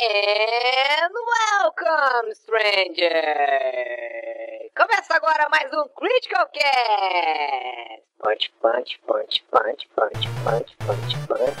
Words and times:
And 0.00 1.12
welcome, 1.26 2.32
stranger! 2.32 3.10
Começa 4.76 5.16
agora 5.16 5.48
mais 5.50 5.72
um 5.72 5.88
Critical 5.88 6.46
Cast! 6.54 8.04
Punch, 8.22 8.52
punch, 8.62 9.00
punch, 9.08 9.44
punch, 9.50 9.88
punch, 9.96 10.28
punch, 10.44 10.76
punch, 10.86 11.16
punch, 11.26 11.56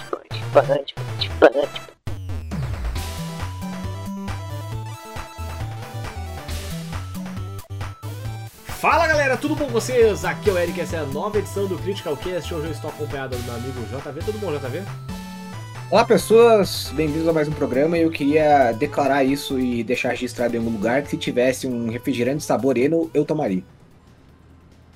punch, 0.52 0.94
punch, 0.94 1.28
punch. 1.40 1.80
Fala 8.80 9.08
galera, 9.08 9.36
tudo 9.36 9.56
bom 9.56 9.64
com 9.64 9.72
vocês? 9.72 10.24
Aqui 10.24 10.48
é 10.48 10.52
o 10.52 10.58
Eric, 10.58 10.80
essa 10.80 10.94
é 10.94 11.00
a 11.00 11.06
nova 11.06 11.38
edição 11.38 11.66
do 11.66 11.76
Critical 11.78 12.16
Cast. 12.16 12.54
Hoje 12.54 12.66
eu 12.66 12.70
estou 12.70 12.90
acompanhado 12.90 13.36
do 13.36 13.42
meu 13.42 13.54
amigo 13.56 13.80
JV. 13.86 14.20
Tudo 14.24 14.38
bom, 14.38 14.56
JV? 14.56 15.17
Olá 15.90 16.04
pessoas, 16.04 16.92
bem-vindos 16.94 17.26
a 17.26 17.32
mais 17.32 17.48
um 17.48 17.52
programa. 17.52 17.96
Eu 17.96 18.10
queria 18.10 18.72
declarar 18.72 19.24
isso 19.24 19.58
e 19.58 19.82
deixar 19.82 20.10
registrado 20.10 20.54
em 20.54 20.58
algum 20.58 20.70
lugar 20.70 21.02
que 21.02 21.08
se 21.08 21.16
tivesse 21.16 21.66
um 21.66 21.88
refrigerante 21.88 22.44
sabor 22.44 22.76
Eno, 22.76 23.10
eu 23.14 23.24
tomaria. 23.24 23.62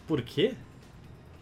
Por 0.06 0.20
quê? 0.20 0.52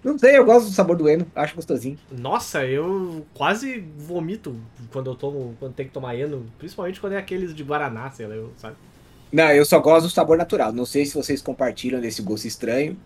Não 0.04 0.16
sei, 0.16 0.38
eu 0.38 0.44
gosto 0.44 0.66
do 0.66 0.72
sabor 0.72 0.96
do 0.96 1.08
Eno, 1.08 1.26
acho 1.34 1.56
gostosinho. 1.56 1.98
Nossa, 2.12 2.64
eu 2.64 3.26
quase 3.34 3.84
vomito 3.98 4.54
quando 4.92 5.10
eu 5.10 5.16
tomo, 5.16 5.56
quando 5.58 5.74
tem 5.74 5.86
que 5.86 5.92
tomar 5.92 6.14
Eno, 6.14 6.46
principalmente 6.56 7.00
quando 7.00 7.14
é 7.14 7.18
aqueles 7.18 7.52
de 7.52 7.64
Guaraná, 7.64 8.08
sei 8.12 8.28
lá, 8.28 8.36
sabe? 8.56 8.76
Não, 9.32 9.50
eu 9.50 9.64
só 9.64 9.80
gosto 9.80 10.06
do 10.06 10.12
sabor 10.12 10.38
natural. 10.38 10.72
Não 10.72 10.86
sei 10.86 11.04
se 11.04 11.14
vocês 11.14 11.42
compartilham 11.42 12.00
desse 12.00 12.22
gosto 12.22 12.46
estranho, 12.46 12.96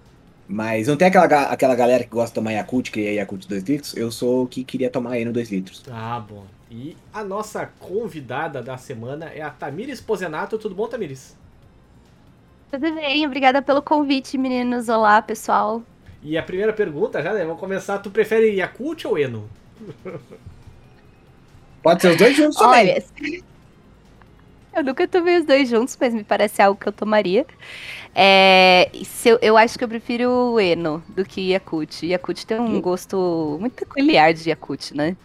mas 0.46 0.88
não 0.88 0.96
tem 0.96 1.08
aquela, 1.08 1.24
aquela 1.44 1.74
galera 1.74 2.04
que 2.04 2.10
gosta 2.10 2.28
de 2.28 2.34
tomar 2.34 2.52
Yakult, 2.52 2.90
que 2.90 3.06
é 3.06 3.14
Yakult 3.14 3.46
2 3.46 3.62
litros? 3.62 3.96
Eu 3.96 4.10
sou 4.10 4.44
o 4.44 4.46
que 4.46 4.62
queria 4.62 4.90
tomar 4.90 5.18
Eno 5.18 5.32
2 5.32 5.50
litros. 5.50 5.82
Ah, 5.90 6.20
bom. 6.20 6.44
E 6.70 6.96
a 7.12 7.22
nossa 7.22 7.66
convidada 7.78 8.62
da 8.62 8.76
semana 8.76 9.26
é 9.26 9.40
a 9.40 9.50
Tamires 9.50 10.00
Pozenato. 10.00 10.58
Tudo 10.58 10.74
bom, 10.74 10.88
Tamires? 10.88 11.36
Tudo 12.70 12.92
bem, 12.94 13.24
obrigada 13.26 13.62
pelo 13.62 13.80
convite, 13.80 14.36
meninos. 14.36 14.88
Olá, 14.88 15.22
pessoal. 15.22 15.82
E 16.22 16.36
a 16.36 16.42
primeira 16.42 16.72
pergunta 16.72 17.22
já, 17.22 17.32
né? 17.32 17.44
Vamos 17.44 17.60
começar. 17.60 17.98
Tu 17.98 18.10
prefere 18.10 18.50
Yakult 18.54 19.04
ou 19.04 19.18
Eno? 19.18 19.48
Pode 21.82 22.02
ser 22.02 22.12
os 22.12 22.16
dois 22.16 22.36
juntos 22.36 22.56
também. 22.56 23.02
Eu 24.76 24.82
nunca 24.82 25.06
tomei 25.06 25.38
os 25.38 25.46
dois 25.46 25.68
juntos, 25.68 25.96
mas 26.00 26.12
me 26.12 26.24
parece 26.24 26.60
algo 26.60 26.78
que 26.80 26.88
eu 26.88 26.92
tomaria. 26.92 27.46
É, 28.14 28.90
se 29.04 29.28
eu, 29.28 29.38
eu 29.40 29.56
acho 29.56 29.78
que 29.78 29.84
eu 29.84 29.88
prefiro 29.88 30.28
o 30.30 30.60
Eno 30.60 31.02
do 31.08 31.24
que 31.24 31.52
Yakult. 31.52 32.02
Yakult 32.04 32.44
tem 32.44 32.58
um 32.60 32.80
gosto 32.80 33.56
muito 33.60 33.74
peculiar 33.74 34.32
de 34.34 34.50
Yakult, 34.50 34.92
né? 34.94 35.16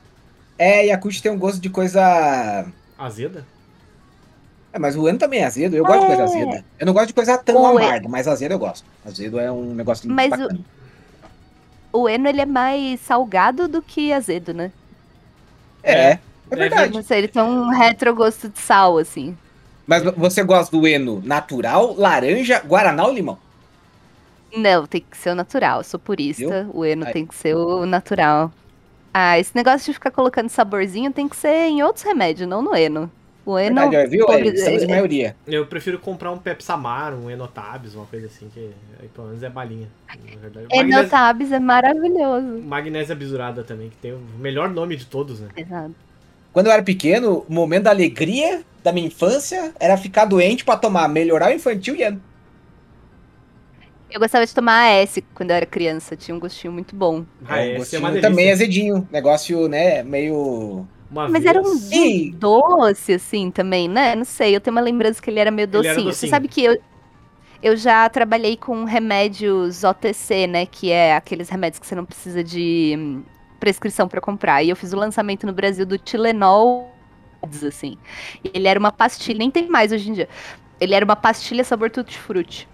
É, 0.58 0.86
Yakult 0.88 1.22
tem 1.22 1.31
um 1.31 1.38
gosto 1.39 1.59
de 1.61 1.69
coisa. 1.69 2.66
Azeda? 2.97 3.45
É, 4.72 4.78
mas 4.78 4.95
o 4.95 5.08
Eno 5.09 5.17
também 5.17 5.39
é 5.39 5.45
azedo, 5.45 5.75
eu 5.75 5.84
gosto 5.84 6.02
de 6.02 6.06
coisa 6.08 6.22
É. 6.22 6.25
azeda. 6.25 6.66
Eu 6.80 6.86
não 6.86 6.94
gosto 6.94 7.08
de 7.08 7.13
coisa 7.13 7.38
tão 7.39 7.61
O 7.63 7.66
amarga, 7.66 8.08
mas 8.08 8.28
azedo 8.28 8.52
eu 8.52 8.59
gosto. 8.59 8.86
Azedo 9.03 9.39
é 9.39 9.52
um 9.52 9.73
negócio 9.73 10.08
Mas 10.11 10.28
o- 10.34 10.38
bacana. 10.38 10.59
O 11.91 12.08
Eno, 12.08 12.28
ele 12.28 12.41
é 12.41 12.45
mais 12.45 13.00
salgado 13.00 13.67
do 13.67 13.81
que 13.81 14.13
azedo, 14.13 14.53
né? 14.53 14.72
É, 15.81 16.11
é, 16.11 16.19
É 16.52 16.55
verdade. 16.55 16.94
Não 16.94 17.03
sei, 17.03 17.19
ele 17.19 17.28
tem 17.28 17.42
um 17.42 17.69
retrogosto 17.69 18.50
de 18.50 18.59
sal, 18.59 18.97
assim. 18.97 19.38
Mas 19.86 20.03
você 20.16 20.44
gosta 20.44 20.75
do 20.75 20.88
Eno 20.88 21.22
natural, 21.25 21.95
laranja, 21.97 22.59
guaraná 22.59 23.06
ou 23.06 23.14
limão? 23.14 23.38
Não, 24.56 24.86
tem 24.88 25.03
que 25.09 25.17
ser 25.17 25.31
o 25.31 25.36
natural. 25.36 25.80
Eu 25.80 25.83
sou 25.83 26.00
purista. 26.00 26.67
O 26.73 26.83
Eno 26.86 27.06
tem 27.11 27.25
que 27.25 27.36
ser 27.36 27.56
o 27.56 27.86
natural. 27.86 28.52
Ah, 29.14 29.39
esse 29.39 29.56
negócio 29.56 29.86
de 29.88 29.94
ficar 29.94 30.11
colocando 30.11 30.50
saborzinho 30.50 31.11
tem 31.11 31.28
que 31.28 31.36
ser 31.36 31.67
em 31.67 31.81
outros 31.83 32.03
remédios, 32.06 32.47
não 32.47 32.61
no 32.61 32.75
Eno. 32.75 33.11
O 33.45 33.58
Eno. 33.58 33.75
Verdade, 33.81 34.06
ó, 34.06 34.09
viu? 34.09 34.25
pobre- 34.28 34.41
Eric? 34.41 34.58
Estamos 34.59 34.84
em 34.84 34.88
maioria. 34.88 35.36
Eu 35.47 35.66
prefiro 35.66 35.97
comprar 35.97 36.31
um 36.31 36.38
Pepsamar, 36.38 37.16
um 37.16 37.30
Enotabs, 37.30 37.95
uma 37.95 38.06
coisa 38.06 38.28
assim, 38.28 38.50
que 38.53 38.72
aí, 39.02 39.08
pelo 39.08 39.28
menos 39.28 39.41
é 39.41 39.50
balinha. 39.50 39.88
Enotabs 40.69 41.52
é 41.52 41.59
maravilhoso. 41.59 42.62
magnésia 42.63 43.16
bisurada 43.16 43.63
também, 43.63 43.90
que 43.90 43.97
tem 43.97 44.13
o 44.13 44.19
melhor 44.38 44.69
nome 44.69 44.96
de 44.96 45.06
todos, 45.06 45.40
né? 45.40 45.47
Exato. 45.57 45.96
Quando 46.51 46.67
eu 46.67 46.73
era 46.73 46.83
pequeno, 46.83 47.45
o 47.49 47.53
momento 47.53 47.83
da 47.83 47.91
alegria 47.91 48.65
da 48.83 48.91
minha 48.91 49.07
infância 49.07 49.73
era 49.79 49.97
ficar 49.97 50.25
doente 50.25 50.65
pra 50.65 50.77
tomar 50.77 51.07
melhorar 51.09 51.51
o 51.51 51.53
infantil 51.55 51.95
e 51.95 52.03
Eno. 52.03 52.21
Eu 54.09 54.19
gostava 54.19 54.45
de 54.45 54.53
tomar 54.53 55.01
AS 55.01 55.19
quando 55.33 55.51
eu 55.51 55.55
era 55.57 55.65
criança. 55.65 56.15
Tinha 56.17 56.35
um 56.35 56.39
gostinho 56.39 56.73
muito 56.73 56.95
bom. 56.95 57.25
Ah, 57.43 57.61
É, 57.61 57.77
um 57.77 57.83
esse 57.83 57.95
é 57.95 57.99
uma 57.99 58.11
gostinho 58.11 58.21
delícia. 58.21 58.21
também 58.21 58.51
azedinho. 58.51 59.07
Negócio, 59.11 59.67
né, 59.67 60.03
meio... 60.03 60.87
Uma 61.09 61.27
Mas 61.27 61.45
vez... 61.45 61.45
era 61.45 61.61
um 61.61 61.77
Sim. 61.77 62.39
doce, 62.39 63.13
assim, 63.13 63.51
também, 63.51 63.87
né? 63.87 64.16
Não 64.16 64.25
sei, 64.25 64.55
eu 64.55 64.61
tenho 64.61 64.75
uma 64.75 64.81
lembrança 64.81 65.21
que 65.21 65.29
ele 65.29 65.39
era 65.39 65.51
meio 65.51 65.67
Ele 65.73 65.87
era 65.87 66.01
docinho. 66.01 66.13
Você 66.13 66.25
docinho. 66.25 66.27
sabe 66.27 66.47
que 66.47 66.63
eu, 66.63 66.77
eu 67.61 67.77
já 67.77 68.09
trabalhei 68.09 68.57
com 68.57 68.85
remédios 68.85 69.83
OTC, 69.83 70.47
né? 70.47 70.66
Que 70.66 70.91
é 70.91 71.16
aqueles 71.16 71.49
remédios 71.49 71.79
que 71.79 71.87
você 71.87 71.95
não 71.95 72.05
precisa 72.05 72.43
de 72.43 73.23
prescrição 73.59 74.08
pra 74.08 74.20
comprar. 74.22 74.64
E 74.64 74.70
eu 74.70 74.75
fiz 74.75 74.94
o 74.94 74.97
lançamento 74.97 75.46
no 75.46 75.53
Brasil 75.53 75.86
do 75.86 75.97
Tilenol, 75.97 76.96
assim. 77.68 77.97
Ele 78.53 78.68
era 78.68 78.80
uma 78.80 78.92
pastilha, 78.92 79.38
nem 79.38 79.52
tem 79.52 79.68
mais 79.70 79.92
hoje 79.92 80.09
em 80.09 80.14
dia. 80.14 80.30
Ele 80.80 80.96
era 80.96 81.06
uma 81.06 81.16
pastilha 81.16 81.64
sabor 81.64 81.90
tutti-frutti. 81.92 82.68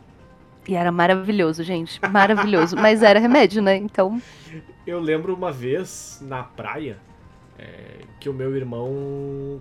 E 0.67 0.75
era 0.75 0.91
maravilhoso, 0.91 1.63
gente. 1.63 1.99
Maravilhoso. 2.11 2.75
Mas 2.75 3.03
era 3.03 3.19
remédio, 3.19 3.61
né? 3.61 3.75
Então, 3.77 4.21
Eu 4.85 4.99
lembro 4.99 5.33
uma 5.35 5.51
vez 5.51 6.19
na 6.21 6.43
praia 6.43 6.97
é, 7.57 7.99
que 8.19 8.29
o 8.29 8.33
meu 8.33 8.55
irmão 8.55 9.59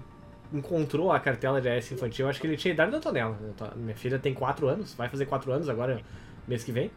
encontrou 0.53 1.11
a 1.13 1.19
cartela 1.21 1.61
de 1.61 1.69
AS 1.69 1.91
infantil. 1.93 2.27
Eu 2.27 2.31
acho 2.31 2.41
que 2.41 2.47
ele 2.47 2.57
tinha 2.57 2.73
idade 2.73 2.93
da 2.93 3.01
tô- 3.01 3.13
Minha 3.77 3.97
filha 3.97 4.19
tem 4.19 4.33
4 4.33 4.69
anos, 4.69 4.95
vai 4.95 5.09
fazer 5.09 5.27
4 5.27 5.53
anos 5.53 5.69
agora, 5.69 6.01
mês 6.47 6.63
que 6.65 6.73
vem. 6.73 6.91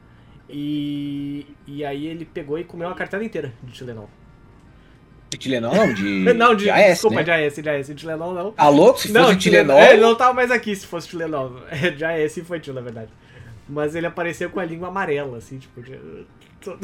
E, 0.50 1.46
e 1.66 1.84
aí 1.84 2.08
ele 2.08 2.24
pegou 2.24 2.58
e 2.58 2.64
comeu 2.64 2.88
a 2.90 2.94
cartela 2.94 3.24
inteira 3.24 3.54
de 3.64 3.74
Tilenol. 3.74 4.09
De 5.30 5.38
Tilenol, 5.38 5.76
não, 5.76 5.94
de... 5.94 6.04
não, 6.34 6.56
de, 6.56 6.70
AS, 6.70 6.86
desculpa, 6.86 7.18
né? 7.18 7.24
de 7.24 7.32
AS, 7.32 7.56
de 7.56 7.70
AS. 7.70 7.88
De 7.88 7.96
Tilenol 7.96 8.34
não. 8.34 8.54
Alô, 8.58 8.96
se 8.96 9.12
não, 9.12 9.26
fosse 9.26 9.38
Tilenol... 9.38 9.78
É, 9.78 9.94
ele 9.94 10.02
não 10.02 10.16
tava 10.16 10.34
mais 10.34 10.52
aqui 10.52 10.76
se 10.76 10.86
fosse 10.86 11.08
Tilenol. 11.08 11.54
É 11.70 11.90
de 11.92 12.06
AS 12.06 12.38
infantil, 12.38 12.74
na 12.74 12.82
verdade. 12.82 13.10
Mas 13.68 13.96
ele 13.96 14.08
apareceu 14.08 14.50
com 14.50 14.60
a 14.60 14.66
língua 14.66 14.88
amarela, 14.88 15.38
assim, 15.38 15.58
tipo... 15.58 15.82
De... 15.82 16.00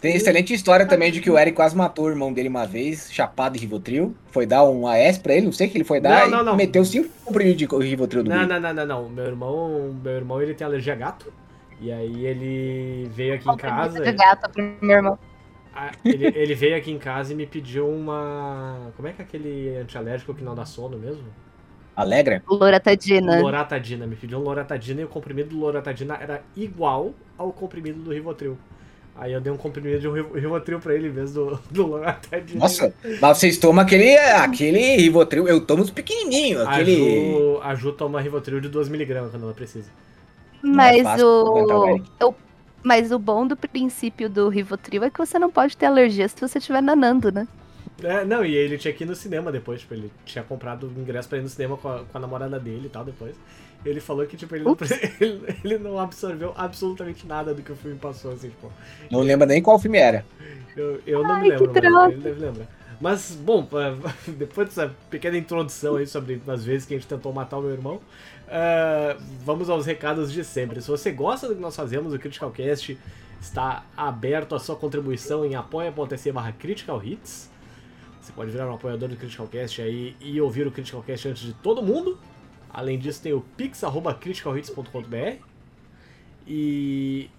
Tem 0.00 0.14
excelente 0.14 0.54
história 0.54 0.86
também 0.86 1.10
de 1.10 1.20
que 1.20 1.28
o 1.28 1.36
Eric 1.36 1.56
quase 1.56 1.76
matou 1.76 2.04
o 2.04 2.08
irmão 2.08 2.32
dele 2.32 2.48
uma 2.48 2.64
vez, 2.64 3.12
chapado 3.12 3.54
de 3.54 3.60
Rivotril. 3.60 4.14
Foi 4.30 4.46
dar 4.46 4.64
um 4.64 4.86
AS 4.86 5.18
pra 5.18 5.34
ele, 5.34 5.46
não 5.46 5.52
sei 5.52 5.66
o 5.66 5.70
que 5.70 5.76
ele 5.76 5.84
foi 5.84 6.00
dar, 6.00 6.28
Não, 6.28 6.38
não, 6.38 6.44
não. 6.44 6.54
e 6.54 6.56
meteu 6.56 6.84
cinco 6.84 7.08
comprimidos 7.24 7.56
de 7.56 7.66
Rivotril 7.88 8.22
do 8.22 8.30
Não, 8.30 8.46
não, 8.46 8.60
não, 8.60 8.72
não, 8.72 8.86
não. 8.86 9.08
Meu 9.08 9.24
irmão, 9.24 9.96
meu 10.04 10.12
irmão 10.12 10.40
ele 10.40 10.54
tem 10.54 10.64
alergia 10.64 10.92
a 10.92 10.96
gato. 10.96 11.32
E 11.80 11.90
aí 11.90 12.26
ele 12.26 13.10
veio 13.12 13.34
aqui 13.34 13.50
em 13.50 13.56
casa. 13.56 14.00
de 14.00 14.12
gato 14.12 14.48
pro 14.50 14.76
meu 14.80 14.96
irmão. 14.96 15.18
Ah, 15.74 15.90
Ele, 16.04 16.26
ele 16.26 16.54
veio 16.54 16.76
aqui 16.76 16.90
em 16.90 16.98
casa 16.98 17.32
e 17.32 17.36
me 17.36 17.46
pediu 17.46 17.88
uma. 17.88 18.90
Como 18.96 19.08
é 19.08 19.12
que 19.12 19.22
é 19.22 19.24
aquele 19.24 19.76
antialérgico 19.76 20.34
que 20.34 20.44
não 20.44 20.54
dá 20.54 20.66
sono 20.66 20.98
mesmo? 20.98 21.24
Alegra? 21.96 22.42
Loratadina. 22.48 23.40
Loratadina. 23.40 24.06
Me 24.06 24.16
pediu 24.16 24.38
um 24.38 24.42
Loratadina 24.42 25.00
e 25.00 25.04
o 25.04 25.08
comprimido 25.08 25.50
do 25.50 25.58
Loratadina 25.58 26.18
era 26.20 26.42
igual 26.56 27.12
ao 27.38 27.52
comprimido 27.52 28.00
do 28.00 28.12
Rivotril. 28.12 28.56
Aí 29.14 29.32
eu 29.32 29.40
dei 29.42 29.52
um 29.52 29.58
comprimido 29.58 30.00
de 30.00 30.08
um 30.08 30.12
Rivo- 30.12 30.34
Rivotril 30.34 30.80
pra 30.80 30.94
ele 30.94 31.08
em 31.08 31.10
vez 31.10 31.34
do, 31.34 31.58
do 31.70 31.86
Loratadina. 31.86 32.60
Nossa, 32.60 32.94
mas 33.20 33.38
vocês 33.38 33.58
tomam 33.58 33.84
aquele, 33.84 34.16
aquele 34.16 34.96
Rivotril, 34.96 35.46
eu 35.46 35.60
tomo 35.60 35.82
os 35.82 35.90
pequenininhos, 35.90 36.62
A 36.62 36.70
aquele... 36.72 37.30
Ju, 37.30 37.60
a 37.62 37.74
Ju 37.74 37.92
toma 37.92 38.20
Rivotril 38.22 38.58
de 38.60 38.70
2mg 38.70 39.30
quando 39.30 39.42
ela 39.44 39.52
precisa. 39.52 39.90
Mas 40.62 41.20
é 41.20 41.24
o 41.24 41.98
o- 42.22 42.34
mas 42.82 43.12
o 43.12 43.18
bom 43.18 43.46
do 43.46 43.56
princípio 43.56 44.28
do 44.30 44.48
Rivotril 44.48 45.04
é 45.04 45.10
que 45.10 45.18
você 45.18 45.38
não 45.38 45.50
pode 45.50 45.76
ter 45.76 45.86
alergia 45.86 46.28
se 46.28 46.40
você 46.40 46.58
estiver 46.58 46.82
nanando, 46.82 47.30
né? 47.32 47.48
É, 48.02 48.24
não, 48.24 48.44
e 48.44 48.54
ele 48.54 48.78
tinha 48.78 48.92
que 48.92 49.04
ir 49.04 49.06
no 49.06 49.14
cinema 49.14 49.52
depois, 49.52 49.80
tipo, 49.80 49.94
ele 49.94 50.12
tinha 50.24 50.42
comprado 50.42 50.88
o 50.88 51.00
ingresso 51.00 51.28
pra 51.28 51.38
ir 51.38 51.42
no 51.42 51.48
cinema 51.48 51.76
com 51.76 51.88
a, 51.88 52.04
com 52.04 52.18
a 52.18 52.20
namorada 52.20 52.58
dele 52.58 52.86
e 52.86 52.90
tal 52.90 53.04
depois. 53.04 53.36
Ele 53.84 54.00
falou 54.00 54.26
que, 54.26 54.36
tipo, 54.36 54.54
ele 54.54 54.64
não, 54.64 54.76
ele, 55.20 55.56
ele 55.64 55.78
não 55.78 55.98
absorveu 55.98 56.52
absolutamente 56.56 57.26
nada 57.26 57.54
do 57.54 57.62
que 57.62 57.70
o 57.72 57.76
filme 57.76 57.98
passou, 57.98 58.32
assim, 58.32 58.48
tipo. 58.50 58.72
Não 59.10 59.20
lembro 59.20 59.46
nem 59.46 59.62
qual 59.62 59.78
filme 59.78 59.98
era. 59.98 60.24
Eu, 60.76 61.00
eu 61.06 61.24
não 61.24 61.36
Ai, 61.36 61.42
me 61.42 61.52
que 61.52 61.66
lembro, 61.66 61.82
mas 61.90 62.06
ele 62.06 62.20
deve 62.20 62.40
lembrar. 62.40 62.66
Mas, 63.00 63.32
bom, 63.34 63.68
depois 64.38 64.68
dessa 64.68 64.94
pequena 65.10 65.36
introdução 65.36 65.96
aí 65.96 66.06
sobre 66.06 66.40
as 66.46 66.64
vezes 66.64 66.86
que 66.86 66.94
a 66.94 66.96
gente 66.98 67.08
tentou 67.08 67.32
matar 67.32 67.58
o 67.58 67.62
meu 67.62 67.72
irmão, 67.72 68.00
ah, 68.54 69.16
vamos 69.42 69.70
aos 69.70 69.86
recados 69.86 70.30
de 70.30 70.44
sempre. 70.44 70.82
Se 70.82 70.88
você 70.88 71.10
gosta 71.10 71.48
do 71.48 71.54
que 71.54 71.60
nós 71.60 71.74
fazemos, 71.74 72.12
o 72.12 72.18
Critical 72.18 72.50
Cast 72.50 72.98
está 73.40 73.86
aberto 73.96 74.54
a 74.54 74.58
sua 74.58 74.76
contribuição 74.76 75.42
em 75.42 75.54
apoia.se 75.54 76.30
barra 76.30 76.52
Critical 76.52 77.02
Hits. 77.02 77.50
Você 78.20 78.30
pode 78.32 78.50
virar 78.50 78.70
um 78.70 78.74
apoiador 78.74 79.08
do 79.08 79.16
Critical 79.16 79.48
Cast 79.48 79.80
aí 79.80 80.14
e 80.20 80.38
ouvir 80.38 80.66
o 80.66 80.70
Critical 80.70 81.02
Cast 81.02 81.28
antes 81.28 81.44
de 81.44 81.54
todo 81.54 81.82
mundo. 81.82 82.18
Além 82.68 82.98
disso, 82.98 83.22
tem 83.22 83.32
o 83.32 83.40
pix.criticalhits.com.br. 83.56 85.42
E 86.46 87.30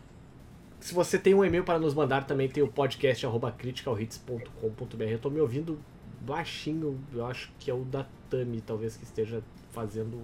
se 0.79 0.95
você 0.95 1.19
tem 1.19 1.35
um 1.35 1.45
e-mail 1.45 1.63
para 1.63 1.77
nos 1.77 1.93
mandar, 1.93 2.25
também 2.25 2.49
tem 2.49 2.63
o 2.63 2.67
podcast.criticalhits.com.br. 2.67 5.03
Eu 5.03 5.19
tô 5.19 5.29
me 5.29 5.39
ouvindo 5.39 5.77
baixinho, 6.21 6.99
eu 7.13 7.23
acho 7.27 7.51
que 7.59 7.69
é 7.69 7.73
o 7.73 7.83
da 7.83 8.07
Tami, 8.31 8.61
talvez 8.61 8.97
que 8.97 9.03
esteja 9.03 9.43
fazendo 9.71 10.19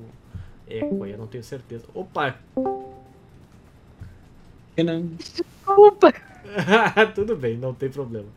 eco 0.70 1.04
aí, 1.04 1.12
eu 1.12 1.18
não 1.18 1.28
tenho 1.28 1.44
certeza. 1.44 1.86
Opa! 1.94 2.36
Desculpa. 5.18 6.14
Tudo 7.16 7.36
bem, 7.36 7.58
não 7.58 7.74
tem 7.74 7.90
problema. 7.90 8.28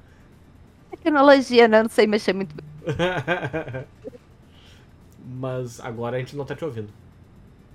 Tecnologia, 0.90 1.68
né? 1.68 1.82
Não 1.82 1.90
sei 1.90 2.06
mexer 2.06 2.32
muito 2.32 2.54
bem. 2.54 2.64
Mas 5.24 5.80
agora 5.80 6.16
a 6.16 6.20
gente 6.20 6.36
não 6.36 6.44
tá 6.44 6.54
te 6.54 6.64
ouvindo. 6.64 6.88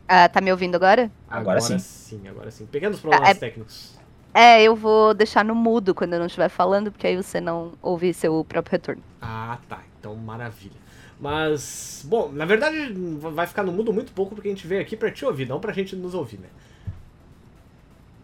Ah, 0.07 0.29
tá 0.29 0.39
me 0.39 0.51
ouvindo 0.51 0.75
agora? 0.75 1.11
Agora 1.29 1.59
sim. 1.59 1.79
sim. 1.79 2.27
agora 2.27 2.51
sim. 2.51 2.65
Pequenos 2.65 2.99
problemas 2.99 3.29
é- 3.29 3.33
técnicos. 3.33 3.97
É, 4.33 4.61
eu 4.61 4.75
vou 4.75 5.13
deixar 5.15 5.43
no 5.43 5.55
mudo 5.55 5.95
quando 5.95 6.13
eu 6.13 6.19
não 6.19 6.27
estiver 6.27 6.49
falando, 6.49 6.91
porque 6.91 7.07
aí 7.07 7.15
você 7.15 7.41
não 7.41 7.71
ouve 7.81 8.13
seu 8.13 8.45
próprio 8.45 8.73
retorno. 8.73 9.01
Ah, 9.19 9.57
tá. 9.67 9.81
Então, 9.99 10.15
maravilha. 10.15 10.75
Mas, 11.19 12.03
bom, 12.07 12.31
na 12.31 12.45
verdade 12.45 12.93
vai 13.19 13.47
ficar 13.47 13.63
no 13.63 13.71
mudo 13.71 13.91
muito 13.91 14.11
pouco 14.13 14.35
porque 14.35 14.49
a 14.49 14.51
gente 14.51 14.67
veio 14.67 14.81
aqui 14.81 14.95
pra 14.95 15.11
te 15.11 15.25
ouvir, 15.25 15.47
não 15.47 15.59
pra 15.59 15.73
gente 15.73 15.95
nos 15.95 16.13
ouvir, 16.13 16.39
né? 16.39 16.49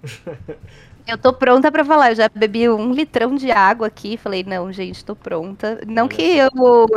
Eu 1.06 1.18
tô 1.18 1.34
pronta 1.34 1.70
pra 1.70 1.84
falar, 1.84 2.12
eu 2.12 2.16
já 2.16 2.30
bebi 2.34 2.70
um 2.70 2.94
litrão 2.94 3.36
de 3.36 3.52
água 3.52 3.88
aqui, 3.88 4.16
falei, 4.16 4.42
não, 4.46 4.72
gente, 4.72 5.04
tô 5.04 5.14
pronta. 5.14 5.82
Não 5.86 6.08
que 6.08 6.22
eu 6.22 6.50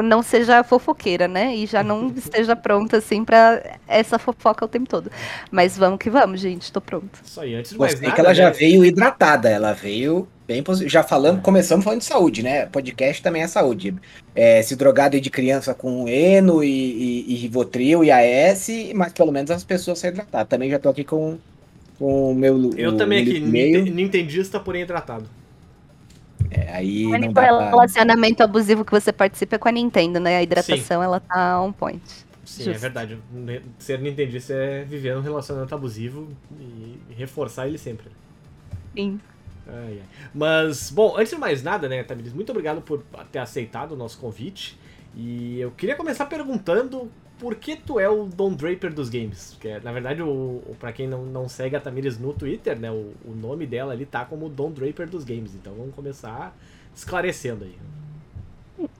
não 0.03 0.23
seja 0.23 0.63
fofoqueira, 0.63 1.27
né? 1.27 1.57
E 1.57 1.67
já 1.67 1.83
não 1.83 2.09
esteja 2.17 2.55
pronta, 2.55 2.99
assim, 2.99 3.25
pra 3.25 3.79
essa 3.87 4.17
fofoca 4.17 4.65
o 4.65 4.69
tempo 4.69 4.89
todo. 4.89 5.11
Mas 5.51 5.77
vamos 5.77 5.99
que 5.99 6.09
vamos, 6.09 6.41
gente, 6.41 6.73
tô 6.73 6.81
pronta. 6.81 7.19
Isso 7.25 7.41
aí, 7.41 7.55
antes 7.57 7.73
de 7.73 7.81
mais 7.81 7.95
Gostei 7.95 8.01
nada. 8.01 8.15
que 8.15 8.21
ela 8.21 8.33
já 8.35 8.45
né? 8.45 8.53
veio 8.53 8.85
hidratada, 8.85 9.49
ela 9.51 9.73
veio 9.73 10.29
bem 10.47 10.63
Já 10.87 11.03
falando, 11.03 11.43
começamos 11.43 11.85
falando 11.85 12.01
de 12.01 12.07
saúde, 12.07 12.43
né? 12.43 12.67
Podcast 12.67 13.23
também 13.23 13.43
é 13.43 13.49
saúde. 13.49 13.95
É, 14.35 14.63
se 14.63 14.77
drogar 14.77 15.11
desde 15.11 15.31
criança 15.31 15.75
com 15.75 16.09
Eno 16.09 16.63
e, 16.63 16.69
e, 16.69 17.33
e 17.33 17.35
Rivotril 17.37 18.05
e 18.05 18.11
AS, 18.11 18.69
mas 18.95 19.13
pelo 19.13 19.33
menos 19.33 19.51
as 19.51 19.65
pessoas 19.65 19.99
se 19.99 20.09
hidratar. 20.09 20.45
Também 20.47 20.71
já 20.71 20.79
tô 20.79 20.89
aqui 20.89 21.05
com 21.05 21.39
com 21.99 22.33
o 22.33 22.35
meu. 22.35 22.73
Eu 22.77 22.91
o 22.91 22.97
também 22.97 23.23
aqui, 23.23 23.41
meio. 23.41 23.79
ninte- 23.79 23.91
nintendista, 23.91 24.61
porém 24.61 24.85
tratado. 24.87 25.27
É, 26.51 26.71
aí 26.73 27.07
O 27.07 27.11
não 27.11 27.17
único 27.17 27.35
pra... 27.35 27.71
relacionamento 27.71 28.43
abusivo 28.43 28.85
que 28.85 28.93
você 28.93 29.13
participa 29.13 29.57
é 29.57 29.59
com 29.59 29.69
a 29.69 29.73
Nintendo, 29.73 30.21
né? 30.21 30.37
A 30.37 30.43
hidratação, 30.43 31.03
ela 31.03 31.19
tá 31.19 31.61
on 31.61 31.73
point. 31.73 32.03
Sim, 32.45 32.63
é 32.63 32.65
Justo. 32.67 32.81
verdade. 32.81 33.19
Ser 33.79 33.99
nintendista 34.01 34.53
é 34.53 34.85
viver 34.85 35.17
um 35.17 35.21
relacionamento 35.21 35.75
abusivo 35.75 36.29
e 36.61 36.99
reforçar 37.17 37.67
ele 37.67 37.79
sempre. 37.79 38.07
Sim. 38.95 39.21
Ai, 39.67 40.01
ai. 40.01 40.29
Mas, 40.35 40.91
bom, 40.91 41.17
antes 41.17 41.33
de 41.33 41.39
mais 41.39 41.63
nada, 41.63 41.89
né, 41.89 42.03
Tamiris, 42.05 42.33
muito 42.33 42.51
obrigado 42.51 42.81
por 42.81 43.03
ter 43.33 43.39
aceitado 43.39 43.93
o 43.93 43.97
nosso 43.97 44.19
convite. 44.19 44.79
E 45.15 45.61
eu 45.61 45.71
queria 45.71 45.97
começar 45.97 46.27
perguntando 46.27 47.11
por 47.39 47.55
que 47.57 47.77
tu 47.77 47.99
é 47.99 48.09
o 48.09 48.25
Don 48.25 48.53
Draper 48.53 48.93
dos 48.93 49.09
games. 49.09 49.53
Porque, 49.55 49.79
na 49.81 49.93
verdade, 49.93 50.23
o, 50.23 50.29
o, 50.29 50.77
pra 50.79 50.93
quem 50.93 51.07
não, 51.09 51.25
não 51.25 51.49
segue 51.49 51.77
a 51.77 51.81
Tamiris 51.81 52.19
no 52.19 52.33
Twitter, 52.33 52.79
né, 52.79 52.91
o, 52.91 53.13
o 53.25 53.35
nome 53.35 53.67
dela 53.67 53.93
ali 53.93 54.07
tá 54.07 54.25
como 54.25 54.49
Don 54.49 54.71
Draper 54.71 55.09
dos 55.09 55.25
games. 55.25 55.55
Então 55.55 55.75
vamos 55.75 55.95
começar 55.95 56.57
esclarecendo 56.95 57.65
aí. 57.65 57.77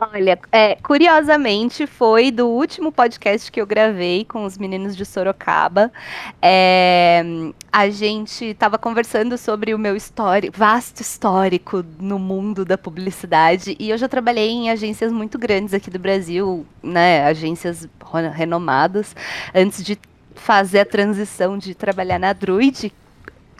Olha, 0.01 0.39
é, 0.51 0.75
curiosamente 0.77 1.87
foi 1.87 2.31
do 2.31 2.47
último 2.49 2.91
podcast 2.91 3.53
que 3.53 3.61
eu 3.61 3.67
gravei 3.67 4.25
com 4.25 4.45
os 4.45 4.57
meninos 4.57 4.97
de 4.97 5.05
Sorocaba. 5.05 5.93
É, 6.41 7.23
a 7.71 7.91
gente 7.91 8.47
estava 8.47 8.79
conversando 8.79 9.37
sobre 9.37 9.75
o 9.75 9.79
meu 9.79 9.95
histórico, 9.95 10.57
vasto 10.57 11.01
histórico 11.03 11.85
no 12.01 12.19
mundo 12.19 12.65
da 12.65 12.79
publicidade. 12.79 13.77
E 13.79 13.91
eu 13.91 13.99
já 13.99 14.09
trabalhei 14.09 14.49
em 14.49 14.71
agências 14.71 15.13
muito 15.13 15.39
grandes 15.39 15.75
aqui 15.75 15.91
do 15.91 15.99
Brasil, 15.99 16.65
né? 16.83 17.25
Agências 17.27 17.87
renomadas, 18.35 19.15
antes 19.55 19.85
de 19.85 19.99
fazer 20.35 20.81
a 20.81 20.87
transição 20.87 21.59
de 21.59 21.75
trabalhar 21.75 22.19
na 22.19 22.33
Druid, 22.33 22.91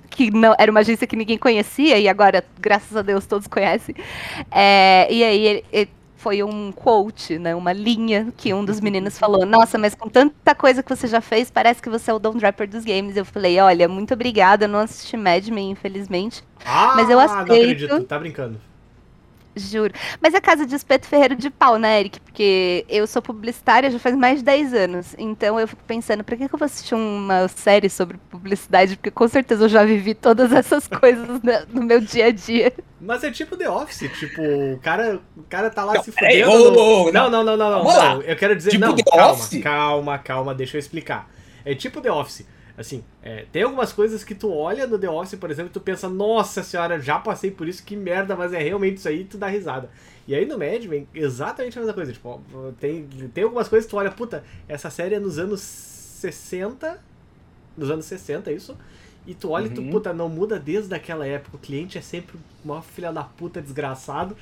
que 0.09 0.31
não 0.31 0.55
era 0.59 0.71
uma 0.71 0.81
agência 0.81 1.07
que 1.07 1.17
ninguém 1.17 1.37
conhecia 1.37 1.99
e 1.99 2.09
agora, 2.09 2.43
graças 2.59 2.97
a 2.97 3.03
Deus, 3.03 3.27
todos 3.27 3.47
conhecem. 3.47 3.95
É, 4.51 5.07
e 5.11 5.23
aí 5.23 5.47
ele- 5.47 5.65
ele- 5.71 5.91
foi 6.17 6.43
um 6.43 6.73
quote, 6.73 7.39
né, 7.39 7.55
uma 7.55 7.73
linha 7.73 8.33
que 8.37 8.53
um 8.53 8.65
dos 8.65 8.81
meninos 8.81 9.19
falou: 9.19 9.45
Nossa, 9.47 9.79
mas 9.79 9.95
com 9.95 10.09
tanta 10.09 10.55
coisa 10.55 10.83
que 10.83 10.95
você 10.95 11.07
já 11.07 11.21
fez, 11.21 11.51
parece 11.51 11.81
que 11.81 11.89
você 11.89 12.11
é 12.11 12.15
o 12.15 12.19
Don 12.19 12.35
Draper 12.37 12.69
dos 12.69 12.85
games. 12.85 13.17
Eu 13.17 13.25
falei: 13.25 13.61
Olha, 13.61 13.89
muito 13.89 14.15
obrigada. 14.15 14.65
Eu 14.65 14.69
não 14.69 14.81
assisti 14.81 15.17
Mad 15.17 15.47
Men, 15.49 15.71
infelizmente. 15.71 16.43
Ah, 16.65 16.95
Mas 16.97 17.09
eu 17.09 17.17
não 17.17 17.25
aceito. 17.25 17.53
acredito, 17.53 18.05
tá 18.05 18.19
brincando. 18.19 18.61
Juro. 19.57 19.93
Mas 20.21 20.35
é 20.35 20.41
casa 20.41 20.67
de 20.67 20.75
espeto 20.75 21.07
ferreiro 21.07 21.35
de 21.35 21.49
pau, 21.49 21.79
né, 21.79 22.01
Eric? 22.01 22.21
Porque 22.21 22.85
eu 22.89 23.07
sou 23.07 23.23
publicitária 23.23 23.91
já 23.91 23.99
faz 23.99 24.15
mais 24.15 24.39
de 24.41 24.45
10 24.45 24.75
anos. 24.75 25.15
Então 25.19 25.59
eu 25.59 25.67
fico 25.67 25.83
pensando, 25.87 26.23
pra 26.23 26.37
que, 26.37 26.47
que 26.49 26.55
eu 26.55 26.59
vou 26.59 26.67
assistir 26.67 26.95
uma 26.95 27.49
série 27.49 27.89
sobre 27.89 28.19
publicidade? 28.31 28.97
Porque 28.97 29.11
com 29.11 29.27
certeza 29.27 29.65
eu 29.65 29.69
já 29.69 29.85
vivi 29.85 30.15
todas 30.15 30.53
essas 30.53 30.87
coisas 31.01 31.43
né, 31.43 31.65
no 31.73 31.83
meu 31.83 32.01
dia 32.01 32.27
a 32.27 32.31
dia. 32.31 32.73
Mas 33.01 33.25
é 33.25 33.31
tipo 33.31 33.57
The 33.57 33.69
Office, 33.69 34.11
tipo, 34.19 34.43
o 34.43 34.79
cara, 34.81 35.21
o 35.37 35.43
cara 35.45 35.71
tá 35.71 35.85
lá 35.85 35.95
Não, 35.95 36.03
se 36.03 36.13
fudendo. 36.13 36.51
no- 36.71 36.79
ô, 36.79 37.09
ô, 37.09 37.13
não, 37.13 37.31
não, 37.31 37.43
não, 37.45 37.57
não, 37.57 37.71
não, 37.71 37.85
lá. 37.85 38.15
não. 38.17 38.23
Eu 38.23 38.37
quero 38.37 38.55
dizer, 38.55 38.71
Tipo 38.71 38.87
não, 38.87 38.95
The 38.95 39.03
calma, 39.05 39.33
Office? 39.33 39.63
calma, 39.63 40.19
calma, 40.19 40.55
deixa 40.55 40.77
eu 40.77 40.79
explicar. 40.81 41.31
É 41.65 41.75
tipo 41.75 42.01
The 42.01 42.11
Office. 42.13 42.47
Assim, 42.79 43.03
é, 43.23 43.47
tem 43.51 43.63
algumas 43.63 43.93
coisas 43.93 44.23
que 44.23 44.35
tu 44.35 44.53
olha 44.53 44.87
no 44.87 44.99
The 44.99 45.09
Office, 45.09 45.39
por 45.39 45.51
exemplo, 45.51 45.71
e 45.71 45.73
tu 45.73 45.81
pensa, 45.81 46.09
nossa 46.11 46.63
senhora, 46.63 47.01
já 47.01 47.19
passei 47.19 47.51
por 47.51 47.67
isso, 47.67 47.83
que 47.83 47.97
merda, 47.97 48.37
mas 48.37 48.53
é 48.53 48.59
realmente 48.59 48.99
isso 48.99 49.09
aí, 49.09 49.23
e 49.23 49.25
tu 49.25 49.39
dá 49.39 49.47
risada. 49.47 49.89
E 50.29 50.35
aí 50.35 50.45
no 50.45 50.59
Mad 50.59 50.85
Men, 50.85 51.09
exatamente 51.15 51.79
a 51.79 51.81
mesma 51.81 51.95
coisa. 51.95 52.13
Tipo, 52.13 52.41
tem, 52.79 53.07
tem 53.33 53.45
algumas 53.45 53.67
coisas 53.69 53.87
que 53.87 53.91
tu 53.91 53.97
olha, 53.97 54.11
puta, 54.11 54.45
essa 54.69 54.91
série 54.91 55.15
é 55.15 55.19
nos 55.21 55.39
anos 55.39 55.61
60. 55.61 57.01
Nos 57.77 57.91
anos 57.91 58.05
60, 58.07 58.51
isso. 58.53 58.77
E 59.27 59.35
tu 59.35 59.51
olha 59.51 59.67
e 59.67 59.71
tu, 59.71 59.81
Uhum. 59.81 59.91
puta, 59.91 60.13
não 60.13 60.29
muda 60.29 60.59
desde 60.59 60.95
aquela 60.95 61.27
época. 61.27 61.57
O 61.57 61.61
cliente 61.61 61.99
é 61.99 62.01
sempre 62.01 62.39
uma 62.65 62.83
filha 62.83 63.13
da 63.13 63.23
puta 63.25 63.61
desgraçado. 63.61 64.37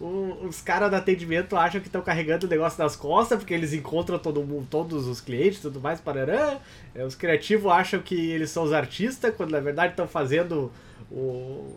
O- 0.00 0.46
os 0.46 0.60
caras 0.60 0.88
do 0.90 0.96
atendimento 0.96 1.56
acham 1.56 1.80
que 1.80 1.88
estão 1.88 2.00
carregando 2.02 2.46
o 2.46 2.48
negócio 2.48 2.80
nas 2.82 2.94
costas, 2.94 3.38
porque 3.38 3.52
eles 3.52 3.72
encontram 3.72 4.18
todo 4.18 4.42
mundo, 4.44 4.66
todos 4.70 5.06
os 5.08 5.20
clientes 5.20 5.58
e 5.58 5.62
tudo 5.62 5.80
mais, 5.80 6.00
parará. 6.00 6.58
É, 6.94 7.04
os 7.04 7.14
criativos 7.16 7.70
acham 7.72 8.00
que 8.00 8.30
eles 8.30 8.50
são 8.50 8.62
os 8.62 8.72
artistas, 8.72 9.34
quando 9.36 9.50
na 9.50 9.60
verdade 9.60 9.92
estão 9.92 10.06
fazendo 10.06 10.70
o. 11.10 11.74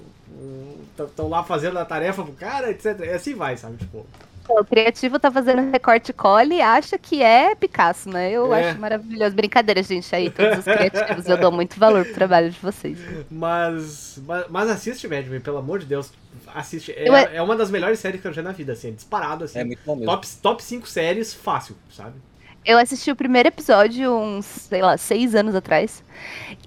Estão 1.00 1.28
lá 1.30 1.44
fazendo 1.44 1.78
a 1.80 1.86
tarefa 1.86 2.24
pro 2.24 2.34
cara, 2.34 2.70
etc. 2.70 3.00
E 3.02 3.10
assim 3.10 3.34
vai, 3.34 3.58
sabe? 3.58 3.78
Tipo. 3.78 4.06
O 4.50 4.66
criativo 4.66 5.18
tá 5.20 5.32
fazendo 5.32 5.72
recorte 5.72 6.12
cola 6.12 6.44
e 6.54 6.62
acha 6.62 6.98
que 6.98 7.22
é 7.24 7.56
Picasso, 7.56 8.10
né? 8.10 8.32
Eu 8.32 8.54
É. 8.54 8.70
acho 8.72 8.80
maravilhoso. 8.80 9.36
Brincadeira, 9.36 9.82
gente, 9.82 10.14
aí, 10.14 10.30
todos 10.30 10.60
os 10.60 10.64
criativos. 10.64 11.28
Eu 11.28 11.38
dou 11.38 11.52
muito 11.52 11.80
valor 11.80 12.04
pro 12.06 12.14
trabalho 12.14 12.50
de 12.52 12.60
vocês. 12.60 12.98
Mas, 13.30 14.20
mas, 14.26 14.46
mas 14.50 14.70
assiste 14.70 15.08
Mad 15.08 15.26
Men, 15.28 15.40
pelo 15.40 15.58
amor 15.58 15.80
de 15.80 15.86
Deus. 15.86 16.12
Assiste. 16.54 16.92
É, 16.92 17.08
Eu 17.08 17.16
é- 17.16 17.36
é 17.38 17.42
uma 17.42 17.56
das 17.56 17.70
melhores 17.72 18.00
séries 18.00 18.22
que 18.22 18.28
eu 18.28 18.34
já 18.34 18.42
vi 18.42 18.48
na 18.48 18.54
vida, 18.54 18.74
assim, 18.74 18.90
é 18.90 18.92
disparado, 18.92 19.46
assim. 19.46 19.60
É 19.60 19.64
muito 19.64 19.82
bom 19.86 19.96
mesmo. 19.96 20.12
top, 20.12 20.28
top 20.42 20.64
5 20.64 20.88
séries 20.88 21.34
fácil, 21.34 21.76
sabe? 21.90 22.14
Eu 22.64 22.78
assisti 22.78 23.10
o 23.12 23.16
primeiro 23.16 23.48
episódio 23.50 24.14
uns, 24.16 24.46
sei 24.46 24.82
lá, 24.82 24.96
seis 24.98 25.34
anos 25.34 25.56
atrás. 25.56 26.04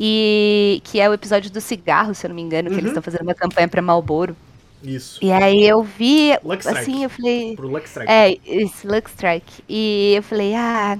E 0.01 0.81
que 0.85 0.99
é 1.01 1.09
o 1.09 1.13
episódio 1.15 1.51
do 1.53 1.61
cigarro, 1.61 2.15
se 2.15 2.27
eu 2.27 2.31
não 2.31 2.35
me 2.35 2.43
engano, 2.43 2.69
que 2.69 2.75
Uhum. 2.75 2.81
eles 2.81 2.91
estão 2.91 3.03
fazendo 3.03 3.23
uma 3.23 3.35
campanha 3.35 3.69
pra 3.69 3.81
Malboro. 3.81 4.37
Isso. 4.83 5.19
E 5.25 5.31
aí 5.33 5.65
eu 5.67 5.83
vi, 5.83 6.33
assim, 6.67 7.05
eu 7.05 7.11
falei. 7.11 7.55
Pro 7.57 7.69
Lux 7.69 7.89
Strike. 7.91 8.13
É, 8.13 8.37
Lux 8.85 9.11
Strike. 9.13 9.65
E 9.69 10.15
eu 10.17 10.23
falei, 10.23 10.55
ah, 10.55 10.99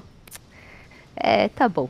é, 1.17 1.49
tá 1.49 1.69
bom. 1.69 1.89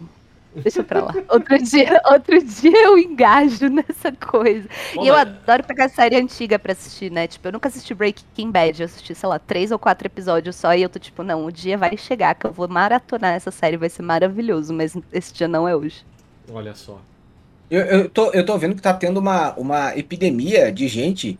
Deixa 0.57 0.83
pra 0.85 1.03
lá. 1.05 1.15
Outro 1.29 1.59
dia, 1.63 2.01
outro 2.11 2.43
dia 2.43 2.85
eu 2.85 2.97
engajo 2.97 3.69
nessa 3.69 4.13
coisa. 4.13 4.69
Bom, 4.95 5.05
e 5.05 5.09
eu 5.09 5.15
mas- 5.15 5.29
adoro 5.29 5.65
pegar 5.65 5.89
série 5.89 6.17
antiga 6.17 6.59
pra 6.59 6.73
assistir, 6.73 7.11
né? 7.11 7.27
Tipo, 7.27 7.49
eu 7.49 7.53
nunca 7.53 7.69
assisti 7.69 7.93
Breaking 7.95 8.51
Bad. 8.51 8.81
Eu 8.81 8.87
assisti, 8.87 9.15
sei 9.15 9.29
lá, 9.29 9.39
três 9.39 9.71
ou 9.73 9.79
quatro 9.79 10.07
episódios 10.07 10.57
só. 10.57 10.75
E 10.75 10.83
eu 10.83 10.89
tô 10.89 10.99
tipo, 10.99 11.23
não, 11.23 11.45
o 11.45 11.51
dia 11.53 11.77
vai 11.77 11.97
chegar 11.97 12.35
que 12.35 12.47
eu 12.47 12.53
vou 12.53 12.69
maratonar 12.69 13.35
essa 13.35 13.51
série. 13.51 13.77
Vai 13.77 13.89
ser 13.89 14.03
maravilhoso. 14.03 14.73
Mas 14.73 14.97
esse 15.13 15.35
dia 15.35 15.49
não 15.49 15.67
é 15.69 15.75
hoje. 15.75 16.05
Olha 16.53 16.75
só. 16.75 17.01
Eu, 17.71 17.81
eu, 17.83 18.09
tô, 18.09 18.31
eu 18.31 18.45
tô 18.45 18.57
vendo 18.59 18.77
que 18.77 18.83
tá 18.83 18.93
tendo 18.95 19.19
uma, 19.19 19.55
uma 19.55 19.97
epidemia 19.99 20.71
de 20.71 20.87
gente 20.87 21.39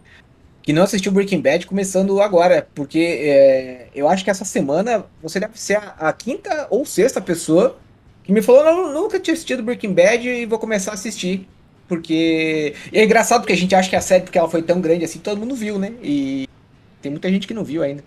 que 0.63 0.73
não 0.73 0.83
assistiu 0.83 1.13
Breaking 1.13 1.43
Bad 1.43 1.67
começando 1.67 2.21
agora, 2.23 2.67
porque 2.75 2.99
é, 2.99 3.89
eu 3.95 4.09
acho 4.09 4.25
que 4.25 4.31
essa 4.31 4.47
semana 4.47 5.05
você 5.23 5.39
deve 5.39 5.61
ser 5.61 5.77
a, 5.77 5.95
a 6.09 6.13
quinta 6.13 6.67
ou 6.71 6.87
sexta 6.87 7.21
pessoa 7.21 7.77
que 8.25 8.33
me 8.33 8.43
falou, 8.43 8.65
não, 8.65 8.93
nunca 8.93 9.21
tinha 9.21 9.35
assistido 9.35 9.63
Breaking 9.63 9.93
Bad 9.93 10.29
e 10.29 10.47
vou 10.47 10.59
começar 10.59 10.91
a 10.91 10.95
assistir. 10.95 11.47
Porque. 11.87 12.75
E 12.91 12.99
é 12.99 13.05
engraçado 13.05 13.43
porque 13.43 13.53
a 13.53 13.57
gente 13.57 13.75
acha 13.75 13.89
que 13.89 13.97
a 13.97 14.01
série, 14.01 14.25
porque 14.25 14.39
ela 14.39 14.49
foi 14.49 14.63
tão 14.63 14.81
grande 14.81 15.05
assim, 15.05 15.19
todo 15.19 15.39
mundo 15.39 15.55
viu, 15.55 15.79
né? 15.79 15.93
E 16.03 16.49
tem 17.03 17.11
muita 17.11 17.31
gente 17.31 17.47
que 17.47 17.53
não 17.53 17.63
viu 17.63 17.83
ainda. 17.83 18.03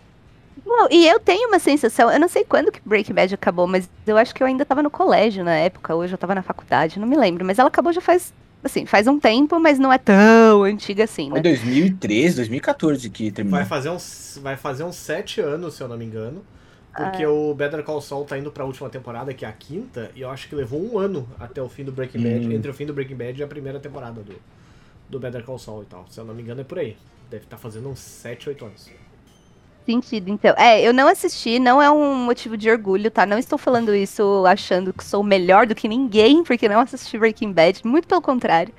Não, 0.65 0.87
e 0.91 1.07
eu 1.07 1.19
tenho 1.19 1.47
uma 1.47 1.59
sensação, 1.59 2.11
eu 2.11 2.19
não 2.19 2.27
sei 2.27 2.43
quando 2.43 2.71
que 2.71 2.81
Breaking 2.83 3.13
Bad 3.13 3.33
acabou, 3.35 3.67
mas 3.67 3.87
eu 4.05 4.17
acho 4.17 4.33
que 4.33 4.41
eu 4.41 4.47
ainda 4.47 4.65
tava 4.65 4.81
no 4.81 4.89
colégio 4.89 5.43
na 5.43 5.53
época, 5.53 5.95
hoje 5.95 6.13
eu 6.13 6.17
tava 6.17 6.33
na 6.33 6.41
faculdade, 6.41 6.99
não 6.99 7.07
me 7.07 7.15
lembro, 7.15 7.45
mas 7.45 7.59
ela 7.59 7.69
acabou 7.69 7.93
já 7.93 8.01
faz 8.01 8.33
Assim, 8.63 8.85
faz 8.85 9.07
um 9.07 9.19
tempo, 9.19 9.59
mas 9.59 9.77
não 9.77 9.93
é 9.93 9.97
tão 9.97 10.63
antiga 10.63 11.03
assim, 11.03 11.29
Foi 11.29 11.39
né? 11.39 11.43
2013, 11.43 12.35
2014 12.37 13.09
que 13.09 13.31
terminou. 13.31 13.59
Vai 13.59 13.67
fazer 13.67 13.89
uns, 13.89 14.39
vai 14.41 14.57
fazer 14.57 14.83
uns 14.83 14.95
sete 14.95 15.39
anos, 15.39 15.75
se 15.75 15.83
eu 15.83 15.87
não 15.87 15.97
me 15.97 16.05
engano. 16.05 16.43
Porque 16.97 17.23
Ah. 17.23 17.29
o 17.29 17.53
Better 17.53 17.83
Call 17.83 18.01
Saul 18.01 18.25
tá 18.25 18.37
indo 18.37 18.51
pra 18.51 18.65
última 18.65 18.89
temporada, 18.89 19.33
que 19.33 19.45
é 19.45 19.47
a 19.47 19.51
quinta, 19.53 20.11
e 20.15 20.21
eu 20.21 20.29
acho 20.31 20.49
que 20.49 20.55
levou 20.55 20.81
um 20.83 20.97
ano 20.97 21.27
até 21.39 21.61
o 21.61 21.69
fim 21.69 21.83
do 21.83 21.91
Breaking 21.91 22.23
Bad, 22.23 22.47
Hum. 22.47 22.51
entre 22.51 22.71
o 22.71 22.73
fim 22.73 22.85
do 22.87 22.93
Breaking 22.93 23.15
Bad 23.15 23.39
e 23.39 23.43
a 23.43 23.47
primeira 23.47 23.79
temporada 23.79 24.21
do, 24.21 24.33
do 25.09 25.19
Better 25.19 25.43
Call 25.43 25.59
Saul 25.59 25.83
e 25.83 25.85
tal. 25.85 26.05
Se 26.09 26.19
eu 26.19 26.25
não 26.25 26.33
me 26.33 26.41
engano, 26.41 26.61
é 26.61 26.63
por 26.63 26.79
aí. 26.79 26.97
Deve 27.29 27.43
estar 27.43 27.57
fazendo 27.57 27.87
uns 27.89 27.99
7, 27.99 28.49
8 28.49 28.65
anos. 28.65 28.89
Sentido, 29.89 30.29
então. 30.29 30.53
É, 30.57 30.81
eu 30.85 30.93
não 30.93 31.07
assisti, 31.07 31.59
não 31.59 31.81
é 31.81 31.89
um 31.89 32.13
motivo 32.13 32.57
de 32.57 32.69
orgulho, 32.69 33.09
tá? 33.09 33.25
Não 33.25 33.37
estou 33.37 33.57
falando 33.57 33.95
isso 33.95 34.43
achando 34.45 34.91
que 34.91 35.01
sou 35.01 35.23
melhor 35.23 35.65
do 35.65 35.73
que 35.73 35.87
ninguém, 35.87 36.43
porque 36.43 36.67
não 36.67 36.81
assisti 36.81 37.17
Breaking 37.17 37.53
Bad, 37.53 37.87
muito 37.87 38.05
pelo 38.05 38.21
contrário. 38.21 38.73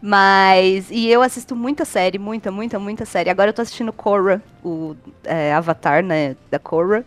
Mas. 0.00 0.90
E 0.90 1.06
eu 1.10 1.20
assisto 1.20 1.54
muita 1.54 1.84
série, 1.84 2.18
muita, 2.18 2.50
muita, 2.50 2.78
muita 2.78 3.04
série. 3.04 3.28
Agora 3.28 3.50
eu 3.50 3.52
tô 3.52 3.60
assistindo 3.60 3.92
Korra, 3.92 4.42
o 4.64 4.96
é, 5.24 5.52
Avatar, 5.52 6.02
né? 6.02 6.34
Da 6.50 6.58
Korra. 6.58 7.04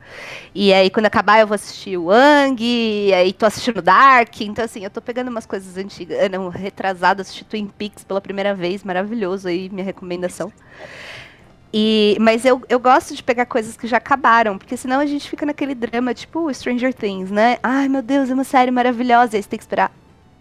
E 0.53 0.71
aí, 0.71 0.91
quando 0.91 1.07
acabar, 1.07 1.39
eu 1.39 1.47
vou 1.47 1.55
assistir 1.55 1.97
o 1.97 2.11
Ang, 2.11 2.63
e 2.63 3.11
aí 3.11 3.33
tô 3.33 3.47
assistindo 3.47 3.81
Dark. 3.81 4.39
Então, 4.41 4.65
assim, 4.65 4.83
eu 4.83 4.91
tô 4.91 5.01
pegando 5.01 5.29
umas 5.29 5.47
coisas 5.47 5.77
antigas. 5.77 6.15
eh, 6.19 6.29
Não, 6.29 6.49
retrasado, 6.49 7.21
assisti 7.23 7.43
Twin 7.43 7.67
Peaks 7.67 8.03
pela 8.03 8.21
primeira 8.21 8.53
vez, 8.53 8.83
maravilhoso 8.83 9.47
aí, 9.47 9.67
minha 9.69 9.83
recomendação. 9.85 10.51
E, 11.73 12.17
mas 12.19 12.45
eu, 12.45 12.61
eu 12.69 12.79
gosto 12.79 13.13
de 13.15 13.21
pegar 13.23 13.45
coisas 13.45 13.75
que 13.75 13.87
já 13.87 13.97
acabaram, 13.97 14.57
porque 14.57 14.77
senão 14.77 14.99
a 14.99 15.05
gente 15.05 15.29
fica 15.29 15.45
naquele 15.45 15.75
drama, 15.75 16.13
tipo 16.13 16.51
Stranger 16.53 16.93
Things, 16.93 17.29
né? 17.31 17.57
Ai, 17.61 17.87
meu 17.89 18.01
Deus, 18.01 18.29
é 18.29 18.33
uma 18.33 18.43
série 18.43 18.71
maravilhosa. 18.71 19.35
E 19.35 19.37
aí 19.37 19.43
você 19.43 19.49
tem 19.49 19.59
que 19.59 19.63
esperar 19.63 19.91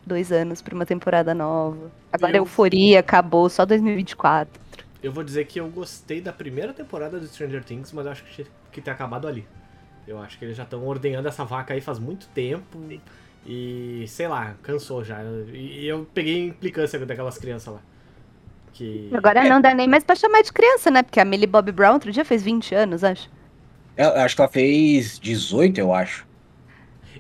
dois 0.07 0.31
anos 0.33 0.63
pra 0.63 0.75
uma 0.75 0.87
temporada 0.87 1.35
nova. 1.35 1.91
Agora 2.13 2.37
Eu- 2.37 2.43
Euforia 2.43 3.01
acabou, 3.01 3.49
só 3.51 3.67
2024. 3.67 4.61
Eu 5.03 5.13
vou 5.13 5.23
dizer 5.23 5.45
que 5.47 5.61
eu 5.61 5.69
gostei 5.71 6.21
da 6.21 6.33
primeira 6.33 6.73
temporada 6.73 7.21
do 7.21 7.27
Stranger 7.27 7.63
Things, 7.65 7.93
mas 7.93 8.07
eu 8.07 8.13
acho 8.13 8.25
que 8.25 8.31
tinha 8.33 8.47
que 8.73 8.81
ter 8.81 8.91
acabado 8.91 9.29
ali. 9.29 9.47
Eu 10.07 10.19
acho 10.19 10.39
que 10.39 10.45
eles 10.45 10.57
já 10.57 10.65
estão 10.65 10.85
ordenhando 10.85 11.29
essa 11.29 11.45
vaca 11.45 11.75
aí 11.75 11.81
faz 11.81 11.99
muito 11.99 12.29
tempo. 12.29 12.79
E 13.45 14.05
sei 14.09 14.29
lá, 14.29 14.57
cansou 14.63 15.05
já. 15.05 15.23
E 15.53 15.83
e 15.85 15.87
eu 15.89 16.07
peguei 16.15 16.47
implicância 16.47 16.99
daquelas 17.07 17.39
crianças 17.39 17.75
lá. 17.75 17.83
Que. 18.77 19.09
Agora 19.15 19.43
não 19.49 19.61
dá 19.61 19.73
nem 19.75 19.89
mais 19.89 20.05
pra 20.05 20.15
chamar 20.15 20.43
de 20.43 20.53
criança, 20.53 20.91
né? 20.91 21.03
Porque 21.03 21.19
a 21.19 21.25
Millie 21.25 21.47
Bobby 21.47 21.73
Brown 21.73 21.95
outro 21.95 22.13
dia 22.13 22.25
fez 22.27 22.43
20 22.43 22.75
anos, 22.75 23.03
acho. 23.03 23.31
Eu 23.97 24.11
acho 24.17 24.37
que 24.37 24.43
ela 24.43 24.51
fez 24.51 25.19
18, 25.19 25.79
eu 25.79 25.95
acho. 25.95 26.27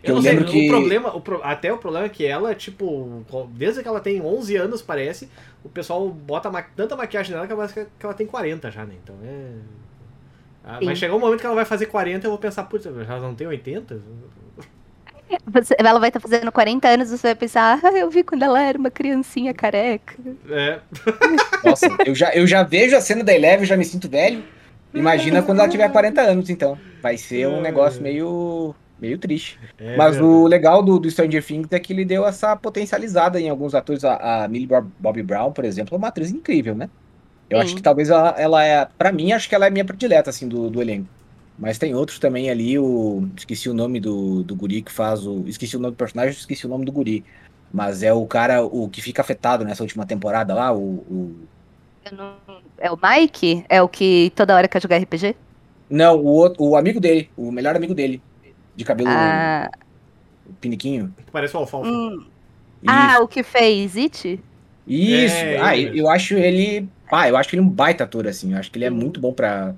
Eu, 0.02 0.10
Eu 0.10 0.14
não 0.16 0.22
sei, 0.22 0.32
lembro 0.32 0.48
o 0.48 0.52
que- 0.52 0.68
problema, 0.68 1.16
o 1.16 1.20
pro- 1.22 1.40
até 1.42 1.72
o 1.72 1.78
problema 1.78 2.04
é 2.06 2.08
que 2.10 2.26
ela, 2.26 2.54
tipo, 2.54 3.24
desde 3.54 3.82
que 3.82 3.88
ela 3.88 4.00
tem 4.00 4.20
11 4.20 4.54
anos, 4.54 4.82
parece, 4.82 5.30
o 5.64 5.68
pessoal 5.70 6.06
bota 6.10 6.50
ma- 6.50 6.62
tanta 6.62 6.94
maquiagem 6.94 7.32
nela 7.34 7.46
que 7.46 7.52
ela, 7.52 7.66
parece 7.66 7.88
que 7.98 8.04
ela 8.04 8.14
tem 8.14 8.26
40 8.26 8.70
já, 8.70 8.84
né? 8.84 8.94
Então 9.02 9.16
é. 9.24 9.52
Ah. 10.62 10.78
Vai 10.84 10.94
chegar 10.94 11.14
um 11.14 11.18
momento 11.20 11.40
que 11.40 11.46
ela 11.46 11.54
vai 11.54 11.64
fazer 11.64 11.86
40 11.86 12.24
e 12.24 12.28
eu 12.28 12.30
vou 12.32 12.38
pensar, 12.38 12.64
putz, 12.64 12.84
já 12.84 13.18
não 13.18 13.34
tem 13.34 13.46
80? 13.46 13.98
Você- 15.46 15.74
ela 15.78 15.98
vai 15.98 16.08
estar 16.08 16.20
fazendo 16.20 16.52
40 16.52 16.88
anos, 16.88 17.10
você 17.10 17.28
vai 17.28 17.34
pensar, 17.34 17.80
ah, 17.82 17.92
eu 17.92 18.10
vi 18.10 18.22
quando 18.22 18.42
ela 18.44 18.60
era 18.62 18.78
uma 18.78 18.90
criancinha 18.90 19.52
careca. 19.52 20.14
É. 20.48 20.80
Nossa, 21.64 21.86
eu 22.04 22.14
já, 22.14 22.32
eu 22.34 22.46
já 22.46 22.62
vejo 22.62 22.96
a 22.96 23.00
cena 23.00 23.24
da 23.24 23.34
Eleven 23.34 23.64
e 23.64 23.66
já 23.66 23.76
me 23.76 23.84
sinto 23.84 24.08
velho. 24.08 24.44
Imagina 24.94 25.42
quando 25.42 25.58
ela 25.60 25.68
tiver 25.68 25.88
40 25.90 26.22
anos, 26.22 26.48
então. 26.48 26.78
Vai 27.02 27.16
ser 27.18 27.46
um 27.48 27.60
negócio 27.60 28.02
meio, 28.02 28.74
meio 28.98 29.18
triste. 29.18 29.58
é 29.78 29.96
Mas 29.96 30.16
verdade. 30.16 30.22
o 30.22 30.46
legal 30.46 30.82
do, 30.82 30.98
do 30.98 31.10
Stranger 31.10 31.44
Things 31.44 31.68
é 31.72 31.78
que 31.80 31.92
ele 31.92 32.04
deu 32.04 32.26
essa 32.26 32.56
potencializada 32.56 33.40
em 33.40 33.48
alguns 33.50 33.74
atores. 33.74 34.04
A, 34.04 34.44
a 34.44 34.48
Millie 34.48 34.66
Bob- 34.66 34.90
Bobby 34.98 35.22
Brown, 35.22 35.52
por 35.52 35.64
exemplo, 35.64 35.94
é 35.94 35.98
uma 35.98 36.08
atriz 36.08 36.30
incrível, 36.30 36.74
né? 36.74 36.88
Eu 37.50 37.58
Sim. 37.58 37.64
acho 37.64 37.76
que 37.76 37.82
talvez 37.82 38.10
ela, 38.10 38.30
ela 38.38 38.64
é. 38.64 38.86
Pra 38.98 39.12
mim, 39.12 39.32
acho 39.32 39.48
que 39.48 39.54
ela 39.54 39.66
é 39.66 39.70
minha 39.70 39.84
predileta, 39.84 40.30
assim, 40.30 40.48
do, 40.48 40.70
do 40.70 40.80
elenco. 40.82 41.08
Mas 41.58 41.78
tem 41.78 41.94
outros 41.94 42.18
também 42.18 42.50
ali, 42.50 42.78
o. 42.78 43.28
Esqueci 43.36 43.68
o 43.68 43.74
nome 43.74 43.98
do, 44.00 44.42
do 44.42 44.54
guri 44.54 44.82
que 44.82 44.92
faz 44.92 45.26
o. 45.26 45.42
Esqueci 45.46 45.76
o 45.76 45.80
nome 45.80 45.94
do 45.94 45.98
personagem, 45.98 46.32
esqueci 46.32 46.66
o 46.66 46.68
nome 46.68 46.84
do 46.84 46.92
guri. 46.92 47.24
Mas 47.72 48.02
é 48.02 48.12
o 48.12 48.26
cara, 48.26 48.62
o 48.64 48.88
que 48.88 49.00
fica 49.02 49.22
afetado 49.22 49.64
nessa 49.64 49.82
última 49.82 50.06
temporada 50.06 50.54
lá, 50.54 50.72
o. 50.72 50.78
o- 50.80 51.36
Eu 52.04 52.16
não- 52.16 52.36
É 52.78 52.90
o 52.90 52.98
Mike? 53.02 53.64
É 53.68 53.80
o 53.82 53.88
que 53.88 54.30
toda 54.36 54.54
hora 54.54 54.68
quer 54.68 54.80
jogar 54.82 54.96
RPG? 54.96 55.34
Não, 55.88 56.18
o, 56.18 56.26
outro, 56.26 56.62
o 56.62 56.76
amigo 56.76 57.00
dele, 57.00 57.30
o 57.36 57.50
melhor 57.50 57.74
amigo 57.74 57.94
dele. 57.94 58.20
De 58.74 58.84
cabelo 58.84 59.08
Ah, 59.10 59.70
piniquinho. 60.60 61.14
Parece 61.32 61.56
o 61.56 61.60
Alfalfa. 61.60 61.88
hum. 61.88 62.26
Ah, 62.86 63.18
o 63.20 63.26
que 63.26 63.42
fez 63.42 63.96
It? 63.96 64.38
Isso, 64.86 65.34
É, 65.36 65.58
ah, 65.58 65.76
mesmo. 65.76 65.96
eu 65.96 66.08
acho 66.10 66.34
ele. 66.34 66.88
Ah, 67.10 67.28
eu 67.28 67.36
acho 67.36 67.48
que 67.48 67.56
ele 67.56 67.62
é 67.62 67.64
um 67.64 67.68
baita 67.68 68.04
ator, 68.04 68.26
assim. 68.26 68.52
Eu 68.52 68.58
acho 68.58 68.70
que 68.70 68.78
ele 68.78 68.84
é 68.84 68.90
muito 68.90 69.18
bom 69.20 69.32
pra, 69.32 69.74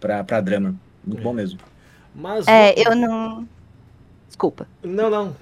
pra, 0.00 0.24
pra 0.24 0.40
drama. 0.40 0.74
Muito 1.06 1.20
É. 1.20 1.24
bom 1.24 1.32
mesmo. 1.32 1.60
Mas. 2.14 2.46
É, 2.46 2.74
eu 2.76 2.94
não. 2.96 3.48
Desculpa. 4.26 4.68
Não, 4.82 5.10
não. 5.10 5.36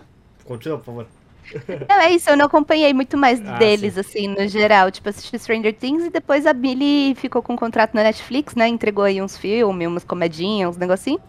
Continua, 0.44 0.78
por 0.78 0.84
favor. 0.86 1.06
Não, 1.88 2.00
é 2.00 2.10
isso, 2.12 2.30
eu 2.30 2.38
não 2.38 2.46
acompanhei 2.46 2.94
muito 2.94 3.18
mais 3.18 3.38
Ah, 3.46 3.58
deles, 3.58 3.98
assim, 3.98 4.28
no 4.28 4.48
geral. 4.48 4.90
Tipo, 4.90 5.10
assisti 5.10 5.38
Stranger 5.38 5.74
Things 5.76 6.04
e 6.06 6.10
depois 6.10 6.46
a 6.46 6.54
Billy 6.54 7.14
ficou 7.16 7.42
com 7.42 7.52
um 7.52 7.56
contrato 7.56 7.92
na 7.94 8.02
Netflix, 8.02 8.54
né? 8.54 8.66
Entregou 8.66 9.04
aí 9.04 9.20
uns 9.20 9.36
filmes, 9.36 9.86
umas 9.86 10.04
comedinhas, 10.04 10.70
uns 10.70 10.76
negocinhos. 10.78 11.20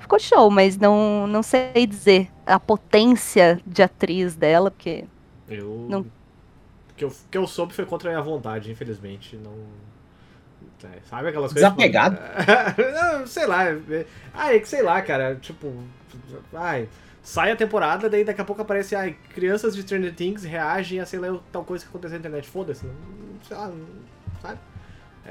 Ficou 0.00 0.18
show, 0.18 0.50
mas 0.50 0.78
não, 0.78 1.26
não 1.26 1.42
sei 1.42 1.86
dizer 1.86 2.30
a 2.46 2.58
potência 2.58 3.60
de 3.66 3.82
atriz 3.82 4.34
dela, 4.34 4.70
porque. 4.70 5.04
Eu. 5.48 5.86
Não. 5.88 6.00
O 6.00 6.94
que 6.96 7.04
eu, 7.04 7.12
que 7.30 7.38
eu 7.38 7.46
soube 7.46 7.74
foi 7.74 7.86
contra 7.86 8.10
a 8.10 8.12
minha 8.12 8.22
vontade, 8.24 8.70
infelizmente. 8.70 9.36
Não. 9.36 9.52
Sabe 11.08 11.28
aquelas 11.28 11.52
coisas. 11.52 11.72
Desapegado? 11.72 12.16
Tipo... 12.16 12.82
não, 13.18 13.26
sei 13.26 13.46
lá. 13.46 13.64
Ah, 14.34 14.54
é 14.54 14.58
que 14.58 14.68
sei 14.68 14.82
lá, 14.82 15.00
cara. 15.02 15.36
Tipo. 15.36 15.72
Ai. 16.52 16.88
Sai 17.22 17.50
a 17.50 17.56
temporada, 17.56 18.08
daí 18.08 18.24
daqui 18.24 18.40
a 18.40 18.44
pouco 18.44 18.62
aparece, 18.62 18.96
ai, 18.96 19.14
crianças 19.34 19.76
de 19.76 19.82
Stranger 19.82 20.14
Things 20.14 20.44
reagem 20.44 20.98
a 20.98 21.04
sei 21.04 21.18
lá 21.18 21.38
tal 21.52 21.62
coisa 21.62 21.84
que 21.84 21.90
aconteceu 21.90 22.14
na 22.14 22.20
internet. 22.20 22.48
Foda-se. 22.48 22.86
Sei 23.46 23.56
lá, 23.56 23.70
sabe? 24.40 24.58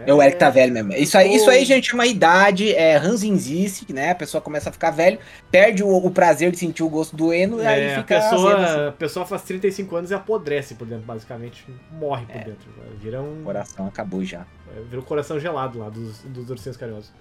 É 0.05 0.13
o 0.13 0.21
Eric 0.21 0.37
tá 0.37 0.49
velho 0.49 0.73
mesmo. 0.73 0.93
Isso 0.93 1.17
aí, 1.17 1.35
isso 1.35 1.49
aí, 1.49 1.65
gente, 1.65 1.91
é 1.91 1.93
uma 1.93 2.05
idade, 2.05 2.73
é 2.73 2.97
ranzinzice, 2.97 3.91
né? 3.91 4.11
A 4.11 4.15
pessoa 4.15 4.39
começa 4.41 4.69
a 4.69 4.71
ficar 4.71 4.91
velho, 4.91 5.17
perde 5.51 5.83
o, 5.83 5.89
o 5.89 6.11
prazer 6.11 6.51
de 6.51 6.57
sentir 6.59 6.83
o 6.83 6.89
gosto 6.89 7.15
do 7.15 7.33
eno, 7.33 7.61
e 7.61 7.65
aí 7.65 7.81
É, 7.83 7.95
a 7.95 7.99
fica 8.01 8.17
azedo, 8.17 8.31
pessoa, 8.31 8.55
assim. 8.65 8.87
a 8.87 8.91
pessoa 8.91 9.25
faz 9.25 9.41
35 9.43 9.95
anos 9.95 10.11
e 10.11 10.13
apodrece 10.13 10.75
por 10.75 10.85
dentro, 10.87 11.05
basicamente. 11.05 11.65
Morre 11.91 12.25
por 12.25 12.35
É. 12.35 12.43
dentro. 12.43 12.69
Vira 13.01 13.21
um. 13.21 13.41
O 13.41 13.43
coração 13.45 13.87
acabou 13.87 14.23
já. 14.23 14.45
É, 14.75 14.81
Vira 14.81 14.99
o 14.99 15.03
coração 15.03 15.39
gelado 15.39 15.79
lá 15.79 15.89
dos, 15.89 16.19
dos 16.23 16.49
ursinhos 16.49 16.77
carinhosos. 16.77 17.11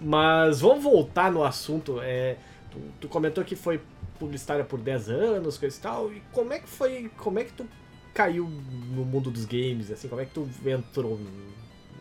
Mas 0.00 0.60
vamos 0.60 0.84
voltar 0.84 1.30
no 1.32 1.42
assunto. 1.42 1.98
É, 2.02 2.36
tu, 2.70 2.78
tu 3.00 3.08
comentou 3.08 3.42
que 3.44 3.56
foi 3.56 3.80
publicitária 4.18 4.64
por 4.64 4.78
10 4.80 5.08
anos, 5.10 5.58
coisa 5.58 5.76
e 5.76 5.80
tal. 5.80 6.12
E 6.12 6.22
como 6.32 6.52
é 6.52 6.58
que 6.58 6.68
foi. 6.68 7.10
Como 7.16 7.38
é 7.38 7.44
que 7.44 7.52
tu 7.52 7.66
caiu 8.14 8.48
no 8.94 9.04
mundo 9.04 9.30
dos 9.30 9.44
games? 9.44 9.90
Assim, 9.90 10.08
como 10.08 10.20
é 10.20 10.24
que 10.24 10.32
tu 10.32 10.48
entrou? 10.66 11.18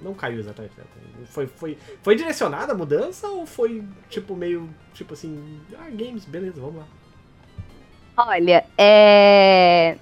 Não 0.02 0.14
caiu 0.14 0.40
exatamente, 0.40 0.74
né? 0.78 0.84
Foi, 1.26 1.48
foi, 1.48 1.78
foi 2.04 2.16
direcionada 2.16 2.74
a 2.74 2.76
mudança 2.76 3.28
ou 3.28 3.46
foi 3.46 3.84
tipo 4.10 4.36
meio. 4.36 4.70
Tipo 4.94 5.14
assim, 5.14 5.60
ah, 5.78 5.90
games, 5.92 6.26
beleza, 6.26 6.60
vamos 6.62 6.78
lá. 6.78 6.88
Olha, 8.18 8.66
é. 8.78 9.98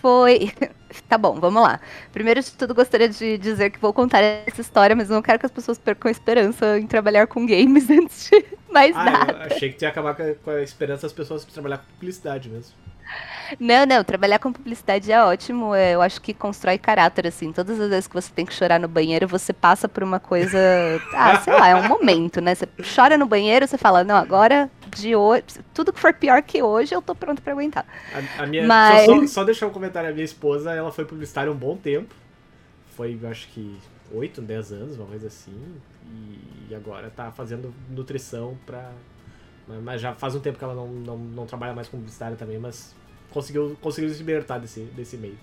Foi. 0.00 0.50
Tá 1.08 1.18
bom, 1.18 1.40
vamos 1.40 1.60
lá. 1.60 1.80
Primeiro 2.12 2.40
de 2.40 2.52
tudo, 2.52 2.72
gostaria 2.72 3.08
de 3.08 3.36
dizer 3.36 3.70
que 3.70 3.80
vou 3.80 3.92
contar 3.92 4.20
essa 4.22 4.60
história, 4.60 4.94
mas 4.94 5.08
não 5.08 5.20
quero 5.20 5.40
que 5.40 5.46
as 5.46 5.50
pessoas 5.50 5.76
percam 5.76 6.08
a 6.08 6.12
esperança 6.12 6.78
em 6.78 6.86
trabalhar 6.86 7.26
com 7.26 7.44
games 7.44 7.90
antes 7.90 8.30
de 8.30 8.44
mais 8.70 8.94
Ah, 8.96 9.04
nada. 9.04 9.32
eu 9.32 9.56
achei 9.56 9.72
que 9.72 9.84
ia 9.84 9.88
acabar 9.88 10.14
com 10.14 10.50
a 10.52 10.62
esperança 10.62 11.02
das 11.02 11.12
pessoas 11.12 11.44
de 11.44 11.52
trabalhar 11.52 11.78
com 11.78 11.84
publicidade 11.94 12.48
mesmo. 12.48 12.72
Não, 13.60 13.84
não, 13.86 14.02
trabalhar 14.02 14.38
com 14.38 14.52
publicidade 14.52 15.12
é 15.12 15.22
ótimo. 15.22 15.74
é, 15.74 15.94
Eu 15.94 16.02
acho 16.02 16.20
que 16.20 16.32
constrói 16.34 16.78
caráter, 16.78 17.26
assim. 17.26 17.52
Todas 17.52 17.78
as 17.80 17.88
vezes 17.90 18.06
que 18.06 18.14
você 18.14 18.32
tem 18.32 18.44
que 18.46 18.52
chorar 18.54 18.80
no 18.80 18.88
banheiro, 18.88 19.28
você 19.28 19.52
passa 19.52 19.88
por 19.88 20.02
uma 20.02 20.18
coisa. 20.18 20.58
Ah, 21.14 21.40
sei 21.40 21.52
lá, 21.52 21.68
é 21.68 21.76
um 21.76 21.86
momento, 21.88 22.40
né? 22.40 22.54
Você 22.54 22.66
chora 22.94 23.16
no 23.16 23.26
banheiro, 23.26 23.66
você 23.66 23.78
fala, 23.78 24.02
não, 24.02 24.16
agora 24.16 24.70
de 24.96 25.14
hoje. 25.14 25.44
Tudo 25.72 25.92
que 25.92 26.00
for 26.00 26.12
pior 26.12 26.42
que 26.42 26.62
hoje, 26.62 26.94
eu 26.94 27.00
tô 27.02 27.14
pronto 27.14 27.40
pra 27.40 27.52
aguentar. 27.52 27.86
A, 28.38 28.42
a 28.42 28.46
minha, 28.46 28.66
Mas- 28.66 29.04
só, 29.06 29.20
só, 29.20 29.26
só 29.26 29.44
deixar 29.44 29.66
um 29.66 29.70
comentário, 29.70 30.10
a 30.10 30.12
minha 30.12 30.24
esposa, 30.24 30.72
ela 30.72 30.90
foi 30.90 31.04
publicitária 31.04 31.50
um 31.52 31.56
bom 31.56 31.76
tempo. 31.76 32.14
Foi, 32.96 33.18
eu 33.20 33.28
acho 33.28 33.48
que 33.48 33.78
8, 34.12 34.40
10 34.42 34.72
anos, 34.72 34.96
uma 34.96 35.06
coisa 35.06 35.26
assim. 35.28 35.52
E 36.68 36.74
agora 36.74 37.10
tá 37.14 37.30
fazendo 37.30 37.74
nutrição 37.90 38.56
pra. 38.66 38.90
Mas- 39.68 39.82
Mas 39.82 40.00
já 40.00 40.14
faz 40.14 40.34
um 40.34 40.40
tempo 40.40 40.58
que 40.58 40.64
ela 40.64 40.74
não, 40.74 40.88
não, 40.88 41.16
não 41.18 41.46
trabalha 41.46 41.74
mais 41.74 41.88
com 41.88 41.96
publicitária 41.98 42.36
também, 42.36 42.58
mas 42.58 42.94
conseguiu, 43.30 43.76
conseguiu 43.80 44.10
se 44.10 44.18
libertar 44.18 44.58
desse, 44.58 44.80
desse 44.80 45.16
meio. 45.16 45.38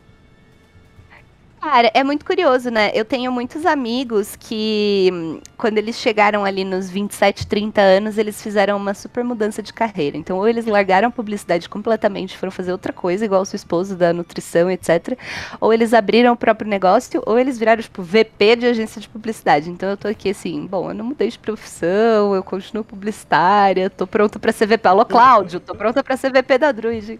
Cara, 1.61 1.91
é 1.93 2.03
muito 2.03 2.25
curioso, 2.25 2.71
né? 2.71 2.89
Eu 2.91 3.05
tenho 3.05 3.31
muitos 3.31 3.67
amigos 3.67 4.35
que, 4.35 5.39
quando 5.55 5.77
eles 5.77 5.95
chegaram 5.95 6.43
ali 6.43 6.63
nos 6.63 6.89
27, 6.89 7.45
30 7.45 7.79
anos, 7.79 8.17
eles 8.17 8.41
fizeram 8.41 8.75
uma 8.75 8.95
super 8.95 9.23
mudança 9.23 9.61
de 9.61 9.71
carreira. 9.71 10.17
Então, 10.17 10.37
ou 10.37 10.47
eles 10.47 10.65
largaram 10.65 11.09
a 11.09 11.11
publicidade 11.11 11.69
completamente, 11.69 12.35
foram 12.35 12.51
fazer 12.51 12.71
outra 12.71 12.91
coisa, 12.91 13.23
igual 13.23 13.43
o 13.43 13.45
seu 13.45 13.57
esposo 13.57 13.95
da 13.95 14.11
nutrição, 14.11 14.71
etc. 14.71 15.15
Ou 15.59 15.71
eles 15.71 15.93
abriram 15.93 16.33
o 16.33 16.35
próprio 16.35 16.67
negócio, 16.67 17.21
ou 17.27 17.37
eles 17.37 17.59
viraram, 17.59 17.83
tipo, 17.83 18.01
VP 18.01 18.55
de 18.55 18.65
agência 18.65 18.99
de 18.99 19.07
publicidade. 19.07 19.69
Então, 19.69 19.87
eu 19.91 19.97
tô 19.97 20.07
aqui 20.07 20.31
assim, 20.31 20.65
bom, 20.65 20.89
eu 20.89 20.95
não 20.95 21.05
mudei 21.05 21.29
de 21.29 21.37
profissão, 21.37 22.33
eu 22.33 22.43
continuo 22.43 22.83
publicitária, 22.83 23.87
tô 23.87 24.07
pronta 24.07 24.39
pra 24.39 24.51
ser 24.51 24.65
VP. 24.65 24.87
Alô, 24.87 25.05
Cláudio, 25.05 25.59
tô 25.59 25.75
pronta 25.75 26.03
pra 26.03 26.17
ser 26.17 26.31
VP 26.31 26.57
da 26.57 26.71
Druid. 26.71 27.19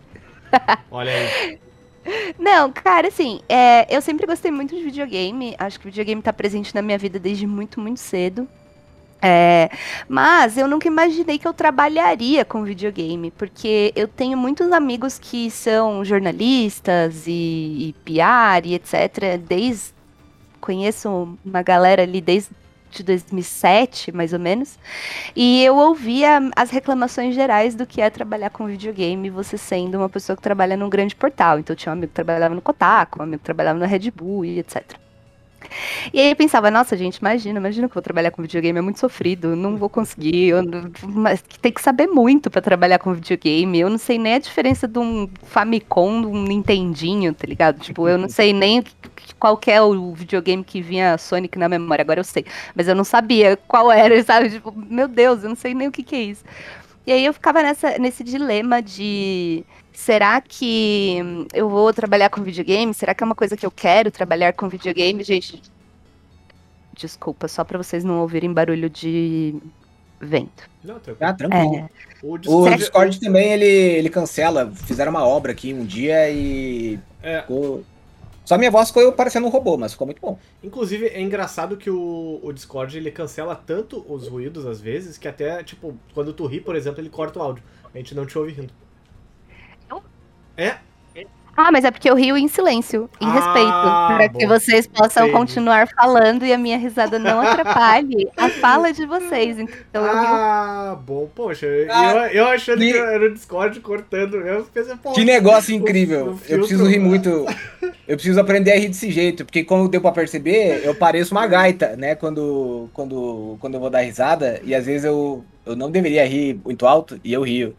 Olha 0.89 1.11
aí. 1.11 1.59
Não, 2.37 2.71
cara, 2.71 3.07
assim, 3.07 3.41
é, 3.47 3.85
eu 3.95 4.01
sempre 4.01 4.25
gostei 4.25 4.51
muito 4.51 4.75
de 4.75 4.83
videogame. 4.83 5.55
Acho 5.57 5.79
que 5.79 5.85
videogame 5.85 6.21
tá 6.21 6.33
presente 6.33 6.73
na 6.73 6.81
minha 6.81 6.97
vida 6.97 7.19
desde 7.19 7.45
muito, 7.45 7.79
muito 7.79 7.99
cedo. 7.99 8.47
É, 9.23 9.69
mas 10.09 10.57
eu 10.57 10.67
nunca 10.67 10.87
imaginei 10.87 11.37
que 11.37 11.47
eu 11.47 11.53
trabalharia 11.53 12.43
com 12.43 12.63
videogame, 12.63 13.29
porque 13.29 13.93
eu 13.95 14.07
tenho 14.07 14.35
muitos 14.35 14.71
amigos 14.71 15.19
que 15.19 15.51
são 15.51 16.03
jornalistas 16.03 17.27
e, 17.27 17.89
e 17.89 17.95
PR 18.03 18.65
e 18.65 18.73
etc. 18.73 19.37
Desde 19.47 19.93
conheço 20.59 21.37
uma 21.45 21.61
galera 21.61 22.03
ali 22.03 22.19
desde 22.19 22.49
de 22.91 23.03
2007, 23.03 24.11
mais 24.11 24.33
ou 24.33 24.39
menos. 24.39 24.77
E 25.35 25.63
eu 25.63 25.75
ouvia 25.75 26.39
as 26.55 26.69
reclamações 26.69 27.35
gerais 27.35 27.75
do 27.75 27.85
que 27.85 28.01
é 28.01 28.09
trabalhar 28.09 28.49
com 28.49 28.65
videogame, 28.65 29.29
você 29.29 29.57
sendo 29.57 29.97
uma 29.97 30.09
pessoa 30.09 30.35
que 30.35 30.41
trabalha 30.41 30.77
num 30.77 30.89
grande 30.89 31.15
portal. 31.15 31.59
Então, 31.59 31.75
tinha 31.75 31.91
um 31.91 31.93
amigo 31.93 32.09
que 32.09 32.15
trabalhava 32.15 32.55
no 32.55 32.61
Kotaku, 32.61 33.19
um 33.19 33.23
amigo 33.23 33.39
que 33.39 33.45
trabalhava 33.45 33.79
na 33.79 33.85
Red 33.85 34.11
Bull 34.11 34.45
e 34.45 34.59
etc. 34.59 35.01
E 36.13 36.19
aí 36.19 36.29
eu 36.31 36.35
pensava, 36.35 36.69
nossa, 36.71 36.97
gente, 36.97 37.17
imagina, 37.17 37.59
imagina 37.59 37.87
que 37.87 37.91
eu 37.91 37.95
vou 37.95 38.01
trabalhar 38.01 38.31
com 38.31 38.41
videogame, 38.41 38.79
é 38.79 38.81
muito 38.81 38.99
sofrido, 38.99 39.55
não 39.55 39.77
vou 39.77 39.89
conseguir, 39.89 40.47
eu, 40.47 40.61
mas 41.07 41.41
tem 41.61 41.71
que 41.71 41.81
saber 41.81 42.07
muito 42.07 42.49
para 42.49 42.61
trabalhar 42.61 42.99
com 42.99 43.13
videogame. 43.13 43.79
Eu 43.79 43.89
não 43.89 43.97
sei 43.97 44.17
nem 44.17 44.35
a 44.35 44.39
diferença 44.39 44.87
de 44.87 44.99
um 44.99 45.29
Famicom, 45.43 46.21
de 46.21 46.27
um 46.27 46.43
Nintendinho, 46.43 47.33
tá 47.33 47.47
ligado? 47.47 47.79
Tipo, 47.79 48.07
eu 48.07 48.17
não 48.17 48.29
sei 48.29 48.53
nem 48.53 48.83
qual 49.41 49.57
que 49.57 49.71
é 49.71 49.81
o 49.81 50.13
videogame 50.13 50.63
que 50.63 50.83
vinha 50.83 51.17
Sonic 51.17 51.57
na 51.57 51.67
memória, 51.67 52.03
agora 52.03 52.19
eu 52.19 52.23
sei. 52.23 52.45
Mas 52.75 52.87
eu 52.87 52.93
não 52.93 53.03
sabia 53.03 53.57
qual 53.67 53.91
era, 53.91 54.21
sabe? 54.23 54.51
Tipo, 54.51 54.71
meu 54.71 55.07
Deus, 55.07 55.41
eu 55.41 55.49
não 55.49 55.55
sei 55.55 55.73
nem 55.73 55.87
o 55.87 55.91
que, 55.91 56.03
que 56.03 56.15
é 56.15 56.21
isso. 56.21 56.43
E 57.07 57.11
aí 57.11 57.25
eu 57.25 57.33
ficava 57.33 57.63
nessa, 57.63 57.97
nesse 57.97 58.23
dilema 58.23 58.83
de 58.83 59.65
será 59.91 60.39
que 60.39 61.17
eu 61.51 61.67
vou 61.67 61.91
trabalhar 61.91 62.29
com 62.29 62.43
videogame? 62.43 62.93
Será 62.93 63.15
que 63.15 63.23
é 63.23 63.25
uma 63.25 63.33
coisa 63.33 63.57
que 63.57 63.65
eu 63.65 63.71
quero 63.71 64.11
trabalhar 64.11 64.53
com 64.53 64.69
videogame? 64.69 65.23
Gente, 65.23 65.59
desculpa, 66.95 67.47
só 67.47 67.63
para 67.63 67.79
vocês 67.79 68.03
não 68.03 68.21
ouvirem 68.21 68.53
barulho 68.53 68.91
de 68.91 69.55
vento. 70.19 70.69
Não, 70.83 70.99
tranquilo. 70.99 71.31
Ah, 71.31 71.33
tranquilo. 71.33 71.75
É. 71.77 71.89
O 72.21 72.37
Discord, 72.37 72.75
o 72.75 72.77
Discord 72.77 73.19
também 73.19 73.53
ele, 73.53 73.65
ele 73.65 74.09
cancela. 74.11 74.71
Fizeram 74.85 75.09
uma 75.09 75.25
obra 75.25 75.51
aqui 75.51 75.73
um 75.73 75.83
dia 75.83 76.29
e 76.29 76.99
é. 77.23 77.41
ficou 77.41 77.83
só 78.43 78.57
minha 78.57 78.71
voz 78.71 78.89
ficou 78.89 79.11
parecendo 79.13 79.47
um 79.47 79.49
robô, 79.49 79.77
mas 79.77 79.93
ficou 79.93 80.07
muito 80.07 80.21
bom. 80.21 80.37
Inclusive, 80.63 81.07
é 81.07 81.21
engraçado 81.21 81.77
que 81.77 81.89
o, 81.89 82.39
o 82.41 82.51
Discord 82.51 82.97
ele 82.97 83.11
cancela 83.11 83.55
tanto 83.55 84.03
os 84.11 84.27
ruídos 84.27 84.65
às 84.65 84.81
vezes 84.81 85.17
que 85.17 85.27
até, 85.27 85.63
tipo, 85.63 85.97
quando 86.13 86.33
tu 86.33 86.45
ri, 86.45 86.59
por 86.59 86.75
exemplo, 86.75 86.99
ele 86.99 87.09
corta 87.09 87.39
o 87.39 87.41
áudio. 87.41 87.63
A 87.93 87.97
gente 87.97 88.15
não 88.15 88.25
te 88.25 88.37
ouve 88.37 88.51
rindo. 88.53 88.73
É, 90.57 90.79
ah, 91.55 91.71
mas 91.71 91.83
é 91.83 91.91
porque 91.91 92.09
eu 92.09 92.15
rio 92.15 92.37
em 92.37 92.47
silêncio, 92.47 93.09
em 93.19 93.27
ah, 93.27 93.33
respeito, 93.33 93.71
para 93.71 94.29
que 94.29 94.47
vocês 94.47 94.87
possam 94.87 95.23
Entendi. 95.27 95.37
continuar 95.37 95.87
falando 95.87 96.45
e 96.45 96.53
a 96.53 96.57
minha 96.57 96.77
risada 96.77 97.19
não 97.19 97.39
atrapalhe 97.41 98.29
a 98.37 98.49
fala 98.49 98.93
de 98.93 99.05
vocês. 99.05 99.59
Então 99.59 100.05
eu 100.05 100.11
Ah, 100.11 100.91
rio... 100.91 101.03
bom, 101.03 101.29
poxa, 101.35 101.67
ah, 101.89 102.27
eu, 102.27 102.43
eu 102.43 102.47
achando 102.47 102.79
que... 102.79 102.91
que 102.91 102.97
era 102.97 103.25
o 103.25 103.33
Discord 103.33 103.79
cortando 103.81 104.37
mesmo. 104.37 104.65
Pensei, 104.73 104.95
que 105.13 105.25
negócio 105.25 105.75
incrível. 105.75 106.27
O, 106.27 106.33
o 106.33 106.39
eu 106.47 106.59
preciso 106.59 106.85
rir 106.85 106.99
muito. 106.99 107.45
Eu 108.07 108.15
preciso 108.15 108.39
aprender 108.39 108.71
a 108.71 108.77
rir 108.77 108.87
desse 108.87 109.11
jeito, 109.11 109.45
porque 109.45 109.63
como 109.63 109.87
deu 109.87 110.01
para 110.01 110.11
perceber, 110.11 110.81
eu 110.85 110.95
pareço 110.95 111.33
uma 111.33 111.45
gaita, 111.47 111.95
né? 111.95 112.15
Quando, 112.15 112.89
quando, 112.93 113.57
quando 113.59 113.73
eu 113.75 113.79
vou 113.79 113.89
dar 113.89 114.01
risada, 114.01 114.59
e 114.63 114.73
às 114.73 114.85
vezes 114.85 115.03
eu, 115.03 115.43
eu 115.65 115.75
não 115.75 115.91
deveria 115.91 116.25
rir 116.25 116.59
muito 116.63 116.85
alto 116.87 117.19
e 117.23 117.33
eu 117.33 117.41
rio. 117.41 117.75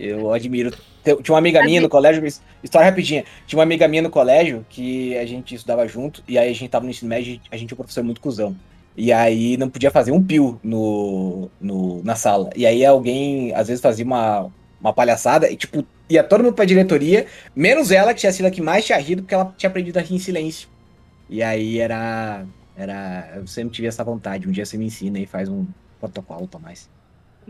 Eu 0.00 0.32
admiro 0.32 0.72
tinha 1.02 1.32
uma 1.34 1.38
amiga 1.38 1.62
minha 1.62 1.80
no 1.80 1.88
colégio, 1.88 2.22
história 2.62 2.88
rapidinha. 2.88 3.24
Tinha 3.46 3.58
uma 3.58 3.62
amiga 3.62 3.88
minha 3.88 4.02
no 4.02 4.10
colégio 4.10 4.64
que 4.68 5.16
a 5.16 5.24
gente 5.24 5.54
estudava 5.54 5.86
junto, 5.88 6.22
e 6.28 6.38
aí 6.38 6.50
a 6.50 6.52
gente 6.52 6.68
tava 6.68 6.84
no 6.84 6.90
ensino 6.90 7.08
médio, 7.08 7.40
a 7.50 7.56
gente 7.56 7.68
tinha 7.68 7.74
um 7.74 7.78
professor 7.78 8.04
muito 8.04 8.20
cuzão. 8.20 8.54
E 8.96 9.12
aí 9.12 9.56
não 9.56 9.70
podia 9.70 9.90
fazer 9.90 10.12
um 10.12 10.22
pio 10.22 10.60
no, 10.62 11.48
no, 11.60 12.02
na 12.02 12.14
sala. 12.16 12.50
E 12.54 12.66
aí 12.66 12.84
alguém, 12.84 13.54
às 13.54 13.68
vezes, 13.68 13.80
fazia 13.80 14.04
uma, 14.04 14.50
uma 14.80 14.92
palhaçada 14.92 15.50
e, 15.50 15.56
tipo, 15.56 15.84
ia 16.08 16.22
todo 16.22 16.42
mundo 16.44 16.54
pra 16.54 16.64
diretoria, 16.64 17.26
menos 17.54 17.90
ela, 17.90 18.12
que 18.12 18.20
tinha 18.20 18.32
sido 18.32 18.46
a 18.46 18.50
que 18.50 18.60
mais 18.60 18.84
tinha 18.84 18.98
rido, 18.98 19.22
porque 19.22 19.34
ela 19.34 19.54
tinha 19.56 19.70
aprendido 19.70 19.98
a 19.98 20.02
rir 20.02 20.16
em 20.16 20.18
silêncio. 20.18 20.68
E 21.30 21.42
aí 21.42 21.78
era. 21.78 22.44
era 22.76 23.32
eu 23.36 23.46
sempre 23.46 23.72
tive 23.72 23.88
essa 23.88 24.04
vontade. 24.04 24.46
Um 24.46 24.50
dia 24.50 24.66
você 24.66 24.76
me 24.76 24.86
ensina 24.86 25.18
e 25.18 25.26
faz 25.26 25.48
um 25.48 25.66
protocolo 25.98 26.46
pra 26.48 26.60
mais. 26.60 26.90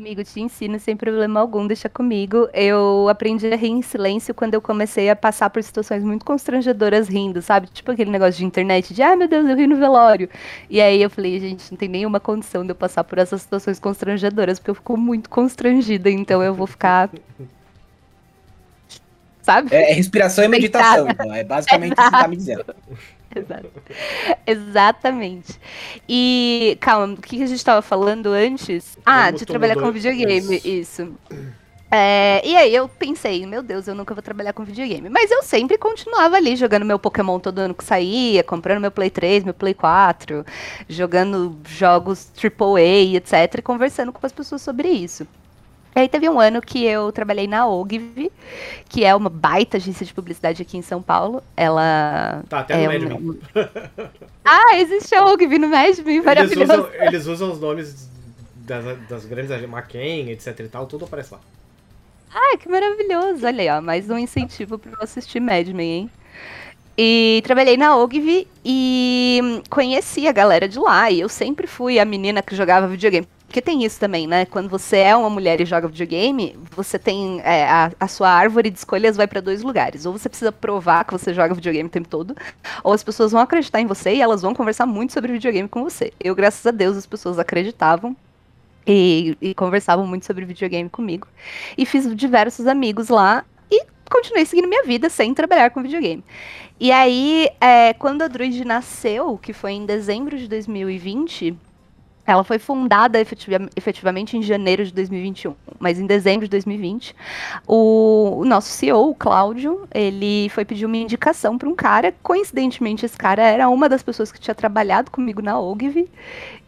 Amigo, 0.00 0.24
te 0.24 0.40
ensino 0.40 0.80
sem 0.80 0.96
problema 0.96 1.40
algum, 1.40 1.66
deixa 1.66 1.86
comigo. 1.86 2.48
Eu 2.54 3.06
aprendi 3.10 3.46
a 3.48 3.54
rir 3.54 3.68
em 3.68 3.82
silêncio 3.82 4.32
quando 4.32 4.54
eu 4.54 4.62
comecei 4.62 5.10
a 5.10 5.14
passar 5.14 5.50
por 5.50 5.62
situações 5.62 6.02
muito 6.02 6.24
constrangedoras 6.24 7.06
rindo, 7.06 7.42
sabe? 7.42 7.66
Tipo 7.66 7.90
aquele 7.90 8.10
negócio 8.10 8.38
de 8.38 8.46
internet 8.46 8.94
de, 8.94 9.02
ah, 9.02 9.14
meu 9.14 9.28
Deus, 9.28 9.46
eu 9.46 9.54
ri 9.54 9.66
no 9.66 9.76
velório. 9.76 10.26
E 10.70 10.80
aí 10.80 11.02
eu 11.02 11.10
falei, 11.10 11.38
gente, 11.38 11.70
não 11.70 11.76
tem 11.76 11.86
nenhuma 11.86 12.18
condição 12.18 12.64
de 12.64 12.70
eu 12.70 12.74
passar 12.74 13.04
por 13.04 13.18
essas 13.18 13.42
situações 13.42 13.78
constrangedoras, 13.78 14.58
porque 14.58 14.70
eu 14.70 14.74
fico 14.74 14.96
muito 14.96 15.28
constrangida, 15.28 16.10
então 16.10 16.42
eu 16.42 16.54
vou 16.54 16.66
ficar. 16.66 17.10
Sabe? 19.42 19.74
É, 19.74 19.90
é 19.90 19.92
respiração 19.92 20.42
e 20.42 20.48
meditação, 20.48 21.10
então. 21.10 21.34
É 21.34 21.44
basicamente 21.44 21.92
o 21.92 21.96
que 21.96 22.02
você 22.02 22.10
tá 22.10 22.28
me 22.28 22.36
dizendo. 22.36 22.64
Exato. 23.34 23.70
Exatamente. 24.46 25.58
E, 26.08 26.76
calma, 26.80 27.14
o 27.14 27.16
que 27.16 27.42
a 27.42 27.46
gente 27.46 27.58
estava 27.58 27.80
falando 27.80 28.30
antes? 28.30 28.98
Ah, 29.06 29.30
de 29.30 29.46
trabalhar 29.46 29.76
com 29.76 29.90
videogame, 29.92 30.56
isso. 30.56 30.68
isso. 30.68 31.18
É, 31.92 32.40
e 32.46 32.56
aí 32.56 32.72
eu 32.72 32.88
pensei, 32.88 33.44
meu 33.44 33.64
Deus, 33.64 33.88
eu 33.88 33.96
nunca 33.96 34.14
vou 34.14 34.22
trabalhar 34.22 34.52
com 34.52 34.62
videogame. 34.62 35.08
Mas 35.08 35.30
eu 35.30 35.42
sempre 35.42 35.76
continuava 35.76 36.36
ali 36.36 36.54
jogando 36.54 36.84
meu 36.84 37.00
Pokémon 37.00 37.40
todo 37.40 37.58
ano 37.58 37.74
que 37.74 37.82
saía, 37.82 38.44
comprando 38.44 38.80
meu 38.80 38.92
Play 38.92 39.10
3, 39.10 39.42
meu 39.42 39.54
Play 39.54 39.74
4, 39.74 40.44
jogando 40.88 41.58
jogos 41.66 42.30
AAA, 42.36 43.16
etc, 43.16 43.58
e 43.58 43.62
conversando 43.62 44.12
com 44.12 44.24
as 44.24 44.32
pessoas 44.32 44.62
sobre 44.62 44.88
isso. 44.88 45.26
E 45.94 46.00
aí 46.00 46.08
teve 46.08 46.28
um 46.28 46.38
ano 46.38 46.60
que 46.60 46.84
eu 46.84 47.10
trabalhei 47.10 47.46
na 47.48 47.66
Ogilvy, 47.66 48.30
que 48.88 49.04
é 49.04 49.14
uma 49.14 49.28
baita 49.28 49.76
agência 49.76 50.06
de 50.06 50.14
publicidade 50.14 50.62
aqui 50.62 50.78
em 50.78 50.82
São 50.82 51.02
Paulo. 51.02 51.42
Ela. 51.56 52.44
Tá, 52.48 52.60
até 52.60 52.76
no 52.76 52.92
é 52.92 52.98
Madman. 52.98 53.38
ah, 54.44 54.76
existe 54.76 55.14
a 55.14 55.24
Ogilvy 55.24 55.58
no 55.58 55.68
Madman, 55.68 56.22
maravilhoso. 56.22 56.72
Eles 56.72 56.78
usam, 56.78 57.06
eles 57.06 57.26
usam 57.26 57.52
os 57.52 57.60
nomes 57.60 58.08
das, 58.54 58.98
das 59.08 59.24
grandes 59.26 59.50
McCain, 59.50 60.30
etc 60.30 60.60
e 60.60 60.68
tal, 60.68 60.86
tudo 60.86 61.04
aparece 61.04 61.34
lá. 61.34 61.40
Ai, 62.32 62.56
que 62.56 62.68
maravilhoso. 62.68 63.44
Olha 63.44 63.60
aí, 63.60 63.78
ó, 63.78 63.80
mais 63.80 64.08
um 64.08 64.16
incentivo 64.16 64.78
para 64.78 64.92
eu 64.92 64.98
assistir 65.02 65.40
Madman, 65.40 65.82
hein? 65.82 66.10
E 66.96 67.40
trabalhei 67.44 67.76
na 67.76 67.96
Ogilvy 67.96 68.46
e 68.64 69.62
conheci 69.68 70.28
a 70.28 70.32
galera 70.32 70.68
de 70.68 70.78
lá. 70.78 71.10
E 71.10 71.20
eu 71.20 71.28
sempre 71.28 71.66
fui 71.66 71.98
a 71.98 72.04
menina 72.04 72.42
que 72.42 72.54
jogava 72.54 72.86
videogame. 72.86 73.26
Porque 73.50 73.60
tem 73.60 73.84
isso 73.84 73.98
também, 73.98 74.28
né? 74.28 74.46
Quando 74.46 74.68
você 74.68 74.98
é 74.98 75.16
uma 75.16 75.28
mulher 75.28 75.60
e 75.60 75.64
joga 75.64 75.88
videogame, 75.88 76.56
você 76.70 77.00
tem. 77.00 77.40
É, 77.40 77.68
a, 77.68 77.90
a, 77.98 78.06
sua 78.06 78.30
árvore 78.30 78.70
de 78.70 78.78
escolhas 78.78 79.16
vai 79.16 79.26
para 79.26 79.40
dois 79.40 79.64
lugares. 79.64 80.06
Ou 80.06 80.12
você 80.12 80.28
precisa 80.28 80.52
provar 80.52 81.04
que 81.04 81.10
você 81.10 81.34
joga 81.34 81.52
videogame 81.52 81.88
o 81.88 81.90
tempo 81.90 82.06
todo, 82.06 82.36
ou 82.84 82.92
as 82.92 83.02
pessoas 83.02 83.32
vão 83.32 83.40
acreditar 83.40 83.80
em 83.80 83.86
você 83.86 84.14
e 84.14 84.22
elas 84.22 84.40
vão 84.40 84.54
conversar 84.54 84.86
muito 84.86 85.12
sobre 85.12 85.32
videogame 85.32 85.68
com 85.68 85.82
você. 85.82 86.12
Eu, 86.20 86.32
graças 86.32 86.64
a 86.64 86.70
Deus, 86.70 86.96
as 86.96 87.06
pessoas 87.06 87.40
acreditavam. 87.40 88.16
E, 88.86 89.36
e 89.42 89.54
conversavam 89.54 90.06
muito 90.06 90.24
sobre 90.24 90.44
videogame 90.44 90.88
comigo. 90.88 91.26
E 91.76 91.84
fiz 91.84 92.12
diversos 92.16 92.66
amigos 92.66 93.08
lá 93.08 93.44
e 93.70 93.84
continuei 94.08 94.46
seguindo 94.46 94.68
minha 94.68 94.84
vida 94.84 95.10
sem 95.10 95.34
trabalhar 95.34 95.70
com 95.70 95.82
videogame. 95.82 96.24
E 96.78 96.90
aí, 96.90 97.48
é, 97.60 97.92
quando 97.94 98.22
a 98.22 98.28
Druid 98.28 98.64
nasceu, 98.64 99.36
que 99.36 99.52
foi 99.52 99.72
em 99.72 99.84
dezembro 99.84 100.38
de 100.38 100.48
2020, 100.48 101.56
ela 102.30 102.44
foi 102.44 102.58
fundada 102.58 103.20
efetivamente 103.20 104.36
em 104.36 104.42
janeiro 104.42 104.84
de 104.84 104.92
2021, 104.92 105.54
mas 105.78 105.98
em 105.98 106.06
dezembro 106.06 106.46
de 106.46 106.50
2020, 106.50 107.14
o, 107.66 108.38
o 108.38 108.44
nosso 108.44 108.68
CEO, 108.68 109.10
o 109.10 109.14
Cláudio, 109.14 109.88
ele 109.92 110.48
foi 110.50 110.64
pedir 110.64 110.86
uma 110.86 110.96
indicação 110.96 111.58
para 111.58 111.68
um 111.68 111.74
cara. 111.74 112.14
Coincidentemente, 112.22 113.04
esse 113.04 113.16
cara 113.16 113.42
era 113.42 113.68
uma 113.68 113.88
das 113.88 114.02
pessoas 114.02 114.30
que 114.30 114.40
tinha 114.40 114.54
trabalhado 114.54 115.10
comigo 115.10 115.42
na 115.42 115.58
Ogilvy 115.58 116.08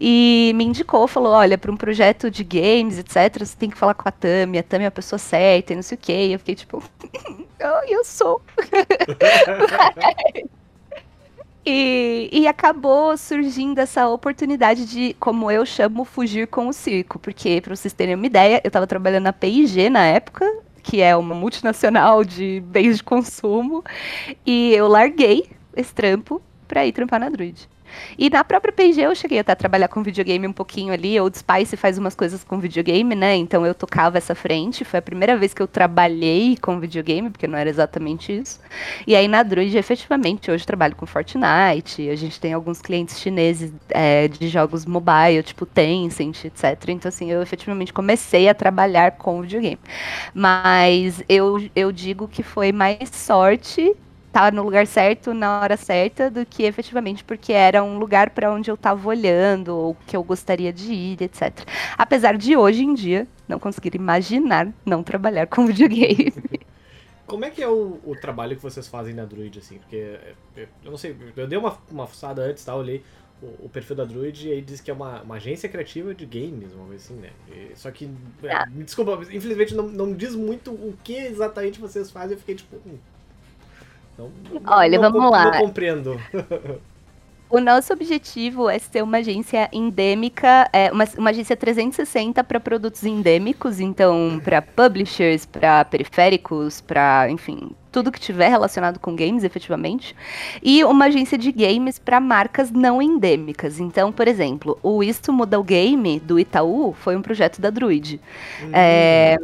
e 0.00 0.52
me 0.54 0.64
indicou, 0.64 1.06
falou: 1.06 1.32
olha, 1.32 1.56
para 1.56 1.70
um 1.70 1.76
projeto 1.76 2.30
de 2.30 2.42
games, 2.44 2.98
etc., 2.98 3.44
você 3.44 3.56
tem 3.56 3.70
que 3.70 3.78
falar 3.78 3.94
com 3.94 4.08
a 4.08 4.12
Tami, 4.12 4.58
a 4.58 4.62
Tami 4.62 4.84
é 4.84 4.88
a 4.88 4.90
pessoa 4.90 5.18
certa 5.18 5.72
e 5.72 5.76
não 5.76 5.82
sei 5.82 5.96
o 5.96 6.00
quê. 6.00 6.26
E 6.28 6.32
eu 6.32 6.38
fiquei 6.38 6.54
tipo, 6.54 6.82
oh, 7.60 7.84
eu 7.88 8.04
sou. 8.04 8.42
E, 11.64 12.28
e 12.32 12.48
acabou 12.48 13.16
surgindo 13.16 13.78
essa 13.78 14.08
oportunidade 14.08 14.84
de, 14.84 15.14
como 15.20 15.50
eu 15.50 15.64
chamo, 15.64 16.04
fugir 16.04 16.48
com 16.48 16.66
o 16.66 16.72
circo. 16.72 17.18
Porque, 17.18 17.60
para 17.60 17.76
vocês 17.76 17.94
terem 17.94 18.16
uma 18.16 18.26
ideia, 18.26 18.60
eu 18.64 18.68
estava 18.68 18.86
trabalhando 18.86 19.24
na 19.24 19.32
PIG 19.32 19.88
na 19.88 20.04
época, 20.04 20.44
que 20.82 21.00
é 21.00 21.16
uma 21.16 21.34
multinacional 21.34 22.24
de 22.24 22.60
bens 22.66 22.96
de 22.96 23.04
consumo, 23.04 23.84
e 24.44 24.74
eu 24.74 24.88
larguei 24.88 25.48
esse 25.76 25.94
trampo 25.94 26.42
para 26.66 26.84
ir 26.84 26.92
trampar 26.92 27.20
na 27.20 27.28
Druid. 27.28 27.68
E 28.18 28.30
na 28.30 28.44
própria 28.44 28.72
PG 28.72 29.02
eu 29.02 29.14
cheguei 29.14 29.38
até 29.38 29.52
a 29.52 29.56
trabalhar 29.56 29.88
com 29.88 30.02
videogame 30.02 30.46
um 30.46 30.52
pouquinho 30.52 30.92
ali. 30.92 31.18
Old 31.18 31.36
Spice 31.36 31.76
faz 31.76 31.98
umas 31.98 32.14
coisas 32.14 32.44
com 32.44 32.58
videogame, 32.58 33.14
né? 33.14 33.36
Então 33.36 33.66
eu 33.66 33.74
tocava 33.74 34.18
essa 34.18 34.34
frente. 34.34 34.84
Foi 34.84 34.98
a 34.98 35.02
primeira 35.02 35.36
vez 35.36 35.54
que 35.54 35.62
eu 35.62 35.66
trabalhei 35.66 36.56
com 36.56 36.78
videogame, 36.78 37.30
porque 37.30 37.46
não 37.46 37.58
era 37.58 37.68
exatamente 37.68 38.32
isso. 38.32 38.60
E 39.06 39.16
aí 39.16 39.28
na 39.28 39.42
Druid, 39.42 39.76
efetivamente, 39.76 40.50
hoje 40.50 40.66
trabalho 40.66 40.96
com 40.96 41.06
Fortnite. 41.06 42.08
A 42.08 42.16
gente 42.16 42.40
tem 42.40 42.52
alguns 42.52 42.80
clientes 42.80 43.20
chineses 43.20 43.72
é, 43.90 44.28
de 44.28 44.48
jogos 44.48 44.84
mobile, 44.86 45.42
tipo 45.42 45.66
Tencent, 45.66 46.44
etc. 46.44 46.88
Então, 46.88 47.08
assim, 47.08 47.30
eu 47.30 47.42
efetivamente 47.42 47.92
comecei 47.92 48.48
a 48.48 48.54
trabalhar 48.54 49.12
com 49.12 49.42
videogame. 49.42 49.78
Mas 50.34 51.22
eu, 51.28 51.58
eu 51.74 51.92
digo 51.92 52.28
que 52.28 52.42
foi 52.42 52.72
mais 52.72 53.08
sorte 53.10 53.94
estar 54.32 54.50
no 54.50 54.62
lugar 54.62 54.86
certo 54.86 55.34
na 55.34 55.60
hora 55.60 55.76
certa 55.76 56.30
do 56.30 56.46
que 56.46 56.62
efetivamente 56.62 57.22
porque 57.22 57.52
era 57.52 57.84
um 57.84 57.98
lugar 57.98 58.30
para 58.30 58.50
onde 58.50 58.70
eu 58.70 58.74
estava 58.74 59.06
olhando 59.06 59.76
ou 59.76 59.96
que 60.06 60.16
eu 60.16 60.24
gostaria 60.24 60.72
de 60.72 60.90
ir, 60.90 61.22
etc. 61.22 61.52
Apesar 61.98 62.38
de 62.38 62.56
hoje 62.56 62.82
em 62.82 62.94
dia 62.94 63.28
não 63.46 63.58
conseguir 63.58 63.94
imaginar 63.94 64.72
não 64.86 65.02
trabalhar 65.02 65.46
com 65.46 65.66
videogame. 65.68 66.32
Como 67.26 67.44
é 67.44 67.50
que 67.50 67.62
é 67.62 67.68
o, 67.68 68.00
o 68.04 68.16
trabalho 68.16 68.56
que 68.56 68.62
vocês 68.62 68.88
fazem 68.88 69.14
na 69.14 69.24
Druid, 69.24 69.58
assim? 69.58 69.78
Porque 69.78 69.96
é, 69.96 70.34
é, 70.56 70.68
eu 70.84 70.90
não 70.90 70.98
sei, 70.98 71.16
eu 71.36 71.46
dei 71.46 71.58
uma, 71.58 71.78
uma 71.90 72.06
fuçada 72.06 72.42
antes, 72.42 72.64
tá? 72.64 72.72
Eu 72.72 72.78
olhei 72.78 73.02
o, 73.40 73.66
o, 73.66 73.68
perfil 73.68 73.96
da 73.96 74.04
Druid 74.04 74.48
e 74.48 74.52
aí 74.52 74.60
diz 74.60 74.80
que 74.80 74.90
é 74.90 74.94
uma, 74.94 75.22
uma 75.22 75.36
agência 75.36 75.68
criativa 75.68 76.14
de 76.14 76.26
games, 76.26 76.74
uma 76.74 76.86
coisa 76.86 77.04
assim, 77.04 77.20
né? 77.20 77.30
E, 77.50 77.72
só 77.74 77.90
que, 77.90 78.10
ah. 78.50 78.66
me 78.66 78.84
desculpa, 78.84 79.22
infelizmente 79.30 79.74
não, 79.74 79.88
não 79.88 80.12
diz 80.12 80.34
muito 80.34 80.72
o 80.72 80.94
que 81.02 81.16
exatamente 81.16 81.80
vocês 81.80 82.10
fazem, 82.10 82.32
eu 82.32 82.38
fiquei 82.38 82.56
tipo, 82.56 82.76
hum, 82.86 82.98
então, 84.50 84.62
Olha, 84.66 84.98
não, 84.98 85.12
vamos 85.12 85.30
lá. 85.30 85.52
Não 85.52 85.60
compreendo. 85.60 86.20
O 87.52 87.60
nosso 87.60 87.92
objetivo 87.92 88.70
é 88.70 88.78
ser 88.78 89.02
uma 89.02 89.18
agência 89.18 89.68
endêmica, 89.70 90.70
é 90.72 90.90
uma, 90.90 91.04
uma 91.18 91.28
agência 91.28 91.54
360 91.54 92.42
para 92.42 92.58
produtos 92.58 93.04
endêmicos, 93.04 93.78
então 93.78 94.40
para 94.42 94.62
publishers, 94.62 95.44
para 95.44 95.84
periféricos, 95.84 96.80
para, 96.80 97.28
enfim, 97.28 97.72
tudo 97.92 98.10
que 98.10 98.18
tiver 98.18 98.48
relacionado 98.48 98.98
com 98.98 99.14
games, 99.14 99.44
efetivamente, 99.44 100.16
e 100.62 100.82
uma 100.82 101.04
agência 101.04 101.36
de 101.36 101.52
games 101.52 101.98
para 101.98 102.18
marcas 102.18 102.70
não 102.70 103.02
endêmicas. 103.02 103.78
Então, 103.78 104.10
por 104.10 104.26
exemplo, 104.26 104.78
o 104.82 105.04
Isto 105.04 105.32
Muda 105.32 105.60
o 105.60 105.62
Game 105.62 106.18
do 106.18 106.40
Itaú 106.40 106.94
foi 106.98 107.14
um 107.14 107.22
projeto 107.22 107.60
da 107.60 107.68
Druid. 107.68 108.18
Uhum. 108.62 108.70
É, 108.72 109.36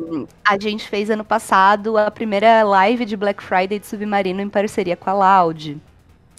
a 0.44 0.58
gente 0.58 0.88
fez 0.88 1.11
ano 1.11 1.24
passado 1.24 1.98
a 1.98 2.11
primeira 2.11 2.62
live 2.62 3.04
de 3.04 3.16
Black 3.16 3.42
Friday 3.42 3.78
de 3.78 3.87
Submarino 3.87 4.40
em 4.40 4.48
parceria 4.48 4.96
com 4.96 5.11
a 5.11 5.12
Loud. 5.12 5.78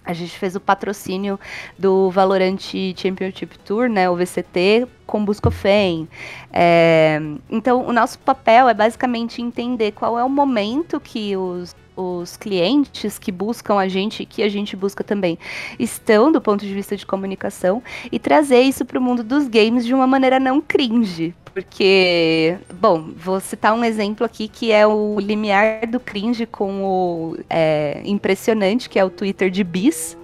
A 0.04 0.14
gente 0.14 0.40
fez 0.40 0.56
o 0.56 0.60
patrocínio 0.60 1.40
do 1.78 2.10
Valorant 2.10 2.74
Championship 2.96 3.60
Tour, 3.60 3.88
né, 3.88 4.10
o 4.10 4.16
VCT, 4.16 4.88
com 5.06 5.24
Buscofen. 5.24 6.08
É, 6.52 7.22
então, 7.48 7.86
o 7.86 7.94
nosso 7.94 8.18
papel 8.18 8.68
é 8.68 8.74
basicamente 8.74 9.40
entender 9.40 9.92
qual 9.92 10.18
é 10.18 10.24
o 10.24 10.30
momento 10.30 11.00
que 11.00 11.38
os 11.38 11.76
os 12.00 12.38
clientes 12.38 13.20
que 13.20 13.32
buscam 13.32 13.76
a 13.76 13.88
gente, 13.88 14.26
que 14.26 14.42
a 14.42 14.50
gente 14.50 14.76
busca 14.76 15.04
também, 15.04 15.38
estão 15.78 16.32
do 16.32 16.40
ponto 16.40 16.66
de 16.66 16.74
vista 16.74 16.96
de 16.96 17.06
comunicação 17.06 17.84
e 18.12 18.18
trazer 18.18 18.62
isso 18.62 18.86
para 18.86 18.98
o 18.98 19.02
mundo 19.02 19.24
dos 19.24 19.48
games 19.48 19.86
de 19.86 19.94
uma 19.94 20.08
maneira 20.08 20.40
não 20.40 20.62
cringe. 20.62 21.36
Porque, 21.54 22.58
bom, 22.74 23.10
vou 23.18 23.40
citar 23.40 23.74
um 23.74 23.84
exemplo 23.84 24.26
aqui 24.26 24.48
que 24.48 24.72
é 24.72 24.88
o 24.88 25.20
limiar 25.20 25.88
do 25.88 26.00
cringe 26.00 26.46
com 26.46 26.84
o 26.84 27.38
é, 27.50 28.02
impressionante, 28.06 28.88
que 28.88 28.98
é 28.98 29.04
o 29.04 29.10
Twitter 29.10 29.50
de 29.50 29.64
Bis 29.64 30.19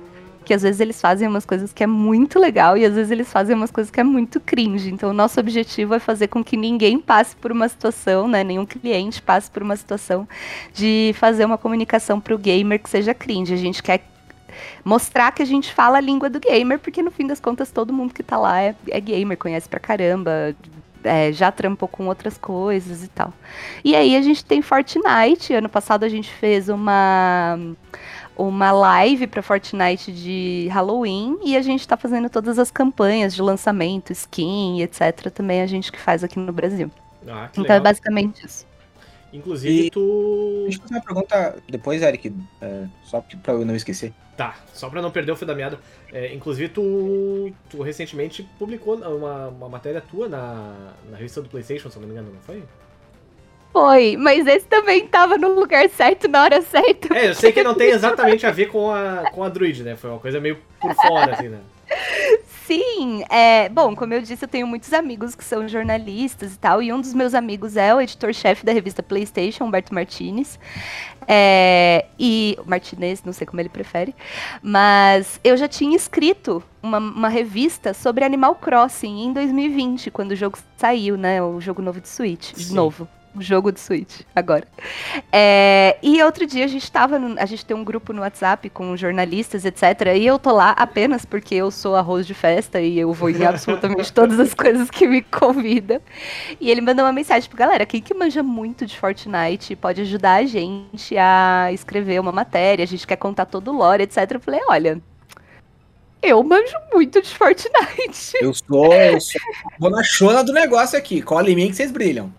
que 0.45 0.53
às 0.53 0.62
vezes 0.62 0.79
eles 0.79 1.01
fazem 1.01 1.27
umas 1.27 1.45
coisas 1.45 1.73
que 1.73 1.84
é 1.84 1.88
muito 1.88 2.39
legal 2.39 2.77
e 2.77 2.86
às 2.86 2.93
vezes 2.93 3.12
eles 3.12 3.31
fazem 3.31 3.55
umas 3.55 3.71
coisas 3.71 3.91
que 3.91 3.99
é 3.99 4.03
muito 4.03 4.39
cringe. 4.39 4.91
Então, 4.91 5.10
o 5.10 5.13
nosso 5.13 5.39
objetivo 5.39 5.93
é 5.93 5.99
fazer 5.99 6.27
com 6.27 6.43
que 6.43 6.55
ninguém 6.55 6.99
passe 6.99 7.36
por 7.36 7.51
uma 7.51 7.67
situação, 7.67 8.27
né? 8.27 8.43
Nenhum 8.43 8.65
cliente 8.65 9.21
passe 9.21 9.49
por 9.49 9.63
uma 9.63 9.75
situação 9.75 10.27
de 10.73 11.13
fazer 11.17 11.43
uma 11.43 11.58
comunicação 11.58 12.21
para 12.21 12.34
o 12.34 12.38
gamer 12.38 12.81
que 12.81 12.89
seja 12.89 13.13
cringe. 13.13 13.53
A 13.53 13.58
gente 13.58 13.84
quer 13.84 14.01
mostrar 14.84 15.31
que 15.31 15.41
a 15.41 15.45
gente 15.45 15.73
fala 15.73 15.97
a 15.97 16.01
língua 16.01 16.29
do 16.29 16.39
gamer, 16.39 16.79
porque 16.79 17.01
no 17.01 17.12
fim 17.12 17.27
das 17.27 17.39
contas 17.39 17.71
todo 17.71 17.91
mundo 17.91 18.13
que 18.13 18.23
tá 18.23 18.38
lá 18.38 18.62
é, 18.62 18.75
é 18.89 18.99
gamer, 19.01 19.38
conhece 19.38 19.67
pra 19.67 19.79
caramba, 19.79 20.55
é, 21.03 21.31
já 21.31 21.51
trampou 21.51 21.88
com 21.88 22.08
outras 22.08 22.38
coisas 22.38 23.03
e 23.03 23.08
tal. 23.08 23.34
E 23.84 23.95
aí 23.95 24.15
a 24.15 24.21
gente 24.21 24.43
tem 24.43 24.62
Fortnite. 24.62 25.53
Ano 25.53 25.69
passado 25.69 26.03
a 26.03 26.10
gente 26.10 26.29
fez 26.29 26.67
uma 26.67 27.58
uma 28.36 28.71
live 28.71 29.28
para 29.28 29.41
Fortnite 29.41 30.12
de 30.12 30.67
Halloween 30.71 31.38
e 31.43 31.56
a 31.56 31.62
gente 31.62 31.82
está 31.82 31.95
fazendo 31.95 32.30
todas 32.30 32.60
as 32.60 32.69
campanhas 32.69 33.34
de 33.34 33.41
lançamento, 33.41 34.12
skin, 34.12 34.82
etc. 34.82 35.30
Também 35.34 35.62
a 35.62 35.67
gente 35.67 35.91
que 35.91 36.00
faz 36.00 36.24
aqui 36.24 36.39
no 36.39 36.52
Brasil. 36.52 36.91
Ah, 37.28 37.50
então 37.52 37.63
é 37.63 37.67
legal. 37.67 37.78
é 37.78 37.80
basicamente 37.80 38.45
isso. 38.45 38.65
Inclusive, 39.34 39.88
e... 39.88 39.89
tu. 39.89 40.63
Deixa 40.63 40.78
eu 40.78 40.82
fazer 40.84 40.95
uma 40.95 41.02
pergunta 41.02 41.63
depois, 41.67 42.02
Eric, 42.02 42.34
é, 42.62 42.86
só 43.04 43.21
para 43.21 43.54
eu 43.54 43.65
não 43.65 43.76
esquecer. 43.76 44.13
Tá, 44.38 44.56
só 44.74 44.89
para 44.89 45.02
não 45.02 45.12
perder 45.12 45.32
o 45.32 45.36
fio 45.36 45.48
da 45.48 45.56
meada. 45.56 45.80
É, 46.12 46.34
inclusive, 46.34 46.69
tu, 46.69 47.52
tu 47.69 47.82
recentemente 47.82 48.43
publicou 48.60 48.95
uma, 48.95 49.48
uma 49.48 49.69
matéria 49.69 50.02
tua 50.02 50.28
na, 50.28 50.93
na 51.10 51.17
revista 51.17 51.41
do 51.41 51.50
PlayStation, 51.50 51.89
se 51.89 51.98
eu 51.98 52.02
não 52.02 52.08
me 52.08 52.13
engano, 52.13 52.34
não 52.34 52.41
foi? 52.41 52.63
Foi, 53.76 54.16
mas 54.16 54.48
esse 54.48 54.66
também 54.68 55.06
tava 55.06 55.38
no 55.38 55.54
lugar 55.54 55.90
certo 55.90 56.30
na 56.30 56.44
hora 56.44 56.62
certa. 56.62 57.14
É, 57.14 57.28
eu 57.28 57.36
sei 57.36 57.52
que 57.52 57.62
não 57.62 57.76
tem 57.76 57.90
exatamente 57.92 58.46
a 58.46 58.52
ver 58.52 58.68
com 58.68 58.90
a, 58.90 59.30
com 59.34 59.44
a 59.44 59.50
Druid, 59.50 59.84
né? 59.84 59.98
Foi 59.98 60.10
uma 60.10 60.20
coisa 60.20 60.40
meio 60.40 60.58
por 60.80 60.96
fora, 60.96 61.34
assim, 61.34 61.50
né? 61.50 61.60
Sim, 62.66 63.26
é, 63.30 63.68
bom, 63.68 63.94
como 63.94 64.14
eu 64.14 64.22
disse, 64.22 64.46
eu 64.46 64.48
tenho 64.48 64.66
muitos 64.66 64.94
amigos 64.94 65.36
que 65.36 65.44
são 65.44 65.68
jornalistas 65.68 66.54
e 66.54 66.58
tal, 66.58 66.82
e 66.82 66.94
um 66.94 67.02
dos 67.02 67.14
meus 67.14 67.34
amigos 67.34 67.76
é 67.76 67.94
o 67.94 68.00
editor-chefe 68.00 68.66
da 68.66 68.72
revista 68.72 69.04
PlayStation, 69.04 69.66
Humberto 69.66 69.94
Martinez. 69.94 70.58
É, 71.28 72.06
e 72.18 72.58
Martinez, 72.66 73.24
não 73.26 73.34
sei 73.34 73.46
como 73.46 73.60
ele 73.60 73.68
prefere, 73.68 74.16
mas 74.64 75.38
eu 75.44 75.58
já 75.58 75.68
tinha 75.68 75.98
escrito 75.98 76.64
uma, 76.82 77.00
uma, 77.00 77.28
revista 77.28 77.94
sobre 77.94 78.24
Animal 78.24 78.56
Crossing 78.56 79.26
em 79.26 79.34
2020, 79.34 80.12
quando 80.12 80.32
o 80.32 80.36
jogo 80.36 80.58
saiu, 80.78 81.18
né? 81.18 81.44
O 81.44 81.60
jogo 81.60 81.82
novo 81.82 82.00
de 82.00 82.08
Switch, 82.08 82.54
Sim. 82.54 82.74
novo 82.74 83.06
jogo 83.39 83.71
de 83.71 83.80
Switch 83.80 84.21
agora. 84.36 84.67
É, 85.32 85.98
e 86.02 86.21
outro 86.24 86.45
dia 86.45 86.65
a 86.65 86.67
gente 86.67 86.91
tava. 86.91 87.19
No, 87.19 87.39
a 87.39 87.45
gente 87.45 87.65
tem 87.65 87.76
um 87.76 87.84
grupo 87.84 88.13
no 88.13 88.21
WhatsApp 88.21 88.69
com 88.69 88.95
jornalistas, 88.95 89.65
etc. 89.65 89.84
E 90.15 90.26
eu 90.26 90.39
tô 90.39 90.52
lá 90.52 90.71
apenas 90.71 91.26
porque 91.26 91.56
eu 91.56 91.71
sou 91.71 91.95
arroz 91.95 92.26
de 92.26 92.34
festa 92.34 92.80
e 92.80 93.00
eu 93.00 93.13
vou 93.13 93.30
em 93.30 93.43
absolutamente 93.45 94.12
todas 94.13 94.39
as 94.39 94.54
coisas 94.54 94.89
que 94.89 95.08
me 95.08 95.21
convidam. 95.21 96.00
E 96.60 96.69
ele 96.69 96.82
mandou 96.82 97.06
uma 97.06 97.13
mensagem, 97.13 97.43
tipo, 97.43 97.58
galera, 97.58 97.86
quem 97.86 98.02
que 98.02 98.13
manja 98.13 98.41
muito 98.41 98.86
de 98.86 98.98
Fortnite 98.98 99.76
pode 99.76 100.02
ajudar 100.02 100.36
a 100.36 100.45
gente 100.45 101.17
a 101.17 101.69
escrever 101.71 102.19
uma 102.19 102.32
matéria, 102.32 102.84
a 102.84 102.88
gente 102.88 103.06
quer 103.06 103.17
contar 103.17 103.45
todo 103.45 103.71
o 103.71 103.76
lore, 103.76 104.04
etc. 104.04 104.32
Eu 104.32 104.39
falei, 104.39 104.62
olha, 104.67 105.02
eu 106.26 106.43
manjo 106.43 106.76
muito 106.91 107.21
de 107.21 107.30
Fortnite. 107.30 108.34
Eu 108.41 108.54
sou, 108.54 108.93
eu 108.93 109.21
sou 109.21 109.41
bonachona 109.80 110.43
do 110.43 110.52
negócio 110.52 110.98
aqui. 110.98 111.21
Cola 111.21 111.50
em 111.50 111.56
mim 111.56 111.69
que 111.69 111.76
vocês 111.76 111.91
brilham. 111.91 112.34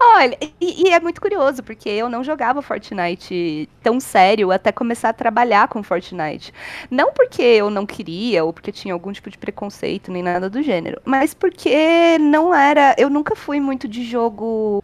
Olha, 0.00 0.36
e, 0.60 0.88
e, 0.88 0.92
é 0.92 1.00
muito 1.00 1.20
curioso, 1.20 1.62
porque 1.62 1.88
eu 1.88 2.08
não 2.08 2.24
jogava 2.24 2.62
Fortnite 2.62 3.68
tão 3.82 4.00
sério 4.00 4.50
até 4.50 4.72
começar 4.72 5.10
a 5.10 5.12
trabalhar 5.12 5.68
com 5.68 5.82
Fortnite. 5.82 6.52
Não 6.90 7.12
porque 7.12 7.42
eu 7.42 7.70
não 7.70 7.86
queria, 7.86 8.44
ou 8.44 8.52
porque 8.52 8.72
tinha 8.72 8.92
algum 8.92 9.12
tipo 9.12 9.30
de 9.30 9.38
preconceito, 9.38 10.10
nem 10.10 10.22
nada 10.22 10.50
do 10.50 10.62
gênero, 10.62 11.00
mas 11.04 11.34
porque 11.34 12.18
não 12.18 12.54
era. 12.54 12.94
Eu 12.98 13.08
nunca 13.08 13.36
fui 13.36 13.60
muito 13.60 13.86
de 13.86 14.04
jogo 14.04 14.82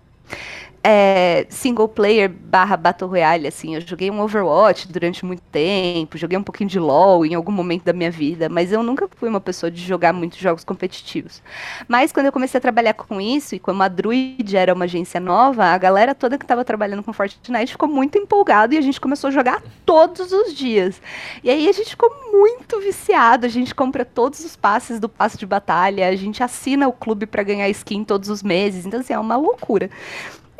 é, 0.85 1.47
single 1.49 1.88
player 1.88 2.29
barra 2.29 2.77
Battle 2.77 3.09
Royale, 3.09 3.47
assim. 3.47 3.75
Eu 3.75 3.81
joguei 3.81 4.11
um 4.11 4.21
Overwatch 4.21 4.88
durante 4.88 5.25
muito 5.25 5.42
tempo, 5.53 6.18
joguei 6.18 6.37
um 6.37 6.42
pouquinho 6.42 6.68
de 6.68 6.79
LoL 6.79 7.25
em 7.25 7.35
algum 7.35 7.53
momento 7.53 7.85
da 7.85 7.92
minha 7.92 8.11
vida, 8.11 8.49
mas 8.49 8.73
eu 8.73 8.83
nunca 8.83 9.09
fui 9.16 9.29
uma 9.29 9.40
pessoa 9.40 9.71
de 9.71 9.81
jogar 9.81 10.12
muitos 10.12 10.38
jogos 10.38 10.64
competitivos. 10.64 11.40
Mas 11.87 12.11
quando 12.11 12.27
eu 12.27 12.33
comecei 12.33 12.59
a 12.59 12.61
trabalhar 12.61 12.95
com 12.95 13.21
isso, 13.21 13.55
e 13.55 13.59
como 13.61 13.83
a 13.83 13.88
Druid 13.88 14.57
era 14.57 14.75
uma 14.75 14.85
agência 14.85 15.21
nova, 15.21 15.66
a 15.66 15.79
galera 15.79 16.14
toda 16.14 16.37
que 16.37 16.45
estava 16.45 16.64
trabalhando 16.64 17.03
com 17.03 17.12
Fortnite 17.12 17.73
ficou 17.73 17.88
muito 17.88 18.18
empolgada 18.18 18.75
e 18.75 18.79
a 18.79 18.83
gente 18.83 19.01
começou 19.01 19.29
a 19.29 19.31
jogar 19.31 19.62
todos 19.87 20.33
os 20.33 20.53
dias. 20.53 21.01
E 21.45 21.51
aí 21.51 21.68
a 21.68 21.73
gente 21.73 21.90
ficou 21.90 22.11
muito 22.33 22.81
viciado, 22.81 23.47
a 23.47 23.49
gente 23.49 23.73
compra 23.75 24.05
todos 24.05 24.40
os 24.45 24.57
passes 24.57 24.99
do 24.99 25.09
passe 25.09 25.38
de 25.38 25.47
batalha, 25.47 26.09
a 26.09 26.16
gente 26.16 26.42
assina 26.42 26.88
o 26.88 26.92
clube 26.92 27.27
para 27.27 27.42
ganhar 27.45 27.68
skin 27.68 28.03
todos 28.03 28.29
os 28.29 28.42
meses, 28.42 28.85
então 28.85 28.99
assim, 28.99 29.12
é 29.12 29.18
uma 29.18 29.37
loucura. 29.37 29.88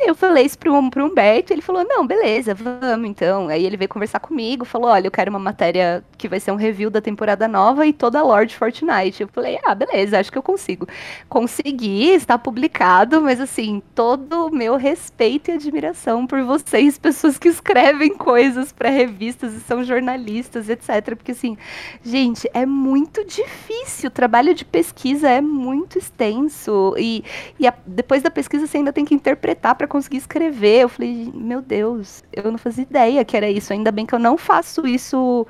Eu 0.05 0.15
falei 0.15 0.45
isso 0.45 0.57
pro, 0.57 0.89
pro 0.89 1.05
Humberto, 1.05 1.53
ele 1.53 1.61
falou, 1.61 1.85
não, 1.85 2.05
beleza, 2.05 2.53
vamos 2.53 3.09
então. 3.09 3.47
Aí 3.47 3.65
ele 3.65 3.77
veio 3.77 3.89
conversar 3.89 4.19
comigo, 4.19 4.65
falou, 4.65 4.89
olha, 4.89 5.07
eu 5.07 5.11
quero 5.11 5.29
uma 5.29 5.39
matéria 5.39 6.03
que 6.17 6.27
vai 6.27 6.39
ser 6.39 6.51
um 6.51 6.55
review 6.55 6.89
da 6.89 7.01
temporada 7.01 7.47
nova 7.47 7.85
e 7.85 7.93
toda 7.93 8.19
a 8.19 8.23
Lord 8.23 8.55
Fortnite. 8.55 9.21
Eu 9.21 9.27
falei, 9.29 9.59
ah, 9.63 9.73
beleza, 9.73 10.19
acho 10.19 10.31
que 10.31 10.37
eu 10.37 10.43
consigo. 10.43 10.87
Consegui, 11.29 12.09
está 12.09 12.37
publicado, 12.37 13.21
mas 13.21 13.39
assim, 13.39 13.81
todo 13.95 14.47
o 14.47 14.51
meu 14.51 14.75
respeito 14.75 15.49
e 15.49 15.53
admiração 15.53 16.27
por 16.27 16.43
vocês, 16.43 16.97
pessoas 16.97 17.37
que 17.37 17.47
escrevem 17.47 18.15
coisas 18.17 18.71
para 18.71 18.89
revistas 18.89 19.53
e 19.53 19.61
são 19.61 19.83
jornalistas, 19.83 20.69
etc. 20.69 21.15
Porque 21.15 21.31
assim, 21.31 21.57
gente, 22.03 22.49
é 22.53 22.65
muito 22.65 23.25
difícil, 23.25 24.07
o 24.07 24.11
trabalho 24.11 24.53
de 24.53 24.65
pesquisa 24.65 25.29
é 25.29 25.41
muito 25.41 25.97
extenso 25.97 26.93
e, 26.97 27.23
e 27.59 27.67
a, 27.67 27.73
depois 27.85 28.21
da 28.21 28.29
pesquisa 28.29 28.67
você 28.67 28.77
ainda 28.77 28.93
tem 28.93 29.05
que 29.05 29.15
interpretar 29.15 29.75
para 29.75 29.87
conseguir 29.93 30.17
escrever. 30.17 30.81
Eu 30.81 30.89
falei, 30.89 31.31
meu 31.35 31.61
Deus, 31.61 32.23
eu 32.33 32.51
não 32.51 32.57
fazia 32.57 32.81
ideia 32.81 33.23
que 33.23 33.37
era 33.37 33.47
isso. 33.47 33.71
Ainda 33.71 33.91
bem 33.91 34.07
que 34.07 34.15
eu 34.15 34.19
não 34.19 34.35
faço 34.35 34.87
isso 34.87 35.45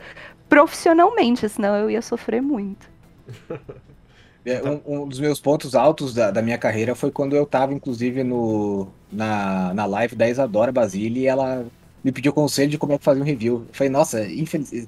profissionalmente, 0.49 1.47
senão 1.47 1.73
eu 1.77 1.89
ia 1.89 2.01
sofrer 2.01 2.41
muito. 2.41 2.91
É, 4.45 4.61
um, 4.61 4.81
um, 4.85 5.07
dos 5.07 5.21
meus 5.21 5.39
pontos 5.39 5.73
altos 5.73 6.13
da, 6.13 6.29
da, 6.29 6.41
minha 6.41 6.57
carreira 6.57 6.93
foi 6.93 7.09
quando 7.09 7.33
eu 7.33 7.45
tava, 7.45 7.73
inclusive, 7.73 8.25
no, 8.25 8.89
na, 9.09 9.73
na 9.73 9.85
live 9.85 10.17
da 10.17 10.27
Isadora 10.27 10.69
Basile 10.69 11.21
e 11.21 11.27
ela 11.27 11.65
me 12.03 12.11
pediu 12.11 12.33
conselho 12.33 12.69
de 12.69 12.77
como 12.77 12.91
é 12.91 12.97
que 12.97 13.05
fazia 13.05 13.23
um 13.23 13.25
review. 13.25 13.65
Eu 13.69 13.73
falei, 13.73 13.89
nossa, 13.89 14.27
infeliz... 14.27 14.85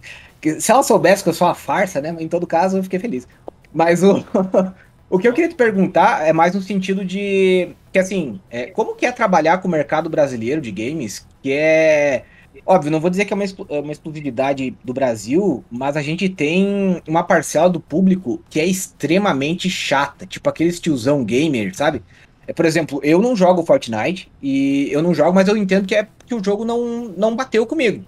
se 0.60 0.70
ela 0.70 0.84
soubesse 0.84 1.24
que 1.24 1.30
eu 1.30 1.34
sou 1.34 1.48
uma 1.48 1.56
farsa, 1.56 2.02
né? 2.02 2.14
Em 2.20 2.28
todo 2.28 2.46
caso, 2.46 2.76
eu 2.76 2.84
fiquei 2.84 3.00
feliz. 3.00 3.26
Mas 3.74 4.04
o, 4.04 4.16
o 5.16 5.20
que 5.20 5.28
eu 5.28 5.34
queria 5.34 5.50
te 5.50 5.56
perguntar 5.56 6.28
é 6.28 6.34
mais 6.34 6.54
no 6.54 6.62
sentido 6.62 7.06
de 7.06 7.70
que 7.92 8.00
assim, 8.00 8.40
é, 8.50 8.68
como 8.68 8.96
que 8.96 9.06
é 9.06 9.12
trabalhar 9.12 9.60
com 9.60 9.68
o 9.68 9.72
mercado 9.72 10.10
brasileiro 10.10 10.60
de 10.60 10.72
games, 10.72 11.26
que 11.42 11.52
é 11.52 12.26
óbvio, 12.66 12.92
não 12.92 13.00
vou 13.00 13.10
dizer 13.10 13.26
que 13.26 13.34
é 13.34 13.36
uma, 13.36 13.46
é 13.46 13.80
uma 13.80 13.92
exclusividade 13.92 14.76
do 14.84 14.94
Brasil, 14.94 15.64
mas 15.70 15.96
a 15.96 16.02
gente 16.02 16.28
tem 16.28 17.02
uma 17.08 17.24
parcela 17.24 17.70
do 17.70 17.80
público 17.80 18.42
que 18.50 18.60
é 18.60 18.66
extremamente 18.66 19.70
chata, 19.70 20.26
tipo 20.26 20.50
aqueles 20.50 20.80
tiozão 20.80 21.24
gamer, 21.24 21.76
sabe? 21.76 22.02
É, 22.48 22.54
por 22.54 22.66
exemplo, 22.66 23.00
eu 23.04 23.22
não 23.22 23.36
jogo 23.36 23.66
Fortnite 23.66 24.32
e 24.42 24.90
eu 24.92 25.02
não 25.02 25.14
jogo, 25.14 25.34
mas 25.34 25.48
eu 25.48 25.58
entendo 25.58 25.88
que 25.88 25.96
é 25.96 26.08
que 26.26 26.36
o 26.36 26.44
jogo 26.44 26.66
não, 26.66 27.10
não 27.16 27.36
bateu 27.36 27.66
comigo. 27.66 28.04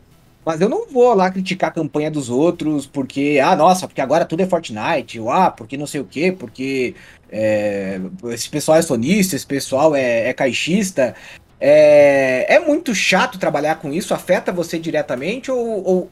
Mas 0.48 0.62
eu 0.62 0.70
não 0.70 0.88
vou 0.88 1.14
lá 1.14 1.30
criticar 1.30 1.72
a 1.72 1.74
campanha 1.74 2.10
dos 2.10 2.30
outros 2.30 2.86
porque, 2.88 3.38
ah, 3.44 3.54
nossa, 3.54 3.86
porque 3.86 4.00
agora 4.00 4.24
tudo 4.24 4.44
é 4.44 4.46
Fortnite, 4.46 5.20
ou 5.20 5.30
ah, 5.30 5.52
porque 5.52 5.76
não 5.76 5.86
sei 5.86 6.00
o 6.00 6.06
quê, 6.06 6.32
porque 6.32 6.96
é, 7.30 8.00
esse 8.28 8.50
pessoal 8.50 8.78
é 8.78 8.82
sonista, 8.82 9.36
esse 9.36 9.46
pessoal 9.46 9.94
é, 9.94 10.30
é 10.30 10.34
caixista. 10.34 11.14
É, 11.60 12.56
é, 12.56 12.60
muito 12.62 12.96
chato 12.96 13.38
trabalhar 13.38 13.76
com 13.76 13.92
isso? 13.92 14.14
Afeta 14.14 14.50
você 14.54 14.80
diretamente? 14.80 15.52
Ou, 15.52 15.86
ou, 15.86 16.12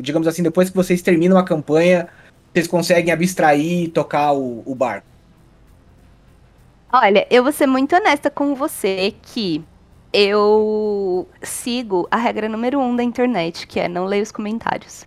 digamos 0.00 0.26
assim, 0.26 0.42
depois 0.42 0.70
que 0.70 0.76
vocês 0.76 1.02
terminam 1.02 1.36
a 1.36 1.44
campanha, 1.44 2.08
vocês 2.50 2.66
conseguem 2.66 3.12
abstrair 3.12 3.82
e 3.82 3.88
tocar 3.88 4.32
o, 4.32 4.62
o 4.64 4.74
barco? 4.74 5.06
Olha, 6.90 7.26
eu 7.28 7.42
vou 7.42 7.52
ser 7.52 7.66
muito 7.66 7.94
honesta 7.94 8.30
com 8.30 8.54
você 8.54 9.12
que 9.20 9.62
eu 10.12 11.28
sigo 11.42 12.08
a 12.10 12.16
regra 12.16 12.48
número 12.48 12.78
um 12.80 12.94
da 12.94 13.02
internet, 13.02 13.66
que 13.66 13.80
é 13.80 13.88
não 13.88 14.04
ler 14.04 14.22
os 14.22 14.32
comentários. 14.32 15.06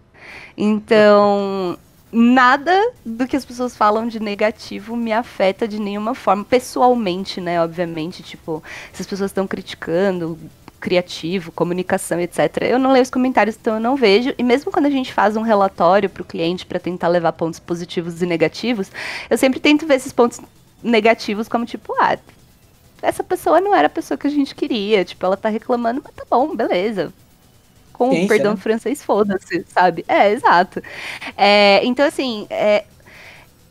Então, 0.58 1.78
nada 2.12 2.94
do 3.06 3.26
que 3.26 3.36
as 3.36 3.46
pessoas 3.46 3.76
falam 3.76 4.08
de 4.08 4.20
negativo 4.20 4.96
me 4.96 5.12
afeta 5.12 5.68
de 5.68 5.80
nenhuma 5.80 6.14
forma, 6.14 6.44
pessoalmente, 6.44 7.40
né? 7.40 7.62
Obviamente, 7.62 8.22
tipo, 8.22 8.62
se 8.94 9.02
as 9.02 9.08
pessoas 9.08 9.32
estão 9.32 9.48
criticando 9.48 10.38
criativo, 10.80 11.52
comunicação, 11.52 12.20
etc. 12.20 12.58
Eu 12.62 12.80
não 12.80 12.92
leio 12.92 13.04
os 13.04 13.10
comentários, 13.10 13.56
então 13.56 13.76
eu 13.76 13.80
não 13.80 13.96
vejo. 13.96 14.34
E 14.38 14.44
mesmo 14.44 14.72
quando 14.72 14.88
a 14.88 14.90
gente 14.90 15.14
faz 15.14 15.38
um 15.38 15.42
relatório 15.42 16.10
para 16.10 16.24
o 16.24 16.26
cliente 16.26 16.66
para 16.66 16.80
tentar 16.80 17.08
levar 17.08 17.32
pontos 17.34 17.60
positivos 17.60 18.22
e 18.22 18.26
negativos, 18.26 18.92
eu 19.30 19.38
sempre 19.38 19.60
tento 19.60 19.86
ver 19.86 19.96
esses 19.96 20.12
pontos 20.12 20.42
negativos 20.84 21.48
como 21.48 21.66
tipo, 21.66 21.94
ah, 22.02 22.18
essa 23.02 23.24
pessoa 23.24 23.60
não 23.60 23.76
era 23.76 23.88
a 23.88 23.90
pessoa 23.90 24.18
que 24.18 24.28
a 24.28 24.32
gente 24.32 24.54
queria. 24.56 25.04
Tipo, 25.04 25.26
ela 25.26 25.38
tá 25.38 25.50
reclamando, 25.50 26.02
mas 26.04 26.14
tá 26.14 26.24
bom, 26.30 26.56
beleza. 26.56 27.14
Com 27.94 28.10
o 28.10 28.28
perdão 28.28 28.54
né? 28.54 28.58
francês, 28.58 29.04
foda-se, 29.04 29.66
sabe? 29.68 30.04
É, 30.08 30.32
exato. 30.32 30.82
É, 31.38 31.82
então, 31.84 32.06
assim, 32.06 32.48
é, 32.50 32.86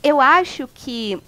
eu 0.03 0.21
acho 0.21 0.69
que 0.73 1.21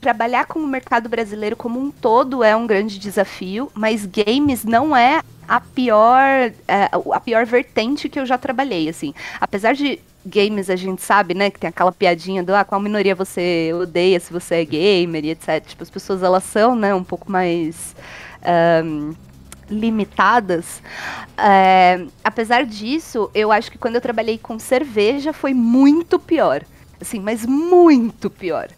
trabalhar 0.00 0.46
com 0.46 0.58
o 0.58 0.66
mercado 0.66 1.08
brasileiro 1.08 1.54
como 1.54 1.78
um 1.78 1.90
todo 1.90 2.42
é 2.42 2.56
um 2.56 2.66
grande 2.66 2.98
desafio, 2.98 3.70
mas 3.74 4.06
games 4.06 4.64
não 4.64 4.96
é 4.96 5.22
a 5.46 5.60
pior, 5.60 6.52
é, 6.66 6.90
a 7.12 7.20
pior 7.20 7.44
vertente 7.44 8.08
que 8.08 8.18
eu 8.18 8.24
já 8.24 8.38
trabalhei, 8.38 8.88
assim. 8.88 9.12
Apesar 9.40 9.74
de 9.74 10.00
games 10.24 10.68
a 10.70 10.76
gente 10.76 11.02
sabe, 11.02 11.34
né, 11.34 11.50
que 11.50 11.58
tem 11.58 11.68
aquela 11.68 11.92
piadinha 11.92 12.42
do 12.42 12.54
ah, 12.54 12.64
qual 12.64 12.80
minoria 12.80 13.14
você 13.14 13.70
odeia 13.74 14.20
se 14.20 14.32
você 14.32 14.56
é 14.56 14.64
gamer 14.64 15.24
e 15.24 15.30
etc. 15.30 15.64
Tipo, 15.66 15.82
as 15.82 15.90
pessoas 15.90 16.22
elas 16.22 16.44
são, 16.44 16.74
né, 16.76 16.94
um 16.94 17.04
pouco 17.04 17.30
mais 17.30 17.94
um, 18.84 19.14
limitadas. 19.68 20.82
É, 21.38 22.04
apesar 22.22 22.64
disso, 22.66 23.30
eu 23.34 23.50
acho 23.50 23.70
que 23.70 23.78
quando 23.78 23.94
eu 23.94 24.00
trabalhei 24.00 24.36
com 24.36 24.58
cerveja 24.58 25.32
foi 25.32 25.54
muito 25.54 26.18
pior. 26.18 26.64
Assim, 27.00 27.18
mas 27.18 27.46
muito 27.46 28.28
pior. 28.28 28.68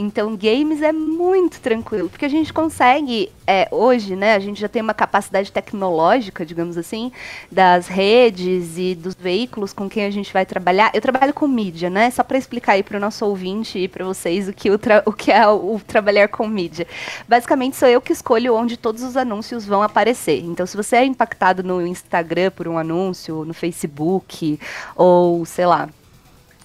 Então, 0.00 0.34
games 0.34 0.80
é 0.80 0.92
muito 0.92 1.60
tranquilo, 1.60 2.08
porque 2.08 2.24
a 2.24 2.28
gente 2.28 2.54
consegue, 2.54 3.30
é, 3.46 3.68
hoje, 3.70 4.16
né, 4.16 4.34
a 4.34 4.38
gente 4.38 4.58
já 4.58 4.66
tem 4.66 4.80
uma 4.80 4.94
capacidade 4.94 5.52
tecnológica, 5.52 6.44
digamos 6.46 6.78
assim, 6.78 7.12
das 7.52 7.86
redes 7.86 8.78
e 8.78 8.94
dos 8.94 9.14
veículos 9.14 9.74
com 9.74 9.90
quem 9.90 10.06
a 10.06 10.10
gente 10.10 10.32
vai 10.32 10.46
trabalhar. 10.46 10.90
Eu 10.94 11.02
trabalho 11.02 11.34
com 11.34 11.46
mídia, 11.46 11.90
né, 11.90 12.10
só 12.10 12.22
para 12.22 12.38
explicar 12.38 12.72
aí 12.72 12.82
para 12.82 12.96
o 12.96 13.00
nosso 13.00 13.26
ouvinte 13.26 13.78
e 13.78 13.88
para 13.88 14.02
vocês 14.02 14.48
o 14.48 14.54
que, 14.54 14.70
o, 14.70 14.80
o 15.04 15.12
que 15.12 15.30
é 15.30 15.46
o, 15.46 15.74
o 15.74 15.80
trabalhar 15.86 16.28
com 16.28 16.48
mídia. 16.48 16.86
Basicamente, 17.28 17.76
sou 17.76 17.88
eu 17.88 18.00
que 18.00 18.12
escolho 18.12 18.54
onde 18.54 18.78
todos 18.78 19.02
os 19.02 19.18
anúncios 19.18 19.66
vão 19.66 19.82
aparecer. 19.82 20.42
Então, 20.42 20.64
se 20.64 20.78
você 20.78 20.96
é 20.96 21.04
impactado 21.04 21.62
no 21.62 21.86
Instagram 21.86 22.50
por 22.52 22.66
um 22.66 22.78
anúncio, 22.78 23.44
no 23.44 23.52
Facebook, 23.52 24.58
ou 24.96 25.44
sei 25.44 25.66
lá, 25.66 25.90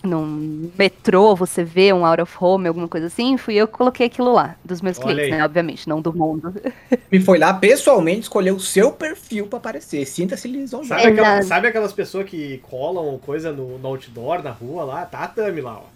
num 0.06 0.72
metrô, 0.78 1.36
você 1.36 1.64
vê 1.64 1.92
um 1.92 2.06
out 2.06 2.22
of 2.22 2.36
home, 2.40 2.68
alguma 2.68 2.88
coisa 2.88 3.08
assim, 3.08 3.38
fui 3.38 3.56
eu 3.56 3.68
que 3.68 3.74
coloquei 3.74 4.08
aquilo 4.08 4.34
lá, 4.34 4.56
dos 4.64 4.82
meus 4.82 4.98
Olha 5.00 5.08
clientes, 5.08 5.34
aí. 5.34 5.40
né? 5.40 5.46
Obviamente, 5.46 5.88
não 5.90 6.02
do 6.02 6.16
mundo. 6.16 6.54
Me 7.12 7.20
foi 7.20 7.38
lá 7.38 7.54
pessoalmente 7.54 8.22
escolher 8.22 8.52
o 8.52 8.60
seu 8.60 8.92
perfil 8.92 9.48
para 9.48 9.58
aparecer. 9.58 10.06
Sinta-se 10.06 10.48
lisonjeado. 10.48 11.02
Sabe, 11.02 11.14
aquela, 11.14 11.42
sabe 11.44 11.68
aquelas 11.68 11.94
pessoas 11.94 12.26
que 12.26 12.60
colam 12.70 13.18
coisa 13.18 13.52
no, 13.52 13.78
no, 13.78 13.88
outdoor, 13.88 14.44
na 14.44 14.52
rua 14.52 14.84
lá? 14.84 15.06
Tá 15.06 15.20
a 15.20 15.28
Tami 15.28 15.62
lá, 15.62 15.80
ó. 15.80 15.96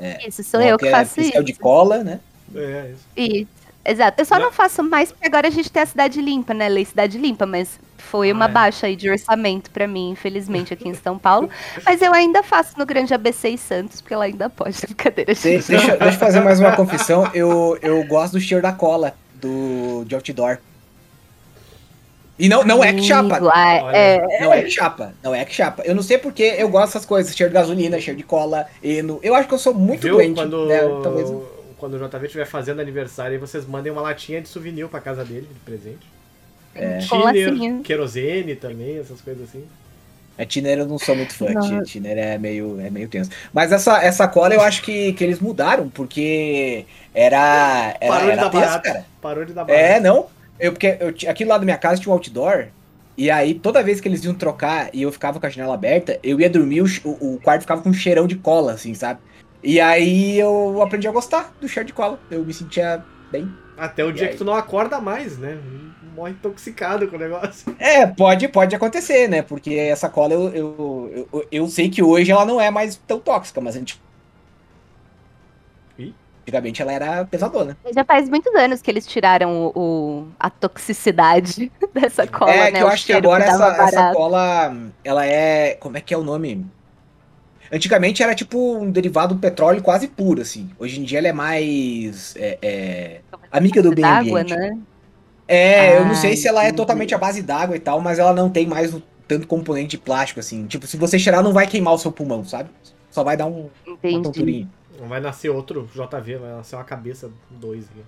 É, 0.00 0.28
isso 0.28 0.44
sou 0.44 0.60
eu 0.60 0.78
que 0.78 0.90
faço 0.90 1.20
isso. 1.20 1.42
de 1.42 1.54
cola, 1.54 2.04
né? 2.04 2.20
É, 2.54 2.92
isso. 2.92 3.06
Isso. 3.16 3.58
Exato. 3.84 4.20
Eu 4.20 4.24
só 4.26 4.36
não. 4.36 4.46
não 4.46 4.52
faço 4.52 4.82
mais 4.82 5.10
porque 5.10 5.26
agora 5.26 5.48
a 5.48 5.50
gente 5.50 5.70
tem 5.70 5.82
a 5.82 5.86
cidade 5.86 6.20
limpa, 6.20 6.52
né? 6.52 6.68
Lei 6.68 6.84
cidade 6.84 7.16
limpa, 7.16 7.46
mas 7.46 7.80
foi 7.98 8.30
ah, 8.30 8.34
uma 8.34 8.46
é. 8.46 8.48
baixa 8.48 8.86
aí 8.86 8.96
de 8.96 9.10
orçamento 9.10 9.70
para 9.70 9.86
mim, 9.86 10.10
infelizmente, 10.10 10.72
aqui 10.72 10.88
em 10.88 10.94
São 10.94 11.18
Paulo. 11.18 11.50
Mas 11.84 12.00
eu 12.00 12.12
ainda 12.12 12.42
faço 12.42 12.78
no 12.78 12.86
Grande 12.86 13.12
ABC 13.12 13.50
e 13.50 13.58
Santos, 13.58 14.00
porque 14.00 14.14
ela 14.14 14.24
ainda 14.24 14.48
pode, 14.48 14.80
brincadeira. 14.86 15.34
De... 15.34 15.40
Deixa, 15.40 15.72
deixa, 15.72 15.96
eu 16.00 16.12
fazer 16.12 16.40
mais 16.40 16.58
uma 16.60 16.74
confissão. 16.74 17.30
Eu, 17.34 17.78
eu 17.82 18.02
gosto 18.04 18.34
do 18.34 18.40
cheiro 18.40 18.62
da 18.62 18.72
cola 18.72 19.14
do, 19.34 20.04
de 20.04 20.14
outdoor. 20.14 20.58
E 22.38 22.48
não, 22.48 22.62
não 22.62 22.84
é 22.84 22.92
que 22.92 23.02
chapa. 23.02 23.36
É... 23.92 24.40
Não 24.40 24.52
é 24.52 24.62
que 24.62 24.70
chapa. 24.70 25.12
Não 25.22 25.34
é 25.34 25.44
que 25.44 25.52
chapa. 25.52 25.82
Eu 25.84 25.94
não 25.94 26.02
sei 26.02 26.18
porque 26.18 26.42
eu 26.56 26.68
gosto 26.68 26.92
dessas 26.92 27.04
coisas. 27.04 27.36
Cheiro 27.36 27.50
de 27.50 27.54
gasolina, 27.54 28.00
cheiro 28.00 28.16
de 28.16 28.22
cola, 28.22 28.66
eno. 28.82 29.18
Eu 29.24 29.34
acho 29.34 29.48
que 29.48 29.54
eu 29.54 29.58
sou 29.58 29.74
muito 29.74 30.02
Viu? 30.02 30.14
doente. 30.14 30.36
Quando... 30.36 30.66
Né? 30.66 30.78
Talvez... 31.02 31.32
Quando 31.78 31.94
o 31.94 32.08
JV 32.08 32.26
estiver 32.26 32.44
fazendo 32.44 32.80
aniversário, 32.80 33.38
vocês 33.38 33.66
mandem 33.66 33.90
uma 33.90 34.02
latinha 34.02 34.40
de 34.40 34.48
souvenir 34.48 34.88
pra 34.88 35.00
casa 35.00 35.24
dele, 35.24 35.48
de 35.52 35.60
presente. 35.60 36.17
É. 36.78 36.98
Tiner, 36.98 37.80
querosene 37.82 38.54
também, 38.54 38.98
essas 38.98 39.20
coisas 39.20 39.48
assim. 39.48 39.64
A 40.38 40.42
é, 40.42 40.46
Tiner 40.46 40.78
eu 40.78 40.86
não 40.86 40.98
sou 40.98 41.16
muito 41.16 41.34
fã, 41.34 41.50
não. 41.50 41.82
Tiner 41.82 42.16
é 42.16 42.38
meio, 42.38 42.80
é 42.80 42.88
meio 42.88 43.08
tenso. 43.08 43.30
Mas 43.52 43.72
essa, 43.72 44.00
essa 44.02 44.28
cola 44.28 44.54
eu 44.54 44.60
acho 44.60 44.82
que, 44.82 45.12
que 45.12 45.24
eles 45.24 45.40
mudaram, 45.40 45.88
porque 45.88 46.86
era. 47.12 47.96
era 48.00 48.12
Parou 48.12 48.30
de 48.30 48.36
dar 48.36 48.50
tenso, 48.50 48.64
barato. 48.64 48.82
Cara. 48.84 49.06
Parou 49.20 49.44
de 49.44 49.52
dar 49.52 49.64
barato. 49.64 49.84
É, 49.84 49.98
não. 49.98 50.26
Eu, 50.60 50.72
porque 50.72 50.96
eu, 51.00 51.30
aqui 51.30 51.44
lá 51.44 51.58
da 51.58 51.64
minha 51.64 51.76
casa 51.76 52.00
tinha 52.00 52.10
um 52.10 52.14
outdoor, 52.14 52.66
e 53.16 53.30
aí 53.30 53.54
toda 53.54 53.82
vez 53.82 54.00
que 54.00 54.06
eles 54.06 54.24
iam 54.24 54.34
trocar 54.34 54.90
e 54.92 55.02
eu 55.02 55.10
ficava 55.10 55.40
com 55.40 55.46
a 55.46 55.50
janela 55.50 55.74
aberta, 55.74 56.20
eu 56.22 56.40
ia 56.40 56.48
dormir, 56.48 56.82
o, 56.82 56.86
o 57.04 57.40
quarto 57.42 57.62
ficava 57.62 57.82
com 57.82 57.90
um 57.90 57.92
cheirão 57.92 58.26
de 58.26 58.36
cola, 58.36 58.72
assim, 58.72 58.94
sabe? 58.94 59.20
E 59.62 59.80
aí 59.80 60.38
eu 60.38 60.80
aprendi 60.82 61.08
a 61.08 61.12
gostar 61.12 61.52
do 61.60 61.68
cheiro 61.68 61.86
de 61.86 61.92
cola. 61.92 62.18
Eu 62.30 62.44
me 62.44 62.54
sentia 62.54 63.04
bem. 63.30 63.52
Até 63.76 64.04
o 64.04 64.10
e 64.10 64.12
dia 64.12 64.26
aí... 64.26 64.32
que 64.32 64.38
tu 64.38 64.44
não 64.44 64.54
acorda 64.54 65.00
mais, 65.00 65.36
né? 65.36 65.58
Morre 66.18 66.32
intoxicado 66.32 67.08
com 67.08 67.16
o 67.16 67.18
negócio. 67.18 67.74
É, 67.78 68.06
pode, 68.06 68.48
pode 68.48 68.74
acontecer, 68.74 69.28
né? 69.28 69.42
Porque 69.42 69.74
essa 69.74 70.08
cola 70.08 70.34
eu, 70.34 70.48
eu, 70.54 71.28
eu, 71.32 71.48
eu 71.50 71.68
sei 71.68 71.88
que 71.88 72.02
hoje 72.02 72.30
ela 72.30 72.44
não 72.44 72.60
é 72.60 72.70
mais 72.70 72.96
tão 72.96 73.20
tóxica, 73.20 73.60
mas 73.60 73.76
a 73.76 73.78
gente. 73.78 74.00
Antigamente 76.42 76.80
ela 76.80 76.92
era 76.92 77.24
pesadona. 77.26 77.76
Já 77.94 78.02
faz 78.04 78.26
muitos 78.26 78.54
anos 78.54 78.80
que 78.80 78.90
eles 78.90 79.06
tiraram 79.06 79.70
o, 79.74 79.78
o- 79.78 80.28
a 80.40 80.48
toxicidade 80.48 81.70
dessa 81.92 82.26
cola, 82.26 82.50
é, 82.50 82.70
né? 82.70 82.78
que 82.78 82.82
eu 82.82 82.86
O 82.86 82.90
acho 82.90 83.04
que 83.04 83.12
agora 83.12 83.44
dava 83.44 83.66
essa, 83.66 83.82
essa 83.84 84.12
cola, 84.14 84.74
ela 85.04 85.26
é. 85.26 85.74
Como 85.74 85.98
é 85.98 86.00
que 86.00 86.14
é 86.14 86.16
o 86.16 86.24
nome? 86.24 86.66
Antigamente 87.70 88.22
era 88.22 88.34
tipo 88.34 88.78
um 88.78 88.90
derivado 88.90 89.34
do 89.34 89.40
petróleo 89.40 89.82
quase 89.82 90.08
puro, 90.08 90.40
assim. 90.40 90.70
Hoje 90.78 91.00
em 91.00 91.04
dia 91.04 91.18
ela 91.18 91.28
é 91.28 91.32
mais. 91.32 92.34
é, 92.36 92.58
é, 92.62 93.20
amiga 93.52 93.82
do 93.82 93.92
meio 93.92 94.06
ambiente. 94.06 94.56
né? 94.56 94.78
É, 95.48 95.98
eu 95.98 96.04
não 96.06 96.14
Ah, 96.14 96.16
sei 96.16 96.36
se 96.36 96.46
ela 96.48 96.64
é 96.64 96.72
totalmente 96.72 97.14
à 97.14 97.18
base 97.18 97.42
d'água 97.42 97.76
e 97.76 97.80
tal, 97.80 98.00
mas 98.00 98.18
ela 98.18 98.34
não 98.34 98.50
tem 98.50 98.66
mais 98.66 98.94
o 98.94 99.02
tanto 99.26 99.46
componente 99.46 99.90
de 99.92 99.98
plástico, 99.98 100.40
assim. 100.40 100.66
Tipo, 100.66 100.86
se 100.86 100.96
você 100.98 101.18
cheirar, 101.18 101.42
não 101.42 101.52
vai 101.54 101.66
queimar 101.66 101.94
o 101.94 101.98
seu 101.98 102.12
pulmão, 102.12 102.44
sabe? 102.44 102.70
Só 103.10 103.24
vai 103.24 103.36
dar 103.36 103.46
um, 103.46 103.70
uma 104.08 104.20
tonturinha. 104.20 104.68
Vai 105.08 105.20
nascer 105.20 105.48
outro 105.50 105.86
JV, 105.86 106.38
vai 106.38 106.50
nascer 106.50 106.76
uma 106.76 106.84
cabeça 106.84 107.32
2 107.48 107.88
aqui. 107.90 108.04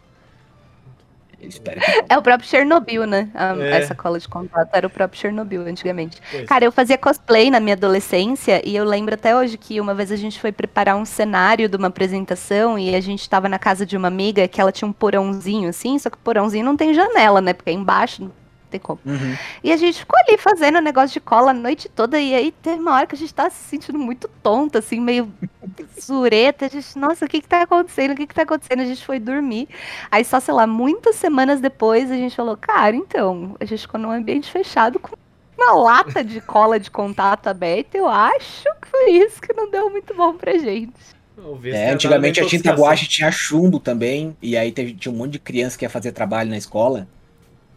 Espero 1.42 1.80
que. 1.80 2.04
É 2.08 2.16
o 2.18 2.22
próprio 2.22 2.48
Chernobyl, 2.48 3.06
né? 3.06 3.28
A- 3.34 3.56
É. 3.56 3.78
Essa 3.78 3.94
cola 3.94 4.18
de 4.18 4.28
contato 4.28 4.68
era 4.72 4.86
o 4.86 4.90
próprio 4.90 5.20
Chernobyl 5.20 5.62
antigamente. 5.62 6.20
Pois. 6.30 6.44
Cara, 6.46 6.64
eu 6.64 6.72
fazia 6.72 6.96
cosplay 6.98 7.50
na 7.50 7.58
minha 7.60 7.74
adolescência 7.74 8.60
e 8.64 8.76
eu 8.76 8.84
lembro 8.84 9.14
até 9.14 9.34
hoje 9.36 9.56
que 9.58 9.80
uma 9.80 9.94
vez 9.94 10.12
a 10.12 10.16
gente 10.16 10.40
foi 10.40 10.52
preparar 10.52 10.96
um 10.96 11.04
cenário 11.04 11.68
de 11.68 11.76
uma 11.76 11.88
apresentação 11.88 12.78
e 12.78 12.94
a 12.94 13.00
gente 13.00 13.28
tava 13.28 13.48
na 13.48 13.58
casa 13.58 13.84
de 13.86 13.96
uma 13.96 14.08
amiga 14.08 14.46
que 14.48 14.60
ela 14.60 14.72
tinha 14.72 14.88
um 14.88 14.92
porãozinho 14.92 15.68
assim, 15.68 15.98
só 15.98 16.10
que 16.10 16.16
o 16.16 16.20
porãozinho 16.20 16.64
não 16.64 16.76
tem 16.76 16.92
janela, 16.94 17.40
né? 17.40 17.52
Porque 17.52 17.70
é 17.70 17.72
embaixo, 17.72 18.22
não 18.22 18.39
tem 18.70 18.80
como. 18.80 19.00
Uhum. 19.04 19.36
E 19.62 19.72
a 19.72 19.76
gente 19.76 19.98
ficou 19.98 20.18
ali 20.18 20.38
fazendo 20.38 20.78
o 20.78 20.80
negócio 20.80 21.12
de 21.12 21.20
cola 21.20 21.50
a 21.50 21.54
noite 21.54 21.88
toda. 21.88 22.18
E 22.20 22.34
aí 22.34 22.52
teve 22.52 22.80
uma 22.80 22.94
hora 22.94 23.06
que 23.06 23.14
a 23.14 23.18
gente 23.18 23.34
tava 23.34 23.50
se 23.50 23.68
sentindo 23.68 23.98
muito 23.98 24.28
tonta, 24.42 24.78
assim, 24.78 25.00
meio 25.00 25.32
sureta. 25.98 26.66
A 26.66 26.68
gente, 26.68 26.98
nossa, 26.98 27.24
o 27.24 27.28
que 27.28 27.40
que 27.40 27.48
tá 27.48 27.62
acontecendo? 27.62 28.12
O 28.12 28.16
que 28.16 28.26
que 28.26 28.34
tá 28.34 28.42
acontecendo? 28.42 28.80
A 28.80 28.86
gente 28.86 29.04
foi 29.04 29.18
dormir. 29.18 29.68
Aí 30.10 30.24
só, 30.24 30.40
sei 30.40 30.54
lá, 30.54 30.66
muitas 30.66 31.16
semanas 31.16 31.60
depois 31.60 32.10
a 32.10 32.16
gente 32.16 32.36
falou, 32.36 32.56
cara, 32.56 32.94
então, 32.96 33.56
a 33.60 33.64
gente 33.64 33.82
ficou 33.82 34.00
num 34.00 34.10
ambiente 34.10 34.50
fechado 34.50 34.98
com 34.98 35.16
uma 35.56 35.72
lata 35.74 36.24
de 36.24 36.40
cola 36.40 36.80
de 36.80 36.90
contato 36.90 37.48
aberta. 37.48 37.98
Eu 37.98 38.08
acho 38.08 38.64
que 38.80 38.88
foi 38.88 39.10
isso 39.10 39.40
que 39.40 39.52
não 39.52 39.70
deu 39.70 39.90
muito 39.90 40.14
bom 40.14 40.34
pra 40.34 40.56
gente. 40.56 41.20
É, 41.64 41.90
antigamente 41.90 42.40
a 42.40 42.46
tinta 42.46 42.72
guache 42.72 43.08
tinha 43.08 43.30
chumbo 43.30 43.80
também, 43.80 44.36
e 44.42 44.56
aí 44.56 44.70
teve, 44.70 44.92
tinha 44.92 45.12
um 45.12 45.16
monte 45.16 45.32
de 45.32 45.38
criança 45.38 45.78
que 45.78 45.84
ia 45.84 45.90
fazer 45.90 46.12
trabalho 46.12 46.50
na 46.50 46.58
escola 46.58 47.08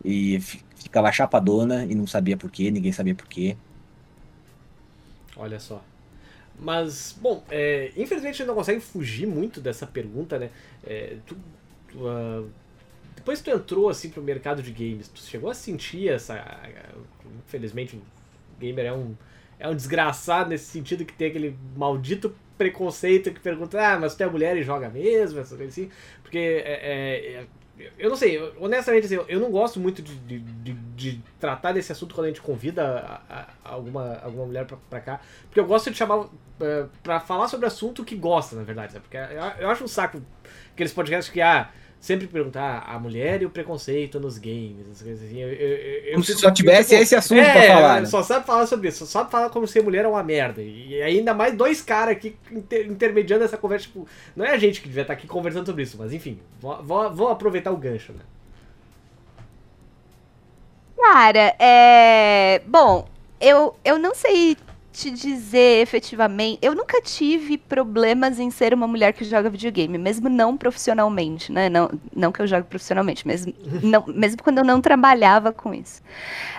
e 0.04 0.42
ficava 0.84 1.12
chapadona 1.12 1.86
e 1.86 1.96
não 1.96 2.06
sabia 2.06 2.38
por 2.38 2.52
quê, 2.52 2.70
ninguém 2.70 2.92
sabia 2.92 3.16
por 3.16 3.28
quê. 3.28 3.58
Olha 5.36 5.60
só. 5.60 5.84
Mas, 6.60 7.18
bom, 7.20 7.44
é, 7.50 7.92
infelizmente 7.98 8.36
a 8.36 8.38
gente 8.38 8.48
não 8.48 8.56
consegue 8.56 8.80
fugir 8.80 9.26
muito 9.26 9.60
dessa 9.60 9.88
pergunta, 9.88 10.38
né? 10.38 10.50
É, 10.86 11.18
tu, 11.26 11.36
tu, 11.92 12.08
ah, 12.08 12.44
depois 13.16 13.42
que 13.42 13.50
tu 13.50 13.56
entrou 13.56 13.90
assim 13.90 14.10
pro 14.10 14.22
mercado 14.22 14.62
de 14.62 14.72
games, 14.72 15.08
tu 15.08 15.22
chegou 15.22 15.50
a 15.50 15.54
sentir 15.54 16.10
essa. 16.10 16.36
Infelizmente, 17.48 17.96
o 17.96 18.02
gamer 18.60 18.86
é 18.86 18.94
um, 18.94 19.16
é 19.60 19.68
um 19.68 19.76
desgraçado 19.76 20.50
nesse 20.50 20.66
sentido 20.66 21.06
que 21.06 21.14
tem 21.14 21.30
aquele 21.30 21.58
maldito 21.76 22.36
preconceito 22.58 23.32
que 23.32 23.40
pergunta, 23.40 23.80
ah, 23.82 24.00
mas 24.00 24.16
tu 24.16 24.22
é 24.22 24.28
mulher 24.28 24.56
e 24.58 24.64
joga 24.64 24.90
mesmo, 24.90 25.40
essa 25.40 25.56
coisa 25.56 25.72
assim. 25.72 25.90
Porque 26.22 26.38
é, 26.38 27.42
é, 27.42 27.48
eu 27.98 28.10
não 28.10 28.16
sei, 28.16 28.38
eu- 28.38 28.54
honestamente, 28.60 29.06
assim, 29.06 29.16
eu- 29.28 29.40
não 29.40 29.50
gosto 29.52 29.80
muito 29.80 30.02
de, 30.02 30.16
de, 30.16 30.40
de- 30.40 30.74
de 30.74 31.22
tratar 31.40 31.72
desse 31.72 31.92
assunto 31.92 32.14
quando 32.14 32.26
a 32.26 32.30
gente 32.30 32.42
convida 32.42 32.84
a- 33.30 33.34
a- 33.40 33.48
alguma, 33.64 34.20
alguma 34.24 34.46
mulher 34.46 34.66
pra, 34.66 34.78
pra 34.90 35.00
cá. 35.02 35.20
Porque 35.46 35.60
eu 35.60 35.66
gosto 35.66 35.90
de 35.92 35.98
chamar 35.98 36.28
é, 36.62 36.86
pra 37.02 37.20
falar 37.20 37.48
sobre 37.48 37.66
assunto 37.66 38.06
que 38.06 38.16
gosta, 38.16 38.56
na 38.56 38.64
verdade. 38.64 39.00
Porque 39.00 39.18
eu, 39.18 39.64
eu 39.64 39.70
acho 39.70 39.84
um 39.84 39.88
saco 39.88 40.22
aqueles 40.72 40.94
podcasts 40.94 41.34
que, 41.34 41.42
ah, 41.42 41.70
sempre 42.04 42.28
perguntar 42.28 42.84
a 42.86 43.00
mulher 43.00 43.42
e 43.42 43.46
o 43.46 43.50
preconceito 43.50 44.20
nos 44.20 44.38
games, 44.38 44.76
essas 44.92 45.02
coisas 45.04 45.26
assim. 45.26 45.40
Eu, 45.40 45.48
eu, 45.48 45.70
eu- 45.78 46.04
eu 46.08 46.12
Como 46.16 46.24
se 46.26 46.34
só 46.34 46.52
tivesse 46.52 46.90
tipo, 46.90 47.02
esse 47.02 47.16
assunto 47.16 47.40
é, 47.40 47.52
pra 47.54 47.62
falar. 47.76 48.02
né? 48.02 48.08
Só 48.08 48.22
sabe 48.22 48.46
falar 48.46 48.68
sobre 48.68 48.90
isso, 48.90 49.06
só 49.06 49.20
sabe 49.20 49.32
falar 49.32 49.50
como 49.50 49.66
ser 49.66 49.82
mulher 49.82 50.04
é 50.04 50.08
uma 50.10 50.22
merda. 50.22 50.62
E 50.62 51.02
ainda 51.02 51.34
mais 51.34 51.56
dois 51.56 51.82
caras 51.82 52.18
aqui 52.18 52.36
inter- 52.52 52.88
intermediando 52.88 53.46
essa 53.46 53.56
conversa, 53.58 53.86
tipo, 53.86 54.06
não 54.36 54.44
é 54.44 54.52
a 54.52 54.58
gente 54.58 54.82
que 54.82 54.88
devia 54.90 55.04
estar 55.04 55.14
aqui 55.14 55.28
conversando 55.28 55.66
sobre 55.66 55.84
isso, 55.84 55.96
mas 55.98 56.12
enfim, 56.12 56.40
vou, 56.60 56.84
vou- 56.84 57.14
vou 57.16 57.30
aproveitar 57.30 57.72
o 57.72 57.78
gancho, 57.78 58.12
né? 58.12 58.20
Cara, 60.98 61.56
é. 61.60 62.62
Bom, 62.68 63.08
eu, 63.40 63.76
eu 63.86 63.98
não 63.98 64.14
sei 64.14 64.58
te 64.94 65.10
dizer 65.10 65.82
efetivamente. 65.82 66.60
Eu 66.62 66.76
nunca 66.76 67.02
tive 67.02 67.58
problemas 67.58 68.40
em 68.40 68.52
ser 68.52 68.74
uma 68.74 68.88
mulher 68.88 69.12
que 69.12 69.26
joga 69.26 69.50
videogame, 69.50 69.98
mesmo 69.98 70.30
não 70.30 70.56
profissionalmente, 70.56 71.52
né? 71.52 71.68
Não, 71.68 71.90
não 72.16 72.32
que 72.32 72.42
eu 72.42 72.48
jogue 72.48 72.68
profissionalmente, 72.68 73.28
mesmo, 73.28 73.54
não, 73.82 74.06
mesmo 74.08 74.42
quando 74.44 74.60
eu 74.60 74.64
não 74.64 74.80
trabalhava 74.80 75.52
com 75.52 75.74
isso. 75.74 76.02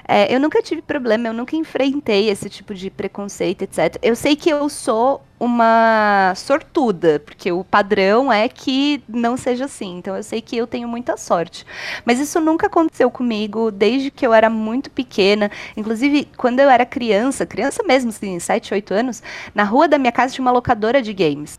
É, 0.07 0.35
eu 0.35 0.41
nunca 0.41 0.61
tive 0.61 0.83
problema, 0.83 1.29
eu 1.29 1.33
nunca 1.33 1.57
enfrentei 1.57 2.29
esse 2.29 2.51
tipo 2.51 2.75
de 2.75 2.91
preconceito, 2.91 3.63
etc. 3.63 3.97
Eu 4.03 4.17
sei 4.17 4.35
que 4.35 4.51
eu 4.51 4.69
sou 4.69 5.23
uma 5.39 6.33
sortuda, 6.37 7.21
porque 7.21 7.51
o 7.53 7.65
padrão 7.65 8.33
é 8.33 8.49
que 8.49 9.03
não 9.09 9.37
seja 9.37 9.67
assim. 9.67 9.99
Então 9.99 10.17
eu 10.17 10.23
sei 10.23 10.41
que 10.41 10.57
eu 10.57 10.67
tenho 10.67 10.89
muita 10.89 11.17
sorte. 11.17 11.67
Mas 12.05 12.19
isso 12.21 12.41
nunca 12.41 12.67
aconteceu 12.67 13.11
comigo 13.11 13.71
desde 13.71 14.11
que 14.11 14.27
eu 14.27 14.33
era 14.33 14.49
muito 14.49 14.91
pequena. 14.91 15.51
Inclusive, 15.77 16.29
quando 16.37 16.61
eu 16.61 16.71
era 16.71 16.87
criança, 16.87 17.47
criança 17.47 17.83
mesmo, 17.83 18.11
assim, 18.11 18.39
7, 18.39 18.75
8 18.75 18.95
anos, 18.95 19.23
na 19.55 19.65
rua 19.65 19.89
da 19.89 19.99
minha 19.99 20.13
casa 20.13 20.35
tinha 20.35 20.45
uma 20.45 20.53
locadora 20.53 21.03
de 21.03 21.13
games. 21.13 21.59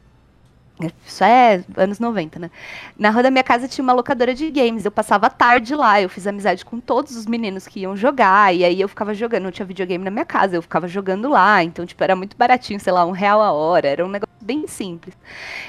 Isso 1.06 1.24
é 1.24 1.64
anos 1.78 2.00
90, 2.00 2.38
né? 2.38 2.52
Na 3.00 3.10
rua 3.10 3.24
da 3.24 3.32
minha 3.32 3.44
casa 3.44 3.66
tinha 3.66 3.82
uma 3.82 3.94
locadora 3.94 4.34
de 4.34 4.52
games. 4.52 4.84
Eu 4.84 4.92
passava 4.92 5.30
tarde 5.30 5.74
lá, 5.74 6.02
eu 6.02 6.10
fiz 6.10 6.28
amizade 6.28 6.66
com 6.66 6.82
todos 6.82 7.16
os 7.16 7.26
meninos 7.26 7.66
que 7.66 7.80
iam 7.82 7.96
jogar. 7.96 8.54
E 8.54 8.66
aí 8.66 8.82
eu 8.82 8.90
ficava 8.90 9.14
jogando. 9.14 9.44
Não 9.44 9.52
tinha 9.52 9.66
videogame 9.66 10.04
na 10.04 10.12
minha 10.12 10.26
casa, 10.26 10.58
eu 10.58 10.62
ficava 10.62 10.86
jogando 10.88 11.30
lá. 11.30 11.64
Então, 11.64 11.86
tipo, 11.86 12.04
era 12.04 12.16
muito 12.16 12.36
baratinho, 12.36 12.80
sei 12.80 12.92
lá, 12.92 13.06
um 13.06 13.12
real 13.12 13.42
a 13.42 13.52
hora. 13.54 13.88
Era 13.88 14.06
um 14.06 14.10
negócio 14.10 14.36
bem 14.42 14.68
simples. 14.68 15.16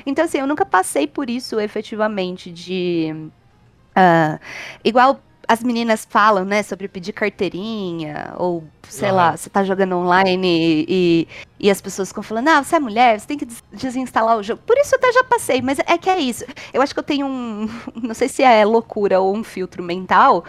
Então, 0.05 0.25
assim, 0.25 0.39
eu 0.39 0.47
nunca 0.47 0.67
passei 0.67 1.07
por 1.07 1.31
isso 1.31 1.61
efetivamente 1.61 2.51
de. 2.51 3.31
ah, 3.95 4.41
igual 4.85 5.21
as 5.49 5.63
meninas 5.63 6.07
falam, 6.09 6.45
né, 6.45 6.63
sobre 6.63 6.89
pedir 6.89 7.13
carteirinha, 7.13 8.35
ou 8.37 8.65
sei 8.89 9.11
lá, 9.11 9.37
você 9.37 9.51
tá 9.51 9.65
jogando 9.65 9.97
online 9.97 10.85
e, 10.89 11.29
e 11.59 11.71
as 11.71 11.81
pessoas 11.81 12.09
ficam 12.09 12.23
falando, 12.23 12.49
ah, 12.49 12.63
você 12.63 12.77
é 12.77 12.81
mulher, 12.81 13.19
você 13.21 13.27
tem 13.27 13.39
que 13.39 13.45
des- 13.45 13.63
desinstalar 13.73 14.37
o 14.37 14.43
jogo. 14.43 14.63
Por 14.67 14.77
isso 14.79 14.95
eu 14.95 14.99
até 14.99 15.13
já 15.13 15.25
passei, 15.25 15.61
mas 15.63 15.79
é 15.79 15.99
que 15.99 16.09
é 16.11 16.19
isso. 16.19 16.45
Eu 16.73 16.83
acho 16.83 16.93
que 16.95 16.99
eu 17.01 17.05
tenho 17.05 17.27
um, 17.27 17.69
não 18.03 18.15
sei 18.15 18.29
se 18.29 18.43
é 18.43 18.65
loucura 18.65 19.21
ou 19.21 19.35
um 19.35 19.43
filtro 19.45 19.83
mental, 19.83 20.45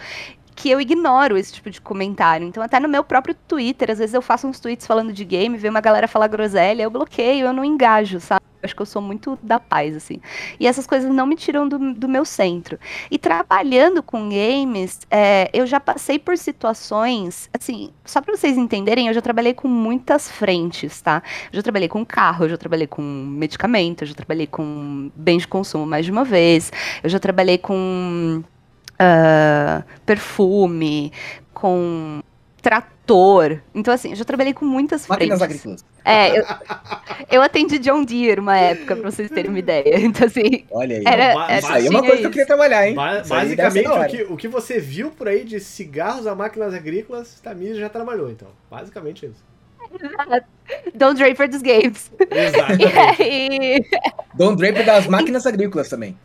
que 0.54 0.68
eu 0.70 0.80
ignoro 0.80 1.36
esse 1.36 1.52
tipo 1.52 1.70
de 1.70 1.80
comentário. 1.80 2.46
Então, 2.46 2.62
até 2.62 2.80
no 2.80 2.88
meu 2.88 3.04
próprio 3.04 3.34
Twitter, 3.46 3.90
às 3.90 3.98
vezes 3.98 4.14
eu 4.14 4.22
faço 4.22 4.46
uns 4.46 4.58
tweets 4.58 4.86
falando 4.86 5.12
de 5.12 5.24
game, 5.24 5.56
vê 5.56 5.68
uma 5.68 5.80
galera 5.80 6.08
falar 6.08 6.26
groselha, 6.26 6.82
eu 6.82 6.90
bloqueio, 6.90 7.46
eu 7.46 7.52
não 7.52 7.64
engajo, 7.64 8.18
sabe? 8.20 8.44
Acho 8.62 8.74
que 8.74 8.82
eu 8.82 8.86
sou 8.86 9.00
muito 9.00 9.38
da 9.42 9.60
paz, 9.60 9.94
assim. 9.94 10.20
E 10.58 10.66
essas 10.66 10.86
coisas 10.86 11.10
não 11.10 11.26
me 11.26 11.36
tiram 11.36 11.68
do, 11.68 11.94
do 11.94 12.08
meu 12.08 12.24
centro. 12.24 12.78
E 13.10 13.18
trabalhando 13.18 14.02
com 14.02 14.28
games, 14.28 15.00
é, 15.10 15.48
eu 15.52 15.66
já 15.66 15.78
passei 15.78 16.18
por 16.18 16.36
situações, 16.36 17.48
assim, 17.52 17.90
só 18.04 18.20
pra 18.20 18.36
vocês 18.36 18.56
entenderem, 18.56 19.08
eu 19.08 19.14
já 19.14 19.22
trabalhei 19.22 19.54
com 19.54 19.68
muitas 19.68 20.30
frentes, 20.30 21.00
tá? 21.00 21.22
Eu 21.52 21.56
já 21.56 21.62
trabalhei 21.62 21.88
com 21.88 22.04
carro, 22.04 22.44
eu 22.44 22.48
já 22.48 22.56
trabalhei 22.56 22.86
com 22.86 23.02
medicamento, 23.02 24.02
eu 24.02 24.08
já 24.08 24.14
trabalhei 24.14 24.46
com 24.46 25.10
bens 25.14 25.42
de 25.42 25.48
consumo 25.48 25.86
mais 25.86 26.04
de 26.04 26.10
uma 26.10 26.24
vez, 26.24 26.72
eu 27.02 27.08
já 27.08 27.18
trabalhei 27.18 27.58
com 27.58 28.42
ah, 28.98 29.84
perfume, 30.04 31.12
com 31.54 32.20
trator. 32.60 33.60
Então, 33.74 33.94
assim, 33.94 34.10
eu 34.10 34.16
já 34.16 34.24
trabalhei 34.24 34.52
com 34.52 34.64
muitas 34.64 35.06
Máquinas 35.06 35.38
frentes. 35.38 35.56
agrícolas. 35.56 35.84
É, 36.10 36.38
eu, 36.38 36.44
eu 37.30 37.42
atendi 37.42 37.78
John 37.78 38.02
Deere 38.02 38.40
uma 38.40 38.56
época, 38.56 38.96
pra 38.96 39.10
vocês 39.10 39.30
terem 39.30 39.50
uma 39.50 39.58
ideia. 39.58 39.98
Então, 40.00 40.26
assim, 40.26 40.64
Olha 40.70 40.96
aí. 40.96 41.04
Era- 41.06 41.24
era- 41.24 41.58
isso 41.58 41.72
aí 41.72 41.86
é 41.86 41.90
uma 41.90 42.00
coisa 42.00 42.16
que 42.16 42.18
eu 42.18 42.22
isso. 42.22 42.30
queria 42.30 42.46
trabalhar, 42.46 42.88
hein? 42.88 42.94
Ba- 42.94 43.20
Isso 43.20 43.34
aí 43.34 43.54
basicamente, 43.56 43.88
o 43.88 44.06
que, 44.26 44.32
o 44.32 44.36
que 44.36 44.48
você 44.48 44.78
viu 44.80 45.10
por 45.10 45.28
aí 45.28 45.44
de 45.44 45.60
cigarros 45.60 46.26
a 46.26 46.34
máquinas 46.34 46.72
agrícolas, 46.74 47.38
Tamir 47.40 47.74
já 47.74 47.88
trabalhou, 47.88 48.30
então. 48.30 48.48
Basicamente 48.70 49.26
isso. 49.26 49.46
Don 50.94 51.14
Draper 51.14 51.48
dos 51.48 51.62
games. 51.62 52.10
Exatamente. 52.30 52.92
E, 53.22 53.84
Don 54.34 54.54
Draper 54.56 54.84
das 54.84 55.06
máquinas 55.06 55.46
agrícolas 55.46 55.88
também. 55.88 56.16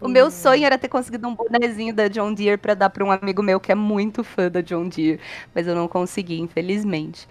o 0.00 0.08
meu 0.08 0.30
sonho 0.30 0.64
era 0.64 0.78
ter 0.78 0.88
conseguido 0.88 1.26
um 1.28 1.34
bonezinho 1.34 1.92
da 1.94 2.08
John 2.08 2.32
Deere 2.32 2.56
pra 2.56 2.74
dar 2.74 2.88
pra 2.90 3.04
um 3.04 3.10
amigo 3.10 3.42
meu 3.42 3.58
que 3.58 3.72
é 3.72 3.74
muito 3.74 4.22
fã 4.22 4.48
da 4.50 4.60
John 4.60 4.88
Deere, 4.88 5.20
mas 5.54 5.66
eu 5.66 5.74
não 5.74 5.88
consegui, 5.88 6.40
infelizmente. 6.40 7.28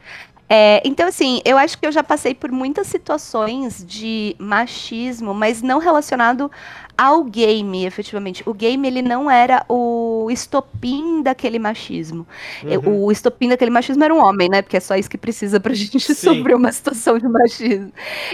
É, 0.50 0.82
então, 0.86 1.08
assim, 1.08 1.42
eu 1.44 1.58
acho 1.58 1.78
que 1.78 1.86
eu 1.86 1.92
já 1.92 2.02
passei 2.04 2.34
por 2.34 2.52
muitas 2.52 2.88
situações 2.88 3.84
de 3.86 4.36
machismo, 4.40 5.34
mas 5.34 5.62
não 5.62 5.78
relacionado 5.78 6.50
ao 6.98 7.24
game, 7.24 7.86
efetivamente. 7.86 8.42
O 8.48 8.54
game, 8.54 8.88
ele 8.88 9.02
não 9.04 9.30
era 9.30 9.64
o 9.70 10.28
estopim 10.32 11.22
daquele 11.22 11.60
machismo. 11.60 12.26
Eu- 12.64 12.82
o 12.86 13.12
estopim 13.12 13.50
daquele 13.50 13.70
machismo 13.72 14.04
era 14.04 14.14
um 14.14 14.18
homem, 14.20 14.50
né? 14.50 14.62
Porque 14.64 14.78
é 14.78 14.80
só 14.80 14.96
isso 14.96 15.10
que 15.10 15.18
precisa 15.18 15.60
pra 15.60 15.74
gente 15.76 16.00
Sim. 16.00 16.14
sofrer 16.14 16.56
uma 16.56 16.72
situação 16.72 17.20
de 17.20 17.28
machismo. 17.28 17.92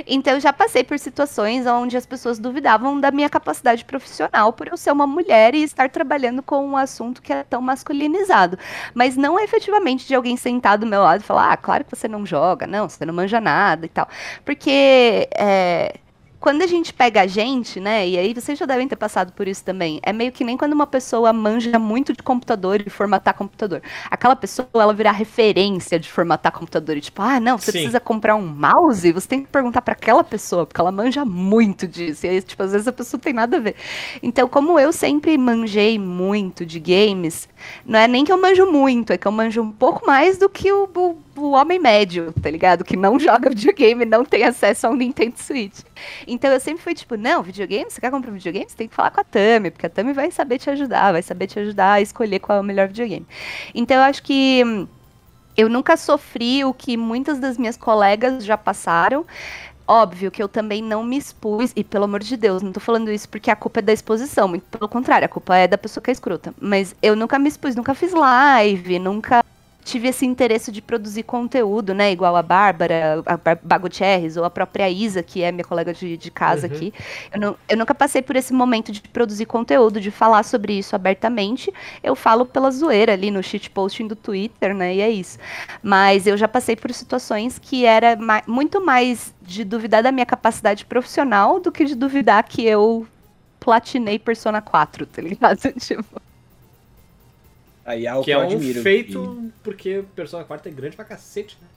Então 0.07 0.33
eu 0.33 0.39
já 0.39 0.53
passei 0.53 0.83
por 0.83 0.97
situações 0.97 1.65
onde 1.67 1.97
as 1.97 2.05
pessoas 2.05 2.39
duvidavam 2.39 2.99
da 2.99 3.11
minha 3.11 3.29
capacidade 3.29 3.83
profissional 3.85 4.53
por 4.53 4.67
eu 4.67 4.77
ser 4.77 4.91
uma 4.91 5.05
mulher 5.07 5.53
e 5.55 5.63
estar 5.63 5.89
trabalhando 5.89 6.41
com 6.41 6.65
um 6.65 6.77
assunto 6.77 7.21
que 7.21 7.33
é 7.33 7.43
tão 7.43 7.61
masculinizado. 7.61 8.57
Mas 8.93 9.15
não 9.17 9.39
efetivamente 9.39 10.07
de 10.07 10.15
alguém 10.15 10.37
sentado 10.37 10.81
do 10.81 10.85
meu 10.87 11.01
lado 11.01 11.21
e 11.21 11.23
falar, 11.23 11.51
ah, 11.51 11.57
claro 11.57 11.83
que 11.83 11.95
você 11.95 12.07
não 12.07 12.25
joga, 12.25 12.65
não, 12.67 12.87
você 12.89 13.05
não 13.05 13.13
manja 13.13 13.39
nada 13.41 13.85
e 13.85 13.89
tal. 13.89 14.07
Porque 14.45 15.27
é, 15.35 15.95
quando 16.43 16.61
a 16.61 16.67
gente 16.67 16.93
pega 16.93 17.21
a 17.21 17.25
gente, 17.27 17.79
né, 17.79 18.05
e 18.05 18.17
aí 18.17 18.33
vocês 18.33 18.59
já 18.59 18.65
devem 18.65 18.85
ter 18.85 18.97
passado 18.97 19.31
por 19.31 19.47
isso 19.47 19.63
também, 19.63 20.01
é 20.03 20.11
meio 20.11 20.29
que 20.29 20.43
nem 20.43 20.57
quando 20.57 20.73
uma 20.73 20.85
pessoa 20.85 21.31
manja 21.31 21.79
muito 21.79 22.11
de 22.11 22.21
computador 22.21 22.83
e 22.85 22.89
formatar 22.89 23.33
computador. 23.33 23.81
Aquela 24.11 24.35
pessoa, 24.35 24.67
ela 24.73 24.93
virar 24.93 25.13
referência 25.13 25.97
de 25.97 26.09
formatar 26.11 26.51
computador 26.51 26.97
e 26.97 27.01
tipo, 27.01 27.21
ah, 27.21 27.39
não, 27.39 27.57
você 27.57 27.71
Sim. 27.71 27.77
precisa 27.77 27.99
comprar 28.01 28.35
um 28.35 28.45
mouse, 28.45 29.09
você 29.13 29.25
tem 29.25 29.41
que 29.41 29.47
perguntar 29.47 29.81
pra 29.81 29.93
aquela 29.93 30.21
pessoa, 30.21 30.65
porque 30.65 30.81
ela 30.81 30.91
manja 30.91 31.23
muito 31.23 31.87
disso. 31.87 32.25
E 32.25 32.29
aí, 32.29 32.41
tipo, 32.41 32.61
às 32.61 32.73
vezes 32.73 32.89
a 32.89 32.91
pessoa 32.91 33.17
não 33.17 33.23
tem 33.23 33.33
nada 33.33 33.55
a 33.55 33.59
ver. 33.61 33.75
Então, 34.21 34.45
como 34.49 34.77
eu 34.77 34.91
sempre 34.91 35.37
manjei 35.37 35.97
muito 35.97 36.65
de 36.65 36.77
games, 36.77 37.47
não 37.85 37.97
é 37.99 38.05
nem 38.07 38.25
que 38.25 38.33
eu 38.33 38.37
manjo 38.41 38.69
muito, 38.69 39.13
é 39.13 39.17
que 39.17 39.25
eu 39.27 39.31
manjo 39.31 39.61
um 39.61 39.71
pouco 39.71 40.05
mais 40.05 40.37
do 40.37 40.49
que 40.49 40.69
o, 40.73 40.89
o- 40.93 41.17
o 41.35 41.51
homem 41.51 41.79
médio, 41.79 42.33
tá 42.41 42.49
ligado? 42.51 42.83
Que 42.83 42.95
não 42.97 43.17
joga 43.17 43.49
videogame, 43.49 44.03
não 44.05 44.25
tem 44.25 44.43
acesso 44.43 44.87
ao 44.87 44.93
Nintendo 44.93 45.35
Switch. 45.37 45.79
Então 46.27 46.51
eu 46.51 46.59
sempre 46.59 46.81
fui 46.81 46.93
tipo, 46.93 47.15
não, 47.15 47.43
videogame, 47.43 47.89
você 47.89 47.99
quer 47.99 48.11
comprar 48.11 48.31
um 48.31 48.33
videogame? 48.33 48.69
Você 48.69 48.77
tem 48.77 48.87
que 48.87 48.95
falar 48.95 49.11
com 49.11 49.21
a 49.21 49.23
Tami, 49.23 49.71
porque 49.71 49.85
a 49.85 49.89
Tami 49.89 50.13
vai 50.13 50.31
saber 50.31 50.57
te 50.57 50.69
ajudar, 50.69 51.11
vai 51.11 51.21
saber 51.21 51.47
te 51.47 51.59
ajudar 51.59 51.93
a 51.93 52.01
escolher 52.01 52.39
qual 52.39 52.57
é 52.57 52.61
o 52.61 52.63
melhor 52.63 52.87
videogame. 52.87 53.25
Então 53.73 53.97
eu 53.97 54.03
acho 54.03 54.23
que 54.23 54.63
hum, 54.65 54.87
eu 55.55 55.69
nunca 55.69 55.95
sofri 55.97 56.63
o 56.63 56.73
que 56.73 56.97
muitas 56.97 57.39
das 57.39 57.57
minhas 57.57 57.77
colegas 57.77 58.43
já 58.43 58.57
passaram. 58.57 59.25
Óbvio 59.85 60.31
que 60.31 60.41
eu 60.41 60.47
também 60.47 60.81
não 60.81 61.03
me 61.03 61.17
expus, 61.17 61.73
e 61.75 61.83
pelo 61.83 62.05
amor 62.05 62.21
de 62.21 62.37
Deus, 62.37 62.61
não 62.61 62.71
tô 62.71 62.79
falando 62.79 63.11
isso 63.11 63.27
porque 63.27 63.51
a 63.51 63.55
culpa 63.55 63.79
é 63.79 63.81
da 63.81 63.91
exposição, 63.91 64.47
muito 64.47 64.63
pelo 64.63 64.87
contrário, 64.87 65.25
a 65.25 65.29
culpa 65.29 65.57
é 65.57 65.67
da 65.67 65.77
pessoa 65.77 66.01
que 66.01 66.09
é 66.09 66.13
escrota. 66.13 66.53
Mas 66.59 66.95
eu 67.01 67.17
nunca 67.17 67.37
me 67.37 67.49
expus, 67.49 67.75
nunca 67.75 67.93
fiz 67.93 68.13
live, 68.13 68.97
nunca 68.97 69.43
tive 69.83 70.07
esse 70.07 70.25
interesse 70.25 70.71
de 70.71 70.81
produzir 70.81 71.23
conteúdo, 71.23 71.93
né? 71.93 72.11
Igual 72.11 72.35
a 72.35 72.41
Bárbara, 72.41 73.21
a 73.25 73.55
Bagutierrez, 73.61 74.37
ou 74.37 74.43
a 74.45 74.49
própria 74.49 74.89
Isa, 74.89 75.21
que 75.21 75.41
é 75.43 75.51
minha 75.51 75.63
colega 75.63 75.93
de, 75.93 76.17
de 76.17 76.31
casa 76.31 76.67
Uhum. 76.67 76.73
aqui. 76.73 76.93
Eu, 77.33 77.39
não- 77.39 77.55
eu 77.69 77.77
nunca 77.77 77.93
passei 77.93 78.21
por 78.21 78.35
esse 78.35 78.53
momento 78.53 78.91
de 78.91 79.01
produzir 79.01 79.45
conteúdo, 79.45 79.99
de 79.99 80.09
falar 80.11 80.43
sobre 80.43 80.73
isso 80.77 80.95
abertamente. 80.95 81.71
Eu 82.03 82.15
falo 82.15 82.45
pela 82.45 82.71
zoeira 82.71 83.13
ali 83.13 83.29
no 83.31 83.43
shitposting 83.43 84.07
do 84.07 84.15
Twitter, 84.15 84.73
né? 84.73 84.95
E 84.95 85.01
é 85.01 85.09
isso. 85.09 85.37
Mas 85.81 86.25
eu 86.27 86.37
já 86.37 86.47
passei 86.47 86.75
por 86.75 86.91
situações 86.93 87.59
que 87.59 87.85
era 87.85 88.15
ma- 88.15 88.43
muito 88.47 88.83
mais 88.83 89.33
de 89.41 89.63
duvidar 89.63 90.01
da 90.03 90.11
minha 90.11 90.25
capacidade 90.25 90.85
profissional 90.85 91.59
do 91.59 91.71
que 91.71 91.85
de 91.85 91.95
duvidar 91.95 92.43
que 92.43 92.65
eu 92.65 93.05
platinei 93.59 94.19
Persona 94.19 94.61
4, 94.61 95.05
tá 95.05 95.21
ligado? 95.21 95.59
Tipo, 95.79 96.21
Aí 97.85 98.05
é 98.05 98.09
algo 98.09 98.23
Que 98.23 98.31
é 98.31 98.35
eu 98.35 98.39
um 98.39 98.43
admiro. 98.43 98.81
feito 98.81 99.51
porque 99.63 100.03
Persona 100.15 100.43
4 100.43 100.69
é 100.69 100.71
grande 100.71 100.95
pra 100.95 101.03
cacete, 101.05 101.57
né? 101.61 101.67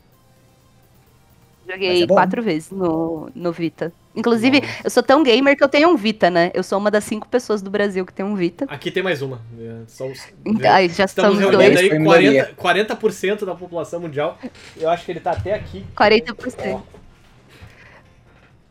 Joguei 1.69 2.05
é 2.05 2.07
quatro 2.07 2.41
vezes 2.41 2.71
no, 2.71 3.29
no 3.35 3.51
Vita. 3.51 3.93
Inclusive, 4.15 4.61
Nossa. 4.61 4.73
eu 4.85 4.91
sou 4.91 5.03
tão 5.03 5.25
gamer 5.25 5.57
que 5.57 5.65
eu 5.65 5.69
tenho 5.69 5.89
um 5.89 5.97
Vita, 5.97 6.31
né? 6.31 6.53
Eu 6.55 6.63
sou 6.63 6.79
uma 6.79 6.93
das 6.93 7.03
cinco 7.03 7.29
pessoas 7.29 7.61
do 7.61 7.69
Brasil 7.69 8.07
que 8.07 8.13
tem 8.13 8.25
um 8.25 8.37
Vita. 8.37 8.67
Aqui 8.69 8.89
tem 8.93 9.03
mais 9.03 9.21
uma. 9.21 9.41
É, 9.59 9.81
São 9.89 10.13
os- 10.13 10.29
Ai, 10.65 10.89
já 10.89 11.07
Estamos 11.07 11.39
somos 11.41 11.51
dois. 11.51 11.77
aí 11.77 11.89
Foi 11.89 11.99
minoria. 11.99 12.55
40%, 12.57 12.97
40% 13.37 13.45
da 13.45 13.55
população 13.57 13.99
mundial. 13.99 14.39
Eu 14.77 14.89
acho 14.89 15.05
que 15.05 15.11
ele 15.11 15.19
tá 15.21 15.33
até 15.33 15.55
aqui. 15.55 15.85
40%. 15.97 16.81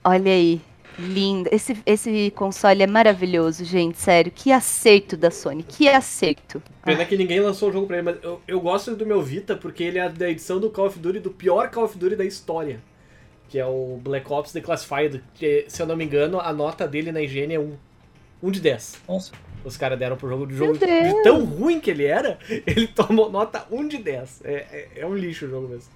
Olha 0.04 0.32
aí. 0.32 0.62
Lindo. 0.98 1.50
Esse, 1.52 1.78
esse 1.86 2.32
console 2.32 2.84
é 2.84 2.88
maravilhoso, 2.88 3.64
gente. 3.66 3.98
Sério. 3.98 4.32
Que 4.32 4.52
acerto 4.52 5.18
da 5.18 5.30
Sony. 5.30 5.64
Que 5.64 5.88
acerto. 5.90 6.62
Pena 6.84 7.06
que 7.06 7.18
ninguém 7.18 7.40
lançou 7.40 7.70
o 7.70 7.72
jogo 7.72 7.88
pra 7.88 7.98
ele, 7.98 8.06
mas 8.06 8.24
eu, 8.24 8.42
eu 8.48 8.60
gosto 8.60 8.96
do 8.96 9.06
meu 9.06 9.22
Vita 9.22 9.56
porque 9.56 9.84
ele 9.84 10.00
é 10.00 10.08
da 10.10 10.30
edição 10.30 10.60
do 10.60 10.70
Call 10.70 10.88
of 10.88 11.00
Duty, 11.00 11.20
do 11.20 11.32
pior 11.32 11.70
Call 11.70 11.86
of 11.86 11.98
Duty 11.98 12.16
da 12.16 12.26
história. 12.26 12.80
Que 13.50 13.60
é 13.60 13.66
o 13.66 14.00
Black 14.02 14.32
Ops 14.32 14.54
Declassified, 14.54 15.24
que, 15.36 15.66
se 15.68 15.82
eu 15.82 15.86
não 15.86 15.96
me 15.96 16.04
engano, 16.04 16.40
a 16.40 16.52
nota 16.52 16.88
dele 16.88 17.12
na 17.12 17.22
IGN 17.22 17.54
é 17.54 17.60
1. 17.60 17.74
1 18.44 18.52
de 18.52 18.60
10. 18.60 19.02
Nossa. 19.08 19.32
Os 19.64 19.78
caras 19.78 19.98
deram 19.98 20.16
pro 20.16 20.30
jogo 20.30 20.46
de 20.46 20.56
jogo 20.56 20.78
de 20.78 21.24
tão 21.24 21.44
ruim 21.44 21.80
que 21.80 21.90
ele 21.90 22.06
era, 22.06 22.38
ele 22.68 22.88
tomou 22.88 23.32
nota 23.32 23.66
1 23.72 23.88
de 23.88 23.98
10. 23.98 24.42
É, 24.44 24.54
é, 24.54 24.90
é 24.98 25.06
um 25.06 25.16
lixo 25.16 25.46
o 25.46 25.50
jogo 25.50 25.68
mesmo. 25.68 25.90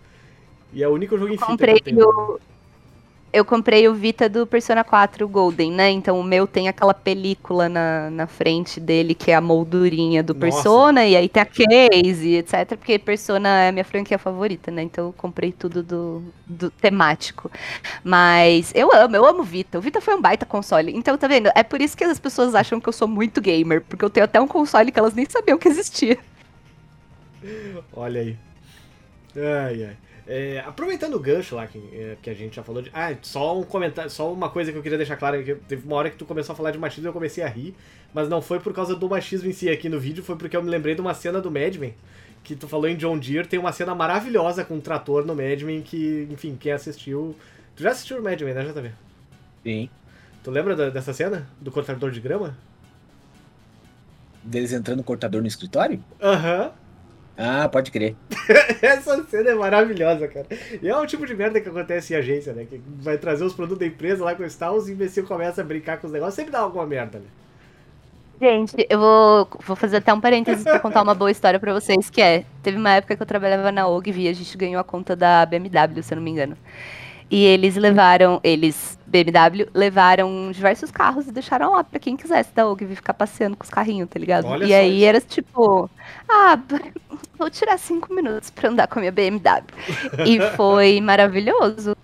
E 0.73 0.83
é 0.83 0.87
o 0.87 0.91
único 0.91 1.17
jogo 1.17 1.33
em 1.33 1.37
fita 1.37 1.65
que 1.65 1.71
eu 1.71 1.81
tenho. 1.81 2.07
o. 2.07 2.39
Eu 3.31 3.45
comprei 3.45 3.87
o 3.87 3.93
Vita 3.93 4.27
do 4.27 4.47
Persona 4.47 4.83
4 4.83 5.27
Golden, 5.27 5.71
né? 5.71 5.89
Então 5.91 6.19
o 6.19 6.23
meu 6.23 6.47
tem 6.47 6.67
aquela 6.67 6.93
película 6.93 7.69
na, 7.69 8.09
na 8.09 8.25
frente 8.25 8.79
dele, 8.79 9.13
que 9.13 9.29
é 9.29 9.35
a 9.35 9.41
moldurinha 9.41 10.23
do 10.23 10.33
Nossa. 10.33 10.39
Persona, 10.39 11.05
e 11.05 11.15
aí 11.15 11.29
tem 11.29 11.43
a 11.43 11.45
case, 11.45 12.35
etc. 12.35 12.75
Porque 12.75 12.97
Persona 12.97 13.47
é 13.65 13.69
a 13.69 13.71
minha 13.71 13.85
franquia 13.85 14.17
favorita, 14.17 14.71
né? 14.71 14.81
Então 14.81 15.07
eu 15.07 15.13
comprei 15.13 15.51
tudo 15.51 15.83
do, 15.83 16.23
do 16.47 16.71
temático. 16.71 17.51
Mas 18.03 18.71
eu 18.73 18.91
amo, 18.93 19.15
eu 19.15 19.25
amo 19.25 19.41
o 19.41 19.43
Vita. 19.43 19.77
O 19.77 19.81
Vita 19.81 20.01
foi 20.01 20.15
um 20.15 20.21
baita 20.21 20.45
console. 20.45 20.91
Então, 20.95 21.15
tá 21.15 21.27
vendo? 21.27 21.51
É 21.53 21.61
por 21.61 21.81
isso 21.81 21.95
que 21.95 22.03
as 22.03 22.19
pessoas 22.19 22.55
acham 22.55 22.79
que 22.79 22.89
eu 22.89 22.93
sou 22.93 23.07
muito 23.07 23.39
gamer, 23.39 23.81
porque 23.81 24.03
eu 24.03 24.09
tenho 24.09 24.23
até 24.23 24.41
um 24.41 24.47
console 24.47 24.91
que 24.91 24.99
elas 24.99 25.13
nem 25.13 25.29
sabiam 25.29 25.57
que 25.59 25.67
existia. 25.67 26.17
Olha 27.93 28.21
aí. 28.21 28.37
Ai, 29.35 29.83
ai. 29.83 30.08
É, 30.31 30.59
aproveitando 30.59 31.15
o 31.15 31.19
gancho 31.19 31.55
lá 31.55 31.65
que, 31.65 31.79
é, 31.91 32.15
que 32.21 32.29
a 32.29 32.35
gente 32.35 32.55
já 32.55 32.61
falou 32.61 32.83
de. 32.83 32.91
Ah, 32.93 33.15
só 33.19 33.59
um 33.59 33.63
comentário, 33.63 34.11
só 34.11 34.31
uma 34.31 34.47
coisa 34.47 34.71
que 34.71 34.77
eu 34.77 34.83
queria 34.83 34.97
deixar 34.97 35.17
claro: 35.17 35.37
é 35.37 35.41
que 35.41 35.55
teve 35.55 35.87
uma 35.87 35.95
hora 35.95 36.07
que 36.11 36.17
tu 36.17 36.23
começou 36.23 36.53
a 36.53 36.55
falar 36.55 36.69
de 36.69 36.77
machismo 36.77 37.07
e 37.07 37.09
eu 37.09 37.13
comecei 37.13 37.43
a 37.43 37.47
rir, 37.47 37.73
mas 38.13 38.29
não 38.29 38.39
foi 38.39 38.59
por 38.59 38.71
causa 38.71 38.95
do 38.95 39.09
machismo 39.09 39.49
em 39.49 39.53
si 39.53 39.67
aqui 39.67 39.89
no 39.89 39.99
vídeo, 39.99 40.23
foi 40.23 40.35
porque 40.35 40.55
eu 40.55 40.61
me 40.61 40.69
lembrei 40.69 40.93
de 40.93 41.01
uma 41.01 41.15
cena 41.15 41.41
do 41.41 41.49
Mad 41.49 41.75
Men, 41.77 41.95
que 42.43 42.55
tu 42.55 42.67
falou 42.67 42.87
em 42.87 42.95
John 42.95 43.17
Deere, 43.17 43.47
tem 43.47 43.59
uma 43.59 43.71
cena 43.71 43.95
maravilhosa 43.95 44.63
com 44.63 44.75
um 44.75 44.79
trator 44.79 45.25
no 45.25 45.33
Mad 45.35 45.63
Men 45.63 45.81
que, 45.81 46.27
enfim, 46.29 46.55
quem 46.59 46.73
assistiu. 46.73 47.35
Tu 47.75 47.81
já 47.81 47.89
assistiu 47.89 48.19
o 48.19 48.23
Mad 48.23 48.39
Men, 48.39 48.53
né, 48.53 48.65
JV? 48.65 48.91
Sim. 49.63 49.89
Tu 50.43 50.51
lembra 50.51 50.75
da- 50.75 50.91
dessa 50.91 51.11
cena? 51.11 51.49
Do 51.59 51.71
cortador 51.71 52.11
de 52.11 52.19
grama? 52.19 52.55
Deles 54.43 54.71
entrando 54.73 54.97
no 54.99 55.03
cortador 55.03 55.41
no 55.41 55.47
escritório? 55.47 56.03
Aham. 56.21 56.71
Ah, 57.41 57.69
pode 57.69 57.89
crer. 57.89 58.17
Essa 58.83 59.23
cena 59.23 59.51
é 59.51 59.55
maravilhosa, 59.55 60.27
cara. 60.27 60.45
E 60.81 60.89
é 60.89 60.97
o 60.97 61.05
tipo 61.05 61.25
de 61.25 61.33
merda 61.33 61.61
que 61.61 61.69
acontece 61.69 62.13
em 62.13 62.17
agência, 62.17 62.51
né? 62.51 62.65
Que 62.69 62.81
vai 62.99 63.17
trazer 63.17 63.45
os 63.45 63.53
produtos 63.53 63.79
da 63.79 63.85
empresa 63.85 64.25
lá 64.25 64.35
com 64.35 64.43
o 64.43 64.49
Star, 64.49 64.73
os 64.73 64.89
imbecil 64.89 65.25
começam 65.25 65.63
a 65.63 65.67
brincar 65.67 65.97
com 65.99 66.07
os 66.07 66.11
negócios, 66.11 66.35
sempre 66.35 66.51
dá 66.51 66.59
alguma 66.59 66.85
merda, 66.85 67.19
né? 67.19 67.25
Gente, 68.41 68.85
eu 68.89 68.99
vou, 68.99 69.47
vou 69.65 69.75
fazer 69.75 69.97
até 69.97 70.13
um 70.13 70.19
parênteses 70.19 70.63
pra 70.63 70.79
contar 70.79 71.01
uma 71.01 71.15
boa 71.15 71.31
história 71.31 71.59
pra 71.59 71.73
vocês, 71.73 72.09
que 72.09 72.21
é, 72.21 72.43
teve 72.61 72.77
uma 72.77 72.91
época 72.91 73.15
que 73.15 73.21
eu 73.21 73.27
trabalhava 73.27 73.71
na 73.71 73.87
Ogvi 73.87 74.23
e 74.23 74.27
a 74.27 74.33
gente 74.33 74.57
ganhou 74.57 74.79
a 74.79 74.83
conta 74.83 75.15
da 75.15 75.45
BMW, 75.45 76.03
se 76.03 76.13
eu 76.13 76.17
não 76.17 76.23
me 76.23 76.31
engano. 76.31 76.57
E 77.31 77.43
eles 77.43 77.75
levaram, 77.75 78.39
eles, 78.43 78.97
BMW, 79.05 79.67
levaram 79.73 80.51
diversos 80.51 80.89
carros 80.89 81.27
e 81.27 81.31
deixaram 81.31 81.71
lá 81.73 81.83
pra 81.83 81.99
quem 81.99 82.17
quisesse 82.17 82.49
da 82.55 82.67
Ogvi 82.67 82.95
ficar 82.95 83.13
passeando 83.13 83.55
com 83.55 83.63
os 83.63 83.69
carrinhos, 83.69 84.09
tá 84.09 84.17
ligado? 84.19 84.45
Olha 84.47 84.65
e 84.65 84.73
aí 84.73 84.95
isso. 84.97 85.05
era 85.05 85.21
tipo, 85.21 85.89
ah, 86.27 86.57
vou 87.37 87.49
tirar 87.49 87.77
cinco 87.77 88.11
minutos 88.13 88.49
pra 88.49 88.69
andar 88.69 88.87
com 88.87 88.97
a 88.97 89.01
minha 89.01 89.11
BMW. 89.11 89.63
e 90.25 90.39
foi 90.57 90.99
maravilhoso. 91.01 91.95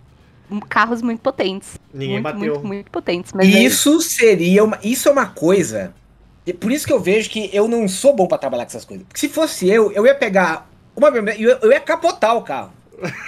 Carros 0.70 1.02
muito 1.02 1.22
potentes. 1.22 1.80
Ninguém 1.92 2.22
muito, 2.22 2.24
bateu. 2.24 2.40
muito, 2.54 2.68
muito 2.68 2.92
potentes. 2.92 3.34
Mas 3.34 3.48
aí- 3.48 3.66
Isso 3.66 4.00
seria 4.02 4.64
uma. 4.64 4.78
Isso 4.84 5.10
é 5.10 5.12
uma 5.12 5.26
coisa. 5.26 5.92
e 6.46 6.54
Por 6.54 6.72
isso 6.72 6.86
que 6.86 6.94
eu 6.94 7.00
vejo 7.00 7.32
que 7.32 7.50
eu 7.52 7.68
não 7.68 7.88
sou 7.88 8.16
bom 8.16 8.28
pra 8.28 8.38
trabalhar 8.38 8.66
com 8.66 8.70
essas 8.70 8.86
coisas. 8.86 9.08
Porque 9.08 9.20
se 9.20 9.28
fosse 9.28 9.68
eu, 9.68 9.92
eu 9.92 10.06
ia 10.06 10.14
pegar 10.14 10.70
uma 10.96 11.10
BMW 11.10 11.36
e 11.40 11.44
eu, 11.46 11.58
eu 11.64 11.72
ia 11.72 11.80
capotar 11.80 12.36
o 12.38 12.44
carro. 12.44 12.72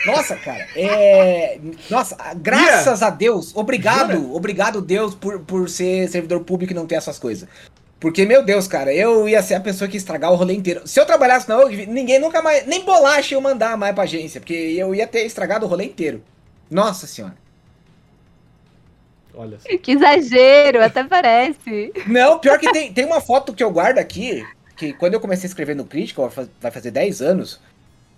Nossa, 0.06 0.36
cara. 0.36 0.66
É. 0.76 1.60
Nossa, 1.90 2.16
graças 2.36 3.02
a 3.04 3.10
Deus. 3.10 3.56
Obrigado. 3.56 4.14
Jura? 4.14 4.36
Obrigado, 4.36 4.82
Deus, 4.82 5.14
por, 5.16 5.40
por 5.42 5.70
ser 5.70 6.08
servidor 6.10 6.42
público 6.42 6.74
e 6.74 6.76
não 6.76 6.86
ter 6.88 6.96
essas 6.96 7.20
coisas. 7.20 7.48
Porque, 8.00 8.26
meu 8.26 8.44
Deus, 8.44 8.68
cara, 8.68 8.94
eu 8.94 9.28
ia 9.28 9.42
ser 9.42 9.56
a 9.56 9.60
pessoa 9.60 9.88
que 9.88 9.96
ia 9.96 9.98
estragar 9.98 10.32
o 10.32 10.36
rolê 10.36 10.54
inteiro. 10.54 10.88
Se 10.88 11.00
eu 11.00 11.06
trabalhasse 11.06 11.50
na 11.50 11.58
OG, 11.58 11.88
ninguém 11.88 12.20
nunca 12.20 12.42
mais. 12.42 12.66
Nem 12.68 12.86
bolacha 12.86 13.34
eu 13.36 13.42
mandar 13.42 13.76
mais 13.76 13.94
pra 13.96 14.04
agência. 14.04 14.40
Porque 14.40 14.54
eu 14.54 14.94
ia 14.94 15.08
ter 15.08 15.26
estragado 15.26 15.66
o 15.66 15.70
rolê 15.70 15.86
inteiro. 15.86 16.24
Nossa 16.70 17.08
senhora. 17.08 17.36
Olha 19.34 19.60
só. 19.60 19.78
Que 19.78 19.92
exagero, 19.92 20.84
até 20.84 21.04
parece. 21.04 21.92
Não, 22.08 22.40
pior 22.40 22.58
que 22.60 22.72
tem, 22.72 22.92
tem 22.92 23.06
uma 23.06 23.22
foto 23.22 23.54
que 23.54 23.64
eu 23.64 23.72
guardo 23.72 24.00
aqui, 24.00 24.46
que 24.76 24.94
quando 24.94 25.14
eu 25.14 25.20
comecei 25.20 25.46
a 25.48 25.50
escrever 25.50 25.76
no 25.76 25.86
Critical, 25.86 26.30
vai 26.30 26.46
fa- 26.46 26.52
vai 26.60 26.72
fazer 26.72 26.92
10 26.92 27.22
anos, 27.22 27.60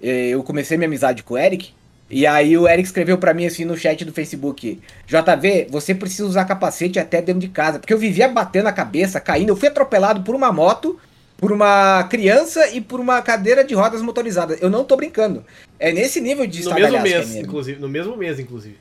eu 0.02 0.44
comecei 0.44 0.78
minha 0.78 0.88
amizade 0.88 1.24
com 1.24 1.34
o 1.34 1.38
Eric, 1.38 1.72
e 2.10 2.26
aí 2.26 2.58
o 2.58 2.68
Eric 2.68 2.88
escreveu 2.88 3.18
pra 3.18 3.34
mim 3.34 3.46
assim 3.46 3.66
no 3.66 3.78
chat 3.78 4.04
do 4.04 4.12
Facebook, 4.12 4.80
JV, 5.06 5.68
você 5.70 5.94
precisa 5.94 6.26
usar 6.26 6.46
capacete 6.46 6.98
até 7.00 7.22
dentro 7.22 7.42
de 7.42 7.50
casa, 7.50 7.80
porque 7.80 7.94
eu 7.94 7.98
vivia 7.98 8.28
batendo 8.28 8.68
a 8.68 8.72
cabeça, 8.72 9.20
caindo, 9.20 9.50
eu 9.50 9.56
fui 9.56 9.68
atropelado 9.68 10.22
por 10.22 10.34
uma 10.34 10.52
moto, 10.52 11.00
por 11.38 11.52
uma 11.52 12.04
criança 12.10 12.68
e 12.70 12.82
por 12.82 13.00
uma 13.00 13.22
cadeira 13.22 13.64
de 13.64 13.74
rodas 13.74 14.02
motorizada. 14.02 14.58
Eu 14.60 14.70
não 14.70 14.84
tô 14.84 14.98
brincando. 14.98 15.46
É 15.80 15.92
nesse 15.92 16.20
nível 16.20 16.46
de 16.46 16.64
No 16.66 16.74
mesmo 16.74 16.98
é 16.98 17.02
mês, 17.02 17.28
mesmo. 17.30 17.42
inclusive. 17.42 17.80
No 17.80 17.88
mesmo 17.88 18.18
mês, 18.18 18.40
inclusive. 18.40 18.78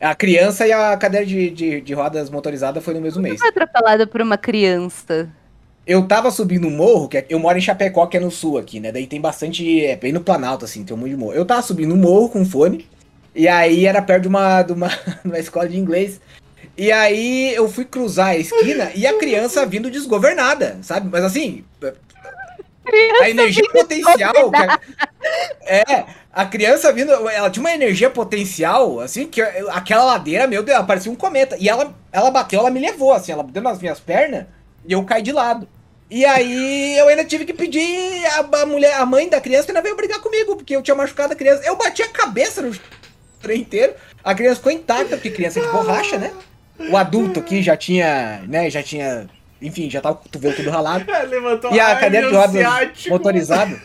A 0.00 0.14
criança 0.14 0.66
e 0.66 0.72
a 0.72 0.96
cadeira 0.96 1.24
de, 1.24 1.50
de, 1.50 1.80
de 1.80 1.94
rodas 1.94 2.28
motorizada 2.28 2.80
foi 2.80 2.94
no 2.94 3.00
mesmo 3.00 3.22
mês. 3.22 3.38
Foi 3.38 3.48
atropelada 3.48 4.06
por 4.06 4.20
uma 4.20 4.36
criança. 4.36 5.30
Eu 5.86 6.06
tava 6.08 6.30
subindo 6.30 6.66
um 6.66 6.70
morro, 6.70 7.08
que 7.08 7.18
é- 7.18 7.26
eu 7.28 7.38
moro 7.38 7.58
em 7.58 7.60
Chapecó, 7.60 8.06
que 8.06 8.16
é 8.16 8.20
no 8.20 8.30
sul 8.30 8.56
aqui, 8.56 8.80
né? 8.80 8.90
Daí 8.90 9.06
tem 9.06 9.20
bastante. 9.20 9.84
É 9.84 9.96
bem 9.96 10.12
no 10.12 10.20
Planalto, 10.20 10.64
assim, 10.64 10.82
tem 10.82 10.96
um 10.96 11.00
monte 11.00 11.10
de 11.10 11.16
morro. 11.16 11.34
Eu 11.34 11.44
tava 11.44 11.60
subindo 11.62 11.92
um 11.94 11.98
morro 11.98 12.30
com 12.30 12.44
fone, 12.44 12.88
e 13.34 13.46
aí 13.46 13.84
era 13.86 14.00
perto 14.00 14.22
de 14.22 14.28
uma, 14.28 14.62
de 14.62 14.72
uma, 14.72 14.88
de 15.22 15.26
uma 15.28 15.38
escola 15.38 15.68
de 15.68 15.78
inglês. 15.78 16.20
E 16.76 16.90
aí 16.90 17.54
eu 17.54 17.68
fui 17.68 17.84
cruzar 17.84 18.28
a 18.28 18.36
esquina 18.36 18.90
e 18.94 19.06
a 19.06 19.16
criança 19.18 19.64
vindo 19.66 19.90
desgovernada, 19.90 20.78
sabe? 20.82 21.08
Mas 21.12 21.22
assim. 21.22 21.64
a 23.20 23.30
energia 23.30 23.64
potencial. 23.70 24.50
a- 24.54 24.80
é, 25.66 26.04
a 26.32 26.44
criança 26.46 26.92
vindo. 26.92 27.12
Ela 27.12 27.50
tinha 27.50 27.62
uma 27.62 27.72
energia 27.74 28.08
potencial, 28.10 29.00
assim, 29.00 29.26
que 29.26 29.40
aquela 29.42 30.04
ladeira, 30.04 30.46
meu 30.46 30.62
Deus, 30.62 30.76
ela 30.76 30.86
parecia 30.86 31.12
um 31.12 31.14
cometa. 31.16 31.56
E 31.60 31.68
ela, 31.68 31.94
ela 32.10 32.30
bateu, 32.30 32.60
ela 32.60 32.70
me 32.70 32.80
levou, 32.80 33.12
assim, 33.12 33.32
ela 33.32 33.42
bateu 33.42 33.62
nas 33.62 33.78
minhas 33.80 34.00
pernas 34.00 34.46
e 34.86 34.92
eu 34.92 35.02
caí 35.04 35.22
de 35.22 35.32
lado. 35.32 35.66
E 36.10 36.24
aí 36.24 36.96
eu 36.98 37.08
ainda 37.08 37.24
tive 37.24 37.44
que 37.44 37.52
pedir 37.52 38.24
a, 38.26 38.62
a 38.62 38.66
mulher, 38.66 38.94
a 38.94 39.06
mãe 39.06 39.28
da 39.28 39.40
criança 39.40 39.70
ainda 39.70 39.80
veio 39.82 39.96
brigar 39.96 40.20
comigo, 40.20 40.54
porque 40.56 40.76
eu 40.76 40.82
tinha 40.82 40.94
machucado 40.94 41.32
a 41.32 41.36
criança. 41.36 41.62
Eu 41.64 41.76
bati 41.76 42.02
a 42.02 42.08
cabeça 42.08 42.60
no 42.62 42.72
trem 43.40 43.62
inteiro. 43.62 43.94
A 44.22 44.34
criança 44.34 44.56
ficou 44.56 44.72
intacta, 44.72 45.16
porque 45.16 45.30
criança 45.30 45.58
é 45.60 45.62
de 45.62 45.68
borracha, 45.68 46.18
né? 46.18 46.32
O 46.90 46.96
adulto 46.96 47.40
aqui 47.40 47.62
já 47.62 47.76
tinha, 47.76 48.42
né, 48.48 48.68
já 48.68 48.82
tinha, 48.82 49.26
enfim, 49.62 49.88
já 49.88 50.00
tava 50.00 50.16
com 50.16 50.20
o 50.22 50.24
cotovelo 50.24 50.54
tudo 50.56 50.70
ralado. 50.70 51.10
É, 51.10 51.22
levantou 51.24 51.72
E 51.72 51.80
a 51.80 51.86
Ai, 51.88 52.00
cadeira 52.00 52.28
de 52.28 52.34
rodas 52.34 53.06
motorizada. 53.08 53.80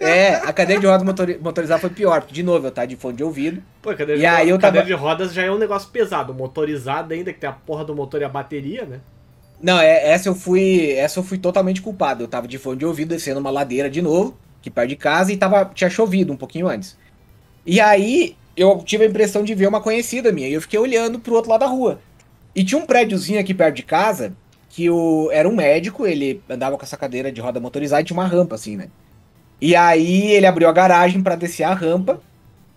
É, 0.00 0.34
a 0.36 0.52
cadeira 0.52 0.80
de 0.80 0.86
rodas 0.86 1.02
motori- 1.04 1.38
motorizada 1.40 1.80
foi 1.80 1.90
pior, 1.90 2.20
porque 2.22 2.34
de 2.34 2.42
novo 2.42 2.66
eu 2.66 2.70
tava 2.70 2.86
de 2.86 2.96
fone 2.96 3.16
de 3.16 3.24
ouvido. 3.24 3.62
Pô, 3.82 3.90
cadeira, 3.90 4.14
E 4.14 4.20
de, 4.20 4.26
aí 4.26 4.46
ro- 4.48 4.54
eu 4.54 4.58
tava- 4.58 4.76
cadeira 4.78 4.86
de 4.86 4.92
rodas 5.02 5.32
já 5.34 5.42
é 5.44 5.50
um 5.50 5.58
negócio 5.58 5.90
pesado. 5.90 6.32
Motorizada 6.32 7.14
ainda, 7.14 7.32
que 7.32 7.38
tem 7.40 7.50
a 7.50 7.52
porra 7.52 7.84
do 7.84 7.94
motor 7.94 8.20
e 8.20 8.24
a 8.24 8.28
bateria, 8.28 8.84
né? 8.84 9.00
Não, 9.60 9.78
é, 9.80 10.10
essa 10.10 10.28
eu 10.28 10.34
fui, 10.34 10.92
essa 10.92 11.18
eu 11.18 11.24
fui 11.24 11.38
totalmente 11.38 11.82
culpado. 11.82 12.22
Eu 12.24 12.28
tava 12.28 12.46
de 12.46 12.58
fone 12.58 12.78
de 12.78 12.86
ouvido 12.86 13.08
descendo 13.08 13.40
uma 13.40 13.50
ladeira 13.50 13.90
de 13.90 14.00
novo, 14.00 14.36
que 14.62 14.70
perto 14.70 14.88
de 14.88 14.96
casa 14.96 15.32
e 15.32 15.36
tava 15.36 15.64
tinha 15.74 15.90
chovido 15.90 16.32
um 16.32 16.36
pouquinho 16.36 16.68
antes. 16.68 16.96
E 17.66 17.80
aí 17.80 18.36
eu 18.56 18.82
tive 18.84 19.04
a 19.04 19.08
impressão 19.08 19.42
de 19.42 19.54
ver 19.54 19.68
uma 19.68 19.80
conhecida 19.80 20.32
minha 20.32 20.48
e 20.48 20.52
eu 20.54 20.60
fiquei 20.60 20.78
olhando 20.78 21.18
pro 21.18 21.34
outro 21.34 21.50
lado 21.50 21.60
da 21.60 21.66
rua. 21.66 22.00
E 22.54 22.64
tinha 22.64 22.80
um 22.80 22.86
prédiozinho 22.86 23.40
aqui 23.40 23.52
perto 23.54 23.76
de 23.76 23.82
casa 23.82 24.32
que 24.70 24.88
o 24.90 25.30
era 25.32 25.48
um 25.48 25.54
médico, 25.54 26.06
ele 26.06 26.42
andava 26.48 26.76
com 26.76 26.84
essa 26.84 26.96
cadeira 26.96 27.32
de 27.32 27.40
roda 27.40 27.60
motorizada 27.60 28.02
e 28.02 28.04
tinha 28.04 28.16
uma 28.16 28.26
rampa 28.26 28.54
assim, 28.54 28.76
né? 28.76 28.88
E 29.60 29.74
aí 29.74 30.30
ele 30.30 30.46
abriu 30.46 30.68
a 30.68 30.72
garagem 30.72 31.22
pra 31.22 31.34
descer 31.34 31.64
a 31.64 31.74
rampa 31.74 32.20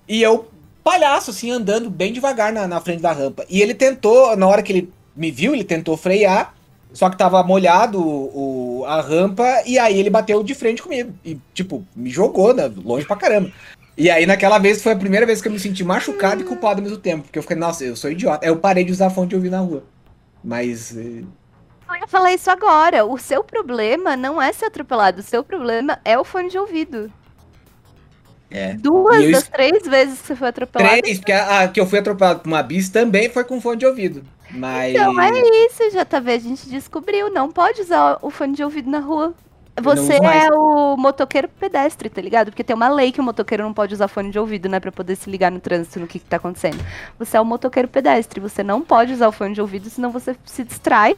e 0.07 0.21
eu 0.21 0.49
palhaço 0.83 1.29
assim 1.29 1.51
andando 1.51 1.89
bem 1.89 2.11
devagar 2.11 2.51
na, 2.51 2.67
na 2.67 2.81
frente 2.81 3.01
da 3.01 3.11
rampa. 3.11 3.45
E 3.49 3.61
ele 3.61 3.73
tentou, 3.73 4.35
na 4.35 4.47
hora 4.47 4.63
que 4.63 4.71
ele 4.71 4.93
me 5.15 5.29
viu, 5.29 5.53
ele 5.53 5.63
tentou 5.63 5.95
frear 5.95 6.55
só 6.93 7.09
que 7.09 7.17
tava 7.17 7.43
molhado 7.43 7.99
o, 8.01 8.81
o- 8.81 8.85
a 8.85 9.01
rampa 9.01 9.45
e 9.65 9.77
aí 9.79 9.97
ele 9.99 10.09
bateu 10.09 10.43
de 10.43 10.53
frente 10.55 10.81
comigo. 10.81 11.13
E, 11.25 11.39
tipo, 11.53 11.85
me 11.95 12.09
jogou, 12.09 12.53
né? 12.53 12.71
Longe 12.83 13.05
pra 13.05 13.15
caramba. 13.15 13.51
E 13.97 14.09
aí, 14.09 14.25
naquela 14.25 14.57
vez, 14.59 14.81
foi 14.81 14.93
a 14.93 14.95
primeira 14.95 15.25
vez 15.25 15.41
que 15.41 15.47
eu 15.47 15.51
me 15.51 15.59
senti 15.59 15.83
machucado 15.83 16.41
e 16.41 16.45
culpado 16.45 16.79
ao 16.79 16.83
mesmo 16.83 16.97
tempo. 16.97 17.23
Porque 17.23 17.37
eu 17.37 17.43
fiquei, 17.43 17.57
nossa, 17.57 17.83
eu 17.83 17.95
sou 17.95 18.09
idiota. 18.11 18.45
Aí 18.45 18.49
eu 18.51 18.57
parei 18.59 18.83
de 18.83 18.91
usar 18.91 19.09
fonte 19.09 19.29
de 19.29 19.35
ouvir 19.35 19.49
na 19.51 19.59
rua. 19.59 19.83
Mas. 20.43 20.95
eh, 20.97 21.23
Eu 21.87 21.95
ia 21.95 22.07
falar 22.07 22.33
isso 22.33 22.49
agora. 22.49 23.05
O 23.05 23.17
seu 23.17 23.43
problema 23.43 24.15
não 24.17 24.41
é 24.41 24.51
ser 24.53 24.65
atropelado. 24.65 25.19
O 25.19 25.23
seu 25.23 25.43
problema 25.43 25.99
é 26.05 26.17
o 26.17 26.23
fone 26.23 26.49
de 26.49 26.57
ouvido. 26.57 27.11
É. 28.49 28.73
Duas 28.73 29.25
eu 29.25 29.31
das 29.31 29.47
três 29.47 29.83
vezes 29.87 30.19
que 30.21 30.27
você 30.27 30.35
foi 30.35 30.47
atropelado. 30.49 31.01
Três, 31.01 31.19
porque 31.19 31.31
a, 31.31 31.61
a 31.61 31.67
que 31.69 31.79
eu 31.79 31.85
fui 31.87 31.99
atropelado 31.99 32.39
por 32.41 32.47
uma 32.49 32.61
bis 32.63 32.89
também 32.89 33.29
foi 33.29 33.43
com 33.43 33.61
fone 33.61 33.77
de 33.77 33.85
ouvido. 33.85 34.23
Mas. 34.53 34.93
Então 34.93 35.19
é 35.19 35.31
isso, 35.65 35.83
JV. 35.89 36.31
A 36.31 36.39
gente 36.39 36.69
descobriu. 36.69 37.31
Não 37.31 37.51
pode 37.51 37.81
usar 37.81 38.17
o 38.21 38.29
fone 38.29 38.53
de 38.53 38.63
ouvido 38.63 38.89
na 38.89 38.99
rua. 38.99 39.33
Você 39.81 40.13
é 40.13 40.49
o 40.53 40.97
motoqueiro 40.97 41.47
pedestre, 41.47 42.09
tá 42.09 42.21
ligado? 42.21 42.51
Porque 42.51 42.63
tem 42.63 42.75
uma 42.75 42.89
lei 42.89 43.11
que 43.11 43.21
o 43.21 43.23
motoqueiro 43.23 43.63
não 43.63 43.73
pode 43.73 43.93
usar 43.93 44.07
fone 44.07 44.29
de 44.29 44.37
ouvido, 44.37 44.67
né? 44.67 44.79
Pra 44.79 44.91
poder 44.91 45.15
se 45.15 45.29
ligar 45.29 45.49
no 45.49 45.59
trânsito, 45.59 45.99
no 45.99 46.07
que, 46.07 46.19
que 46.19 46.25
tá 46.25 46.37
acontecendo. 46.37 46.83
Você 47.17 47.37
é 47.37 47.41
o 47.41 47.45
motoqueiro 47.45 47.87
pedestre. 47.87 48.39
Você 48.39 48.63
não 48.63 48.81
pode 48.81 49.13
usar 49.13 49.27
o 49.27 49.31
fone 49.31 49.53
de 49.53 49.61
ouvido, 49.61 49.89
senão 49.89 50.11
você 50.11 50.35
se 50.45 50.63
distrai. 50.63 51.15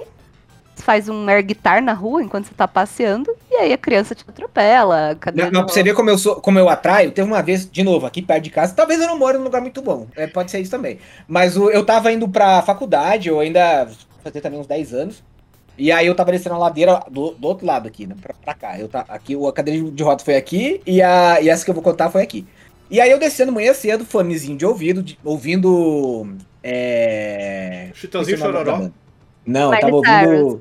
Faz 0.77 1.09
um 1.09 1.27
air 1.27 1.43
guitar 1.43 1.81
na 1.81 1.93
rua 1.93 2.23
enquanto 2.23 2.45
você 2.45 2.53
tá 2.53 2.67
passeando. 2.67 3.35
E 3.53 3.55
aí 3.57 3.71
a 3.73 3.77
criança 3.77 4.15
te 4.15 4.25
atropela. 4.27 5.15
Cadê 5.19 5.43
Não, 5.43 5.51
não, 5.51 5.63
pra 5.63 5.71
você 5.73 5.83
ver 5.83 5.93
como 5.93 6.09
eu 6.09 6.17
sou, 6.17 6.37
como 6.37 6.57
eu 6.57 6.67
atraio, 6.67 7.11
teve 7.11 7.27
uma 7.27 7.41
vez, 7.43 7.69
de 7.69 7.83
novo, 7.83 8.07
aqui 8.07 8.19
perto 8.19 8.43
de 8.45 8.49
casa, 8.49 8.73
talvez 8.73 8.99
eu 8.99 9.05
não 9.07 9.15
moro 9.17 9.37
num 9.37 9.43
lugar 9.43 9.61
muito 9.61 9.79
bom. 9.79 10.07
é, 10.15 10.25
pode 10.25 10.49
ser 10.49 10.59
isso 10.59 10.71
também. 10.71 10.97
Mas 11.27 11.55
o- 11.55 11.69
eu 11.69 11.85
tava 11.85 12.11
indo 12.11 12.27
pra 12.27 12.63
faculdade, 12.63 13.29
eu 13.29 13.39
ainda 13.39 13.87
fazia 14.23 14.41
também 14.41 14.59
uns 14.59 14.65
10 14.65 14.91
anos. 14.91 15.23
E 15.77 15.91
aí 15.91 16.07
eu 16.07 16.15
tava 16.15 16.31
descendo 16.31 16.55
a 16.55 16.57
ladeira 16.57 17.03
do, 17.11 17.31
do 17.31 17.47
outro 17.47 17.65
lado 17.65 17.87
aqui, 17.87 18.07
né? 18.07 18.15
Pra, 18.19 18.33
pra 18.43 18.53
cá. 18.55 18.79
Eu 18.79 18.87
tá, 18.87 19.05
aqui, 19.07 19.35
a 19.35 19.51
cadeira 19.51 19.91
de 19.91 20.03
roda 20.03 20.23
foi 20.23 20.35
aqui 20.35 20.81
e, 20.85 20.99
a, 21.01 21.39
e 21.39 21.47
essa 21.49 21.63
que 21.63 21.69
eu 21.69 21.75
vou 21.75 21.83
contar 21.83 22.09
foi 22.09 22.23
aqui. 22.23 22.47
E 22.89 22.99
aí 22.99 23.09
eu 23.11 23.19
descendo 23.19 23.51
manhã 23.51 23.73
cedo, 23.73 24.03
fonezinho 24.05 24.57
de 24.57 24.65
ouvido, 24.65 25.03
de- 25.03 25.17
ouvindo. 25.23 26.27
É. 26.63 27.89
Chitãozinho 27.93 28.37
Chororó. 28.37 28.89
Não, 29.45 29.73
eu 29.73 29.81
Miley 29.81 29.81
tava 29.81 30.25
Cyrus. 30.25 30.59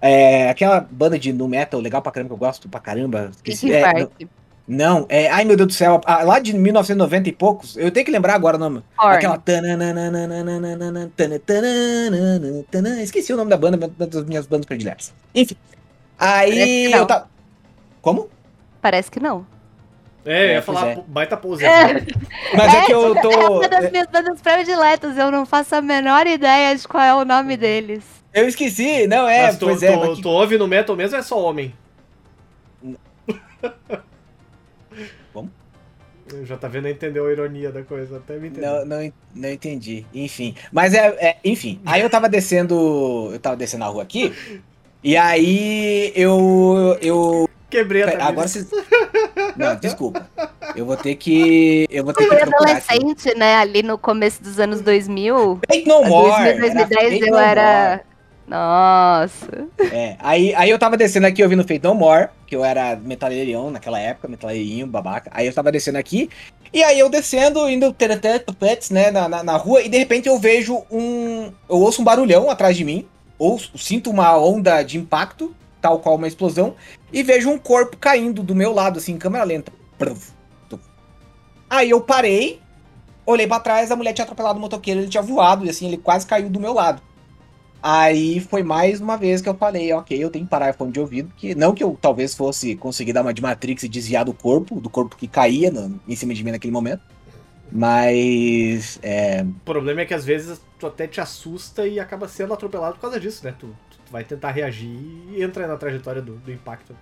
É, 0.00 0.48
aquela 0.48 0.80
banda 0.90 1.18
de 1.18 1.32
nu 1.32 1.46
metal 1.46 1.80
legal 1.80 2.00
pra 2.00 2.10
caramba 2.12 2.28
que 2.30 2.34
eu 2.34 2.38
gosto 2.38 2.68
pra 2.68 2.80
caramba. 2.80 3.30
Esqueci. 3.36 3.72
É, 3.72 3.82
Park. 3.82 4.10
não, 4.66 5.04
é. 5.08 5.28
Ai 5.28 5.44
meu 5.44 5.56
Deus 5.56 5.66
do 5.68 5.72
céu, 5.74 6.00
ah, 6.06 6.22
lá 6.22 6.38
de 6.38 6.54
1990 6.54 7.28
e 7.28 7.32
poucos, 7.32 7.76
eu 7.76 7.90
tenho 7.90 8.06
que 8.06 8.12
lembrar 8.12 8.34
agora 8.34 8.56
o 8.56 8.60
nome. 8.60 8.82
Korn. 8.96 9.16
Aquela. 9.16 9.42
Esqueci 13.02 13.32
o 13.32 13.36
nome 13.36 13.50
da 13.50 13.56
banda, 13.56 13.76
uma 13.76 14.06
das 14.06 14.24
minhas 14.24 14.46
bandas 14.46 14.66
prediletas. 14.66 15.12
Enfim. 15.34 15.56
Aí 16.18 16.88
não. 16.88 16.98
eu 16.98 17.06
tava. 17.06 17.28
Como? 18.00 18.28
Parece 18.80 19.10
que 19.10 19.20
não. 19.20 19.46
É, 20.24 20.44
eu 20.44 20.48
ia 20.52 20.58
É, 20.58 20.62
falar 20.62 20.88
é. 20.88 21.02
baita 21.06 21.36
pose. 21.36 21.64
É. 21.64 21.94
Mas 22.56 22.74
é, 22.74 22.82
que 22.84 22.92
eu 22.92 23.16
É 23.16 23.20
tô. 23.22 23.56
uma 23.58 23.68
das 23.68 23.90
minhas 23.90 24.06
bandas 24.06 24.40
prediletas. 24.40 25.16
Eu 25.16 25.30
não 25.30 25.46
faço 25.46 25.74
a 25.74 25.80
menor 25.82 26.26
ideia 26.26 26.76
de 26.76 26.86
qual 26.86 27.02
é 27.02 27.14
o 27.14 27.24
nome 27.24 27.56
deles. 27.56 28.04
Eu 28.32 28.46
esqueci, 28.48 29.06
não 29.06 29.28
é, 29.28 29.46
Mas 29.46 29.58
tu, 29.58 29.66
pois 29.66 29.82
é. 29.82 29.92
tu, 29.92 29.98
mas 29.98 30.16
que- 30.16 30.22
tu 30.22 30.28
ouve 30.28 30.56
no 30.56 30.68
metal 30.68 30.94
mesmo 30.96 31.14
ou 31.16 31.20
é 31.20 31.22
só 31.22 31.38
homem? 31.42 31.74
Como? 35.32 35.50
Já 36.44 36.56
tá 36.56 36.68
vendo 36.68 36.88
entendeu 36.88 37.26
a 37.26 37.32
ironia 37.32 37.72
da 37.72 37.82
coisa, 37.82 38.18
até 38.18 38.36
me 38.38 38.48
entender. 38.48 38.66
Não, 38.66 38.84
não, 38.84 39.12
não 39.34 39.50
entendi. 39.50 40.06
Enfim. 40.14 40.54
Mas 40.70 40.94
é, 40.94 41.06
é, 41.18 41.36
Enfim. 41.44 41.80
Aí 41.84 42.00
eu 42.02 42.08
tava 42.10 42.28
descendo. 42.28 43.30
Eu 43.32 43.38
tava 43.40 43.56
descendo 43.56 43.84
a 43.84 43.88
rua 43.88 44.02
aqui. 44.02 44.32
E 45.02 45.16
aí 45.16 46.12
eu. 46.14 46.96
Eu. 47.02 47.48
Quebrei 47.68 48.02
a 48.02 48.26
agora 48.26 48.48
vocês. 48.48 48.68
Não, 49.56 49.76
desculpa. 49.76 50.28
Eu 50.74 50.84
vou 50.84 50.96
ter 50.96 51.14
que. 51.14 51.86
Eu 51.90 52.04
vou 52.04 52.12
ter 52.12 52.24
Eu 52.24 52.30
que 52.30 52.36
procurar 52.36 52.76
aqui. 52.76 52.94
adolescente, 52.94 53.38
né? 53.38 53.56
Ali 53.56 53.82
no 53.82 53.96
começo 53.96 54.42
dos 54.42 54.58
anos 54.58 54.80
2000. 54.80 55.60
Fake 55.70 55.88
No 55.88 56.02
More. 56.04 56.30
2000, 56.30 56.46
era 56.46 56.58
2010 56.60 57.08
Fake 57.10 57.28
eu 57.28 57.38
era. 57.38 58.00
Nossa. 58.50 59.68
É, 59.92 60.16
aí, 60.18 60.52
aí 60.56 60.68
eu 60.68 60.78
tava 60.78 60.96
descendo 60.96 61.28
aqui 61.28 61.40
ouvindo 61.40 61.62
Fate 61.62 61.84
No 61.84 61.94
More, 61.94 62.30
que 62.48 62.56
eu 62.56 62.64
era 62.64 62.96
metaleirinho 62.96 63.70
naquela 63.70 64.00
época, 64.00 64.26
metaleirinho, 64.26 64.88
babaca. 64.88 65.30
Aí 65.32 65.46
eu 65.46 65.54
tava 65.54 65.70
descendo 65.70 65.98
aqui. 65.98 66.28
E 66.72 66.82
aí 66.82 66.98
eu 66.98 67.08
descendo, 67.08 67.68
indo 67.68 67.92
teretetupets, 67.92 68.90
né, 68.90 69.12
na, 69.12 69.28
na, 69.28 69.44
na 69.44 69.56
rua, 69.56 69.82
e 69.82 69.88
de 69.88 69.96
repente 69.96 70.28
eu 70.28 70.36
vejo 70.36 70.84
um. 70.90 71.52
Eu 71.68 71.76
ouço 71.76 72.02
um 72.02 72.04
barulhão 72.04 72.50
atrás 72.50 72.76
de 72.76 72.84
mim, 72.84 73.06
ou 73.38 73.56
sinto 73.76 74.10
uma 74.10 74.36
onda 74.36 74.82
de 74.82 74.98
impacto, 74.98 75.54
tal 75.80 76.00
qual 76.00 76.16
uma 76.16 76.26
explosão, 76.26 76.74
e 77.12 77.22
vejo 77.22 77.48
um 77.48 77.58
corpo 77.58 77.96
caindo 77.96 78.42
do 78.42 78.54
meu 78.54 78.72
lado, 78.72 78.98
assim, 78.98 79.12
em 79.12 79.18
câmera 79.18 79.44
lenta. 79.44 79.72
Aí 81.68 81.90
eu 81.90 82.00
parei, 82.00 82.60
olhei 83.24 83.46
pra 83.46 83.60
trás, 83.60 83.92
a 83.92 83.96
mulher 83.96 84.12
tinha 84.12 84.24
atropelado 84.24 84.58
o 84.58 84.60
motoqueiro, 84.60 85.00
ele 85.00 85.08
tinha 85.08 85.22
voado, 85.22 85.64
e 85.64 85.70
assim, 85.70 85.86
ele 85.86 85.98
quase 85.98 86.26
caiu 86.26 86.50
do 86.50 86.58
meu 86.58 86.72
lado. 86.72 87.00
Aí 87.82 88.40
foi 88.40 88.62
mais 88.62 89.00
uma 89.00 89.16
vez 89.16 89.40
que 89.40 89.48
eu 89.48 89.56
falei, 89.56 89.92
ok, 89.92 90.22
eu 90.22 90.30
tenho 90.30 90.44
que 90.44 90.50
parar 90.50 90.74
o 90.74 90.76
fone 90.76 90.92
de 90.92 91.00
ouvido, 91.00 91.32
que 91.34 91.54
não 91.54 91.74
que 91.74 91.82
eu 91.82 91.96
talvez 92.00 92.34
fosse 92.34 92.76
conseguir 92.76 93.12
dar 93.14 93.22
uma 93.22 93.32
de 93.32 93.40
Matrix 93.40 93.82
e 93.84 93.88
desviar 93.88 94.24
do 94.24 94.34
corpo, 94.34 94.80
do 94.80 94.90
corpo 94.90 95.16
que 95.16 95.26
caía 95.28 95.70
no- 95.70 96.00
em 96.06 96.14
cima 96.16 96.34
de 96.34 96.44
mim 96.44 96.50
naquele 96.50 96.72
momento. 96.72 97.02
Mas 97.70 98.98
é, 99.02 99.42
O 99.42 99.64
problema 99.64 100.00
é 100.02 100.06
que 100.06 100.14
às 100.14 100.24
vezes 100.24 100.60
tu 100.78 100.86
até 100.86 101.06
te 101.06 101.20
assusta 101.20 101.86
e 101.86 102.00
acaba 102.00 102.28
sendo 102.28 102.52
atropelado 102.52 102.94
por 102.96 103.00
causa 103.02 103.20
disso, 103.20 103.44
né? 103.44 103.52
Tu, 103.52 103.68
tu 103.90 104.12
vai 104.12 104.24
tentar 104.24 104.50
reagir 104.50 104.88
e 104.88 105.42
entra 105.42 105.66
na 105.66 105.76
trajetória 105.76 106.20
do, 106.22 106.36
do 106.36 106.52
impacto. 106.52 106.96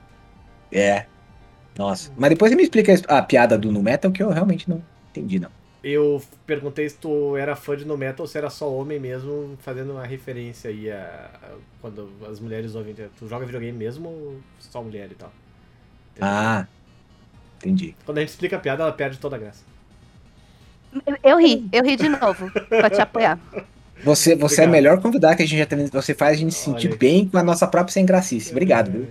é. 0.72 1.06
Nossa. 1.76 2.12
Mas 2.16 2.30
depois 2.30 2.50
você 2.50 2.56
me 2.56 2.64
explica 2.64 2.92
a 3.08 3.22
piada 3.22 3.56
do 3.56 3.70
Nu 3.72 3.82
Metal 3.82 4.10
que 4.12 4.22
eu 4.22 4.30
realmente 4.30 4.68
não 4.68 4.82
entendi, 5.10 5.38
não. 5.38 5.50
Eu 5.82 6.20
perguntei 6.46 6.88
se 6.88 6.96
tu 6.96 7.36
era 7.36 7.54
fã 7.56 7.76
de 7.76 7.84
no 7.84 7.96
metal 7.96 8.24
ou 8.24 8.28
se 8.28 8.36
era 8.38 8.50
só 8.50 8.72
homem 8.72 8.98
mesmo, 8.98 9.56
fazendo 9.62 9.92
uma 9.92 10.04
referência 10.06 10.70
aí 10.70 10.90
a, 10.90 11.30
a- 11.42 11.56
quando 11.80 12.10
as 12.30 12.40
mulheres 12.40 12.74
ouvem. 12.74 12.94
Tu 12.94 13.28
joga 13.28 13.46
videogame 13.46 13.76
mesmo 13.78 14.08
ou 14.08 14.40
só 14.58 14.82
mulher 14.82 15.08
e 15.10 15.14
tal? 15.14 15.32
Entendeu? 16.12 16.28
Ah, 16.28 16.66
entendi. 17.58 17.94
Quando 18.04 18.18
a 18.18 18.20
gente 18.22 18.30
explica 18.30 18.56
a 18.56 18.60
piada, 18.60 18.82
ela 18.82 18.92
perde 18.92 19.18
toda 19.18 19.36
a 19.36 19.38
graça. 19.38 19.64
Eu, 21.06 21.16
eu 21.22 21.38
ri, 21.38 21.68
eu 21.72 21.84
ri 21.84 21.96
de 21.96 22.08
novo, 22.08 22.50
pra 22.68 22.88
te 22.90 23.00
apoiar. 23.00 23.38
Você, 24.02 24.34
você 24.36 24.62
é 24.62 24.64
a 24.64 24.68
melhor 24.68 25.00
convidada 25.02 25.36
que 25.36 25.42
a 25.42 25.46
gente 25.46 25.58
já 25.58 25.66
teve. 25.66 25.86
Você 25.88 26.14
faz 26.14 26.32
a 26.36 26.40
gente 26.40 26.54
se 26.54 26.64
sentir 26.64 26.96
bem 26.96 27.28
com 27.28 27.36
a 27.36 27.42
nossa 27.42 27.66
própria 27.66 27.92
sem 27.92 28.06
gracice. 28.06 28.50
Obrigado, 28.52 28.90
viu? 28.90 29.08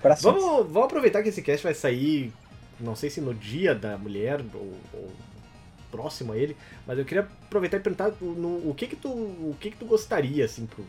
Coração. 0.00 0.32
Vamos, 0.32 0.66
vamos 0.70 0.84
aproveitar 0.84 1.22
que 1.22 1.30
esse 1.30 1.42
cast 1.42 1.64
vai 1.64 1.74
sair, 1.74 2.32
não 2.78 2.94
sei 2.94 3.08
se 3.10 3.20
no 3.20 3.34
dia 3.34 3.74
da 3.74 3.96
mulher 3.96 4.40
ou, 4.54 4.74
ou 4.92 5.10
próximo 5.90 6.32
a 6.32 6.36
ele, 6.36 6.56
mas 6.86 6.98
eu 6.98 7.04
queria 7.04 7.22
aproveitar 7.22 7.78
e 7.78 7.80
perguntar 7.80 8.12
no- 8.20 8.68
o 8.70 8.74
que 8.74 8.86
que 8.86 8.96
tu, 8.96 9.08
o 9.08 9.56
que 9.60 9.70
que 9.70 9.76
tu 9.76 9.86
gostaria 9.86 10.44
assim 10.44 10.66
pro, 10.66 10.84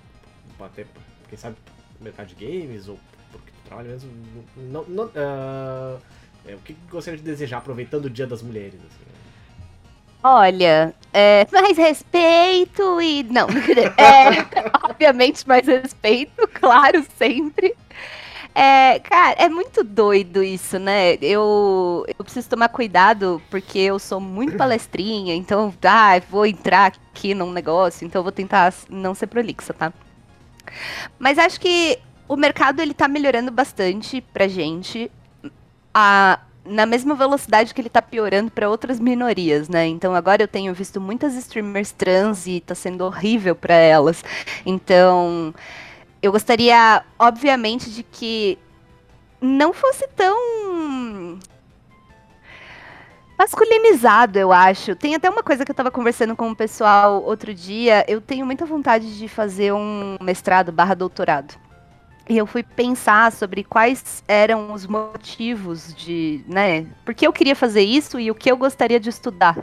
pro- 0.57 0.65
até 0.65 0.85
quem 1.29 1.37
sabe 1.37 1.55
pro 1.95 2.03
mercado 2.03 2.27
de 2.27 2.35
games 2.45 2.87
ou 2.87 2.99
porque 3.31 3.51
tu 3.51 3.67
trabalha 3.67 3.89
mesmo, 3.89 4.11
não, 4.57 4.83
não, 4.85 5.11
ah, 5.15 5.97
é, 6.45 6.55
o 6.55 6.59
que 6.59 6.73
que 6.73 6.79
gostaria 6.89 7.17
de 7.17 7.23
desejar 7.23 7.57
aproveitando 7.59 8.05
o 8.05 8.09
Dia 8.09 8.27
das 8.27 8.41
Mulheres 8.41 8.75
assim? 8.75 9.11
Olha, 10.23 10.93
é, 11.11 11.47
mais 11.51 11.75
respeito 11.77 13.01
e. 13.01 13.23
Não, 13.23 13.47
é, 13.97 14.45
obviamente 14.87 15.47
mais 15.47 15.65
respeito, 15.65 16.47
claro, 16.53 17.03
sempre. 17.17 17.75
É, 18.53 18.99
cara, 18.99 19.35
é 19.37 19.47
muito 19.47 19.83
doido 19.83 20.43
isso, 20.43 20.77
né? 20.77 21.13
Eu, 21.21 22.05
eu 22.07 22.23
preciso 22.23 22.49
tomar 22.49 22.67
cuidado 22.69 23.41
porque 23.49 23.79
eu 23.79 23.97
sou 23.97 24.19
muito 24.19 24.57
palestrinha, 24.57 25.33
então, 25.33 25.73
ah, 25.83 26.21
vou 26.29 26.45
entrar 26.45 26.87
aqui 26.87 27.33
num 27.33 27.51
negócio, 27.51 28.05
então 28.05 28.21
vou 28.21 28.31
tentar 28.31 28.73
não 28.89 29.15
ser 29.15 29.27
prolixa, 29.27 29.73
tá? 29.73 29.93
Mas 31.17 31.37
acho 31.37 31.59
que 31.59 31.97
o 32.27 32.35
mercado 32.35 32.81
ele 32.81 32.93
tá 32.93 33.07
melhorando 33.07 33.51
bastante 33.51 34.21
pra 34.21 34.47
gente. 34.47 35.09
A, 35.93 36.39
na 36.65 36.85
mesma 36.85 37.15
velocidade 37.15 37.73
que 37.73 37.81
ele 37.81 37.89
tá 37.89 38.01
piorando 38.01 38.51
para 38.51 38.69
outras 38.69 38.99
minorias, 38.99 39.67
né? 39.67 39.87
Então 39.87 40.13
agora 40.13 40.43
eu 40.43 40.47
tenho 40.47 40.73
visto 40.73 41.01
muitas 41.01 41.35
streamers 41.35 41.91
trans 41.91 42.47
e 42.47 42.59
tá 42.61 42.75
sendo 42.75 43.03
horrível 43.05 43.55
para 43.55 43.73
elas. 43.75 44.23
Então, 44.65 45.53
eu 46.21 46.31
gostaria, 46.31 47.03
obviamente, 47.17 47.89
de 47.89 48.03
que 48.03 48.57
não 49.41 49.73
fosse 49.73 50.07
tão 50.09 51.39
masculinizado, 53.37 54.37
eu 54.37 54.51
acho. 54.51 54.95
Tem 54.95 55.15
até 55.15 55.27
uma 55.29 55.41
coisa 55.41 55.65
que 55.65 55.71
eu 55.71 55.75
tava 55.75 55.89
conversando 55.89 56.35
com 56.35 56.51
o 56.51 56.55
pessoal 56.55 57.23
outro 57.23 57.53
dia. 57.53 58.05
Eu 58.07 58.21
tenho 58.21 58.45
muita 58.45 58.65
vontade 58.65 59.17
de 59.17 59.27
fazer 59.27 59.73
um 59.73 60.17
mestrado 60.21 60.71
barra 60.71 60.93
doutorado. 60.93 61.55
E 62.29 62.37
eu 62.37 62.45
fui 62.45 62.61
pensar 62.61 63.31
sobre 63.31 63.63
quais 63.63 64.23
eram 64.27 64.71
os 64.73 64.85
motivos 64.85 65.93
de, 65.95 66.45
né? 66.47 66.85
Por 67.03 67.15
que 67.15 67.25
eu 67.25 67.33
queria 67.33 67.55
fazer 67.55 67.81
isso 67.81 68.19
e 68.19 68.29
o 68.29 68.35
que 68.35 68.51
eu 68.51 68.55
gostaria 68.55 68.99
de 68.99 69.09
estudar. 69.09 69.57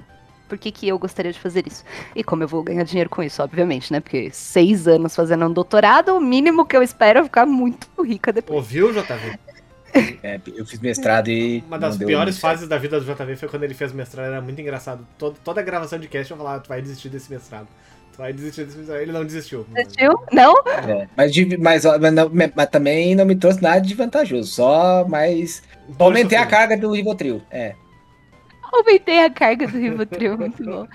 Por 0.48 0.56
que, 0.58 0.70
que 0.72 0.88
eu 0.88 0.98
gostaria 0.98 1.32
de 1.32 1.38
fazer 1.38 1.66
isso? 1.66 1.84
E 2.16 2.24
como 2.24 2.42
eu 2.42 2.48
vou 2.48 2.62
ganhar 2.62 2.82
dinheiro 2.84 3.10
com 3.10 3.22
isso, 3.22 3.42
obviamente, 3.42 3.92
né? 3.92 4.00
Porque 4.00 4.30
seis 4.32 4.88
anos 4.88 5.14
fazendo 5.14 5.44
um 5.46 5.52
doutorado, 5.52 6.16
o 6.16 6.20
mínimo 6.20 6.64
que 6.64 6.76
eu 6.76 6.82
espero 6.82 7.20
é 7.20 7.24
ficar 7.24 7.46
muito 7.46 7.86
rica 8.02 8.32
depois. 8.32 8.56
Ouviu, 8.56 8.92
JV? 8.92 9.38
É, 10.22 10.38
eu 10.54 10.66
fiz 10.66 10.80
mestrado 10.80 11.28
e. 11.28 11.64
Uma 11.66 11.78
das 11.78 11.96
piores 11.96 12.38
fases 12.38 12.68
da 12.68 12.76
vida 12.78 13.00
do 13.00 13.06
JV 13.06 13.36
foi 13.36 13.48
quando 13.48 13.64
ele 13.64 13.74
fez 13.74 13.92
mestrado, 13.92 14.26
era 14.26 14.40
muito 14.40 14.60
engraçado. 14.60 15.06
Todo, 15.16 15.36
toda 15.42 15.60
a 15.60 15.64
gravação 15.64 15.98
de 15.98 16.08
cast 16.08 16.30
eu 16.30 16.36
falava, 16.36 16.60
tu 16.60 16.68
vai 16.68 16.80
desistir 16.82 17.08
desse 17.08 17.30
mestrado. 17.32 17.66
Tu 18.12 18.18
vai 18.18 18.32
desistir 18.32 18.64
desse 18.64 18.76
mestrado. 18.76 19.00
Ele 19.00 19.12
não 19.12 19.24
desistiu. 19.24 19.66
Assistiu? 19.76 20.12
Não? 20.32 20.54
É, 20.66 21.08
mas, 21.16 21.32
mas, 21.58 21.84
mas, 22.00 22.12
não- 22.12 22.30
mas 22.54 22.66
também 22.68 23.14
não 23.14 23.24
me 23.24 23.34
trouxe 23.34 23.62
nada 23.62 23.80
de 23.80 23.94
vantajoso. 23.94 24.50
Só 24.52 25.06
mais. 25.08 25.62
Aumentei 25.98 26.36
a 26.36 26.46
carga 26.46 26.76
do 26.76 26.92
Rivotril. 26.92 27.40
É. 27.50 27.74
Aumentei 28.72 29.24
a 29.24 29.30
carga 29.30 29.66
do 29.66 29.78
Rivotril, 29.78 30.36
muito 30.38 30.62
bom. 30.64 30.86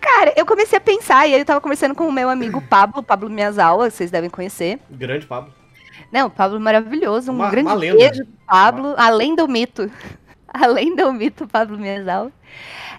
Cara, 0.00 0.32
eu 0.36 0.44
comecei 0.44 0.76
a 0.78 0.80
pensar, 0.80 1.26
e 1.26 1.34
aí 1.34 1.40
eu 1.40 1.44
tava 1.44 1.60
conversando 1.60 1.94
com 1.94 2.08
o 2.08 2.12
meu 2.12 2.28
amigo 2.28 2.60
Pablo, 2.62 3.02
Pablo 3.02 3.30
Miyazawa, 3.30 3.90
vocês 3.90 4.10
devem 4.10 4.28
conhecer. 4.30 4.78
Grande 4.90 5.26
Pablo. 5.26 5.52
Não, 6.12 6.28
Pablo 6.28 6.58
maravilhoso, 6.60 7.30
um 7.30 7.36
Uma- 7.36 7.50
grande 7.50 7.68
uma 7.68 7.74
lenda. 7.74 7.98
beijo, 7.98 8.24
Pablo, 8.46 8.94
além 8.96 9.34
do 9.34 9.46
mito. 9.48 9.90
Além 10.56 10.94
do 10.94 11.12
mito, 11.12 11.48
Pablo 11.48 11.76
Miyazawa. 11.76 12.30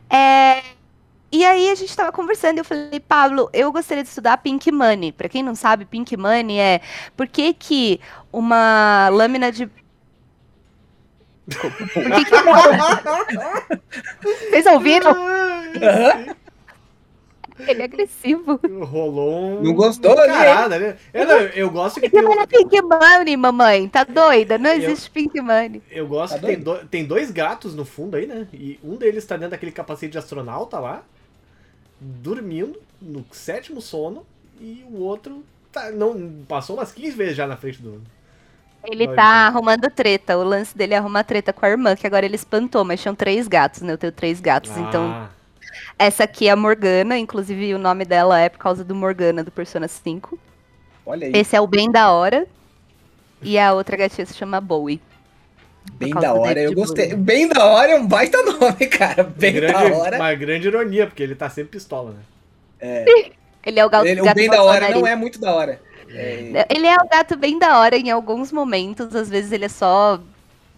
É, 0.10 0.62
e 1.32 1.46
aí 1.46 1.70
a 1.70 1.76
gente 1.76 1.96
tava 1.96 2.12
conversando 2.12 2.58
e 2.58 2.60
eu 2.60 2.66
falei, 2.66 3.00
Pablo, 3.00 3.50
eu 3.54 3.72
gostaria 3.72 4.04
de 4.04 4.10
estudar 4.10 4.36
Pink 4.40 4.70
Money. 4.74 5.14
Pra 5.14 5.30
quem 5.30 5.42
não 5.42 5.56
sabe, 5.56 5.86
Pink 5.86 6.18
Money 6.18 6.60
é 6.60 6.82
por 7.16 7.28
que 7.30 7.54
que 7.54 8.02
uma 8.32 9.08
lâmina 9.10 9.54
de... 9.54 9.70
Por 11.46 12.04
que 12.12 12.26
que 12.26 12.36
uma... 12.36 12.56
Vocês 14.50 14.66
ouviram? 14.66 15.16
Ele 17.60 17.82
é 17.82 17.86
agressivo. 17.86 18.60
Rolou 18.84 19.34
um. 19.60 19.64
Não 19.64 19.74
gostou, 19.74 20.12
um 20.12 20.16
né? 20.16 20.28
carada, 20.28 20.78
né? 20.78 20.98
Eu, 21.14 21.26
não, 21.26 21.38
eu 21.38 21.70
gosto 21.70 22.02
que 22.02 22.10
Pink 22.10 22.26
tem. 22.26 22.40
É 22.40 22.46
Pink 22.48 22.82
Money, 22.82 23.38
mamãe. 23.38 23.88
Tá 23.88 24.04
doida? 24.04 24.58
Não 24.58 24.72
Eu- 24.72 24.76
existe 24.92 25.10
Pink 25.10 25.40
Money. 25.40 25.82
Eu 25.90 26.06
gosto 26.08 26.34
Tá 26.34 26.40
que 26.40 26.46
tem, 26.48 26.60
do- 26.60 26.86
tem 26.88 27.06
dois 27.06 27.32
gatos 27.32 27.74
no 27.74 27.86
fundo 27.86 28.18
aí, 28.18 28.28
né? 28.28 28.48
E 28.54 28.78
um 28.84 28.96
deles 28.98 29.26
tá 29.26 29.36
dentro 29.38 29.52
daquele 29.52 29.72
capacete 29.72 30.12
de 30.12 30.18
astronauta 30.18 30.80
lá, 30.80 31.04
dormindo, 32.02 32.78
no 33.02 33.26
sétimo 33.32 33.80
sono, 33.82 34.26
e 34.60 34.84
o 34.92 34.98
outro 35.02 35.42
tá, 35.72 35.92
não, 35.92 36.44
passou 36.48 36.76
umas 36.76 36.92
15 36.92 37.16
vezes 37.16 37.38
já 37.38 37.48
na 37.48 37.56
frente 37.56 37.82
do. 37.82 38.02
Ele 38.86 39.08
Olha 39.08 39.16
tá 39.16 39.24
arrumando 39.48 39.90
treta. 39.90 40.38
O 40.38 40.44
lance 40.44 40.78
dele 40.78 40.94
é 40.94 40.98
arrumar 40.98 41.24
treta 41.24 41.52
com 41.52 41.66
a 41.66 41.70
irmã, 41.70 41.96
que 41.96 42.06
agora 42.06 42.26
ele 42.26 42.36
espantou, 42.36 42.84
mas 42.84 43.02
tinham 43.02 43.16
três 43.16 43.48
gatos, 43.48 43.82
né? 43.82 43.94
Eu 43.94 43.98
tenho 43.98 44.12
três 44.12 44.40
gatos. 44.40 44.76
Então, 44.78 45.10
Ah, 45.12 45.30
essa 45.98 46.24
aqui 46.24 46.48
é 46.48 46.52
a 46.52 46.56
Morgana, 46.56 47.18
inclusive 47.18 47.74
o 47.74 47.80
nome 47.80 48.06
dela 48.06 48.40
é 48.40 48.50
por 48.50 48.60
causa 48.60 48.84
do 48.84 48.94
Morgana 48.96 49.44
do 49.44 49.52
Persona 49.52 49.88
5. 49.88 50.38
Olha 51.06 51.28
aí. 51.28 51.34
Esse 51.36 51.56
é 51.56 51.62
o 51.62 51.68
Bem 51.68 51.92
da 51.92 52.12
Hora. 52.12 52.48
E 53.42 53.60
a 53.60 53.74
outra 53.74 53.96
gatinha 53.98 54.26
se 54.26 54.34
chama 54.34 54.60
Bowie. 54.60 55.02
Bem 55.94 56.12
da 56.14 56.34
hora, 56.34 56.60
eu 56.60 56.74
gostei. 56.74 57.10
Bowie. 57.10 57.22
Bem 57.22 57.48
da 57.48 57.64
hora 57.64 57.92
é 57.92 57.96
um 57.96 58.08
baita 58.08 58.42
nome, 58.42 58.88
cara. 58.88 59.24
Bem 59.24 59.54
grande, 59.54 59.74
da 59.74 59.96
hora. 59.98 60.16
Uma 60.18 60.34
grande 60.34 60.68
ironia, 60.68 61.06
porque 61.06 61.22
ele 61.22 61.36
tá 61.36 61.48
sempre 61.50 61.72
pistola, 61.74 62.12
né? 62.12 63.06
Ele 63.66 63.80
é 63.80 63.86
o 63.86 63.90
gato, 63.90 64.06
Ele- 64.06 64.22
o 64.22 64.26
gato 64.26 64.36
bem 64.36 64.48
com 64.48 64.54
da 64.56 64.62
a 64.62 64.64
hora 64.64 64.90
não 64.92 65.08
é 65.08 65.16
muito 65.16 65.40
da 65.40 65.52
hora. 65.52 65.82
É, 66.16 66.66
Ele 66.70 66.88
é 66.88 66.96
o 66.96 67.08
gato 67.10 67.36
bem 67.36 67.60
da 67.60 67.80
hora 67.80 67.98
em 67.98 68.10
alguns 68.10 68.52
momentos, 68.52 69.16
às 69.16 69.30
vezes 69.30 69.52
ele 69.52 69.66
é 69.66 69.70
só 69.70 70.20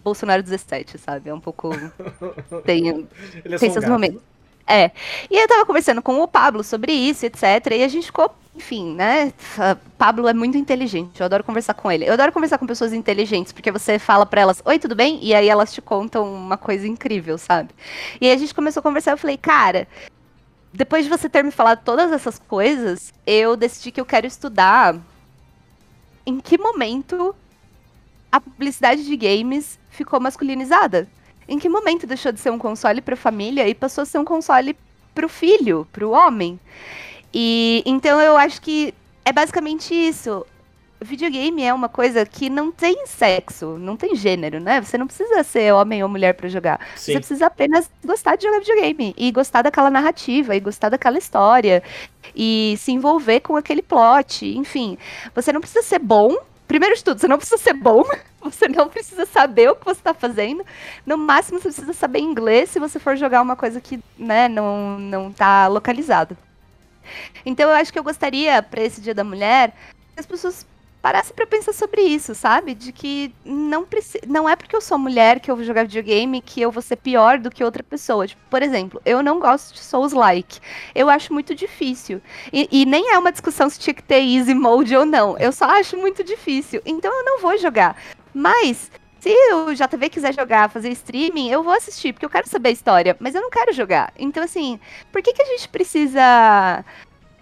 Bolsonaro 0.02 0.42
17, 0.42 0.98
sabe? 0.98 1.30
É 1.30 1.34
um 1.34 1.40
pouco. 1.40 1.70
Tem, 2.64 2.88
Ele 2.88 3.06
é 3.44 3.58
tem 3.58 3.70
um 3.70 3.72
seus 3.72 3.84
gato. 3.84 3.90
momentos. 3.90 4.22
É. 4.66 4.90
E 5.30 5.42
eu 5.42 5.48
tava 5.48 5.64
conversando 5.64 6.02
com 6.02 6.20
o 6.20 6.28
Pablo 6.28 6.62
sobre 6.62 6.92
isso, 6.92 7.24
etc. 7.24 7.42
E 7.72 7.82
a 7.82 7.88
gente 7.88 8.06
ficou, 8.06 8.34
enfim, 8.54 8.94
né? 8.94 9.32
Pablo 9.96 10.28
é 10.28 10.34
muito 10.34 10.58
inteligente. 10.58 11.20
Eu 11.20 11.24
adoro 11.24 11.42
conversar 11.42 11.72
com 11.72 11.90
ele. 11.90 12.04
Eu 12.06 12.12
adoro 12.12 12.32
conversar 12.32 12.58
com 12.58 12.66
pessoas 12.66 12.92
inteligentes, 12.92 13.50
porque 13.50 13.72
você 13.72 13.98
fala 13.98 14.26
pra 14.26 14.42
elas, 14.42 14.60
oi, 14.66 14.78
tudo 14.78 14.94
bem? 14.94 15.18
E 15.22 15.34
aí 15.34 15.48
elas 15.48 15.72
te 15.72 15.80
contam 15.80 16.30
uma 16.30 16.58
coisa 16.58 16.86
incrível, 16.86 17.38
sabe? 17.38 17.70
E 18.20 18.26
aí 18.26 18.32
a 18.32 18.36
gente 18.36 18.54
começou 18.54 18.80
a 18.80 18.82
conversar, 18.82 19.12
eu 19.12 19.18
falei, 19.18 19.38
cara. 19.38 19.88
Depois 20.70 21.04
de 21.04 21.10
você 21.10 21.30
ter 21.30 21.42
me 21.42 21.50
falado 21.50 21.80
todas 21.82 22.12
essas 22.12 22.38
coisas, 22.38 23.12
eu 23.26 23.56
decidi 23.56 23.90
que 23.90 24.00
eu 24.00 24.04
quero 24.04 24.26
estudar 24.26 24.96
em 26.28 26.40
que 26.40 26.58
momento 26.58 27.34
a 28.30 28.38
publicidade 28.38 29.02
de 29.02 29.16
games 29.16 29.78
ficou 29.88 30.20
masculinizada. 30.20 31.08
Em 31.48 31.58
que 31.58 31.70
momento 31.70 32.06
deixou 32.06 32.30
de 32.30 32.38
ser 32.38 32.50
um 32.50 32.58
console 32.58 33.00
para 33.00 33.16
família 33.16 33.66
e 33.66 33.74
passou 33.74 34.02
a 34.02 34.04
ser 34.04 34.18
um 34.18 34.26
console 34.26 34.76
para 35.14 35.24
o 35.24 35.28
filho, 35.28 35.88
para 35.90 36.06
o 36.06 36.10
homem? 36.10 36.60
E 37.32 37.82
então 37.86 38.20
eu 38.20 38.36
acho 38.36 38.60
que 38.60 38.92
é 39.24 39.32
basicamente 39.32 39.94
isso. 39.94 40.44
Videogame 41.00 41.62
é 41.62 41.72
uma 41.72 41.88
coisa 41.88 42.26
que 42.26 42.50
não 42.50 42.72
tem 42.72 43.06
sexo, 43.06 43.78
não 43.78 43.96
tem 43.96 44.16
gênero, 44.16 44.58
né? 44.58 44.80
Você 44.80 44.98
não 44.98 45.06
precisa 45.06 45.44
ser 45.44 45.72
homem 45.72 46.02
ou 46.02 46.08
mulher 46.08 46.34
para 46.34 46.48
jogar. 46.48 46.80
Sim. 46.96 47.12
Você 47.12 47.18
precisa 47.18 47.46
apenas 47.46 47.88
gostar 48.04 48.34
de 48.34 48.44
jogar 48.44 48.58
videogame 48.58 49.14
e 49.16 49.30
gostar 49.30 49.62
daquela 49.62 49.90
narrativa 49.90 50.56
e 50.56 50.60
gostar 50.60 50.88
daquela 50.88 51.16
história 51.16 51.84
e 52.34 52.74
se 52.78 52.90
envolver 52.90 53.40
com 53.40 53.56
aquele 53.56 53.80
plot, 53.80 54.44
enfim. 54.44 54.98
Você 55.36 55.52
não 55.52 55.60
precisa 55.60 55.82
ser 55.82 56.00
bom. 56.00 56.36
Primeiro 56.66 56.96
de 56.96 57.04
tudo, 57.04 57.20
você 57.20 57.28
não 57.28 57.38
precisa 57.38 57.58
ser 57.58 57.74
bom. 57.74 58.02
Você 58.40 58.68
não 58.68 58.88
precisa 58.88 59.26
saber 59.26 59.68
o 59.68 59.74
que 59.74 59.84
você 59.84 59.98
está 59.98 60.14
fazendo. 60.14 60.64
No 61.04 61.18
máximo, 61.18 61.58
você 61.58 61.64
precisa 61.64 61.92
saber 61.92 62.20
inglês 62.20 62.70
se 62.70 62.78
você 62.78 63.00
for 63.00 63.16
jogar 63.16 63.42
uma 63.42 63.56
coisa 63.56 63.80
que, 63.80 63.98
né, 64.16 64.48
não, 64.48 64.96
não 64.96 65.32
tá 65.32 65.66
localizado. 65.66 66.38
Então, 67.44 67.68
eu 67.68 67.74
acho 67.74 67.92
que 67.92 67.98
eu 67.98 68.04
gostaria, 68.04 68.62
para 68.62 68.80
esse 68.80 69.00
Dia 69.00 69.12
da 69.12 69.24
Mulher, 69.24 69.74
que 70.14 70.20
as 70.20 70.24
pessoas 70.24 70.64
parasse 71.08 71.32
pra 71.32 71.46
pensar 71.46 71.72
sobre 71.72 72.02
isso, 72.02 72.34
sabe? 72.34 72.74
De 72.74 72.92
que 72.92 73.34
não, 73.42 73.82
preci... 73.82 74.20
não 74.26 74.46
é 74.46 74.54
porque 74.54 74.76
eu 74.76 74.80
sou 74.82 74.98
mulher 74.98 75.40
que 75.40 75.50
eu 75.50 75.56
vou 75.56 75.64
jogar 75.64 75.84
videogame 75.84 76.42
que 76.42 76.60
eu 76.60 76.70
vou 76.70 76.82
ser 76.82 76.96
pior 76.96 77.38
do 77.38 77.50
que 77.50 77.64
outra 77.64 77.82
pessoa. 77.82 78.26
Tipo, 78.26 78.42
por 78.50 78.62
exemplo, 78.62 79.00
eu 79.06 79.22
não 79.22 79.40
gosto 79.40 79.72
de 79.72 79.80
Souls-like. 79.80 80.60
Eu 80.94 81.08
acho 81.08 81.32
muito 81.32 81.54
difícil. 81.54 82.20
E, 82.52 82.68
e, 82.70 82.84
nem 82.84 83.10
é 83.10 83.18
uma 83.18 83.32
discussão 83.32 83.70
se 83.70 83.78
tinha 83.78 83.94
que 83.94 84.02
ter 84.02 84.20
easy 84.20 84.52
mode 84.52 84.94
ou 84.94 85.06
não. 85.06 85.38
Eu 85.38 85.50
só 85.50 85.64
acho 85.64 85.96
muito 85.96 86.22
difícil. 86.22 86.82
Então 86.84 87.10
eu 87.10 87.24
não 87.24 87.40
vou 87.40 87.56
jogar. 87.56 87.96
Mas 88.34 88.90
se 89.18 89.34
o 89.54 89.74
JV 89.74 90.10
quiser 90.10 90.34
jogar, 90.34 90.68
fazer 90.68 90.90
streaming, 90.90 91.48
eu 91.48 91.62
vou 91.62 91.72
assistir, 91.72 92.12
porque 92.12 92.26
eu 92.26 92.30
quero 92.30 92.46
saber 92.46 92.68
a 92.68 92.72
história, 92.72 93.16
mas 93.18 93.34
eu 93.34 93.40
não 93.40 93.50
quero 93.50 93.72
jogar. 93.72 94.12
Então, 94.18 94.42
assim, 94.42 94.78
por 95.10 95.22
que, 95.22 95.32
que 95.32 95.42
a 95.42 95.46
gente 95.46 95.68
precisa 95.70 96.84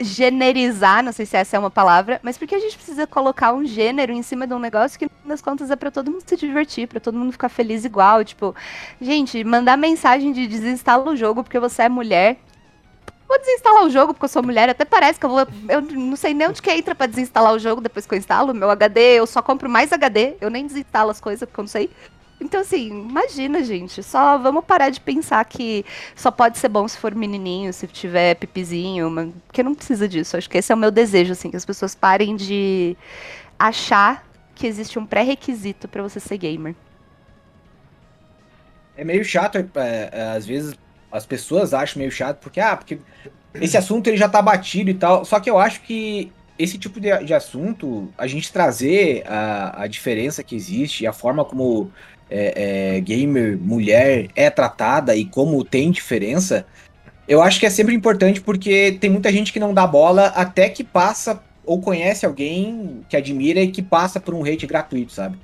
generizar, 0.01 1.03
não 1.03 1.13
sei 1.13 1.25
se 1.25 1.37
essa 1.37 1.57
é 1.57 1.59
uma 1.59 1.71
palavra, 1.71 2.21
mas 2.23 2.37
por 2.37 2.47
que 2.47 2.55
a 2.55 2.59
gente 2.59 2.77
precisa 2.77 3.07
colocar 3.07 3.53
um 3.53 3.65
gênero 3.65 4.13
em 4.13 4.23
cima 4.23 4.47
de 4.47 4.53
um 4.53 4.59
negócio 4.59 4.99
que, 4.99 5.09
nas 5.25 5.41
contas, 5.41 5.71
é 5.71 5.77
pra 5.77 5.91
todo 5.91 6.11
mundo 6.11 6.23
se 6.27 6.37
divertir, 6.37 6.87
pra 6.87 7.01
todo 7.01 7.19
mundo 7.19 7.33
ficar 7.33 7.49
feliz 7.49 7.85
igual? 7.85 8.25
Tipo, 8.25 8.55
gente, 9.01 9.43
mandar 9.43 9.77
mensagem 9.77 10.33
de 10.33 10.47
desinstala 10.47 11.11
o 11.11 11.17
jogo 11.17 11.43
porque 11.43 11.59
você 11.59 11.83
é 11.83 11.89
mulher 11.89 12.39
Vou 13.29 13.39
desinstalar 13.41 13.85
o 13.85 13.91
jogo 13.91 14.15
porque 14.15 14.25
eu 14.25 14.29
sou 14.29 14.43
mulher. 14.43 14.69
Até 14.69 14.85
parece 14.85 15.19
que 15.19 15.27
eu 15.27 15.31
vou. 15.31 15.47
Eu 15.69 15.83
não 15.83 16.17
sei 16.17 16.33
nem 16.33 16.49
onde 16.49 16.63
que 16.63 16.71
entra 16.71 16.95
pra 16.95 17.07
desinstalar 17.07 17.53
o 17.53 17.59
jogo 17.59 17.81
depois 17.81 18.07
que 18.07 18.15
eu 18.15 18.19
instalo. 18.19 18.55
Meu 18.55 18.71
HD, 18.71 19.19
eu 19.19 19.27
só 19.27 19.43
compro 19.43 19.69
mais 19.69 19.93
HD. 19.93 20.37
Eu 20.41 20.49
nem 20.49 20.67
desinstalo 20.67 21.11
as 21.11 21.21
coisas 21.21 21.47
porque 21.47 21.61
eu 21.61 21.65
não 21.65 21.69
sei. 21.69 21.91
Então, 22.41 22.61
assim, 22.61 22.89
imagina, 22.89 23.65
gente. 23.65 24.03
Só 24.03 24.39
vamos 24.39 24.65
parar 24.65 24.91
de 24.91 25.01
pensar 25.01 25.45
que 25.45 25.85
só 26.15 26.31
pode 26.31 26.59
ser 26.59 26.69
bom 26.69 26.87
se 26.87 26.99
for 26.99 27.15
menininho, 27.15 27.73
se 27.73 27.87
tiver 27.87 28.35
pipizinho. 28.35 29.11
Mas, 29.11 29.31
porque 29.47 29.63
não 29.63 29.75
precisa 29.75 30.09
disso. 30.09 30.37
Acho 30.37 30.49
que 30.49 30.59
esse 30.59 30.71
é 30.71 30.75
o 30.75 30.79
meu 30.79 30.91
desejo, 30.91 31.33
assim, 31.33 31.51
que 31.51 31.57
as 31.57 31.65
pessoas 31.65 31.95
parem 31.95 32.37
de 32.37 32.97
achar 33.59 34.27
que 34.55 34.67
existe 34.67 34.99
um 34.99 35.07
pré-requisito 35.07 35.89
para 35.89 36.03
você 36.03 36.21
ser 36.21 36.37
gamer. 36.39 36.75
É 38.97 39.05
meio 39.05 39.25
chato, 39.25 39.57
é, 39.57 40.09
é, 40.13 40.23
às 40.37 40.47
vezes, 40.47 40.75
as 41.13 41.27
pessoas 41.27 41.75
acham 41.75 41.99
meio 41.99 42.11
chato, 42.11 42.39
porque, 42.39 42.61
ah, 42.61 42.77
porque 42.77 42.99
esse 43.55 43.77
assunto 43.77 44.07
ele 44.09 44.17
já 44.17 44.29
tá 44.29 44.41
batido 44.41 44.91
e 44.91 44.95
tal. 44.95 45.25
Só 45.25 45.39
que 45.41 45.51
eu 45.51 45.59
acho 45.59 45.83
que 45.83 46.33
esse 46.59 46.79
tipo 46.79 46.99
de, 46.99 47.25
de 47.25 47.35
assunto, 47.35 48.13
a 48.17 48.27
gente 48.27 48.53
trazer 48.53 49.23
a, 49.27 49.83
a 49.83 49.87
diferença 49.87 50.43
que 50.43 50.55
existe, 50.55 51.07
a 51.07 51.13
forma 51.13 51.45
como 51.45 51.91
é, 52.31 52.97
é, 52.97 53.01
gamer 53.01 53.59
mulher 53.59 54.29
é 54.35 54.51
tratada 54.51 55.15
e 55.15 55.25
como 55.25 55.63
tem 55.65 55.91
diferença, 55.91 56.67
eu 57.29 57.43
acho 57.43 57.59
que 57.59 57.67
é 57.67 57.71
sempre 57.71 57.95
importante 57.95 58.41
porque 58.41 58.97
tem 59.01 59.11
muita 59.11 59.33
gente 59.33 59.53
que 59.53 59.61
não 59.61 59.75
dá 59.75 59.87
bola 59.87 60.27
até 60.29 60.69
que 60.69 60.85
passa 60.85 61.43
ou 61.65 61.81
conhece 61.81 62.25
alguém 62.25 63.01
que 63.09 63.17
admira 63.17 63.61
e 63.61 63.69
que 63.69 63.83
passa 63.83 64.21
por 64.21 64.35
um 64.35 64.45
hate 64.45 64.67
gratuito, 64.67 65.13
sabe? 65.13 65.37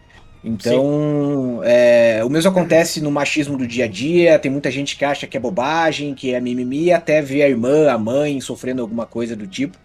Então, 0.45 1.61
é, 1.63 2.21
o 2.25 2.29
mesmo 2.29 2.51
acontece 2.51 3.01
no 3.01 3.13
machismo 3.13 3.57
do 3.57 3.67
dia 3.67 3.85
a 3.85 3.89
dia. 3.89 4.39
Tem 4.39 4.51
muita 4.51 4.71
gente 4.71 4.97
que 4.97 5.05
acha 5.05 5.27
que 5.27 5.37
é 5.37 5.41
bobagem, 5.41 6.15
que 6.15 6.35
é 6.35 6.41
mimimi, 6.41 6.93
até 6.93 7.23
ver 7.23 7.43
a 7.43 7.49
irmã, 7.49 7.89
a 7.91 7.97
mãe 7.97 8.41
sofrendo 8.41 8.83
alguma 8.83 9.07
coisa 9.07 9.37
do 9.37 9.47
tipo. 9.47 9.79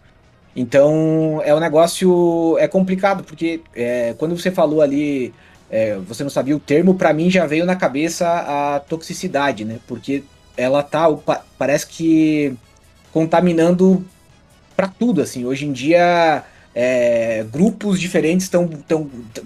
Então, 0.56 1.40
é 1.44 1.54
um 1.54 1.60
negócio. 1.60 2.56
É 2.58 2.66
complicado, 2.66 3.22
porque 3.22 3.60
é, 3.74 4.14
quando 4.18 4.36
você 4.36 4.50
falou 4.50 4.82
ali, 4.82 5.32
é, 5.70 5.96
você 5.96 6.22
não 6.22 6.30
sabia 6.30 6.56
o 6.56 6.60
termo, 6.60 6.94
para 6.94 7.12
mim 7.12 7.30
já 7.30 7.46
veio 7.46 7.64
na 7.64 7.76
cabeça 7.76 8.26
a 8.26 8.80
toxicidade, 8.80 9.64
né? 9.64 9.78
Porque 9.86 10.24
ela 10.56 10.82
tá. 10.82 11.06
Parece 11.58 11.86
que 11.86 12.54
contaminando 13.12 14.04
para 14.76 14.88
tudo, 14.88 15.20
assim. 15.20 15.44
Hoje 15.44 15.66
em 15.66 15.72
dia 15.72 16.44
é, 16.74 17.44
grupos 17.50 18.00
diferentes 18.00 18.44
estão. 18.46 18.70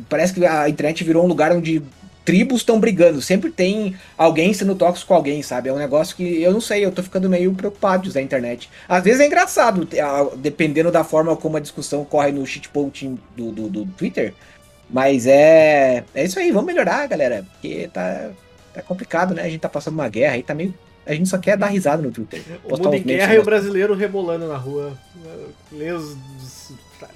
Parece 0.08 0.34
que 0.34 0.44
a 0.44 0.68
internet 0.68 1.02
virou 1.02 1.24
um 1.24 1.28
lugar 1.28 1.50
onde 1.52 1.82
tribos 2.24 2.60
estão 2.60 2.78
brigando. 2.78 3.20
Sempre 3.20 3.50
tem 3.50 3.96
alguém 4.16 4.52
sendo 4.52 4.74
tóxico 4.74 5.08
com 5.08 5.14
alguém, 5.14 5.42
sabe? 5.42 5.68
É 5.68 5.72
um 5.72 5.78
negócio 5.78 6.16
que 6.16 6.42
eu 6.42 6.52
não 6.52 6.60
sei, 6.60 6.84
eu 6.84 6.92
tô 6.92 7.02
ficando 7.02 7.28
meio 7.28 7.52
preocupado 7.54 8.04
de 8.04 8.10
usar 8.10 8.20
a 8.20 8.22
internet. 8.22 8.68
Às 8.88 9.02
vezes 9.02 9.20
é 9.20 9.26
engraçado, 9.26 9.88
dependendo 10.36 10.90
da 10.90 11.04
forma 11.04 11.36
como 11.36 11.56
a 11.56 11.60
discussão 11.60 12.04
corre 12.04 12.32
no 12.32 12.46
shitposting 12.46 13.18
do, 13.36 13.50
do, 13.50 13.68
do 13.68 13.86
Twitter. 13.86 14.34
Mas 14.92 15.26
é. 15.26 16.04
É 16.14 16.24
isso 16.24 16.38
aí, 16.38 16.52
vamos 16.52 16.66
melhorar, 16.66 17.06
galera. 17.06 17.44
Porque 17.52 17.88
tá, 17.92 18.30
tá 18.74 18.82
complicado, 18.82 19.34
né? 19.34 19.42
A 19.42 19.48
gente 19.48 19.60
tá 19.60 19.68
passando 19.68 19.94
uma 19.94 20.08
guerra 20.08 20.34
aí, 20.34 20.42
tá 20.42 20.54
meio. 20.54 20.74
A 21.04 21.14
gente 21.14 21.28
só 21.28 21.38
quer 21.38 21.56
dar 21.56 21.66
risada 21.66 22.02
no 22.02 22.12
Twitter. 22.12 22.42
O 22.62 22.76
mundo 22.76 22.94
em 22.94 23.02
guerra 23.02 23.34
e 23.34 23.38
o 23.38 23.44
brasileiro 23.44 23.94
rebolando 23.94 24.46
na 24.46 24.56
rua. 24.56 24.92
Lê 25.72 25.90
os 25.90 26.16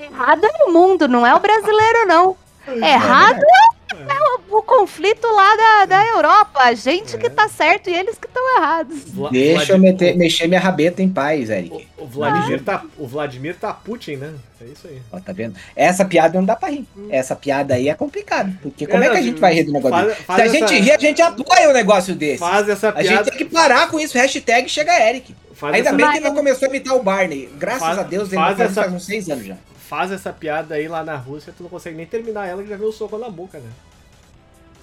Errado 0.01 0.45
é 0.45 0.65
o 0.65 0.73
mundo, 0.73 1.07
não 1.07 1.25
é 1.25 1.33
o 1.35 1.39
brasileiro, 1.39 2.07
não. 2.07 2.37
É 2.67 2.95
Errado 2.95 3.41
é 3.41 3.76
o, 3.95 4.59
o, 4.59 4.63
conflito 4.63 5.27
lá 5.27 5.57
da, 5.57 5.87
da 5.87 6.07
Europa. 6.07 6.61
A 6.61 6.75
gente 6.75 7.15
é. 7.15 7.19
que 7.19 7.31
tá 7.31 7.49
certo 7.49 7.89
e 7.89 7.95
eles 7.95 8.19
que 8.19 8.27
estão 8.27 8.57
errados. 8.57 9.05
Vla 9.07 9.31
Deixa 9.31 9.73
eu 9.75 9.79
meter, 9.79 10.17
mexer 10.17 10.49
minha 10.49 10.61
rabeta 10.61 11.03
em 11.03 11.09
paz, 11.09 11.51
Eric. 11.51 11.87
O, 11.97 12.05
o 12.05 12.07
Vladimir, 12.07 12.63
tá, 12.63 12.85
o 12.99 13.07
Vladimir 13.07 13.57
tá 13.57 13.73
Putin, 13.73 14.17
né? 14.17 14.35
É 14.61 14.65
isso 14.65 14.89
aí. 14.89 15.01
Ó, 15.13 15.21
tá 15.21 15.33
vendo? 15.33 15.55
Essa 15.77 16.05
piada 16.05 16.39
não 16.39 16.45
dá 16.45 16.57
pra 16.57 16.71
rir. 16.71 16.87
Essa 17.11 17.37
piada 17.37 17.75
aí 17.75 17.89
é 17.89 17.95
complicada. 17.95 18.53
Porque 18.63 18.87
como 18.87 19.05
é, 19.05 19.07
é 19.07 19.11
que 19.11 19.17
a 19.19 19.23
gente 19.23 19.41
vai 19.41 19.55
rir 19.55 19.65
do 19.65 19.73
negócio 19.73 19.97
faz, 19.97 20.09
desse? 20.09 20.23
Faz 20.25 20.37
Se 20.37 20.43
a 20.43 20.47
essa... 20.47 20.69
gente 20.69 20.83
rir, 20.83 20.93
a 20.93 20.99
gente 20.99 21.23
apoia 21.23 21.69
um 21.69 21.73
negócio 21.73 22.15
desse. 22.15 22.39
Faz 22.39 22.69
essa 22.69 22.93
piada. 22.93 23.09
A 23.09 23.17
gente 23.17 23.31
tem 23.31 23.39
que 23.39 23.45
parar 23.45 23.89
com 23.89 24.01
isso. 24.01 24.19
Hashtag 24.19 24.69
chega 24.69 25.09
Eric. 25.09 25.35
Faz 25.55 25.75
Ainda 25.75 25.89
essa... 25.89 25.97
bem 25.97 26.11
que 26.11 26.17
ele 26.17 26.29
não 26.29 26.35
começou 26.35 26.67
a 26.67 26.71
imitar 26.71 26.97
o 26.97 27.03
Barney. 27.03 27.49
Graças 27.57 27.81
faz, 27.81 27.99
a 27.99 28.03
Deus, 28.03 28.29
ele 28.29 28.37
faz, 28.37 28.61
essa... 28.61 28.83
faz 28.83 28.93
uns 28.93 29.05
seis 29.05 29.29
anos 29.31 29.47
já 29.47 29.57
faz 29.89 30.11
essa 30.11 30.33
piada 30.33 30.75
aí 30.75 30.89
lá 30.89 31.05
na 31.05 31.17
Rússia, 31.17 31.55
tu 31.57 31.63
não 31.63 31.71
consegue 31.71 31.97
nem 31.97 32.07
terminar 32.07 32.47
ela 32.47 32.63
que 32.63 32.69
já 32.69 32.77
viu 32.77 32.89
o 32.89 32.93
soco 32.93 33.17
na 33.19 33.31
boca, 33.31 33.59
né? 33.59 33.71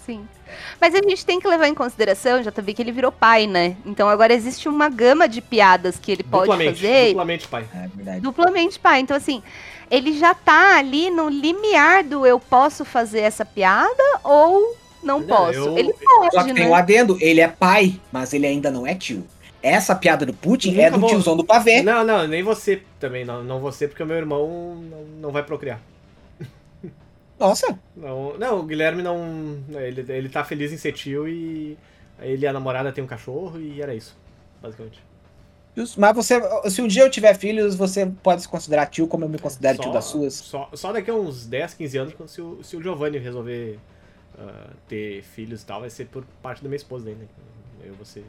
Sim. 0.06 0.28
Mas 0.80 0.94
a 0.94 0.98
gente 0.98 1.26
tem 1.26 1.40
que 1.40 1.48
levar 1.48 1.68
em 1.68 1.74
consideração, 1.74 2.44
já 2.44 2.52
vi 2.58 2.74
que 2.74 2.82
ele 2.82 2.92
virou 2.92 3.12
pai, 3.12 3.48
né? 3.48 3.78
Então 3.86 4.10
agora 4.10 4.34
existe 4.34 4.68
uma 4.68 4.90
gama 4.90 5.28
de 5.28 5.42
piadas 5.42 5.98
que 5.98 6.12
ele 6.12 6.24
pode 6.24 6.52
fazer. 6.52 7.10
Duplamente 7.10 7.48
pai. 7.48 7.66
É 7.74 7.88
verdade. 7.88 8.20
Duplamente 8.20 8.80
pai. 8.80 9.00
Então, 9.00 9.16
assim, 9.16 9.42
ele 9.90 10.14
já 10.14 10.34
tá 10.34 10.78
ali 10.78 11.10
no 11.10 11.30
limiar 11.30 12.04
do 12.04 12.26
eu 12.26 12.40
posso 12.40 12.84
fazer 12.84 13.22
essa 13.22 13.46
piada 13.46 14.04
ou 14.24 14.76
não, 15.02 15.20
não 15.20 15.28
posso. 15.28 15.60
Eu... 15.60 15.78
Ele 15.78 15.94
pode, 15.94 16.36
Só 16.36 16.44
que 16.44 16.54
né? 16.54 16.62
tem 16.62 16.70
um 16.70 16.76
adendo, 16.76 17.18
ele 17.22 17.40
é 17.40 17.48
pai, 17.48 18.00
mas 18.12 18.34
ele 18.34 18.46
ainda 18.46 18.70
não 18.70 18.86
é 18.86 18.96
tio. 18.96 19.26
Essa 19.64 19.96
piada 19.96 20.26
do 20.26 20.34
Putin 20.34 20.78
é 20.78 20.92
do 20.92 21.00
vou... 21.00 21.10
tiozão 21.10 21.38
do 21.38 21.46
pavê. 21.46 21.82
Não, 21.82 22.04
não, 22.04 22.28
nem 22.28 22.44
você 22.44 22.84
também. 23.00 23.24
Não, 23.24 23.42
não 23.42 23.62
você, 23.62 23.88
porque 23.88 24.04
o 24.04 24.06
meu 24.06 24.18
irmão 24.18 24.76
não, 24.76 25.04
não 25.22 25.32
vai 25.32 25.42
procriar. 25.42 25.80
Nossa! 27.40 27.80
Não, 27.96 28.38
não, 28.38 28.60
o 28.60 28.64
Guilherme 28.64 29.02
não. 29.02 29.64
Ele, 29.70 30.06
ele 30.12 30.28
tá 30.28 30.44
feliz 30.44 30.74
em 30.74 30.78
ser 30.78 30.92
tio 30.92 31.30
e 31.30 31.78
ele 32.20 32.44
e 32.44 32.48
a 32.48 32.52
namorada 32.52 32.92
tem 32.92 33.02
um 33.02 33.08
cachorro 33.08 33.58
e 33.58 33.82
era 33.82 33.96
isso, 33.96 34.18
basicamente. 34.62 35.02
Mas 35.98 36.16
você, 36.16 36.42
se 36.70 36.82
um 36.82 36.88
dia 36.88 37.04
eu 37.04 37.10
tiver 37.10 37.34
filhos, 37.34 37.74
você 37.74 38.06
pode 38.06 38.42
se 38.42 38.50
considerar 38.50 38.88
tio 38.88 39.08
como 39.08 39.24
eu 39.24 39.30
me 39.30 39.40
considero 39.40 39.78
só, 39.78 39.84
tio 39.84 39.94
das 39.94 40.06
suas? 40.06 40.34
Só, 40.34 40.70
só 40.74 40.92
daqui 40.92 41.10
a 41.10 41.16
uns 41.16 41.48
10, 41.48 41.74
15 41.76 41.98
anos, 41.98 42.14
se 42.28 42.42
o, 42.42 42.62
se 42.62 42.76
o 42.76 42.82
Giovanni 42.82 43.18
resolver 43.18 43.80
uh, 44.38 44.76
ter 44.88 45.24
filhos 45.24 45.64
e 45.64 45.66
tal, 45.66 45.80
vai 45.80 45.90
ser 45.90 46.06
por 46.08 46.26
parte 46.44 46.62
da 46.62 46.68
minha 46.68 46.76
esposa 46.76 47.10
ainda. 47.10 47.26
Eu 47.84 47.96
vou 47.96 48.06
ser 48.06 48.24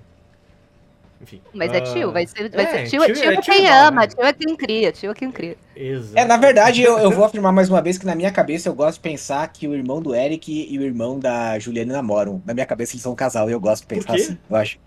enfim. 1.24 1.40
Mas 1.52 1.72
é 1.72 1.80
tio, 1.80 2.12
vai 2.12 2.26
ser, 2.26 2.48
vai 2.50 2.64
é, 2.64 2.86
ser 2.86 2.90
tio, 2.90 3.04
tio, 3.04 3.14
tio, 3.14 3.30
é, 3.32 3.36
quem 3.38 3.66
é 3.66 3.86
ama, 3.86 4.02
né? 4.02 4.06
tio 4.06 4.22
é 4.22 4.32
quem 4.32 4.56
cria, 4.56 4.92
tio 4.92 5.10
é 5.10 5.14
quem 5.14 5.30
cria. 5.30 5.56
Exato. 5.74 6.18
É, 6.18 6.24
na 6.24 6.36
verdade, 6.36 6.82
eu, 6.82 6.98
eu 6.98 7.10
vou 7.10 7.24
afirmar 7.24 7.52
mais 7.52 7.68
uma 7.68 7.82
vez 7.82 7.98
que 7.98 8.06
na 8.06 8.14
minha 8.14 8.30
cabeça 8.30 8.68
eu 8.68 8.74
gosto 8.74 8.94
de 8.94 9.00
pensar 9.00 9.46
que 9.48 9.66
o 9.66 9.74
irmão 9.74 10.00
do 10.00 10.14
Eric 10.14 10.68
e 10.70 10.78
o 10.78 10.82
irmão 10.82 11.18
da 11.18 11.58
Juliana 11.58 11.94
namoram. 11.94 12.40
Na 12.46 12.54
minha 12.54 12.66
cabeça 12.66 12.92
eles 12.92 13.02
são 13.02 13.12
um 13.12 13.16
casal 13.16 13.48
e 13.48 13.52
eu 13.52 13.60
gosto 13.60 13.82
de 13.82 13.88
pensar 13.88 14.14
assim, 14.14 14.38
eu 14.48 14.56
acho. 14.56 14.78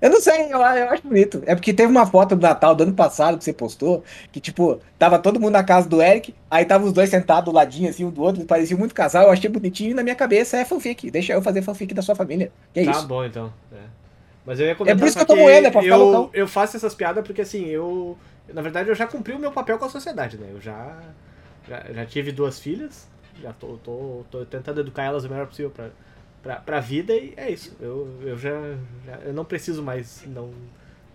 Eu 0.00 0.10
não 0.10 0.20
sei, 0.20 0.52
eu, 0.52 0.58
eu, 0.58 0.90
acho 0.90 1.02
bonito. 1.02 1.42
É 1.46 1.54
porque 1.54 1.72
teve 1.72 1.90
uma 1.90 2.06
foto 2.06 2.36
do 2.36 2.42
Natal 2.42 2.74
do 2.74 2.82
ano 2.82 2.92
passado 2.92 3.38
que 3.38 3.44
você 3.44 3.52
postou, 3.52 4.04
que, 4.30 4.40
tipo, 4.40 4.78
tava 4.98 5.18
todo 5.18 5.40
mundo 5.40 5.52
na 5.52 5.64
casa 5.64 5.88
do 5.88 6.02
Eric, 6.02 6.34
aí 6.50 6.64
tava 6.66 6.84
os 6.84 6.92
dois 6.92 7.08
sentados 7.08 7.46
do 7.46 7.56
ladinho, 7.56 7.88
assim, 7.88 8.04
um 8.04 8.10
do 8.10 8.22
outro, 8.22 8.44
parecia 8.44 8.76
muito 8.76 8.94
casal, 8.94 9.24
eu 9.24 9.30
achei 9.30 9.48
bonitinho 9.48 9.92
e 9.92 9.94
na 9.94 10.02
minha 10.02 10.14
cabeça 10.14 10.58
é 10.58 10.64
fanfic. 10.64 11.10
Deixa 11.10 11.32
eu 11.32 11.40
fazer 11.40 11.62
fanfic 11.62 11.94
da 11.94 12.02
sua 12.02 12.14
família. 12.14 12.52
Que 12.74 12.80
é 12.80 12.84
tá 12.84 12.90
isso. 12.90 13.00
Tá 13.00 13.06
bom, 13.06 13.24
então. 13.24 13.52
É. 13.72 13.95
Mas 14.46 14.60
eu 14.60 14.66
ia 14.66 14.76
comentar 14.76 14.96
é 14.96 14.98
por 14.98 15.08
isso 15.08 15.16
que 15.16 15.22
eu 15.22 15.26
tô 15.26 15.36
moendo, 15.36 15.66
é 15.66 15.70
pra 15.70 15.82
ficar 15.82 15.96
eu, 15.96 16.30
eu 16.32 16.46
faço 16.46 16.76
essas 16.76 16.94
piadas 16.94 17.26
porque 17.26 17.42
assim, 17.42 17.66
eu. 17.66 18.16
Na 18.54 18.62
verdade, 18.62 18.88
eu 18.88 18.94
já 18.94 19.06
cumpri 19.06 19.34
o 19.34 19.38
meu 19.40 19.50
papel 19.50 19.76
com 19.76 19.84
a 19.84 19.88
sociedade, 19.88 20.38
né? 20.38 20.48
Eu 20.52 20.60
já. 20.60 20.96
Já, 21.68 21.84
já 21.92 22.06
tive 22.06 22.30
duas 22.30 22.60
filhas, 22.60 23.08
já 23.42 23.52
tô, 23.52 23.76
tô, 23.78 24.24
tô 24.30 24.44
tentando 24.46 24.80
educar 24.80 25.02
elas 25.02 25.24
o 25.24 25.28
melhor 25.28 25.48
possível 25.48 25.68
pra, 25.70 25.90
pra, 26.40 26.56
pra 26.56 26.78
vida 26.78 27.12
e 27.12 27.34
é 27.36 27.50
isso. 27.50 27.76
Eu, 27.80 28.08
eu 28.22 28.38
já, 28.38 28.52
já 29.04 29.18
Eu 29.24 29.32
não 29.32 29.44
preciso 29.44 29.82
mais 29.82 30.22
não, 30.28 30.52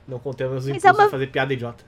não 0.05 0.19
conter 0.19 0.49
meus 0.49 0.67
impulsos 0.67 0.99
é 0.99 1.03
uma... 1.03 1.09
fazer 1.09 1.27
piada 1.27 1.53
idiota. 1.53 1.85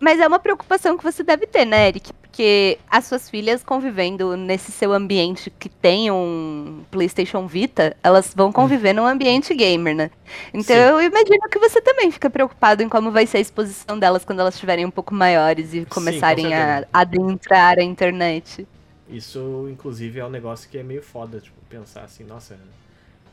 Mas 0.00 0.20
é 0.20 0.26
uma 0.26 0.38
preocupação 0.38 0.96
que 0.96 1.02
você 1.02 1.22
deve 1.22 1.46
ter, 1.46 1.64
né, 1.64 1.88
Eric? 1.88 2.12
Porque 2.12 2.78
as 2.88 3.04
suas 3.04 3.28
filhas 3.28 3.64
convivendo 3.64 4.36
nesse 4.36 4.70
seu 4.70 4.92
ambiente 4.92 5.50
que 5.50 5.68
tem 5.68 6.10
um 6.10 6.84
PlayStation 6.90 7.46
Vita, 7.46 7.96
elas 8.02 8.32
vão 8.34 8.52
conviver 8.52 8.92
num 8.92 9.06
ambiente 9.06 9.52
gamer, 9.54 9.96
né? 9.96 10.10
Então 10.54 10.76
Sim. 10.76 10.82
eu 10.82 11.00
imagino 11.02 11.48
que 11.50 11.58
você 11.58 11.80
também 11.80 12.10
fica 12.12 12.30
preocupado 12.30 12.82
em 12.82 12.88
como 12.88 13.10
vai 13.10 13.26
ser 13.26 13.38
a 13.38 13.40
exposição 13.40 13.98
delas 13.98 14.24
quando 14.24 14.40
elas 14.40 14.54
estiverem 14.54 14.84
um 14.84 14.90
pouco 14.90 15.12
maiores 15.12 15.74
e 15.74 15.84
começarem 15.86 16.46
Sim, 16.46 16.54
a 16.54 16.84
adentrar 16.92 17.78
a 17.78 17.82
internet. 17.82 18.66
Isso, 19.10 19.68
inclusive, 19.70 20.20
é 20.20 20.24
um 20.24 20.30
negócio 20.30 20.68
que 20.68 20.78
é 20.78 20.82
meio 20.82 21.02
foda, 21.02 21.40
tipo, 21.40 21.56
pensar 21.68 22.02
assim, 22.02 22.24
nossa, 22.24 22.56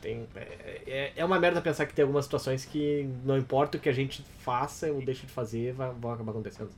tem, 0.00 0.26
é, 0.34 0.82
é, 0.86 1.12
é 1.16 1.24
uma 1.24 1.38
merda 1.38 1.60
pensar 1.60 1.86
que 1.86 1.94
tem 1.94 2.02
algumas 2.02 2.24
situações 2.24 2.64
que 2.64 3.08
não 3.24 3.36
importa 3.36 3.76
o 3.76 3.80
que 3.80 3.88
a 3.88 3.92
gente 3.92 4.22
faça 4.38 4.90
ou 4.90 5.00
deixe 5.02 5.26
de 5.26 5.32
fazer, 5.32 5.72
vai, 5.72 5.90
vão 5.90 6.12
acabar 6.12 6.30
acontecendo. 6.30 6.70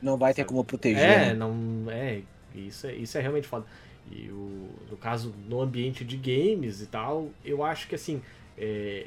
Não 0.00 0.16
vai 0.16 0.34
ter 0.34 0.44
como 0.44 0.64
proteger. 0.64 1.02
É, 1.02 1.18
né? 1.26 1.34
não. 1.34 1.54
É, 1.90 2.20
isso 2.54 2.86
é, 2.86 2.94
isso 2.94 3.16
é 3.16 3.20
realmente 3.20 3.46
foda. 3.46 3.64
E 4.10 4.28
o, 4.30 4.68
no 4.90 4.96
caso, 4.96 5.32
no 5.48 5.60
ambiente 5.60 6.04
de 6.04 6.16
games 6.16 6.80
e 6.80 6.86
tal, 6.86 7.28
eu 7.44 7.64
acho 7.64 7.86
que 7.88 7.94
assim. 7.94 8.20
é, 8.58 9.06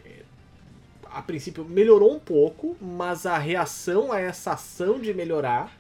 a 1.12 1.22
princípio 1.22 1.64
melhorou 1.64 2.14
um 2.14 2.20
pouco, 2.20 2.76
mas 2.82 3.26
a 3.26 3.38
reação 3.38 4.12
a 4.12 4.20
essa 4.20 4.52
ação 4.52 5.00
de 5.00 5.14
melhorar 5.14 5.75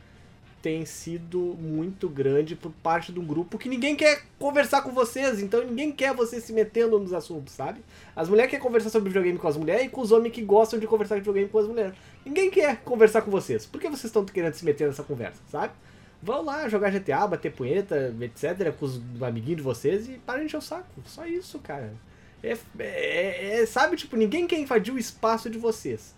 tem 0.65 0.83
sido 0.83 1.39
muito 1.39 2.09
grande 2.09 2.55
por 2.55 2.71
parte 2.71 3.13
de 3.13 3.19
um 3.19 3.23
grupo 3.23 3.55
que 3.55 3.69
ninguém 3.69 3.95
quer 3.95 4.23
conversar 4.39 4.81
com 4.81 4.91
vocês, 4.91 5.39
então 5.39 5.63
ninguém 5.63 5.91
quer 5.91 6.11
você 6.11 6.41
se 6.41 6.51
metendo 6.51 6.97
nos 6.97 7.13
assuntos, 7.13 7.53
sabe? 7.53 7.81
As 8.15 8.27
mulheres 8.27 8.49
querem 8.49 8.65
conversar 8.65 8.89
sobre 8.89 9.09
videogame 9.09 9.37
com 9.37 9.47
as 9.47 9.57
mulheres 9.57 9.85
e 9.85 9.89
com 9.89 10.01
os 10.01 10.11
homens 10.11 10.33
que 10.33 10.41
gostam 10.41 10.79
de 10.79 10.87
conversar 10.87 11.17
de 11.17 11.21
videogame 11.21 11.47
com 11.49 11.59
as 11.59 11.67
mulheres. 11.67 11.93
Ninguém 12.25 12.49
quer 12.49 12.77
conversar 12.77 13.21
com 13.21 13.29
vocês. 13.29 13.63
Por 13.63 13.79
que 13.79 13.87
vocês 13.87 14.05
estão 14.05 14.25
querendo 14.25 14.55
se 14.55 14.65
meter 14.65 14.87
nessa 14.87 15.03
conversa, 15.03 15.39
sabe? 15.51 15.71
Vão 16.19 16.43
lá 16.43 16.67
jogar 16.67 16.89
GTA, 16.89 17.27
bater 17.27 17.51
punheta, 17.51 18.15
etc., 18.19 18.73
com 18.75 18.87
os 18.87 18.99
amiguinhos 19.21 19.57
de 19.57 19.63
vocês 19.63 20.09
e 20.09 20.13
parem 20.13 20.41
de 20.41 20.45
encher 20.47 20.57
o 20.57 20.61
saco. 20.61 20.89
Só 21.05 21.27
isso, 21.27 21.59
cara. 21.59 21.93
É, 22.41 22.57
é- 22.79 23.61
é- 23.61 23.65
sabe, 23.67 23.97
tipo, 23.97 24.15
ninguém 24.15 24.47
quer 24.47 24.57
invadir 24.57 24.91
o 24.91 24.97
espaço 24.97 25.47
de 25.47 25.59
vocês. 25.59 26.15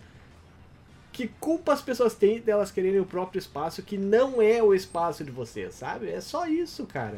Que 1.18 1.26
culpa 1.40 1.72
as 1.72 1.82
pessoas 1.82 2.14
têm 2.14 2.38
delas 2.38 2.70
quererem 2.70 3.00
o 3.00 3.04
próprio 3.04 3.40
espaço 3.40 3.82
que 3.82 3.98
não 3.98 4.40
é 4.40 4.62
o 4.62 4.72
espaço 4.72 5.24
de 5.24 5.32
vocês, 5.32 5.74
sabe? 5.74 6.08
É 6.08 6.20
só 6.20 6.46
isso, 6.46 6.86
cara. 6.86 7.16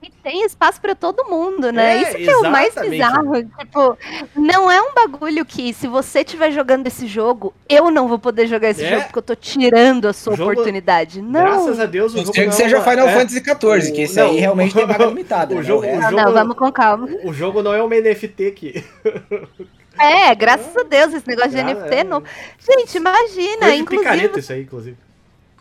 E 0.00 0.08
tem 0.22 0.44
espaço 0.44 0.80
pra 0.80 0.94
todo 0.94 1.24
mundo, 1.24 1.72
né? 1.72 1.96
É, 1.96 2.02
Isso 2.02 2.16
que 2.18 2.30
é 2.30 2.36
o 2.36 2.48
mais 2.48 2.68
exatamente. 2.68 2.90
bizarro. 2.92 3.42
Tipo, 3.58 3.98
não 4.36 4.70
é 4.70 4.80
um 4.80 4.94
bagulho 4.94 5.44
que, 5.44 5.74
se 5.74 5.88
você 5.88 6.20
estiver 6.20 6.52
jogando 6.52 6.86
esse 6.86 7.08
jogo, 7.08 7.52
eu 7.68 7.90
não 7.90 8.06
vou 8.06 8.16
poder 8.16 8.46
jogar 8.46 8.68
esse 8.70 8.84
É. 8.84 8.90
jogo 8.90 9.02
porque 9.06 9.18
eu 9.18 9.22
tô 9.24 9.34
tirando 9.34 10.06
a 10.06 10.12
sua 10.12 10.34
O 10.34 10.36
jogo- 10.36 10.52
oportunidade. 10.52 11.20
Não. 11.20 11.40
Graças 11.40 11.80
a 11.80 11.86
Deus 11.86 12.12
o 12.12 12.18
Não 12.18 12.26
jogo 12.26 12.36
não 12.38 12.44
que 12.44 12.48
é 12.48 12.52
seja 12.52 12.76
uma- 12.78 12.88
Final 12.88 13.08
é, 13.08 13.12
Fantasy 13.12 13.40
XIV, 13.40 13.92
que 13.92 14.00
o- 14.02 14.04
esse 14.04 14.16
não, 14.20 14.28
aí 14.30 14.36
realmente 14.38 14.72
tem 14.72 14.86
vaga 14.86 15.04
limitada. 15.06 15.52
o 15.52 15.58
né? 15.58 15.64
jogo- 15.64 15.82
resto- 15.82 16.00
Não, 16.00 16.10
jogo- 16.10 16.22
não, 16.22 16.32
vamos 16.32 16.56
com 16.56 16.70
calma. 16.70 17.08
O 17.24 17.32
jogo 17.32 17.60
não 17.60 17.74
é 17.74 17.82
uma 17.82 17.96
NFT 17.96 18.52
que. 18.52 18.84
É, 19.98 20.34
graças 20.34 20.76
a 20.76 20.82
Deus, 20.82 21.12
esse 21.14 21.26
negócio 21.26 21.50
de 21.50 21.62
NFT 21.62 21.94
é. 21.94 22.04
não. 22.04 22.22
Gente, 22.58 22.96
imagina, 22.96 23.58
Coisa 23.58 23.74
inclusive. 23.74 24.10
picareta 24.10 24.38
isso 24.38 24.52
aí, 24.52 24.62
inclusive. 24.62 24.96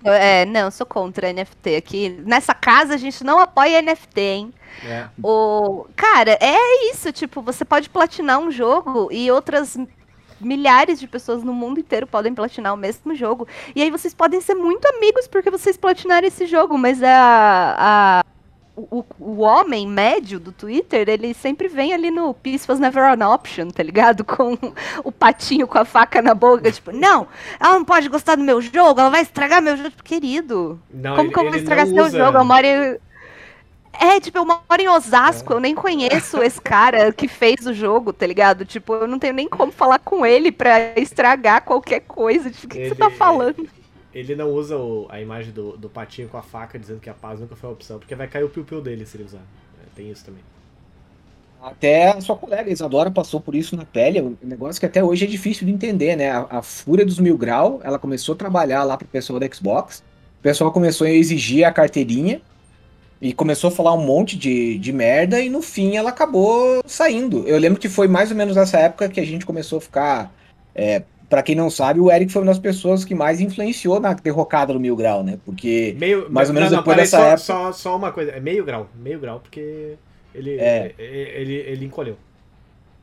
É, 0.04 0.46
não, 0.46 0.66
eu 0.66 0.72
sou 0.72 0.86
contra 0.86 1.34
NFT 1.34 1.76
aqui. 1.76 2.10
Nessa 2.26 2.54
casa 2.54 2.94
a 2.94 2.98
gente 2.98 3.24
não 3.24 3.40
apoia 3.40 3.82
NFT, 3.82 4.22
hein? 4.22 4.54
É. 4.86 5.08
O... 5.24 5.88
Cara, 5.96 6.38
é 6.40 6.92
isso, 6.92 7.12
tipo, 7.12 7.42
você 7.42 7.66
pode 7.66 7.90
platinar 7.90 8.40
um 8.40 8.52
jogo 8.52 9.10
e 9.12 9.30
outras 9.32 9.78
milhares 10.40 11.00
de 11.00 11.08
pessoas 11.08 11.44
no 11.44 11.52
mundo 11.52 11.80
inteiro 11.80 12.06
podem 12.06 12.34
platinar 12.34 12.74
o 12.74 12.78
mesmo 12.78 13.16
jogo. 13.16 13.48
E 13.76 13.82
aí 13.82 13.90
vocês 13.90 14.14
podem 14.14 14.40
ser 14.40 14.54
muito 14.54 14.86
amigos 14.86 15.28
porque 15.28 15.50
vocês 15.50 15.76
platinaram 15.76 16.28
esse 16.28 16.46
jogo, 16.46 16.78
mas 16.78 17.02
a, 17.02 17.76
a 17.78 18.24
o, 18.78 19.06
o 19.20 19.40
homem 19.40 19.88
médio 19.88 20.40
do 20.40 20.52
Twitter, 20.52 21.10
ele 21.10 21.34
sempre 21.34 21.68
vem 21.68 21.94
ali 21.94 22.12
no 22.12 22.34
Peace 22.34 22.66
was 22.70 22.80
never 22.80 23.04
an 23.04 23.28
option, 23.28 23.70
tá 23.70 23.82
ligado? 23.82 24.24
Com 24.26 24.58
o 25.04 25.12
patinho 25.12 25.68
com 25.68 25.80
a 25.80 25.86
faca 25.86 26.22
na 26.22 26.34
boca, 26.36 26.72
tipo, 26.72 26.92
não, 26.92 27.28
ela 27.60 27.74
não 27.74 27.84
pode 27.86 28.08
gostar 28.08 28.36
do 28.36 28.44
meu 28.44 28.62
jogo, 28.62 29.00
ela 29.00 29.10
vai 29.10 29.22
estragar 29.24 29.62
meu 29.62 29.76
jogo. 29.76 29.92
Querido, 30.04 30.80
Não, 30.94 31.16
como 31.16 31.28
ele- 31.28 31.34
que 31.34 31.40
eu 31.40 31.44
vou 31.44 31.54
ele 31.54 31.60
estragar 31.62 31.88
seu 31.88 32.06
usa- 32.06 32.18
jogo? 32.18 32.38
Eu 32.38 32.46
moro 32.46 32.66
em... 32.66 32.98
É, 34.00 34.20
tipo, 34.20 34.38
eu 34.38 34.46
moro 34.46 34.62
em 34.80 34.88
Osasco, 34.88 35.54
eu 35.54 35.60
nem 35.60 35.74
conheço 35.74 36.38
esse 36.44 36.62
cara 36.62 37.12
que 37.12 37.28
fez 37.28 37.66
o 37.66 37.74
jogo, 37.74 38.14
tá 38.14 38.28
ligado? 38.28 38.64
Tipo, 38.64 38.94
eu 38.94 39.08
não 39.08 39.18
tenho 39.18 39.34
nem 39.34 39.50
como 39.50 39.72
falar 39.72 39.98
com 39.98 40.24
ele 40.24 40.52
pra 40.52 40.94
estragar 41.00 41.64
qualquer 41.64 42.02
coisa. 42.02 42.52
Tipo, 42.52 42.68
o 42.68 42.70
que, 42.70 42.78
que 42.84 42.90
você 42.90 42.96
tá 42.96 43.08
Ele- 43.08 43.16
falando? 43.16 43.68
Ele 44.18 44.36
não 44.36 44.52
usa 44.52 44.78
o- 44.78 45.08
a 45.10 45.22
imagem 45.22 45.54
do, 45.54 45.78
do 45.78 45.90
patinho 45.90 46.30
com 46.30 46.38
a 46.38 46.44
faca 46.44 46.80
dizendo 46.80 47.00
que 47.02 47.10
a 47.10 47.14
paz 47.14 47.40
nunca 47.40 47.56
foi 47.56 47.70
a 47.70 47.74
opção, 47.74 48.00
porque 48.00 48.16
vai 48.16 48.28
cair 48.28 48.44
o 48.44 48.50
piu-piu 48.50 48.82
dele 48.82 49.06
se 49.06 49.18
ele 49.18 49.24
usar. 49.26 49.48
É, 49.78 49.90
tem 49.96 50.10
isso 50.12 50.26
também. 50.26 50.44
Até 51.60 52.10
a 52.12 52.22
sua 52.22 52.38
colega 52.38 52.70
Isadora 52.72 53.10
passou 53.10 53.42
por 53.42 53.56
isso 53.56 53.76
na 53.76 53.86
pele, 53.86 54.22
um 54.22 54.38
negócio 54.44 54.80
que 54.80 54.86
até 54.86 55.04
hoje 55.04 55.26
é 55.26 55.28
difícil 55.28 55.66
de 55.66 55.74
entender, 55.74 56.16
né? 56.16 56.30
A, 56.32 56.60
a 56.60 56.62
fúria 56.62 57.04
dos 57.06 57.20
mil 57.20 57.36
grau, 57.38 57.82
ela 57.84 57.98
começou 57.98 58.36
a 58.36 58.38
trabalhar 58.38 58.84
lá 58.84 58.96
pro 58.96 59.08
pessoal 59.08 59.40
da 59.40 59.48
Xbox, 59.52 60.04
o 60.40 60.42
pessoal 60.44 60.72
começou 60.72 61.08
a 61.08 61.10
exigir 61.12 61.66
a 61.66 61.72
carteirinha 61.72 62.42
e 63.22 63.34
começou 63.34 63.70
a 63.70 63.72
falar 63.72 63.94
um 63.94 64.06
monte 64.06 64.38
de, 64.38 64.78
de 64.80 64.94
merda 64.94 65.42
e 65.42 65.50
no 65.50 65.62
fim 65.62 65.98
ela 65.98 66.10
acabou 66.12 66.82
saindo. 66.86 67.48
Eu 67.48 67.58
lembro 67.60 67.80
que 67.80 67.90
foi 67.90 68.08
mais 68.08 68.32
ou 68.32 68.38
menos 68.38 68.56
nessa 68.56 68.80
época 68.80 69.10
que 69.10 69.20
a 69.20 69.26
gente 69.26 69.46
começou 69.46 69.80
a 69.80 69.82
ficar. 69.82 70.34
É, 70.76 71.04
para 71.30 71.44
quem 71.44 71.56
não 71.56 71.70
sabe, 71.70 72.00
o 72.00 72.12
Eric 72.12 72.32
foi 72.32 72.42
uma 72.42 72.48
das 72.52 72.60
pessoas 72.60 73.04
que 73.04 73.14
mais 73.16 73.40
influenciou 73.42 74.00
na 74.00 74.14
derrocada 74.14 74.74
do 74.74 74.80
mil 74.80 74.96
grau, 74.96 75.24
né? 75.24 75.38
Porque 75.46 75.96
Meio, 76.00 76.32
Mais 76.32 76.50
ou 76.50 76.56
menos 76.56 76.70
depois 76.70 76.86
peraí, 76.86 77.04
dessa 77.04 77.18
só, 77.18 77.24
época. 77.24 77.38
Só, 77.38 77.72
só 77.74 77.98
uma 77.98 78.12
coisa, 78.12 78.32
é 78.32 78.40
meio 78.40 78.64
grau, 78.64 78.90
meio 78.96 79.20
grau, 79.20 79.40
porque 79.40 79.96
ele, 80.34 80.58
É. 80.60 80.94
ele, 80.98 81.54
ele 81.54 81.86
encolheu. 81.86 82.18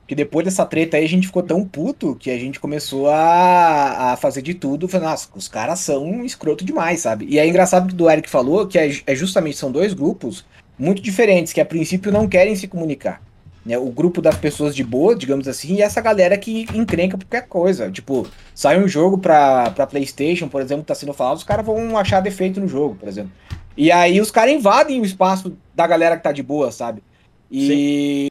Que 0.06 0.14
depois 0.14 0.44
dessa 0.44 0.66
treta 0.66 0.98
aí 0.98 1.04
a 1.04 1.08
gente 1.08 1.26
ficou 1.26 1.42
tão 1.42 1.64
puto 1.66 2.14
que 2.16 2.30
a 2.30 2.38
gente 2.38 2.60
começou 2.60 3.08
a, 3.08 4.12
a 4.12 4.16
fazer 4.16 4.42
de 4.42 4.52
tudo. 4.52 4.86
Falando, 4.86 5.08
nossa, 5.08 5.28
os 5.34 5.48
caras 5.48 5.80
são 5.80 6.22
escroto 6.24 6.62
demais, 6.64 7.00
sabe? 7.00 7.24
E 7.26 7.38
é 7.38 7.46
engraçado 7.46 7.88
que 7.88 7.94
do 7.94 8.10
Eric 8.10 8.28
falou 8.28 8.66
que 8.66 8.78
é, 8.78 8.90
é 9.06 9.14
justamente 9.14 9.56
são 9.56 9.72
dois 9.72 9.94
grupos 9.94 10.44
muito 10.78 11.00
diferentes 11.00 11.52
que 11.54 11.60
a 11.60 11.64
princípio 11.64 12.12
não 12.12 12.28
querem 12.28 12.54
se 12.54 12.68
comunicar. 12.68 13.22
Né? 13.64 13.78
O 13.78 13.90
grupo 13.90 14.20
das 14.20 14.36
pessoas 14.36 14.74
de 14.74 14.84
boa, 14.84 15.16
digamos 15.16 15.48
assim, 15.48 15.76
e 15.76 15.82
essa 15.82 16.00
galera 16.00 16.36
que 16.36 16.66
encrenca 16.74 17.16
por 17.16 17.24
qualquer 17.24 17.48
coisa. 17.48 17.90
Tipo, 17.90 18.26
sai 18.54 18.82
um 18.82 18.86
jogo 18.86 19.18
pra, 19.18 19.70
pra 19.70 19.86
PlayStation, 19.86 20.48
por 20.48 20.60
exemplo, 20.60 20.82
que 20.82 20.88
tá 20.88 20.94
sendo 20.94 21.14
falado, 21.14 21.38
os 21.38 21.44
caras 21.44 21.64
vão 21.64 21.96
achar 21.96 22.20
defeito 22.20 22.60
no 22.60 22.68
jogo, 22.68 22.94
por 22.96 23.08
exemplo. 23.08 23.32
E 23.76 23.90
aí 23.90 24.20
os 24.20 24.30
caras 24.30 24.54
invadem 24.54 25.00
o 25.00 25.04
espaço 25.04 25.56
da 25.74 25.86
galera 25.86 26.16
que 26.16 26.22
tá 26.22 26.32
de 26.32 26.42
boa, 26.42 26.70
sabe? 26.70 27.02
E, 27.50 28.30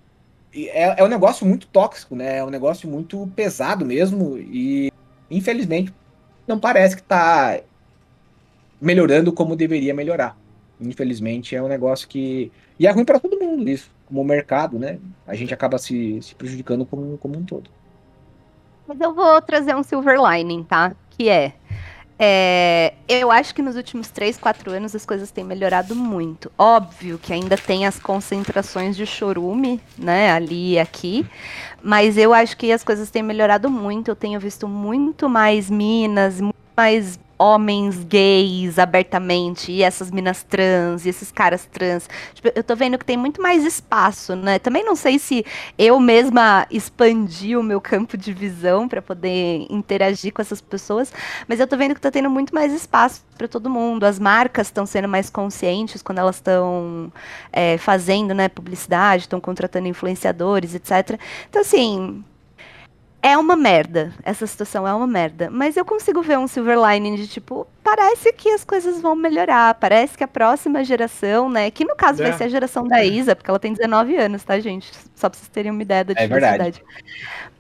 e 0.54 0.68
é, 0.70 0.96
é 1.00 1.04
um 1.04 1.08
negócio 1.08 1.46
muito 1.46 1.68
tóxico, 1.68 2.16
né? 2.16 2.38
É 2.38 2.44
um 2.44 2.50
negócio 2.50 2.90
muito 2.90 3.30
pesado 3.36 3.86
mesmo. 3.86 4.38
E 4.38 4.92
infelizmente 5.30 5.94
não 6.48 6.60
parece 6.60 6.96
que 6.96 7.04
tá 7.04 7.60
melhorando 8.80 9.32
como 9.34 9.56
deveria 9.56 9.94
melhorar. 9.94 10.38
Infelizmente 10.80 11.56
é 11.56 11.62
um 11.62 11.68
negócio 11.68 12.08
que. 12.08 12.52
E 12.80 12.88
é 12.88 12.92
ruim 12.92 13.06
para 13.06 13.20
todo 13.20 13.40
mundo 13.40 13.70
isso, 13.70 13.90
como 14.14 14.24
mercado, 14.24 14.78
né? 14.78 15.00
A 15.26 15.34
gente 15.34 15.54
acaba 15.54 15.80
se, 15.80 16.22
se 16.22 16.36
prejudicando 16.36 16.86
como, 16.86 17.18
como 17.18 17.36
um 17.36 17.44
todo. 17.44 17.70
Mas 18.88 19.00
eu 19.02 19.14
vou 19.14 19.42
trazer 19.42 19.76
um 19.76 19.82
silver 19.82 20.20
lining, 20.22 20.64
tá? 20.64 20.96
Que 21.10 21.30
é, 21.30 21.54
é, 22.20 22.94
eu 23.10 23.32
acho 23.32 23.56
que 23.56 23.62
nos 23.62 23.76
últimos 23.76 24.10
3, 24.10 24.38
4 24.38 24.72
anos 24.72 24.96
as 24.96 25.04
coisas 25.04 25.32
têm 25.32 25.44
melhorado 25.44 25.96
muito. 25.96 26.52
Óbvio 26.58 27.18
que 27.18 27.34
ainda 27.34 27.58
tem 27.58 27.88
as 27.88 27.98
concentrações 27.98 28.96
de 28.96 29.06
chorume, 29.06 29.82
né, 29.98 30.32
ali 30.32 30.74
e 30.74 30.80
aqui, 30.80 31.26
mas 31.82 32.16
eu 32.18 32.34
acho 32.34 32.56
que 32.56 32.72
as 32.72 32.84
coisas 32.84 33.10
têm 33.10 33.24
melhorado 33.24 33.70
muito. 33.70 34.12
Eu 34.12 34.16
tenho 34.16 34.40
visto 34.40 34.68
muito 34.68 35.28
mais 35.28 35.72
minas, 35.72 36.40
muito 36.40 36.56
mais 36.78 37.20
homens 37.38 38.04
gays 38.04 38.80
abertamente, 38.80 39.72
e 39.72 39.84
essas 39.84 40.12
minas 40.12 40.44
trans, 40.44 41.06
e 41.06 41.10
esses 41.10 41.32
caras 41.32 41.66
trans. 41.66 42.10
Tipo, 42.34 42.52
eu 42.56 42.64
tô 42.64 42.76
vendo 42.76 42.98
que 42.98 43.06
tem 43.06 43.18
muito 43.18 43.42
mais 43.42 43.64
espaço, 43.64 44.36
né? 44.36 44.60
Também 44.60 44.84
não 44.84 44.96
sei 44.96 45.20
se 45.20 45.46
eu 45.78 46.00
mesma 46.00 46.66
expandi 46.70 47.56
o 47.56 47.64
meu 47.64 47.82
campo 47.82 48.18
de 48.18 48.34
visão 48.34 48.88
para 48.88 49.02
poder 49.02 49.66
interagir 49.70 50.34
com 50.34 50.42
essas 50.42 50.62
pessoas, 50.62 51.12
mas 51.48 51.60
eu 51.60 51.68
tô 51.68 51.78
vendo 51.78 51.96
que 51.96 52.02
tá 52.02 52.12
tendo 52.12 52.30
muito 52.30 52.54
mais 52.54 52.72
espaço 52.74 53.24
para 53.38 53.48
todo 53.48 53.70
mundo. 53.70 54.04
As 54.06 54.20
marcas 54.20 54.68
estão 54.68 54.86
sendo 54.86 55.08
mais 55.08 55.30
conscientes 55.30 56.02
quando 56.02 56.20
elas 56.20 56.36
estão 56.36 57.12
é, 57.52 57.78
fazendo, 57.78 58.34
né, 58.34 58.48
publicidade, 58.50 59.24
estão 59.24 59.40
contratando 59.42 59.88
influenciadores, 59.88 60.76
etc. 60.76 61.20
Então 61.50 61.62
assim, 61.62 62.24
é 63.24 63.38
uma 63.38 63.56
merda. 63.56 64.14
Essa 64.24 64.46
situação 64.46 64.88
é 64.88 64.94
uma 64.94 65.08
merda. 65.08 65.50
Mas 65.50 65.78
eu 65.78 65.86
consigo 65.86 66.22
ver 66.22 66.38
um 66.38 66.48
silver 66.48 66.78
lining 66.78 67.16
de 67.16 67.28
tipo, 67.28 67.66
parece 67.84 68.32
que 68.34 68.50
as 68.50 68.64
coisas 68.64 69.02
vão 69.02 69.16
melhorar. 69.16 69.74
Parece 69.76 70.18
que 70.18 70.24
a 70.24 70.28
próxima 70.28 70.84
geração, 70.84 71.50
né? 71.50 71.72
Que 71.72 71.86
no 71.86 71.96
caso 71.96 72.22
É. 72.22 72.28
vai 72.30 72.38
ser 72.38 72.44
a 72.44 72.50
geração 72.50 72.88
da 72.88 73.04
Isa, 73.04 73.36
porque 73.36 73.50
ela 73.50 73.60
tem 73.60 73.74
19 73.74 74.16
anos, 74.18 74.44
tá, 74.44 74.60
gente? 74.60 74.92
Só 75.16 75.30
pra 75.30 75.40
vocês 75.40 75.48
terem 75.48 75.72
uma 75.72 75.82
ideia 75.82 76.04
da 76.04 76.14
É 76.16 76.28
verdade. 76.28 76.84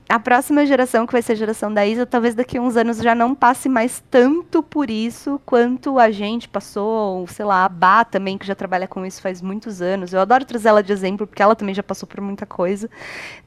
A 0.09 0.19
próxima 0.19 0.65
geração, 0.65 1.07
que 1.07 1.13
vai 1.13 1.21
ser 1.21 1.31
a 1.31 1.35
geração 1.35 1.73
da 1.73 1.87
Isa, 1.87 2.05
talvez 2.05 2.35
daqui 2.35 2.57
a 2.57 2.61
uns 2.61 2.75
anos 2.75 2.97
já 2.97 3.15
não 3.15 3.33
passe 3.33 3.69
mais 3.69 4.03
tanto 4.11 4.61
por 4.61 4.89
isso 4.89 5.41
quanto 5.45 5.97
a 5.97 6.11
gente 6.11 6.47
passou, 6.47 7.19
ou, 7.19 7.27
sei 7.27 7.45
lá, 7.45 7.65
a 7.65 7.69
Bá 7.69 8.03
também, 8.03 8.37
que 8.37 8.45
já 8.45 8.53
trabalha 8.53 8.87
com 8.87 9.05
isso 9.05 9.21
faz 9.21 9.41
muitos 9.41 9.81
anos. 9.81 10.13
Eu 10.13 10.19
adoro 10.19 10.45
trazer 10.45 10.69
ela 10.69 10.83
de 10.83 10.91
exemplo, 10.91 11.25
porque 11.25 11.41
ela 11.41 11.55
também 11.55 11.73
já 11.73 11.81
passou 11.81 12.07
por 12.07 12.21
muita 12.21 12.45
coisa. 12.45 12.89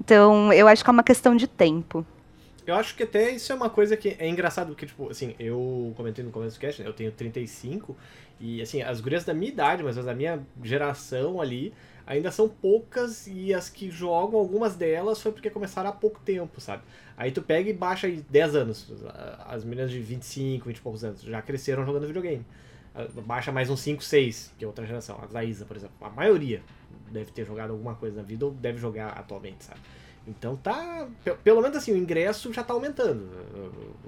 Então, 0.01 0.53
eu 0.53 0.67
acho 0.67 0.83
que 0.83 0.91
é 0.91 0.93
uma 0.93 1.05
questão 1.05 1.37
de 1.37 1.47
tempo. 1.47 2.05
Eu 2.67 2.75
acho 2.75 2.97
que 2.97 3.05
até 3.05 3.31
isso 3.31 3.53
é 3.53 3.55
uma 3.55 3.71
coisa 3.71 3.97
que 3.97 4.17
é 4.19 4.29
engraçado, 4.29 4.69
porque, 4.69 4.87
tipo, 4.87 5.09
assim, 5.09 5.37
eu 5.39 5.93
comentei 5.97 6.25
no 6.25 6.33
começo 6.33 6.57
do 6.57 6.61
cast, 6.61 6.83
né? 6.83 6.89
Eu 6.89 6.93
tenho 6.93 7.13
35, 7.13 7.97
e, 8.41 8.61
assim, 8.61 8.83
as 8.83 9.01
gurias 9.01 9.25
da 9.25 9.33
minha 9.33 9.53
idade, 9.53 9.85
mas 9.85 9.97
as 9.97 10.05
da 10.05 10.15
minha 10.15 10.41
geração 10.65 11.41
ali, 11.41 11.73
ainda 12.07 12.31
são 12.31 12.49
poucas, 12.49 13.27
e 13.27 13.53
as 13.53 13.69
que 13.69 13.91
jogam, 13.91 14.39
algumas 14.39 14.77
delas, 14.77 15.21
foi 15.21 15.33
porque 15.33 15.51
começaram 15.51 15.91
há 15.91 15.93
pouco 15.93 16.21
tempo, 16.21 16.61
sabe? 16.61 16.85
Aí 17.17 17.33
tu 17.33 17.43
pega 17.43 17.69
e 17.69 17.73
baixa 17.73 18.07
aí 18.07 18.25
10 18.31 18.55
anos. 18.55 18.93
As 19.47 19.65
meninas 19.65 19.91
de 19.91 19.99
25, 20.01 20.67
20 20.67 20.77
e 20.77 20.81
poucos 20.81 21.03
anos 21.03 21.23
já 21.23 21.43
cresceram 21.43 21.85
jogando 21.85 22.07
videogame. 22.07 22.45
Baixa 23.27 23.53
mais 23.53 23.69
uns 23.69 23.81
5, 23.81 24.03
6, 24.03 24.55
que 24.57 24.65
é 24.65 24.69
outra 24.69 24.87
geração. 24.87 25.21
A 25.35 25.45
Isa, 25.45 25.65
por 25.65 25.77
exemplo. 25.77 25.97
A 26.01 26.11
maioria 26.11 26.63
deve 27.11 27.31
ter 27.33 27.45
jogado 27.45 27.71
alguma 27.73 27.95
coisa 27.95 28.17
na 28.17 28.23
vida 28.23 28.47
ou 28.47 28.53
deve 28.53 28.79
jogar 28.79 29.09
atualmente, 29.09 29.65
sabe? 29.65 29.81
Então 30.27 30.57
tá. 30.57 31.09
Pelo 31.43 31.61
menos 31.61 31.77
assim, 31.77 31.93
o 31.93 31.97
ingresso 31.97 32.53
já 32.53 32.63
tá 32.63 32.73
aumentando. 32.73 33.29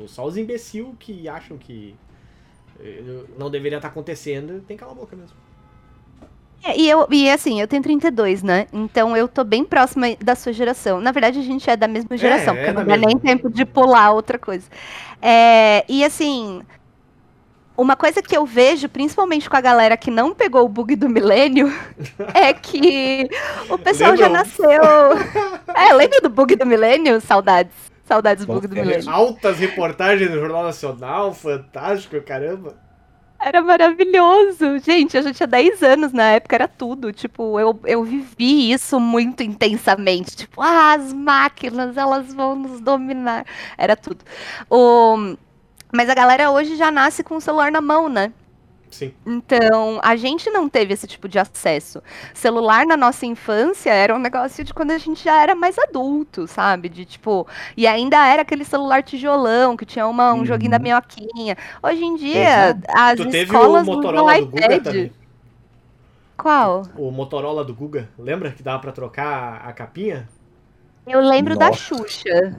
Só 0.07 0.27
os 0.27 0.37
imbecil 0.37 0.97
que 0.99 1.29
acham 1.29 1.59
que 1.59 1.95
eh, 2.81 3.25
não 3.39 3.51
deveria 3.51 3.79
estar 3.79 3.89
tá 3.89 3.93
acontecendo, 3.93 4.63
tem 4.67 4.77
que 4.77 4.81
calar 4.81 4.95
a 4.95 4.99
boca 4.99 5.15
mesmo. 5.15 5.37
É, 6.69 6.79
e, 6.79 6.89
eu, 6.89 7.07
e 7.11 7.31
assim, 7.31 7.59
eu 7.61 7.67
tenho 7.67 7.83
32, 7.83 8.43
né? 8.43 8.67
Então 8.71 9.17
eu 9.17 9.27
tô 9.27 9.43
bem 9.43 9.65
próxima 9.65 10.09
da 10.23 10.35
sua 10.35 10.53
geração. 10.53 11.01
Na 11.01 11.13
verdade, 11.13 11.39
a 11.39 11.43
gente 11.43 11.69
é 11.69 11.77
da 11.77 11.89
mesma 11.89 12.15
geração, 12.17 12.55
é, 12.55 12.57
porque 12.57 12.71
é 12.71 12.73
não 12.75 12.85
dá 12.85 12.97
nem 12.97 13.19
tempo 13.19 13.49
de 13.49 13.65
pular 13.65 14.11
outra 14.11 14.39
coisa. 14.39 14.69
É, 15.23 15.83
e 15.89 16.05
assim, 16.05 16.61
uma 17.75 17.97
coisa 17.97 18.21
que 18.21 18.37
eu 18.37 18.45
vejo, 18.45 18.87
principalmente 18.87 19.49
com 19.49 19.57
a 19.57 19.63
galera 19.63 19.97
que 19.97 20.11
não 20.11 20.35
pegou 20.35 20.63
o 20.67 20.69
bug 20.69 20.95
do 20.95 21.09
milênio, 21.09 21.73
é 22.35 22.53
que 22.53 23.31
o 23.71 23.79
pessoal 23.79 24.15
já 24.15 24.29
nasceu. 24.29 24.83
É, 25.75 25.93
lembra 25.95 26.21
do 26.21 26.29
bug 26.29 26.55
do 26.55 26.67
milênio? 26.67 27.19
Saudades. 27.21 27.73
Saudades 28.05 28.45
do 28.45 28.53
bug 28.53 28.67
do 28.67 28.75
milênio. 28.75 29.09
Altas 29.09 29.59
reportagens 29.59 30.31
no 30.31 30.39
Jornal 30.39 30.65
Nacional, 30.65 31.33
fantástico, 31.33 32.21
caramba. 32.21 32.88
Era 33.41 33.63
maravilhoso. 33.63 34.79
Gente, 34.81 35.17
eu 35.17 35.23
já 35.23 35.33
tinha 35.33 35.47
10 35.47 35.83
anos 35.83 36.13
na 36.13 36.25
época, 36.33 36.57
era 36.57 36.69
tudo. 36.69 37.13
Tipo, 37.13 37.59
eu, 37.61 37.79
eu 37.85 38.05
vivi 38.05 38.73
isso 38.73 38.99
muito 38.99 39.43
intensamente. 39.43 40.37
Tipo, 40.37 40.61
ah, 40.61 40.95
as 40.95 41.13
máquinas, 41.13 41.97
elas 41.97 42.35
vão 42.35 42.57
nos 42.57 42.81
dominar. 42.81 43.45
Era 43.77 43.97
tudo. 43.97 44.25
O 44.71 45.37
mas 45.93 46.09
a 46.11 46.15
galera 46.15 46.51
hoje 46.51 46.77
já 46.77 46.91
nasce 46.91 47.25
com 47.25 47.37
o 47.37 47.41
celular 47.41 47.73
na 47.73 47.81
mão, 47.81 48.09
né? 48.09 48.33
Sim. 48.91 49.13
Então, 49.27 50.01
a 50.03 50.17
gente 50.17 50.51
não 50.51 50.69
teve 50.69 50.95
esse 50.95 51.07
tipo 51.07 51.29
de 51.29 51.39
acesso. 51.39 52.03
Celular 52.33 52.87
na 52.87 52.97
nossa 52.97 53.27
infância 53.27 53.91
era 53.91 54.15
um 54.15 54.19
negócio 54.19 54.65
de 54.65 54.73
quando 54.73 54.93
a 54.93 54.99
gente 54.99 55.23
já 55.23 55.43
era 55.43 55.55
mais 55.55 55.79
adulto, 55.79 56.47
sabe? 56.47 56.89
De 56.89 57.05
tipo. 57.05 57.47
E 57.77 57.87
ainda 57.87 58.27
era 58.27 58.43
aquele 58.43 58.65
celular 58.65 59.03
tijolão 59.03 59.77
que 59.77 59.85
tinha 59.85 60.07
uma, 60.07 60.33
um 60.33 60.39
uhum. 60.39 60.47
joguinho 60.47 60.71
da 60.71 60.79
minhoquinha. 60.79 61.57
Hoje 61.83 62.05
em 62.05 62.17
dia, 62.17 62.71
Exato. 62.71 62.81
as 62.89 63.17
tu 63.17 63.29
escolas 63.29 63.33
teve 63.33 63.57
o 63.57 63.85
Motorola 63.85 64.41
do 64.41 64.47
Guga 64.47 64.81
também? 64.81 65.13
Qual? 66.37 66.83
O 66.97 67.11
Motorola 67.11 67.65
do 67.65 67.75
Guga. 67.75 68.09
Lembra 68.19 68.53
que 68.53 68.63
dava 68.63 68.79
para 68.79 68.93
trocar 68.93 69.63
a 69.67 69.73
capinha? 69.73 70.29
Eu 71.07 71.21
lembro 71.21 71.55
Nossa. 71.55 71.71
da 71.71 71.77
Xuxa 71.77 72.57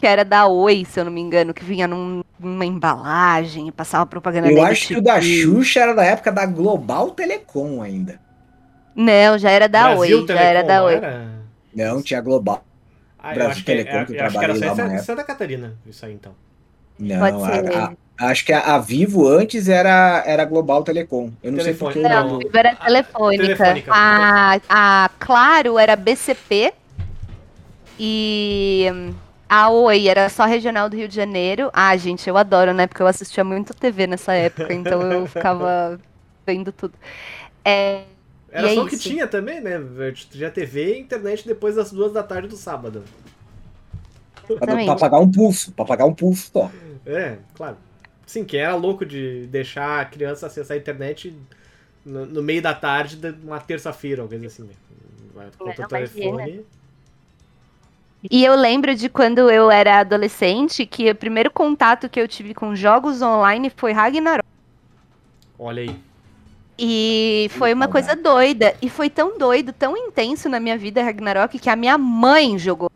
que 0.00 0.06
era 0.06 0.24
da 0.24 0.46
Oi, 0.46 0.86
se 0.88 0.98
eu 0.98 1.04
não 1.04 1.12
me 1.12 1.20
engano, 1.20 1.52
que 1.52 1.62
vinha 1.62 1.86
num, 1.86 2.22
numa 2.38 2.64
embalagem 2.64 3.68
e 3.68 3.72
passava 3.72 4.06
propaganda 4.06 4.50
Eu 4.50 4.62
acho 4.62 4.88
que 4.88 4.96
o 4.96 5.02
da 5.02 5.20
Xuxa 5.20 5.80
era 5.80 5.94
da 5.94 6.02
época 6.02 6.32
da 6.32 6.46
Global 6.46 7.10
Telecom 7.10 7.82
ainda. 7.82 8.18
Não, 8.96 9.36
já 9.36 9.50
era 9.50 9.68
da 9.68 9.94
Brasil 9.94 10.20
Oi, 10.20 10.26
Telecom, 10.26 10.32
já 10.32 10.40
era 10.40 10.62
da 10.62 10.84
Oi. 10.84 10.94
Era... 10.94 11.28
Não, 11.74 12.02
tinha 12.02 12.20
Global. 12.22 12.64
Ah, 13.18 13.34
Brasil 13.34 13.50
acho 13.50 13.64
Telecom, 13.64 13.90
que, 13.90 13.98
é, 13.98 14.04
que 14.06 14.16
eu 14.16 14.24
acho 14.24 14.38
que 14.38 14.44
era 14.44 14.54
só 14.54 14.86
em 14.86 14.98
Santa 15.00 15.22
Catarina, 15.22 15.74
isso 15.86 16.06
aí 16.06 16.14
então. 16.14 16.32
Não, 16.98 17.22
a, 17.22 17.92
a, 18.18 18.30
acho 18.30 18.44
que 18.46 18.54
a, 18.54 18.74
a, 18.74 18.78
Vivo 18.78 19.28
antes 19.28 19.68
era, 19.68 20.22
era 20.26 20.46
Global 20.46 20.82
Telecom. 20.82 21.30
Eu 21.42 21.52
não 21.52 21.58
Telefone, 21.58 21.92
sei 21.92 22.02
porque. 22.02 22.14
Não, 22.14 22.36
a 22.36 22.38
Vivo 22.38 22.56
era 22.56 22.74
telefônica. 22.74 23.42
telefônica. 23.42 23.92
A, 23.94 24.60
a 24.70 25.10
Claro 25.18 25.78
era 25.78 25.94
BCP. 25.94 26.72
E 27.98 28.86
a 29.50 29.68
Oi 29.68 30.06
era 30.06 30.28
só 30.28 30.44
regional 30.44 30.88
do 30.88 30.94
Rio 30.94 31.08
de 31.08 31.16
Janeiro. 31.16 31.70
Ah, 31.72 31.96
gente, 31.96 32.28
eu 32.28 32.36
adoro, 32.36 32.72
né? 32.72 32.86
Porque 32.86 33.02
eu 33.02 33.06
assistia 33.08 33.42
muito 33.42 33.74
TV 33.74 34.06
nessa 34.06 34.32
época, 34.32 34.72
então 34.72 35.02
eu 35.02 35.26
ficava 35.28 35.98
vendo 36.46 36.70
tudo. 36.70 36.94
É, 37.64 38.04
era 38.52 38.72
só 38.72 38.84
o 38.84 38.86
que 38.86 38.96
tinha 38.96 39.26
também, 39.26 39.60
né? 39.60 39.72
Já 40.30 40.52
TV 40.52 40.94
e 40.94 41.00
internet 41.00 41.44
depois 41.44 41.74
das 41.74 41.90
duas 41.90 42.12
da 42.12 42.22
tarde 42.22 42.46
do 42.46 42.56
sábado. 42.56 43.02
Pra, 44.46 44.84
pra 44.84 44.94
pagar 44.94 45.18
um 45.18 45.30
pulso, 45.30 45.72
pra 45.72 45.84
pagar 45.84 46.04
um 46.04 46.14
pulso 46.14 46.48
só. 46.52 46.70
É, 47.04 47.38
claro. 47.54 47.76
Sim, 48.24 48.44
quem 48.44 48.60
era 48.60 48.76
louco 48.76 49.04
de 49.04 49.48
deixar 49.48 50.00
a 50.00 50.04
criança 50.04 50.46
acessar 50.46 50.76
a 50.76 50.80
internet 50.80 51.36
no, 52.04 52.24
no 52.24 52.40
meio 52.40 52.62
da 52.62 52.72
tarde 52.72 53.16
de 53.16 53.30
uma 53.42 53.58
terça-feira, 53.58 54.22
alguma 54.22 54.38
coisa 54.38 54.62
assim. 54.62 54.62
Né? 54.62 54.74
Vai 55.34 55.48
com 55.58 55.82
o 55.82 55.88
telefone. 55.88 56.64
E 58.28 58.44
eu 58.44 58.54
lembro 58.54 58.94
de 58.94 59.08
quando 59.08 59.50
eu 59.50 59.70
era 59.70 60.00
adolescente 60.00 60.84
que 60.84 61.10
o 61.10 61.14
primeiro 61.14 61.50
contato 61.50 62.08
que 62.08 62.20
eu 62.20 62.28
tive 62.28 62.52
com 62.52 62.74
jogos 62.74 63.22
online 63.22 63.70
foi 63.74 63.92
Ragnarok. 63.92 64.46
Olha 65.58 65.82
aí. 65.82 65.96
E 66.78 67.50
foi 67.52 67.72
uma 67.72 67.88
coisa 67.88 68.16
doida. 68.16 68.74
E 68.80 68.88
foi 68.88 69.08
tão 69.10 69.38
doido, 69.38 69.72
tão 69.72 69.96
intenso 69.96 70.48
na 70.48 70.58
minha 70.58 70.76
vida 70.76 71.02
Ragnarok 71.02 71.58
que 71.58 71.70
a 71.70 71.76
minha 71.76 71.96
mãe 71.96 72.58
jogou. 72.58 72.90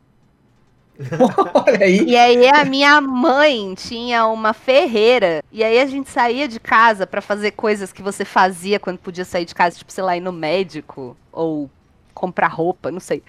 Olha 1.54 1.84
aí. 1.84 2.04
E 2.04 2.16
aí 2.16 2.48
a 2.48 2.64
minha 2.64 3.00
mãe 3.00 3.74
tinha 3.74 4.26
uma 4.26 4.52
ferreira. 4.52 5.42
E 5.50 5.64
aí 5.64 5.78
a 5.80 5.86
gente 5.86 6.10
saía 6.10 6.46
de 6.46 6.60
casa 6.60 7.06
para 7.06 7.20
fazer 7.20 7.50
coisas 7.50 7.92
que 7.92 8.02
você 8.02 8.24
fazia 8.24 8.78
quando 8.78 8.98
podia 8.98 9.24
sair 9.24 9.44
de 9.44 9.54
casa, 9.54 9.76
tipo, 9.76 9.92
sei 9.92 10.04
lá, 10.04 10.16
ir 10.16 10.20
no 10.20 10.32
médico 10.32 11.16
ou 11.32 11.70
comprar 12.14 12.48
roupa, 12.48 12.90
não 12.90 13.00
sei. 13.00 13.22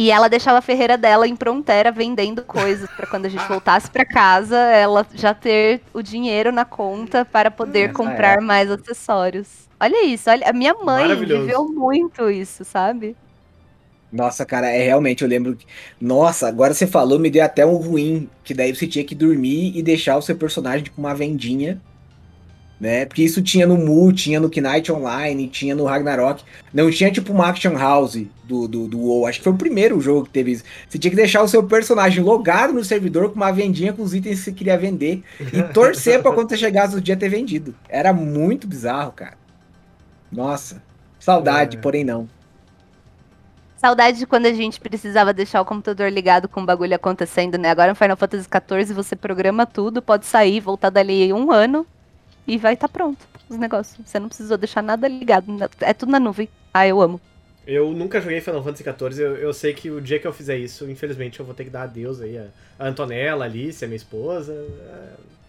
E 0.00 0.10
ela 0.10 0.30
deixava 0.30 0.56
a 0.56 0.62
ferreira 0.62 0.96
dela 0.96 1.28
em 1.28 1.36
Prontera 1.36 1.92
vendendo 1.92 2.42
coisas 2.42 2.88
para 2.88 3.06
quando 3.06 3.26
a 3.26 3.28
gente 3.28 3.46
voltasse 3.46 3.90
para 3.90 4.02
casa, 4.02 4.56
ela 4.56 5.06
já 5.14 5.34
ter 5.34 5.82
o 5.92 6.00
dinheiro 6.00 6.50
na 6.50 6.64
conta 6.64 7.22
para 7.22 7.50
poder 7.50 7.92
comprar 7.92 8.38
é. 8.38 8.40
mais 8.40 8.70
acessórios. 8.70 9.68
Olha 9.78 10.06
isso, 10.06 10.30
olha, 10.30 10.48
a 10.48 10.54
minha 10.54 10.72
mãe 10.72 11.14
viveu 11.14 11.68
muito 11.68 12.30
isso, 12.30 12.64
sabe? 12.64 13.14
Nossa, 14.10 14.46
cara, 14.46 14.70
é 14.70 14.82
realmente, 14.82 15.22
eu 15.22 15.28
lembro 15.28 15.54
que. 15.54 15.66
Nossa, 16.00 16.48
agora 16.48 16.72
você 16.72 16.86
falou, 16.86 17.18
me 17.18 17.28
deu 17.28 17.44
até 17.44 17.66
um 17.66 17.76
ruim. 17.76 18.26
Que 18.42 18.54
daí 18.54 18.74
você 18.74 18.86
tinha 18.86 19.04
que 19.04 19.14
dormir 19.14 19.76
e 19.76 19.82
deixar 19.82 20.16
o 20.16 20.22
seu 20.22 20.34
personagem 20.34 20.86
com 20.86 21.02
uma 21.02 21.14
vendinha 21.14 21.78
né? 22.80 23.04
Porque 23.04 23.22
isso 23.22 23.42
tinha 23.42 23.66
no 23.66 23.76
Mu, 23.76 24.10
tinha 24.10 24.40
no 24.40 24.48
Knight 24.48 24.90
Online, 24.90 25.46
tinha 25.48 25.74
no 25.74 25.84
Ragnarok. 25.84 26.42
Não 26.72 26.90
tinha 26.90 27.12
tipo 27.12 27.30
uma 27.30 27.48
Action 27.48 27.76
House 27.76 28.24
do, 28.42 28.66
do, 28.66 28.88
do 28.88 28.98
WoW. 28.98 29.26
Acho 29.26 29.38
que 29.38 29.44
foi 29.44 29.52
o 29.52 29.58
primeiro 29.58 30.00
jogo 30.00 30.24
que 30.24 30.30
teve 30.30 30.52
isso. 30.52 30.64
Você 30.88 30.98
tinha 30.98 31.10
que 31.10 31.16
deixar 31.16 31.42
o 31.42 31.48
seu 31.48 31.62
personagem 31.62 32.24
logado 32.24 32.72
no 32.72 32.82
servidor 32.82 33.28
com 33.28 33.36
uma 33.36 33.52
vendinha 33.52 33.92
com 33.92 34.02
os 34.02 34.14
itens 34.14 34.38
que 34.38 34.44
você 34.44 34.52
queria 34.52 34.78
vender 34.78 35.22
e 35.52 35.62
torcer 35.74 36.22
para 36.22 36.32
quando 36.32 36.48
você 36.48 36.56
chegasse 36.56 36.96
o 36.96 37.00
dia 37.02 37.16
ter 37.16 37.28
vendido. 37.28 37.74
Era 37.86 38.14
muito 38.14 38.66
bizarro, 38.66 39.12
cara. 39.12 39.36
Nossa. 40.32 40.82
Saudade, 41.18 41.76
é. 41.76 41.80
porém 41.80 42.02
não. 42.02 42.26
Saudade 43.76 44.18
de 44.18 44.26
quando 44.26 44.46
a 44.46 44.52
gente 44.52 44.80
precisava 44.80 45.34
deixar 45.34 45.60
o 45.60 45.64
computador 45.66 46.10
ligado 46.10 46.48
com 46.48 46.62
o 46.62 46.66
bagulho 46.66 46.94
acontecendo, 46.94 47.58
né? 47.58 47.70
Agora 47.70 47.90
no 47.90 47.94
Final 47.94 48.16
Fantasy 48.16 48.46
XIV 48.46 48.94
você 48.94 49.16
programa 49.16 49.66
tudo, 49.66 50.00
pode 50.00 50.24
sair, 50.24 50.60
voltar 50.60 50.90
dali 50.90 51.30
um 51.32 51.50
ano 51.50 51.86
e 52.46 52.58
vai 52.58 52.74
estar 52.74 52.88
tá 52.88 52.92
pronto 52.92 53.30
os 53.50 53.58
negócios. 53.58 53.98
Você 54.06 54.18
não 54.18 54.28
precisou 54.28 54.56
deixar 54.56 54.82
nada 54.82 55.08
ligado. 55.08 55.46
É 55.80 55.92
tudo 55.92 56.12
na 56.12 56.20
nuvem. 56.20 56.48
Ah, 56.72 56.86
eu 56.86 57.00
amo. 57.00 57.20
Eu 57.66 57.90
nunca 57.92 58.20
joguei 58.20 58.40
Final 58.40 58.62
Fantasy 58.62 58.82
XIV, 58.82 59.22
eu, 59.22 59.36
eu, 59.36 59.52
sei 59.52 59.74
que 59.74 59.90
o 59.90 60.00
dia 60.00 60.18
que 60.18 60.26
eu 60.26 60.32
fizer 60.32 60.56
isso, 60.56 60.90
infelizmente, 60.90 61.38
eu 61.38 61.46
vou 61.46 61.54
ter 61.54 61.64
que 61.64 61.70
dar 61.70 61.82
adeus 61.82 62.20
aí. 62.20 62.38
A 62.38 62.86
Antonella, 62.86 63.44
a 63.44 63.48
Alice, 63.48 63.84
a 63.84 63.88
minha 63.88 63.96
esposa. 63.96 64.52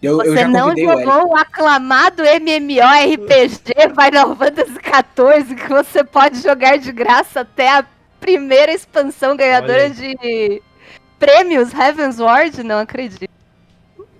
Eu, 0.00 0.18
Você 0.18 0.44
eu 0.44 0.48
não 0.48 0.76
jogou 0.76 1.30
o 1.30 1.36
aclamado 1.36 2.22
MMORPG 2.22 3.72
Final 3.98 4.36
Fantasy 4.36 4.72
XIV, 4.72 5.54
que 5.54 5.68
você 5.68 6.04
pode 6.04 6.40
jogar 6.42 6.76
de 6.76 6.92
graça 6.92 7.40
até 7.40 7.78
a 7.78 7.86
primeira 8.20 8.72
expansão 8.72 9.36
ganhadora 9.36 9.90
de 9.90 10.62
prêmios 11.18 11.72
Heaven's 11.72 12.20
Ward? 12.20 12.62
Não 12.62 12.78
acredito. 12.78 13.28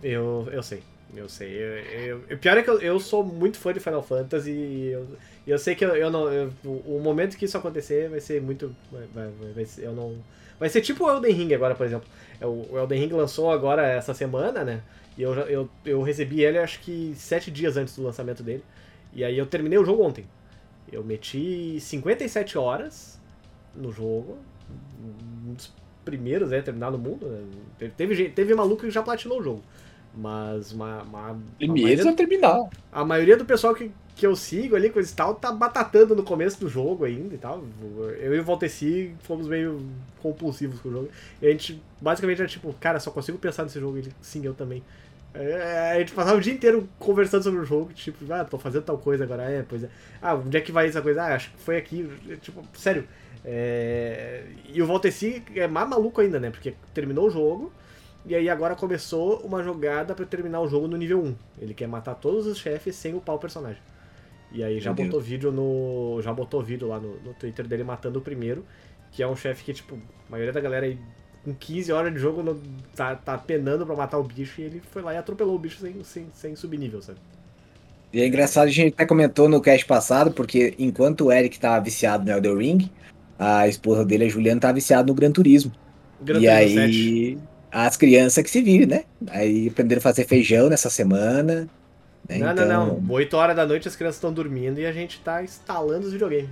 Eu, 0.03 0.49
eu 0.51 0.62
sei. 0.62 0.83
Eu 1.15 1.29
sei. 1.29 1.51
Eu, 1.53 2.25
eu, 2.29 2.39
pior 2.39 2.57
é 2.57 2.63
que 2.63 2.71
eu, 2.71 2.81
eu 2.81 2.99
sou 2.99 3.23
muito 3.23 3.59
fã 3.59 3.73
de 3.73 3.81
Final 3.81 4.03
Fantasy 4.03 4.51
e 4.51 4.93
eu, 4.93 5.07
eu 5.47 5.59
sei 5.59 5.75
que 5.75 5.85
eu, 5.85 5.95
eu 5.95 6.11
não. 6.11 6.33
Eu, 6.33 6.53
o 6.65 6.99
momento 7.03 7.37
que 7.37 7.45
isso 7.45 7.59
acontecer 7.59 8.09
vai 8.09 8.21
ser 8.21 8.41
muito. 8.41 8.75
Vai, 8.91 9.07
vai, 9.15 9.53
vai 9.55 9.65
ser, 9.65 9.85
eu 9.85 9.93
não. 9.93 10.17
Vai 10.59 10.69
ser 10.69 10.81
tipo 10.81 11.05
o 11.05 11.11
Elden 11.11 11.33
Ring 11.33 11.55
agora, 11.55 11.75
por 11.75 11.85
exemplo. 11.85 12.09
É, 12.41 12.47
o 12.47 12.79
Elden 12.79 13.01
Ring 13.01 13.13
lançou 13.13 13.51
agora 13.51 13.87
essa 13.87 14.15
semana, 14.15 14.65
né? 14.65 14.83
E 15.19 15.23
eu, 15.23 15.35
eu, 15.35 15.69
eu 15.85 16.03
recebi 16.03 16.43
ele 16.43 16.59
acho 16.59 16.81
que 16.81 17.13
sete 17.15 17.51
dias 17.51 17.77
antes 17.77 17.95
do 17.95 18.03
lançamento 18.03 18.43
dele. 18.43 18.65
E 19.13 19.23
aí 19.23 19.37
eu 19.37 19.45
terminei 19.47 19.79
o 19.79 19.85
jogo 19.85 20.03
ontem. 20.03 20.25
Eu 20.91 21.05
meti 21.05 21.79
57 21.79 22.57
horas 22.57 23.21
no 23.75 23.93
jogo. 23.93 24.39
Um 25.47 25.53
dos 25.53 25.71
primeiros 26.05 26.51
né, 26.51 26.59
a 26.59 26.63
terminar 26.63 26.91
no 26.91 26.99
mundo. 26.99 27.27
né? 27.27 27.91
Teve, 27.97 28.31
teve 28.31 28.55
maluco 28.55 28.83
que 28.83 28.91
já 28.91 29.03
platinou 29.03 29.41
o 29.41 29.43
jogo. 29.43 29.63
Mas 30.15 30.73
uma, 30.73 31.03
uma- 31.03 31.31
a, 31.31 31.37
Primeiros 31.59 32.05
maioria, 32.05 32.11
a 32.11 32.13
terminar. 32.15 32.59
a 32.91 33.05
maioria 33.05 33.37
do 33.37 33.45
pessoal 33.47 33.75
que, 33.75 33.91
que 34.15 34.27
eu 34.27 34.37
sigo 34.37 34.77
ali, 34.77 34.91
coisa 34.91 35.11
e 35.11 35.15
tal, 35.15 35.35
tá 35.35 35.53
batatando 35.53 36.15
no 36.15 36.23
começo 36.23 36.61
do 36.61 36.69
jogo 36.69 37.05
ainda 37.05 37.35
e 37.35 37.39
tal. 37.39 37.65
Eu 38.21 38.35
e 38.35 38.41
o 38.41 38.45
Valteci 38.45 39.15
fomos 39.23 39.49
meio 39.49 39.81
compulsivos 40.21 40.81
com 40.81 40.89
o 40.91 40.93
jogo. 40.93 41.11
E 41.41 41.47
a 41.47 41.51
gente 41.51 41.83
basicamente 42.01 42.41
era 42.41 42.49
tipo, 42.49 42.73
cara, 42.75 43.01
só 43.01 43.11
consigo 43.11 43.39
pensar 43.39 43.65
nesse 43.65 43.81
jogo. 43.81 43.99
Ele, 43.99 44.13
sim, 44.21 44.45
eu 44.45 44.55
também. 44.55 44.83
É, 45.35 45.93
a 45.97 45.99
gente 46.01 46.13
passava 46.13 46.37
o 46.37 46.41
dia 46.43 46.53
inteiro 46.53 46.87
conversando 46.99 47.43
sobre 47.43 47.61
o 47.61 47.65
jogo, 47.65 47.93
tipo, 47.95 48.31
ah, 48.33 48.45
tô 48.45 48.59
fazendo 48.59 48.83
tal 48.85 48.99
coisa 48.99 49.25
agora, 49.25 49.45
é, 49.51 49.63
pois 49.67 49.83
é. 49.83 49.89
Ah, 50.21 50.35
onde 50.35 50.57
é 50.59 50.61
que 50.61 50.71
vai 50.71 50.89
essa 50.89 51.01
coisa? 51.01 51.23
Ah, 51.23 51.35
acho 51.35 51.51
que 51.53 51.59
foi 51.59 51.77
aqui. 51.79 52.09
Tipo, 52.43 52.63
sério. 52.75 53.09
É... 53.45 54.45
E 54.69 54.81
o 54.83 54.87
Valteci 54.87 55.43
é 55.55 55.67
mais 55.67 55.89
maluco 55.89 56.21
ainda, 56.21 56.39
né? 56.39 56.51
Porque 56.51 56.75
terminou 56.95 57.27
o 57.27 57.31
jogo, 57.31 57.73
e 58.25 58.35
aí 58.35 58.49
agora 58.49 58.77
começou 58.77 59.39
uma 59.41 59.62
jogada 59.62 60.14
pra 60.14 60.25
terminar 60.27 60.61
o 60.61 60.68
jogo 60.68 60.87
no 60.89 60.97
nível 60.97 61.23
1. 61.23 61.35
Ele 61.61 61.75
quer 61.75 61.89
matar 61.89 62.14
todos 62.14 62.47
os 62.47 62.59
chefes 62.59 62.95
sem 62.97 63.14
upar 63.14 63.35
o 63.35 63.39
personagem. 63.39 63.83
E 64.53 64.62
aí 64.62 64.81
já 64.81 64.93
Meu 64.93 65.05
botou 65.05 65.20
vídeo 65.20 65.51
no. 65.51 66.20
Já 66.23 66.33
botou 66.33 66.62
vídeo 66.62 66.89
lá 66.89 67.01
no, 67.01 67.18
no 67.20 67.35
Twitter 67.35 67.66
dele 67.66 67.85
matando 67.85 68.18
o 68.18 68.23
primeiro, 68.23 68.64
que 69.11 69.23
é 69.23 69.27
um 69.29 69.35
chefe 69.37 69.64
que, 69.64 69.73
tipo, 69.73 69.97
a 70.29 70.31
maioria 70.31 70.53
da 70.53 70.61
galera 70.61 70.87
aí 70.87 70.99
com 71.45 71.55
15 71.55 71.91
horas 71.93 72.12
de 72.12 72.20
jogo 72.20 72.43
não- 72.43 72.61
tá, 72.95 73.16
tá 73.16 73.37
penando 73.39 73.85
pra 73.87 73.97
matar 73.97 74.18
o 74.18 74.23
bicho 74.23 74.61
e 74.61 74.64
ele 74.64 74.83
foi 74.91 75.03
lá 75.03 75.14
e 75.14 75.16
atropelou 75.16 75.57
o 75.57 75.59
bicho 75.59 75.79
sem, 75.81 76.05
sem, 76.05 76.29
sem 76.33 76.55
subir 76.55 76.79
nível, 76.79 77.03
sabe? 77.03 77.18
E 78.12 78.20
é 78.20 78.27
engraçado, 78.27 78.68
a 78.68 78.70
gente 78.70 78.93
até 78.95 79.07
comentou 79.07 79.49
no 79.49 79.61
cast 79.61 79.87
passado, 79.87 80.33
porque 80.33 80.75
enquanto 80.79 81.27
o 81.27 81.33
Eric 81.33 81.59
tava 81.59 81.83
viciado 81.83 82.25
no 82.25 82.31
Elder 82.31 82.57
Ring, 82.57 82.91
a 83.39 83.66
esposa 83.66 84.05
dele, 84.05 84.25
a 84.25 84.29
Juliana, 84.29 84.61
tava 84.61 84.75
viciada 84.75 85.07
no 85.09 85.14
Gran 85.14 85.33
Turismo. 85.33 85.73
Gran 86.20 86.41
e 86.41 86.47
Turismo 86.47 86.81
aí, 86.81 87.39
as 87.73 87.97
crianças 87.97 88.45
que 88.45 88.51
se 88.51 88.61
virem, 88.61 88.87
né? 88.87 89.05
Aí 89.31 89.68
aprenderam 89.68 89.99
a 90.01 90.03
fazer 90.03 90.27
feijão 90.27 90.68
nessa 90.68 90.91
semana. 90.91 91.68
né? 92.29 92.39
Não, 92.39 92.53
Então- 92.53 92.66
não, 92.68 92.87
não. 92.99 93.11
8 93.14 93.35
horas 93.37 93.57
da 93.57 93.66
noite 93.66 93.89
as 93.89 93.97
crianças 93.97 94.16
estão 94.16 94.33
dormindo 94.33 94.79
e 94.79 94.87
a 94.87 94.93
gente 94.93 95.18
tá 95.20 95.43
instalando 95.43 96.07
os 96.07 96.12
videogames. 96.12 96.51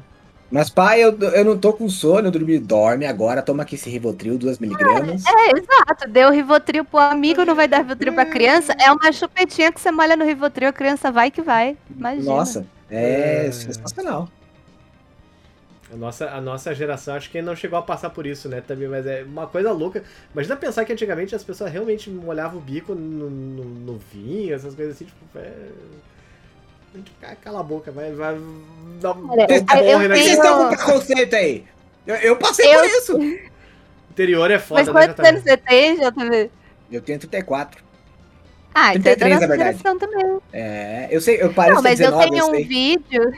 Mas, 0.51 0.69
pai, 0.69 1.01
eu, 1.01 1.17
eu 1.17 1.45
não 1.45 1.57
tô 1.57 1.73
com 1.73 1.89
sono, 1.89 2.27
eu 2.27 2.31
dormi, 2.33 2.59
dorme 2.59 3.07
agora, 3.07 3.41
toma 3.41 3.63
aqui 3.63 3.77
esse 3.77 3.89
Rivotril, 3.89 4.37
2mg. 4.37 5.23
É, 5.29 5.57
exato. 5.57 6.09
Deu 6.11 6.29
Rivotril 6.33 6.85
pro 6.85 6.99
amigo, 6.99 7.45
não 7.45 7.55
vai 7.55 7.69
dar 7.69 7.79
Rivotril 7.83 8.13
pra 8.13 8.27
criança. 8.27 8.75
É 8.81 8.91
uma 8.91 9.13
chupetinha 9.13 9.71
que 9.71 9.81
você 9.81 9.93
molha 9.93 10.17
no 10.17 10.25
Rivotril, 10.25 10.69
a 10.69 10.73
criança 10.73 11.13
vai 11.13 11.31
que 11.31 11.41
vai. 11.41 11.77
Imagina. 11.97 12.25
Nossa, 12.25 12.67
é, 12.91 13.47
É. 13.47 13.53
sensacional. 13.53 14.29
A 15.93 15.97
nossa, 15.97 16.31
a 16.31 16.41
nossa 16.41 16.73
geração 16.75 17.15
acho 17.17 17.29
que 17.31 17.43
não 17.43 17.57
chegou 17.57 17.77
a 17.79 17.83
passar 17.83 18.11
por 18.11 18.25
isso, 18.27 18.49
né? 18.49 18.61
Também, 18.65 18.87
mas 18.87 19.05
é 19.07 19.25
uma 19.25 19.47
coisa 19.49 19.73
louca. 19.73 20.05
Imagina 20.33 20.57
pensar 20.57 20.85
que 20.85 20.93
antigamente 20.93 21.35
as 21.35 21.43
pessoas 21.43 21.73
realmente 21.73 22.09
molhavam 22.09 22.59
o 22.59 22.63
bico 22.63 22.95
no, 22.95 23.29
no- 23.29 23.65
no 23.65 23.99
vinho, 24.13 24.55
essas 24.55 24.75
coisas 24.75 24.95
assim, 24.95 25.07
tipo, 25.07 25.19
é. 25.37 25.53
Cala 27.43 27.61
a 27.61 27.63
boca, 27.63 27.91
vai. 27.93 28.13
vai 28.13 28.37
dá, 29.01 29.13
um- 29.13 29.31
Olha, 29.31 29.47
dá 29.47 29.55
um 29.55 29.57
eu 29.57 29.65
porre 29.65 29.93
Por 29.93 30.09
na 30.09 30.15
que 30.15 30.23
tenho- 30.23 30.25
vocês 30.25 30.27
estão 30.39 30.59
com 30.59 30.69
preconceito 30.77 31.35
aí? 31.35 31.65
Eu, 32.07 32.15
eu 32.17 32.37
passei 32.37 32.67
Eu- 32.75 32.81
por 32.81 32.89
isso. 32.89 33.19
Interior 34.11 34.51
é 34.51 34.55
Mas 34.55 34.63
foda, 34.65 34.83
né, 34.85 34.93
quantos 34.93 35.15
JB? 35.17 35.29
anos 35.29 35.43
você 35.43 35.57
tem, 35.57 35.97
JTV? 35.97 36.51
Eu 36.91 37.01
tenho 37.01 37.19
34. 37.19 37.83
Ah, 38.75 38.95
então 38.95 39.13
é 39.13 39.17
da 39.17 39.27
33, 39.27 39.35
nossa 39.35 39.41
na 39.41 39.47
verdade. 39.57 39.79
geração 39.79 39.99
também. 39.99 40.39
É, 40.53 41.09
eu 41.11 41.21
sei, 41.21 41.41
eu 41.43 41.53
pareço 41.53 41.77
Não, 41.77 41.83
mas 41.83 42.01
eu 42.01 42.07
19, 42.11 42.31
tenho 42.31 42.47
um 42.47 42.51
sei. 42.51 42.65
vídeo. 42.65 43.33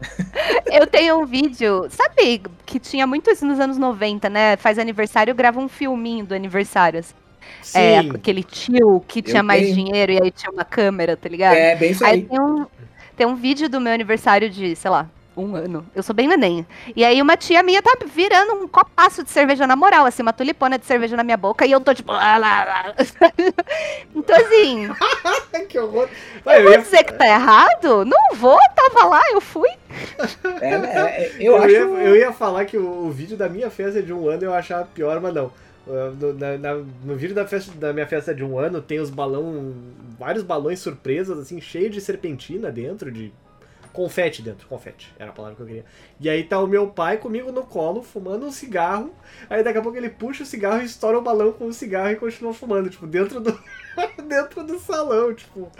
eu 0.70 0.86
tenho 0.86 1.20
um 1.20 1.26
vídeo. 1.26 1.86
Sabe 1.90 2.42
que 2.66 2.78
tinha 2.78 3.06
muito 3.06 3.30
isso 3.30 3.44
nos 3.46 3.60
anos 3.60 3.78
90, 3.78 4.28
né? 4.30 4.56
Faz 4.56 4.78
aniversário, 4.78 5.34
grava 5.34 5.60
um 5.60 5.68
filminho 5.68 6.24
do 6.26 6.34
aniversário. 6.34 7.00
assim. 7.00 7.14
É, 7.74 8.02
Sim. 8.02 8.10
aquele 8.14 8.42
tio 8.42 9.00
que 9.06 9.22
tinha 9.22 9.42
mais 9.42 9.62
tenho. 9.62 9.74
dinheiro 9.74 10.12
e 10.12 10.22
aí 10.22 10.30
tinha 10.30 10.50
uma 10.52 10.64
câmera, 10.64 11.16
tá 11.16 11.28
ligado? 11.28 11.56
É, 11.56 11.74
bem 11.76 11.90
isso 11.92 12.04
Aí 12.04 12.12
aí. 12.12 12.22
tem 12.22 12.40
um, 12.40 12.66
tem 13.16 13.26
um 13.26 13.34
vídeo 13.36 13.68
do 13.68 13.80
meu 13.80 13.92
aniversário 13.92 14.48
de, 14.50 14.74
sei 14.76 14.90
lá, 14.90 15.08
um 15.36 15.54
ano. 15.54 15.86
Eu 15.94 16.02
sou 16.02 16.14
bem 16.14 16.26
neném. 16.28 16.66
E 16.94 17.04
aí 17.04 17.20
uma 17.22 17.36
tia 17.36 17.62
minha 17.62 17.80
tá 17.82 17.96
virando 18.06 18.54
um 18.54 18.68
copaço 18.68 19.22
de 19.24 19.30
cerveja 19.30 19.66
na 19.66 19.76
moral, 19.76 20.04
assim, 20.06 20.22
uma 20.22 20.32
tulipona 20.32 20.78
de 20.78 20.84
cerveja 20.86 21.16
na 21.16 21.24
minha 21.24 21.36
boca 21.36 21.64
e 21.64 21.72
eu 21.72 21.80
tô 21.80 21.94
tipo. 21.94 22.12
lá, 22.12 22.36
lá, 22.36 22.64
lá. 22.64 22.94
então, 24.14 24.36
assim, 24.36 24.88
que 25.68 25.78
horror. 25.78 26.08
Vai, 26.44 26.58
eu 26.58 26.62
vou 26.64 26.72
ia, 26.72 26.78
dizer 26.78 27.04
que 27.04 27.12
tá 27.14 27.26
errado? 27.26 28.04
Não 28.04 28.34
vou, 28.34 28.58
tava 28.74 29.06
lá, 29.06 29.22
eu 29.32 29.40
fui. 29.40 29.68
É, 30.60 30.78
né, 30.78 30.92
é, 30.94 31.32
eu, 31.38 31.52
eu, 31.52 31.56
acho. 31.58 31.70
ia, 31.70 31.78
eu 31.80 32.16
ia 32.16 32.32
falar 32.32 32.64
que 32.64 32.76
o, 32.76 33.06
o 33.06 33.10
vídeo 33.10 33.36
da 33.36 33.48
minha 33.48 33.70
festa 33.70 34.02
de 34.02 34.12
um 34.12 34.28
ano 34.28 34.44
eu 34.44 34.54
achava 34.54 34.84
pior, 34.94 35.20
mas 35.20 35.32
não. 35.34 35.46
Uh, 35.86 36.10
No, 36.20 36.32
na- 36.34 36.58
na- 36.58 36.84
no 37.04 37.16
vídeo 37.16 37.34
da, 37.34 37.46
festa, 37.46 37.72
da 37.72 37.92
minha 37.92 38.06
festa 38.06 38.34
de 38.34 38.44
um 38.44 38.58
ano 38.58 38.82
tem 38.82 39.00
os 39.00 39.10
balão. 39.10 39.72
vários 40.18 40.42
balões 40.44 40.78
surpresas, 40.80 41.38
assim, 41.38 41.60
cheios 41.60 41.92
de 41.94 42.00
serpentina 42.00 42.70
dentro, 42.70 43.10
de. 43.10 43.32
Confete 43.92 44.40
dentro, 44.40 44.68
confete, 44.68 45.12
era 45.18 45.30
a 45.30 45.32
palavra 45.32 45.56
que 45.56 45.62
eu 45.62 45.66
queria. 45.66 45.84
E 46.20 46.30
aí 46.30 46.44
tá 46.44 46.60
o 46.60 46.66
meu 46.66 46.88
pai 46.88 47.16
comigo 47.16 47.50
no 47.50 47.64
colo, 47.64 48.02
fumando 48.02 48.46
um 48.46 48.52
cigarro. 48.52 49.12
Aí 49.48 49.64
daqui 49.64 49.78
a 49.78 49.82
pouco 49.82 49.98
ele 49.98 50.08
puxa 50.08 50.44
o 50.44 50.46
cigarro 50.46 50.80
e 50.80 50.84
estoura 50.84 51.18
o 51.18 51.22
balão 51.22 51.52
com 51.52 51.66
o 51.66 51.72
cigarro 51.72 52.10
e 52.10 52.16
continua 52.16 52.54
fumando, 52.54 52.88
tipo, 52.88 53.06
dentro 53.06 53.40
do. 53.40 53.58
dentro 54.28 54.62
do 54.64 54.78
salão, 54.78 55.34
tipo. 55.34 55.70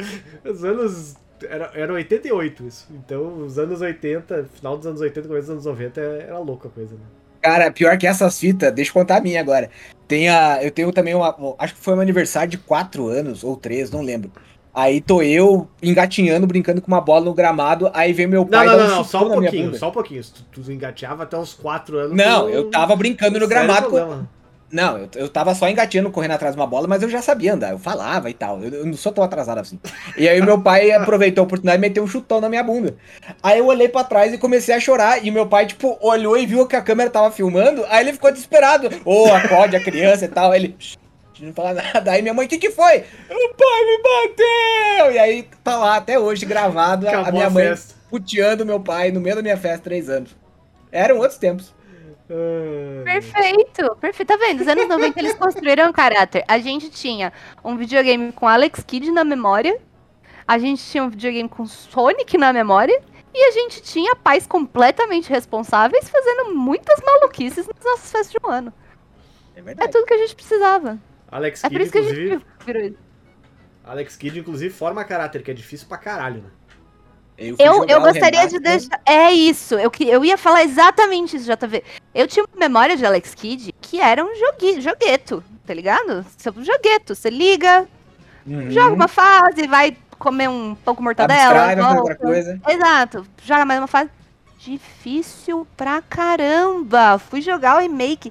Os 0.44 0.64
anos. 0.64 1.16
Era, 1.42 1.70
era 1.72 1.92
88 1.92 2.66
isso. 2.66 2.88
Então, 2.90 3.44
os 3.44 3.58
anos 3.58 3.80
80, 3.80 4.50
final 4.52 4.76
dos 4.76 4.86
anos 4.86 5.00
80, 5.00 5.26
começo 5.26 5.46
dos 5.46 5.50
anos 5.50 5.64
90, 5.64 6.00
era 6.00 6.38
louca 6.38 6.68
a 6.68 6.70
coisa, 6.70 6.94
né? 6.94 7.00
Cara, 7.40 7.70
pior 7.70 7.96
que 7.96 8.06
essas 8.06 8.38
fitas, 8.38 8.72
deixa 8.72 8.90
eu 8.90 8.94
contar 8.94 9.16
a 9.16 9.20
minha 9.20 9.40
agora. 9.40 9.70
Tem 10.06 10.28
a, 10.28 10.62
eu 10.62 10.70
tenho 10.70 10.92
também 10.92 11.14
uma. 11.14 11.34
Acho 11.58 11.74
que 11.74 11.80
foi 11.80 11.94
um 11.94 12.00
aniversário 12.00 12.50
de 12.50 12.58
4 12.58 13.08
anos 13.08 13.42
ou 13.42 13.56
3, 13.56 13.90
não 13.90 14.02
lembro. 14.02 14.30
Aí 14.73 15.01
tô 15.01 15.21
eu 15.21 15.68
engatinhando, 15.83 16.47
brincando 16.47 16.81
com 16.81 16.89
uma 16.89 17.01
bola 17.01 17.25
no 17.25 17.35
gramado, 17.35 17.91
aí 17.93 18.12
vem 18.12 18.27
meu 18.27 18.43
Não, 18.43 18.49
pai 18.49 18.66
não, 18.66 18.77
não, 18.79 18.85
um 18.85 18.89
não, 18.89 19.05
chutão 19.05 19.21
só 19.21 19.27
um 19.27 19.33
pouquinho, 19.33 19.75
só 19.77 19.89
um 19.89 19.93
pouquinho. 19.93 20.23
Tu, 20.23 20.62
tu 20.62 20.73
engateava 20.73 21.25
até 21.25 21.37
os 21.37 21.55
4 21.55 21.99
anos. 21.99 22.16
Não, 22.16 22.49
eu 22.49 22.71
tava 22.71 22.95
brincando 22.95 23.39
no 23.41 23.49
gramado 23.49 23.89
com. 23.91 24.25
Não, 24.73 24.99
eu, 24.99 25.09
eu 25.16 25.29
tava 25.29 25.53
só 25.53 25.68
engateando, 25.68 26.11
correndo 26.12 26.31
atrás 26.31 26.55
de 26.55 26.61
uma 26.61 26.66
bola, 26.66 26.87
mas 26.87 27.03
eu 27.03 27.09
já 27.09 27.21
sabia 27.21 27.55
andar, 27.55 27.73
eu 27.73 27.79
falava 27.79 28.31
e 28.31 28.35
tal. 28.35 28.62
Eu, 28.62 28.71
eu 28.71 28.87
não 28.87 28.95
sou 28.95 29.11
tão 29.11 29.25
atrasado 29.25 29.59
assim. 29.59 29.81
E 30.16 30.29
aí 30.29 30.41
meu 30.41 30.61
pai 30.61 30.91
aproveitou 30.95 31.43
a 31.43 31.45
oportunidade 31.45 31.79
e 31.79 31.81
meteu 31.81 32.05
um 32.05 32.07
chutão 32.07 32.41
na 32.41 32.49
minha 32.49 32.62
bunda. 32.62 32.95
Aí 33.43 33.59
eu 33.59 33.66
olhei 33.66 33.89
pra 33.89 34.05
trás 34.05 34.33
e 34.33 34.39
comecei 34.39 34.73
a 34.73 34.79
chorar. 34.79 35.25
E 35.27 35.31
meu 35.33 35.47
pai, 35.47 35.66
tipo, 35.66 35.99
olhou 36.01 36.39
e 36.39 36.47
viu 36.47 36.66
que 36.68 36.77
a 36.77 36.83
câmera 36.83 37.11
tava 37.11 37.33
filmando. 37.33 37.85
Aí 37.89 38.05
ele 38.05 38.12
ficou 38.12 38.31
desesperado. 38.31 38.89
Ô, 39.05 39.27
acorde 39.33 39.75
a 39.75 39.81
criança 39.83 40.27
e 40.27 40.29
tal. 40.29 40.53
Aí 40.53 40.61
ele. 40.61 40.77
"Shh, 40.79 40.97
Não 41.41 41.53
fala 41.55 41.74
nada. 41.95 42.12
Aí 42.12 42.22
minha 42.22 42.34
mãe, 42.34 42.47
o 42.47 42.49
que 42.49 42.59
que 42.59 42.70
foi? 42.70 42.99
O 42.99 43.55
pai 43.55 43.84
me 43.86 44.03
bateu! 44.03 45.12
E 45.12 45.18
aí 45.18 45.43
tá 45.64 45.76
lá 45.78 45.97
até 45.97 46.18
hoje 46.18 46.45
gravado 46.47 47.09
a- 47.09 47.28
a 47.28 47.32
minha 47.32 47.47
a 47.47 47.51
mãe 47.51 47.68
festa. 47.68 47.95
puteando 48.11 48.66
meu 48.66 48.78
pai 48.80 49.11
no 49.11 49.20
meio 49.20 49.36
da 49.36 49.43
minha 49.43 49.57
festa, 49.57 49.84
três 49.84 50.09
anos. 50.09 50.36
Eram 50.93 51.18
outros 51.18 51.38
tempos. 51.38 51.72
Ah, 52.30 53.03
Perfeito, 53.05 53.97
perfeito. 54.01 54.28
Tá 54.28 54.36
vendo? 54.36 54.59
Nos 54.59 54.68
anos 54.68 54.88
90 54.88 55.18
eles 55.18 55.34
construíram 55.34 55.88
um 55.88 55.93
caráter. 55.93 56.45
A 56.47 56.59
gente 56.59 56.88
tinha 56.91 57.32
um 57.64 57.76
videogame 57.76 58.32
com 58.32 58.47
Alex 58.47 58.82
Kidd 58.86 59.11
na 59.11 59.24
memória, 59.24 59.78
a 60.47 60.59
gente 60.59 60.82
tinha 60.84 61.03
um 61.03 61.09
videogame 61.11 61.49
com 61.49 61.66
Sonic 61.66 62.36
na 62.38 62.53
memória, 62.53 63.01
e 63.32 63.45
a 63.45 63.51
gente 63.53 63.80
tinha 63.82 64.14
pais 64.16 64.47
completamente 64.47 65.28
responsáveis 65.30 66.09
fazendo 66.09 66.55
muitas 66.55 67.01
maluquices 67.05 67.66
nas 67.66 67.84
nossas 67.84 68.11
festas 68.11 68.30
de 68.32 68.38
um 68.45 68.51
ano. 68.51 68.72
É 69.57 69.84
É 69.84 69.88
tudo 69.88 70.05
que 70.07 70.14
a 70.14 70.18
gente 70.18 70.34
precisava. 70.34 70.99
Alex 71.31 71.62
É 71.64 71.68
por 71.68 71.72
Kidd, 71.78 71.83
isso 71.85 71.93
que 71.93 71.99
a 71.99 72.01
inclusive. 72.03 72.28
gente 72.31 72.45
virou 72.66 72.83
isso. 72.83 72.97
Alex 73.85 74.16
Kidd, 74.16 74.39
inclusive, 74.41 74.74
forma 74.74 75.05
caráter, 75.05 75.43
que 75.43 75.51
é 75.51 75.55
difícil 75.55 75.87
pra 75.89 75.99
caralho, 75.99 76.43
né? 76.43 76.49
Eu, 77.39 77.57
Eu, 77.59 77.85
eu 77.87 78.01
gostaria 78.03 78.41
Renato, 78.41 78.49
de 78.57 78.61
deixar. 78.61 79.01
É 79.07 79.33
isso. 79.33 79.74
Eu, 79.76 79.91
que- 79.91 80.07
eu 80.07 80.22
ia 80.22 80.37
falar 80.37 80.62
exatamente 80.62 81.37
isso, 81.37 81.47
JV. 81.51 81.83
Eu 82.14 82.26
tinha 82.26 82.45
uma 82.45 82.59
memória 82.61 82.97
de 82.97 83.07
Alex 83.07 83.35
Kidd 83.35 83.74
que 83.81 83.99
era 83.99 84.22
um 84.22 84.35
jogui, 84.37 84.78
jogueto, 84.81 85.43
tá 85.66 85.72
ligado? 85.72 86.24
Seu 86.37 86.53
jogueto. 86.62 87.14
Você 87.14 87.31
liga, 87.31 87.89
Uhum. 88.47 88.70
joga 88.70 88.95
uma 88.95 89.09
fase, 89.09 89.66
vai 89.66 89.97
comer 90.18 90.49
um 90.51 90.74
pão 90.74 90.95
com 90.95 91.03
mortadela. 91.03 91.64
Abstrai, 91.70 91.97
outra 91.97 92.14
coisa. 92.16 92.61
Exato. 92.68 93.26
Joga 93.43 93.64
mais 93.64 93.81
uma 93.81 93.87
fase. 93.87 94.11
Difícil 94.59 95.66
pra 95.78 96.03
caramba. 96.03 97.18
Fui 97.18 97.41
jogar 97.41 97.78
o 97.78 97.81
remake. 97.81 98.31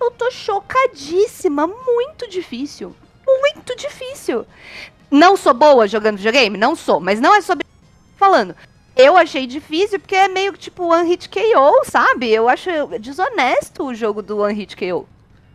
Eu 0.00 0.10
tô 0.12 0.30
chocadíssima. 0.30 1.66
Muito 1.66 2.28
difícil. 2.28 2.94
Muito 3.26 3.76
difícil. 3.76 4.46
Não 5.10 5.36
sou 5.36 5.52
boa 5.54 5.86
jogando 5.86 6.16
videogame? 6.16 6.56
Não 6.56 6.74
sou. 6.74 7.00
Mas 7.00 7.20
não 7.20 7.34
é 7.34 7.40
sobre 7.40 7.66
falando. 8.16 8.54
Eu 8.96 9.16
achei 9.16 9.46
difícil 9.46 9.98
porque 10.00 10.14
é 10.16 10.28
meio 10.28 10.52
que 10.52 10.58
tipo 10.58 10.84
One 10.92 11.08
Hit 11.08 11.28
KO, 11.28 11.84
sabe? 11.90 12.28
Eu 12.30 12.48
acho 12.48 12.68
desonesto 13.00 13.84
o 13.84 13.94
jogo 13.94 14.20
do 14.22 14.38
One 14.38 14.54
Hit 14.54 14.76
KO. 14.76 15.08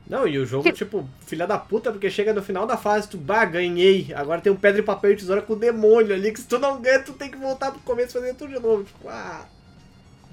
Não, 0.07 0.28
e 0.28 0.38
o 0.38 0.45
jogo, 0.45 0.64
Que- 0.64 0.72
tipo, 0.72 1.07
filha 1.26 1.48
da 1.48 1.57
puta, 1.57 1.91
porque 1.91 2.11
chega 2.11 2.32
no 2.32 2.44
final 2.44 2.68
da 2.68 2.78
fase, 2.78 3.10
tu, 3.10 3.18
bah, 3.18 3.44
ganhei. 3.44 4.14
Agora 4.15 4.40
tem 4.40 4.52
um 4.52 4.56
pedra 4.56 4.80
e 4.80 4.84
papel 4.84 5.11
e 5.14 5.15
tesoura 5.15 5.41
com 5.41 5.53
o 5.53 5.56
demônio 5.56 6.14
ali, 6.14 6.32
que 6.32 6.40
se 6.41 6.48
tu 6.48 6.60
não 6.60 6.80
ganha, 6.80 6.99
tu 7.02 7.14
tem 7.14 7.30
que 7.32 7.38
voltar 7.38 7.72
pro 7.72 7.80
começo 7.82 8.15
e 8.15 8.22
fazer 8.22 8.36
tudo 8.36 8.53
de 8.53 8.60
novo. 8.60 8.84
Tipo, 8.84 9.10
ah. 9.10 9.45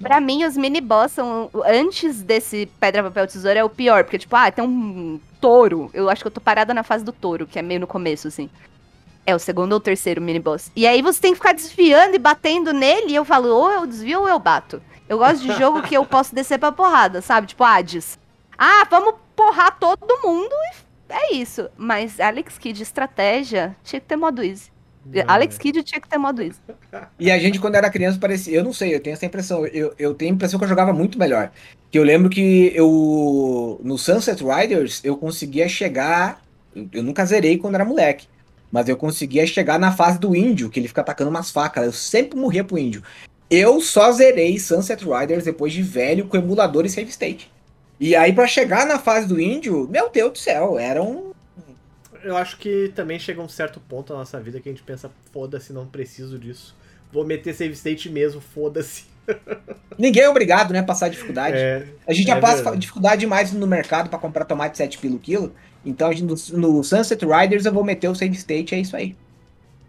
Pra 0.03 0.21
mim, 0.21 0.43
os 0.43 0.55
mini 0.55 0.81
boss 0.81 1.13
são. 1.13 1.49
Antes 1.65 2.21
desse 2.21 2.67
pedra, 2.79 3.03
papel, 3.03 3.25
tesoura 3.25 3.59
é 3.59 3.63
o 3.63 3.69
pior. 3.69 4.03
Porque, 4.03 4.19
tipo, 4.19 4.35
ah, 4.35 4.51
tem 4.51 4.63
um 4.63 5.19
touro. 5.41 5.89
Eu 5.93 6.09
acho 6.09 6.21
que 6.21 6.27
eu 6.27 6.31
tô 6.31 6.41
parada 6.41 6.73
na 6.73 6.83
fase 6.83 7.03
do 7.03 7.11
touro, 7.11 7.47
que 7.47 7.57
é 7.57 7.61
meio 7.61 7.79
no 7.79 7.87
começo, 7.87 8.27
assim. 8.27 8.49
É 9.25 9.33
o 9.33 9.39
segundo 9.39 9.73
ou 9.73 9.79
terceiro 9.79 10.21
mini 10.21 10.39
boss. 10.39 10.71
E 10.75 10.85
aí 10.85 11.01
você 11.01 11.21
tem 11.21 11.31
que 11.31 11.37
ficar 11.37 11.53
desviando 11.53 12.15
e 12.15 12.19
batendo 12.19 12.73
nele. 12.73 13.11
E 13.11 13.15
eu 13.15 13.25
falo, 13.25 13.49
ou 13.49 13.71
eu 13.71 13.87
desvio 13.87 14.21
ou 14.21 14.27
eu 14.27 14.37
bato. 14.37 14.81
Eu 15.07 15.17
gosto 15.17 15.41
de 15.41 15.53
jogo 15.53 15.81
que 15.81 15.95
eu 15.95 16.05
posso 16.05 16.35
descer 16.35 16.59
pra 16.59 16.71
porrada, 16.71 17.21
sabe? 17.21 17.47
Tipo, 17.47 17.63
Hades. 17.63 18.19
Ah, 18.57 18.85
vamos 18.89 19.15
porrar 19.35 19.77
todo 19.79 20.21
mundo 20.23 20.53
e 20.71 20.83
é 21.13 21.33
isso. 21.33 21.69
Mas 21.77 22.19
Alex 22.19 22.57
Kidd 22.57 22.81
estratégia 22.81 23.75
tinha 23.83 23.99
que 23.99 24.07
ter 24.07 24.15
modo 24.15 24.43
easy. 24.43 24.72
Alex 25.27 25.57
Kidd 25.57 25.83
tinha 25.83 25.99
que 25.99 26.07
ter 26.07 26.17
modo 26.17 26.41
easy. 26.41 26.59
E 27.19 27.29
a 27.29 27.37
gente, 27.37 27.59
quando 27.59 27.75
era 27.75 27.89
criança, 27.89 28.17
parecia. 28.19 28.57
Eu 28.57 28.63
não 28.63 28.73
sei, 28.73 28.95
eu 28.95 28.99
tenho 28.99 29.13
essa 29.13 29.25
impressão. 29.25 29.65
Eu, 29.65 29.93
eu 29.99 30.13
tenho 30.13 30.31
a 30.31 30.35
impressão 30.35 30.57
que 30.57 30.65
eu 30.65 30.69
jogava 30.69 30.93
muito 30.93 31.19
melhor. 31.19 31.51
Que 31.91 31.99
eu 31.99 32.03
lembro 32.03 32.29
que 32.29 32.71
eu. 32.73 33.79
No 33.83 33.97
Sunset 33.97 34.43
Riders, 34.43 35.01
eu 35.03 35.17
conseguia 35.17 35.67
chegar. 35.67 36.41
Eu 36.91 37.03
nunca 37.03 37.25
zerei 37.25 37.57
quando 37.57 37.75
era 37.75 37.85
moleque. 37.85 38.27
Mas 38.71 38.89
eu 38.89 38.97
conseguia 38.97 39.45
chegar 39.45 39.77
na 39.77 39.91
fase 39.91 40.17
do 40.17 40.35
índio, 40.35 40.69
que 40.69 40.79
ele 40.79 40.87
fica 40.87 41.01
atacando 41.01 41.29
umas 41.29 41.51
facas. 41.51 41.85
Eu 41.85 41.91
sempre 41.91 42.39
morria 42.39 42.63
pro 42.63 42.77
índio. 42.77 43.03
Eu 43.49 43.79
só 43.81 44.11
zerei 44.11 44.57
Sunset 44.57 45.03
Riders 45.05 45.43
depois 45.43 45.73
de 45.73 45.83
velho 45.83 46.25
com 46.25 46.37
emulador 46.37 46.85
e 46.85 46.89
save 46.89 47.09
state. 47.11 47.51
E 47.99 48.15
aí, 48.15 48.33
para 48.33 48.47
chegar 48.47 48.87
na 48.87 48.97
fase 48.97 49.27
do 49.27 49.39
índio, 49.39 49.87
meu 49.89 50.09
Deus 50.09 50.31
do 50.31 50.37
céu, 50.39 50.79
era 50.79 51.03
um 51.03 51.32
eu 52.23 52.37
acho 52.37 52.57
que 52.57 52.91
também 52.95 53.19
chega 53.19 53.41
um 53.41 53.49
certo 53.49 53.79
ponto 53.79 54.13
na 54.13 54.19
nossa 54.19 54.39
vida 54.39 54.59
que 54.59 54.69
a 54.69 54.71
gente 54.71 54.83
pensa, 54.83 55.11
foda-se, 55.31 55.73
não 55.73 55.85
preciso 55.85 56.39
disso. 56.39 56.75
Vou 57.11 57.25
meter 57.25 57.53
save 57.53 57.73
state 57.73 58.09
mesmo, 58.09 58.41
foda-se. 58.41 59.05
Ninguém 59.97 60.23
é 60.23 60.29
obrigado, 60.29 60.71
né, 60.73 60.79
a 60.79 60.83
passar 60.83 61.09
dificuldade. 61.09 61.57
É, 61.57 61.85
a 62.07 62.13
gente 62.13 62.27
já 62.27 62.37
é 62.37 62.41
passa 62.41 62.55
verdade. 62.55 62.79
dificuldade 62.79 63.19
demais 63.21 63.51
no 63.53 63.67
mercado 63.67 64.09
para 64.09 64.17
comprar 64.17 64.45
tomate 64.45 64.77
7 64.77 64.97
pelo 64.97 65.19
quilo. 65.19 65.53
Então 65.85 66.09
no, 66.11 66.35
no, 66.57 66.83
Sunset 66.83 67.25
Riders 67.25 67.65
eu 67.65 67.73
vou 67.73 67.83
meter 67.83 68.07
o 68.07 68.15
save 68.15 68.35
state, 68.35 68.73
é 68.73 68.79
isso 68.79 68.95
aí. 68.95 69.15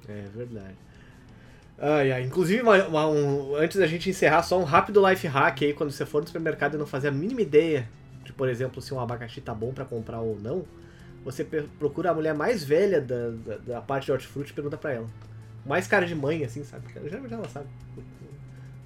É 0.08 0.24
verdade. 0.34 0.74
Ai, 1.78 2.12
ai. 2.12 2.22
Inclusive, 2.22 2.62
uma, 2.62 2.86
uma, 2.86 3.08
um, 3.08 3.56
antes 3.56 3.78
da 3.78 3.86
gente 3.86 4.10
encerrar, 4.10 4.42
só 4.42 4.58
um 4.58 4.64
rápido 4.64 5.06
life 5.08 5.26
hack 5.26 5.62
aí, 5.62 5.72
quando 5.72 5.90
você 5.90 6.04
for 6.04 6.20
no 6.20 6.26
supermercado 6.26 6.74
e 6.74 6.78
não 6.78 6.86
fazer 6.86 7.08
a 7.08 7.12
mínima 7.12 7.40
ideia 7.40 7.88
de, 8.24 8.32
por 8.32 8.48
exemplo, 8.48 8.80
se 8.82 8.92
um 8.92 9.00
abacaxi 9.00 9.40
tá 9.40 9.54
bom 9.54 9.72
para 9.72 9.84
comprar 9.84 10.20
ou 10.20 10.38
não 10.38 10.64
você 11.24 11.44
procura 11.78 12.10
a 12.10 12.14
mulher 12.14 12.34
mais 12.34 12.62
velha 12.62 13.00
da, 13.00 13.30
da, 13.30 13.56
da 13.56 13.80
parte 13.80 14.06
de 14.06 14.12
hortifruti 14.12 14.50
e 14.50 14.54
pergunta 14.54 14.76
pra 14.76 14.92
ela. 14.92 15.08
Mais 15.64 15.86
cara 15.86 16.06
de 16.06 16.14
mãe, 16.14 16.44
assim, 16.44 16.62
sabe? 16.62 16.86
Geralmente 16.92 17.32
ela 17.32 17.48
sabe 17.48 17.66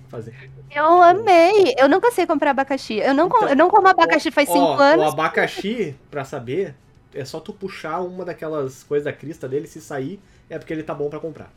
fazer. 0.09 0.35
Eu 0.75 1.03
amei! 1.03 1.75
Eu 1.77 1.89
nunca 1.89 2.11
sei 2.11 2.27
comprar 2.27 2.51
abacaxi. 2.51 2.95
Eu 2.95 3.15
não, 3.15 3.27
então, 3.27 3.49
eu 3.49 3.57
não 3.57 3.69
como 3.69 3.89
abacaxi 3.89 4.31
faz 4.31 4.49
5 4.49 4.59
anos. 4.59 5.07
O 5.07 5.09
abacaxi, 5.09 5.95
pra 6.11 6.25
saber, 6.25 6.75
é 7.15 7.25
só 7.25 7.41
tu 7.41 7.53
puxar 7.53 8.01
uma 8.01 8.25
daquelas 8.25 8.83
coisas 8.83 9.05
da 9.05 9.13
crista 9.13 9.49
dele, 9.49 9.67
se 9.67 9.81
sair, 9.81 10.21
é 10.49 10.59
porque 10.59 10.73
ele 10.73 10.83
tá 10.83 10.95
bom 10.95 11.09
pra 11.11 11.21
comprar. 11.21 11.51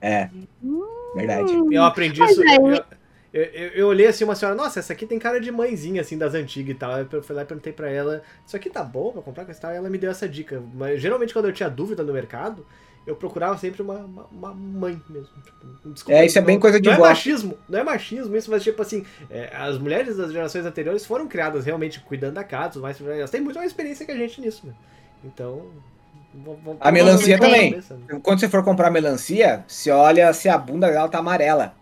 É. 0.00 0.28
Hum, 0.62 0.84
verdade. 1.14 1.52
Eu 1.70 1.84
aprendi 1.84 2.22
isso. 2.22 2.42
Eu, 2.42 2.84
eu, 3.32 3.42
eu, 3.42 3.68
eu, 3.70 3.88
olhei 3.88 4.06
assim 4.06 4.24
uma 4.24 4.34
senhora, 4.34 4.54
nossa, 4.54 4.78
essa 4.78 4.92
aqui 4.92 5.06
tem 5.06 5.18
cara 5.18 5.40
de 5.40 5.50
mãezinha, 5.50 6.02
assim, 6.02 6.18
das 6.18 6.34
antigas 6.34 6.74
e 6.74 6.78
tal. 6.78 6.98
Eu 6.98 7.22
fui 7.22 7.34
lá 7.34 7.42
e 7.42 7.46
perguntei 7.46 7.72
pra 7.72 7.90
ela, 7.90 8.22
isso 8.46 8.54
aqui 8.54 8.68
tá 8.68 8.82
bom 8.82 9.10
pra 9.10 9.22
comprar 9.22 9.44
com 9.44 9.50
esse 9.50 9.60
tal? 9.60 9.72
E 9.72 9.76
ela 9.76 9.88
me 9.88 9.96
deu 9.96 10.10
essa 10.10 10.28
dica. 10.28 10.62
Mas 10.74 11.00
geralmente 11.00 11.32
quando 11.32 11.46
eu 11.46 11.52
tinha 11.52 11.70
dúvida 11.70 12.02
no 12.02 12.12
mercado, 12.12 12.66
eu 13.06 13.16
procurava 13.16 13.56
sempre 13.56 13.82
uma, 13.82 14.00
uma, 14.00 14.24
uma 14.30 14.54
mãe 14.54 15.00
mesmo. 15.08 15.28
Tipo, 15.94 16.12
é, 16.12 16.26
isso 16.26 16.38
é 16.38 16.42
bem 16.42 16.58
coisa 16.58 16.80
de 16.80 16.88
Não 16.88 16.96
boa. 16.96 17.08
é 17.08 17.10
machismo, 17.10 17.58
não 17.68 17.78
é 17.78 17.82
machismo 17.82 18.36
isso, 18.36 18.50
mas 18.50 18.62
tipo 18.62 18.80
assim, 18.80 19.04
é, 19.30 19.50
as 19.56 19.78
mulheres 19.78 20.16
das 20.16 20.30
gerações 20.30 20.66
anteriores 20.66 21.04
foram 21.04 21.26
criadas 21.26 21.64
realmente 21.64 22.00
cuidando 22.00 22.34
da 22.34 22.44
casa, 22.44 22.78
mas 22.80 23.00
elas 23.00 23.30
têm 23.30 23.40
muito 23.40 23.56
mais 23.56 23.70
experiência 23.70 24.06
que 24.06 24.12
a 24.12 24.16
gente 24.16 24.40
nisso, 24.40 24.66
né? 24.66 24.74
Então, 25.24 25.66
a 26.80 26.92
melancia 26.92 27.38
também. 27.38 27.70
Cabeça, 27.70 27.94
né? 27.94 28.20
Quando 28.22 28.40
você 28.40 28.48
for 28.48 28.64
comprar 28.64 28.90
melancia, 28.90 29.64
você 29.66 29.90
olha 29.90 30.32
se 30.32 30.48
a 30.48 30.56
bunda 30.56 30.90
dela 30.90 31.08
tá 31.08 31.18
amarela. 31.18 31.74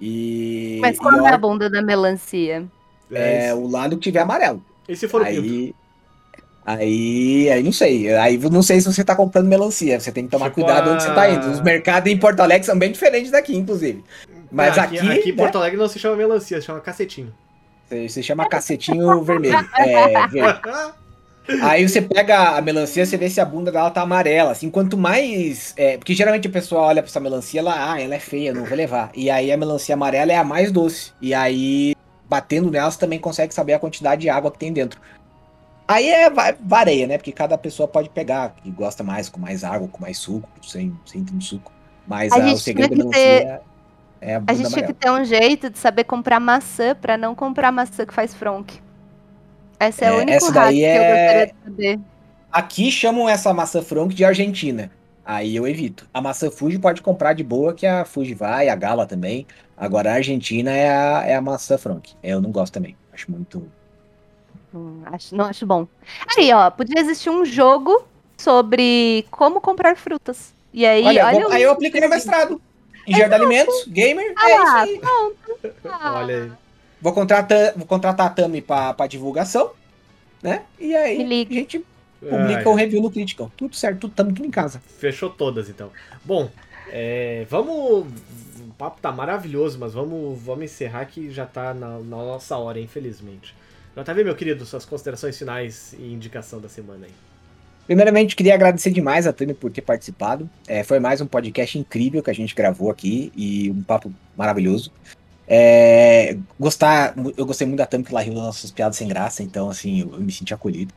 E. 0.00 0.78
Mas 0.80 0.98
qual 0.98 1.14
e 1.22 1.26
é 1.26 1.28
a 1.28 1.38
bunda 1.38 1.68
da 1.68 1.82
melancia? 1.82 2.64
É, 3.12 3.48
é 3.48 3.54
o 3.54 3.66
lado 3.66 3.96
que 3.96 4.02
tiver 4.02 4.20
amarelo. 4.20 4.62
E 4.88 4.96
se 4.96 5.06
for 5.06 5.22
aí, 5.22 5.74
Aí, 6.64 7.50
aí 7.50 7.62
não 7.62 7.72
sei. 7.72 8.14
Aí 8.14 8.38
não 8.38 8.62
sei 8.62 8.80
se 8.80 8.92
você 8.92 9.02
tá 9.02 9.16
comprando 9.16 9.46
melancia. 9.46 9.98
Você 9.98 10.12
tem 10.12 10.24
que 10.24 10.30
tomar 10.30 10.50
tipo 10.50 10.56
cuidado 10.56 10.90
a... 10.90 10.92
onde 10.92 11.02
você 11.02 11.12
tá 11.12 11.30
indo. 11.30 11.50
Os 11.50 11.60
mercados 11.60 12.10
em 12.10 12.16
Porto 12.16 12.40
Alegre 12.40 12.64
são 12.64 12.78
bem 12.78 12.92
diferentes 12.92 13.30
daqui, 13.30 13.56
inclusive. 13.56 14.04
Mas 14.52 14.78
ah, 14.78 14.82
aqui. 14.82 14.98
Aqui, 14.98 15.10
aqui 15.10 15.28
em 15.30 15.32
né? 15.32 15.42
Porto 15.42 15.58
Alegre 15.58 15.78
não 15.78 15.88
se 15.88 15.98
chama 15.98 16.16
melancia, 16.16 16.60
se 16.60 16.66
chama 16.66 16.80
cacetinho. 16.80 17.32
Se, 17.88 18.08
se 18.08 18.22
chama 18.22 18.48
cacetinho 18.48 19.22
vermelho. 19.24 19.66
É, 19.76 20.26
verde. 20.28 20.60
Aí 21.62 21.88
você 21.88 22.00
pega 22.00 22.56
a 22.56 22.60
melancia, 22.60 23.04
você 23.04 23.16
vê 23.16 23.28
se 23.28 23.40
a 23.40 23.44
bunda 23.44 23.72
dela 23.72 23.90
tá 23.90 24.02
amarela. 24.02 24.52
Assim, 24.52 24.70
quanto 24.70 24.96
mais. 24.96 25.74
É, 25.76 25.96
porque 25.96 26.14
geralmente 26.14 26.46
o 26.46 26.50
pessoal 26.50 26.84
olha 26.84 27.02
pra 27.02 27.10
essa 27.10 27.20
melancia, 27.20 27.60
ela, 27.60 27.92
ah, 27.92 28.00
ela 28.00 28.14
é 28.14 28.20
feia, 28.20 28.52
não 28.52 28.64
vou 28.64 28.76
levar. 28.76 29.10
E 29.14 29.30
aí 29.30 29.50
a 29.50 29.56
melancia 29.56 29.94
amarela 29.94 30.32
é 30.32 30.36
a 30.36 30.44
mais 30.44 30.70
doce. 30.70 31.12
E 31.20 31.34
aí, 31.34 31.94
batendo 32.28 32.70
nela, 32.70 32.90
você 32.90 32.98
também 32.98 33.18
consegue 33.18 33.52
saber 33.52 33.72
a 33.72 33.78
quantidade 33.78 34.20
de 34.20 34.28
água 34.28 34.50
que 34.50 34.58
tem 34.58 34.72
dentro. 34.72 35.00
Aí 35.88 36.08
é 36.08 36.30
vareia, 36.60 37.08
né? 37.08 37.18
Porque 37.18 37.32
cada 37.32 37.58
pessoa 37.58 37.88
pode 37.88 38.08
pegar, 38.10 38.54
que 38.62 38.70
gosta 38.70 39.02
mais 39.02 39.28
com 39.28 39.40
mais 39.40 39.64
água, 39.64 39.88
com 39.88 40.00
mais 40.00 40.18
suco, 40.18 40.48
sem, 40.62 40.96
sem 41.04 41.24
tanto 41.24 41.42
suco. 41.42 41.72
Mas 42.06 42.32
a 42.32 42.36
a, 42.36 42.52
o 42.52 42.58
segredo 42.58 42.90
da 42.90 42.96
melancia 42.96 43.20
ter... 43.20 43.60
é 44.20 44.34
a 44.36 44.38
bunda 44.38 44.52
A 44.52 44.54
gente 44.54 44.66
amarela. 44.66 44.86
tinha 44.86 44.86
que 44.86 44.94
ter 44.94 45.10
um 45.10 45.24
jeito 45.24 45.68
de 45.68 45.78
saber 45.78 46.04
comprar 46.04 46.38
maçã 46.38 46.94
para 46.94 47.16
não 47.16 47.34
comprar 47.34 47.72
maçã 47.72 48.06
que 48.06 48.14
faz 48.14 48.32
fronk. 48.32 48.80
Essa 49.80 50.04
é 50.04 50.08
a 50.08 50.12
é, 50.12 50.16
única 50.16 50.36
essa 50.36 50.52
daí 50.52 50.84
é... 50.84 50.92
que 50.92 50.98
eu 50.98 51.02
é 51.02 51.24
gostaria 51.24 51.46
de 51.46 51.64
saber. 51.64 52.00
Aqui 52.52 52.90
chamam 52.90 53.26
essa 53.26 53.54
maçã 53.54 53.80
franco 53.80 54.12
de 54.12 54.24
Argentina. 54.24 54.90
Aí 55.24 55.56
eu 55.56 55.66
evito. 55.66 56.06
A 56.12 56.20
maçã 56.20 56.50
Fuji 56.50 56.78
pode 56.78 57.00
comprar 57.00 57.32
de 57.32 57.42
boa, 57.42 57.72
que 57.72 57.86
a 57.86 58.04
Fuji 58.04 58.34
vai, 58.34 58.68
a 58.68 58.74
Gala 58.74 59.06
também. 59.06 59.46
Agora 59.76 60.10
a 60.10 60.14
Argentina 60.14 60.70
é 60.70 60.90
a, 60.90 61.22
é 61.24 61.34
a 61.34 61.40
maçã 61.40 61.78
frank. 61.78 62.12
Eu 62.22 62.40
não 62.40 62.50
gosto 62.50 62.74
também. 62.74 62.94
Acho 63.12 63.30
muito. 63.30 63.70
Hum, 64.74 65.00
acho, 65.06 65.34
não 65.34 65.46
acho 65.46 65.64
bom. 65.64 65.86
Aí, 66.36 66.52
ó, 66.52 66.70
podia 66.70 67.00
existir 67.00 67.30
um 67.30 67.44
jogo 67.44 68.04
sobre 68.36 69.24
como 69.30 69.60
comprar 69.60 69.96
frutas. 69.96 70.52
E 70.74 70.84
aí, 70.84 71.04
olha, 71.04 71.26
olha 71.26 71.40
vou, 71.40 71.52
aí 71.52 71.62
eu 71.62 71.72
aplico 71.72 71.98
no 71.98 72.08
mestrado. 72.08 72.60
Engenheiro 73.06 73.30
de 73.30 73.34
alimentos, 73.34 73.84
gamer, 73.88 74.34
ah, 74.36 74.50
é 74.50 74.54
isso 74.54 74.76
aí. 74.76 75.00
Pronto. 75.00 75.76
Ah. 75.84 76.14
olha 76.18 76.42
aí. 76.42 76.52
Vou 77.00 77.12
contratar, 77.12 77.72
vou 77.76 77.86
contratar 77.86 78.26
a 78.26 78.30
Tami 78.30 78.60
para 78.60 79.06
divulgação, 79.06 79.72
né? 80.42 80.62
E 80.78 80.94
aí 80.94 81.22
a 81.22 81.52
gente 81.52 81.84
publica 82.20 82.68
o 82.68 82.74
review 82.74 83.00
no 83.00 83.10
Critical. 83.10 83.50
Tudo 83.56 83.74
certo, 83.74 84.08
tudo, 84.08 84.34
tudo 84.34 84.46
em 84.46 84.50
casa. 84.50 84.82
Fechou 84.98 85.30
todas, 85.30 85.68
então. 85.68 85.90
Bom, 86.24 86.50
é, 86.88 87.46
vamos... 87.48 88.06
O 88.60 88.72
papo 88.80 89.00
tá 89.00 89.12
maravilhoso, 89.12 89.78
mas 89.78 89.92
vamos, 89.94 90.40
vamos 90.40 90.64
encerrar 90.64 91.04
que 91.06 91.30
já 91.30 91.44
tá 91.46 91.74
na, 91.74 91.98
na 91.98 92.16
nossa 92.16 92.56
hora, 92.56 92.80
infelizmente. 92.80 93.54
JV, 93.96 94.24
meu 94.24 94.34
querido, 94.34 94.64
suas 94.64 94.84
considerações 94.84 95.36
finais 95.36 95.94
e 95.98 96.12
indicação 96.12 96.60
da 96.60 96.68
semana 96.68 97.06
aí. 97.06 97.12
Primeiramente, 97.86 98.36
queria 98.36 98.54
agradecer 98.54 98.90
demais 98.90 99.26
a 99.26 99.32
Tânia 99.32 99.54
por 99.54 99.70
ter 99.70 99.80
participado. 99.80 100.48
É, 100.66 100.84
foi 100.84 101.00
mais 101.00 101.20
um 101.20 101.26
podcast 101.26 101.76
incrível 101.76 102.22
que 102.22 102.30
a 102.30 102.34
gente 102.34 102.54
gravou 102.54 102.90
aqui 102.90 103.32
e 103.34 103.70
um 103.70 103.82
papo 103.82 104.12
maravilhoso. 104.36 104.92
É, 105.52 106.36
gostar, 106.60 107.12
eu 107.36 107.44
gostei 107.44 107.66
muito 107.66 107.78
da 107.78 107.86
Thumb 107.86 108.04
que 108.04 108.12
ela 108.12 108.22
riu 108.22 108.34
das 108.34 108.44
nossas 108.44 108.70
piadas 108.70 108.94
sem 108.96 109.08
graça, 109.08 109.42
então 109.42 109.68
assim, 109.68 110.02
eu, 110.02 110.12
eu, 110.12 110.20
me 110.20 110.30
senti 110.30 110.54
acolhido. 110.54 110.94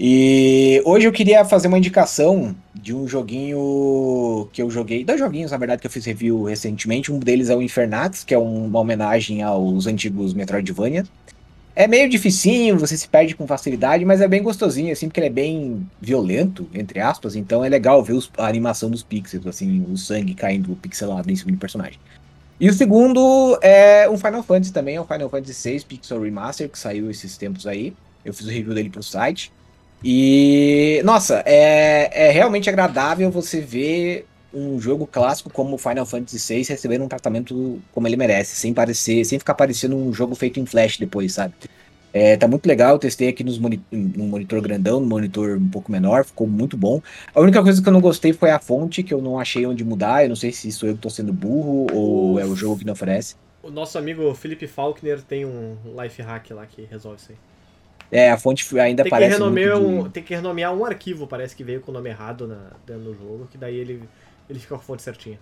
E 0.00 0.82
hoje 0.84 1.06
eu 1.06 1.12
queria 1.12 1.44
fazer 1.44 1.68
uma 1.68 1.78
indicação 1.78 2.56
de 2.74 2.92
um 2.92 3.06
joguinho 3.06 4.48
que 4.52 4.60
eu 4.60 4.68
joguei, 4.68 5.04
dois 5.04 5.20
joguinhos 5.20 5.52
na 5.52 5.56
verdade 5.56 5.80
que 5.80 5.86
eu 5.86 5.90
fiz 5.92 6.04
review 6.04 6.42
recentemente. 6.42 7.12
Um 7.12 7.20
deles 7.20 7.50
é 7.50 7.54
o 7.54 7.62
Infernax, 7.62 8.24
que 8.24 8.34
é 8.34 8.38
uma 8.38 8.80
homenagem 8.80 9.42
aos 9.42 9.86
antigos 9.86 10.34
Metroidvania. 10.34 11.04
É 11.76 11.86
meio 11.86 12.10
dificinho, 12.10 12.76
você 12.76 12.96
se 12.96 13.06
perde 13.06 13.36
com 13.36 13.46
facilidade, 13.46 14.04
mas 14.04 14.20
é 14.20 14.26
bem 14.26 14.42
gostosinho, 14.42 14.92
assim, 14.92 15.06
porque 15.06 15.20
ele 15.20 15.28
é 15.28 15.30
bem 15.30 15.86
violento, 16.00 16.68
entre 16.74 16.98
aspas, 16.98 17.36
então 17.36 17.64
é 17.64 17.68
legal 17.68 18.02
ver 18.02 18.14
os, 18.14 18.28
a 18.36 18.48
animação 18.48 18.90
dos 18.90 19.04
pixels, 19.04 19.46
assim, 19.46 19.86
o 19.88 19.96
sangue 19.96 20.34
caindo 20.34 20.74
pixelado 20.74 21.30
em 21.30 21.36
cima 21.36 21.52
do 21.52 21.58
personagem. 21.58 22.00
E 22.60 22.68
o 22.68 22.72
segundo 22.72 23.58
é 23.62 24.08
um 24.10 24.18
Final 24.18 24.42
Fantasy 24.42 24.72
também, 24.72 24.96
é 24.96 25.00
o 25.00 25.06
Final 25.06 25.30
Fantasy 25.30 25.70
VI 25.70 25.84
Pixel 25.84 26.20
Remaster, 26.20 26.68
que 26.68 26.78
saiu 26.78 27.10
esses 27.10 27.36
tempos 27.36 27.66
aí. 27.66 27.94
Eu 28.24 28.34
fiz 28.34 28.46
o 28.46 28.50
review 28.50 28.74
dele 28.74 28.90
pro 28.90 29.02
site. 29.02 29.52
E, 30.02 31.00
nossa, 31.04 31.42
é, 31.46 32.28
é 32.28 32.30
realmente 32.30 32.68
agradável 32.68 33.30
você 33.30 33.60
ver 33.60 34.26
um 34.52 34.80
jogo 34.80 35.06
clássico 35.06 35.50
como 35.50 35.78
Final 35.78 36.06
Fantasy 36.06 36.54
VI 36.54 36.64
recebendo 36.68 37.04
um 37.04 37.08
tratamento 37.08 37.80
como 37.92 38.08
ele 38.08 38.16
merece, 38.16 38.56
sem 38.56 38.72
parecer, 38.72 39.24
sem 39.24 39.38
ficar 39.38 39.54
parecendo 39.54 39.96
um 39.96 40.12
jogo 40.12 40.34
feito 40.34 40.58
em 40.58 40.66
flash 40.66 40.98
depois, 40.98 41.34
sabe? 41.34 41.54
É, 42.20 42.36
tá 42.36 42.48
muito 42.48 42.66
legal, 42.66 42.98
testei 42.98 43.28
aqui 43.28 43.44
nos 43.44 43.60
moni 43.60 43.80
no 43.92 44.24
monitor 44.24 44.60
grandão, 44.60 44.98
no 44.98 45.06
monitor 45.06 45.56
um 45.56 45.68
pouco 45.68 45.92
menor, 45.92 46.24
ficou 46.24 46.48
muito 46.48 46.76
bom. 46.76 47.00
A 47.32 47.40
única 47.40 47.62
coisa 47.62 47.80
que 47.80 47.88
eu 47.88 47.92
não 47.92 48.00
gostei 48.00 48.32
foi 48.32 48.50
a 48.50 48.58
fonte, 48.58 49.04
que 49.04 49.14
eu 49.14 49.22
não 49.22 49.38
achei 49.38 49.64
onde 49.64 49.84
mudar. 49.84 50.24
Eu 50.24 50.30
não 50.30 50.34
sei 50.34 50.50
se 50.50 50.72
sou 50.72 50.88
eu 50.88 50.96
que 50.96 51.00
tô 51.00 51.08
sendo 51.08 51.32
burro 51.32 51.86
ou 51.92 52.40
é 52.40 52.44
o 52.44 52.56
jogo 52.56 52.80
que 52.80 52.84
não 52.84 52.92
oferece. 52.92 53.36
O 53.62 53.70
nosso 53.70 53.96
amigo 53.98 54.34
Felipe 54.34 54.66
Faulkner 54.66 55.22
tem 55.22 55.46
um 55.46 55.76
life 56.02 56.20
hack 56.20 56.50
lá 56.50 56.66
que 56.66 56.82
resolve 56.90 57.20
isso 57.20 57.30
aí. 57.30 57.38
É, 58.10 58.32
a 58.32 58.36
fonte 58.36 58.66
ainda 58.80 59.04
Tem 59.04 59.10
parece 59.10 59.40
um, 59.40 60.10
tem 60.10 60.22
que 60.22 60.34
renomear 60.34 60.74
um 60.74 60.84
arquivo, 60.84 61.24
parece 61.24 61.54
que 61.54 61.62
veio 61.62 61.80
com 61.80 61.92
o 61.92 61.94
nome 61.94 62.10
errado 62.10 62.48
na, 62.48 62.72
dentro 62.84 63.04
do 63.04 63.14
jogo, 63.14 63.46
que 63.48 63.56
daí 63.56 63.76
ele, 63.76 64.02
ele 64.50 64.58
fica 64.58 64.74
com 64.74 64.80
a 64.80 64.84
fonte 64.84 65.02
certinha. 65.02 65.38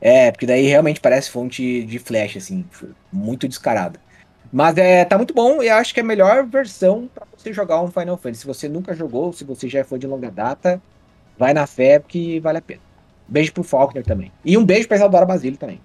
É, 0.00 0.30
porque 0.30 0.46
daí 0.46 0.66
realmente 0.66 0.98
parece 0.98 1.30
fonte 1.30 1.82
de 1.84 1.98
flash, 1.98 2.38
assim, 2.38 2.64
muito 3.12 3.46
descarada. 3.46 4.00
Mas 4.52 4.76
é, 4.76 5.04
tá 5.04 5.16
muito 5.16 5.32
bom 5.32 5.62
e 5.62 5.68
eu 5.68 5.74
acho 5.76 5.94
que 5.94 6.00
é 6.00 6.02
a 6.02 6.06
melhor 6.06 6.44
versão 6.44 7.08
pra 7.14 7.26
você 7.36 7.52
jogar 7.52 7.80
um 7.80 7.90
Final 7.90 8.16
Fantasy. 8.16 8.40
Se 8.40 8.46
você 8.46 8.68
nunca 8.68 8.94
jogou, 8.94 9.32
se 9.32 9.44
você 9.44 9.68
já 9.68 9.80
é 9.80 9.84
fã 9.84 9.98
de 9.98 10.06
longa 10.06 10.30
data, 10.30 10.82
vai 11.38 11.54
na 11.54 11.66
fé 11.66 11.98
porque 11.98 12.40
vale 12.40 12.58
a 12.58 12.62
pena. 12.62 12.80
Beijo 13.28 13.52
pro 13.52 13.62
Faulkner 13.62 14.04
também. 14.04 14.32
E 14.44 14.58
um 14.58 14.64
beijo 14.64 14.88
pra 14.88 14.96
Isadora 14.96 15.24
Basílio 15.24 15.56
também. 15.56 15.80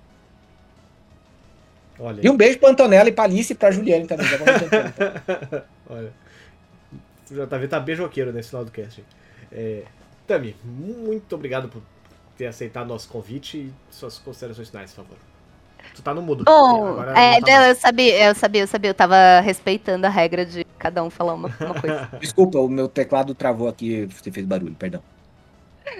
Olha. 1.99 2.19
E 2.23 2.29
um 2.29 2.35
beijo 2.35 2.57
pra 2.57 2.69
Antonella 2.69 3.07
e 3.07 3.11
pra 3.11 3.25
Alice 3.25 3.53
e 3.53 3.55
pra 3.55 3.71
Juliane 3.71 4.07
também. 4.07 4.25
já. 4.27 4.37
Olha. 5.87 6.11
O 7.29 7.33
JV 7.33 7.67
tá 7.67 7.79
beijoqueiro 7.79 8.33
nesse 8.33 8.49
final 8.49 8.65
do 8.65 8.71
cast. 8.71 9.03
É, 9.51 9.83
Tami, 10.27 10.55
muito 10.63 11.35
obrigado 11.35 11.69
por 11.69 11.81
ter 12.35 12.47
aceitado 12.47 12.87
nosso 12.87 13.07
convite 13.07 13.57
e 13.57 13.73
suas 13.91 14.17
considerações 14.17 14.69
finais, 14.69 14.91
por 14.91 15.03
favor. 15.03 15.34
Tu 15.93 16.01
tá 16.01 16.13
no 16.13 16.21
mudo. 16.21 16.43
Bom, 16.43 17.01
é, 17.15 17.39
tá 17.39 17.47
não, 17.47 17.57
mais. 17.59 17.69
eu 17.69 17.75
sabia, 17.75 18.27
eu 18.29 18.35
sabia, 18.35 18.61
eu 18.61 18.67
sabia, 18.67 18.89
eu 18.89 18.95
tava 18.95 19.39
respeitando 19.41 20.05
a 20.05 20.09
regra 20.09 20.45
de 20.45 20.65
cada 20.77 21.03
um 21.03 21.09
falar 21.09 21.33
uma, 21.33 21.53
uma 21.59 21.81
coisa. 21.81 22.09
Desculpa, 22.19 22.59
o 22.59 22.67
meu 22.67 22.87
teclado 22.87 23.33
travou 23.33 23.67
aqui, 23.67 24.05
você 24.05 24.31
fez 24.31 24.45
barulho, 24.45 24.75
perdão. 24.75 25.01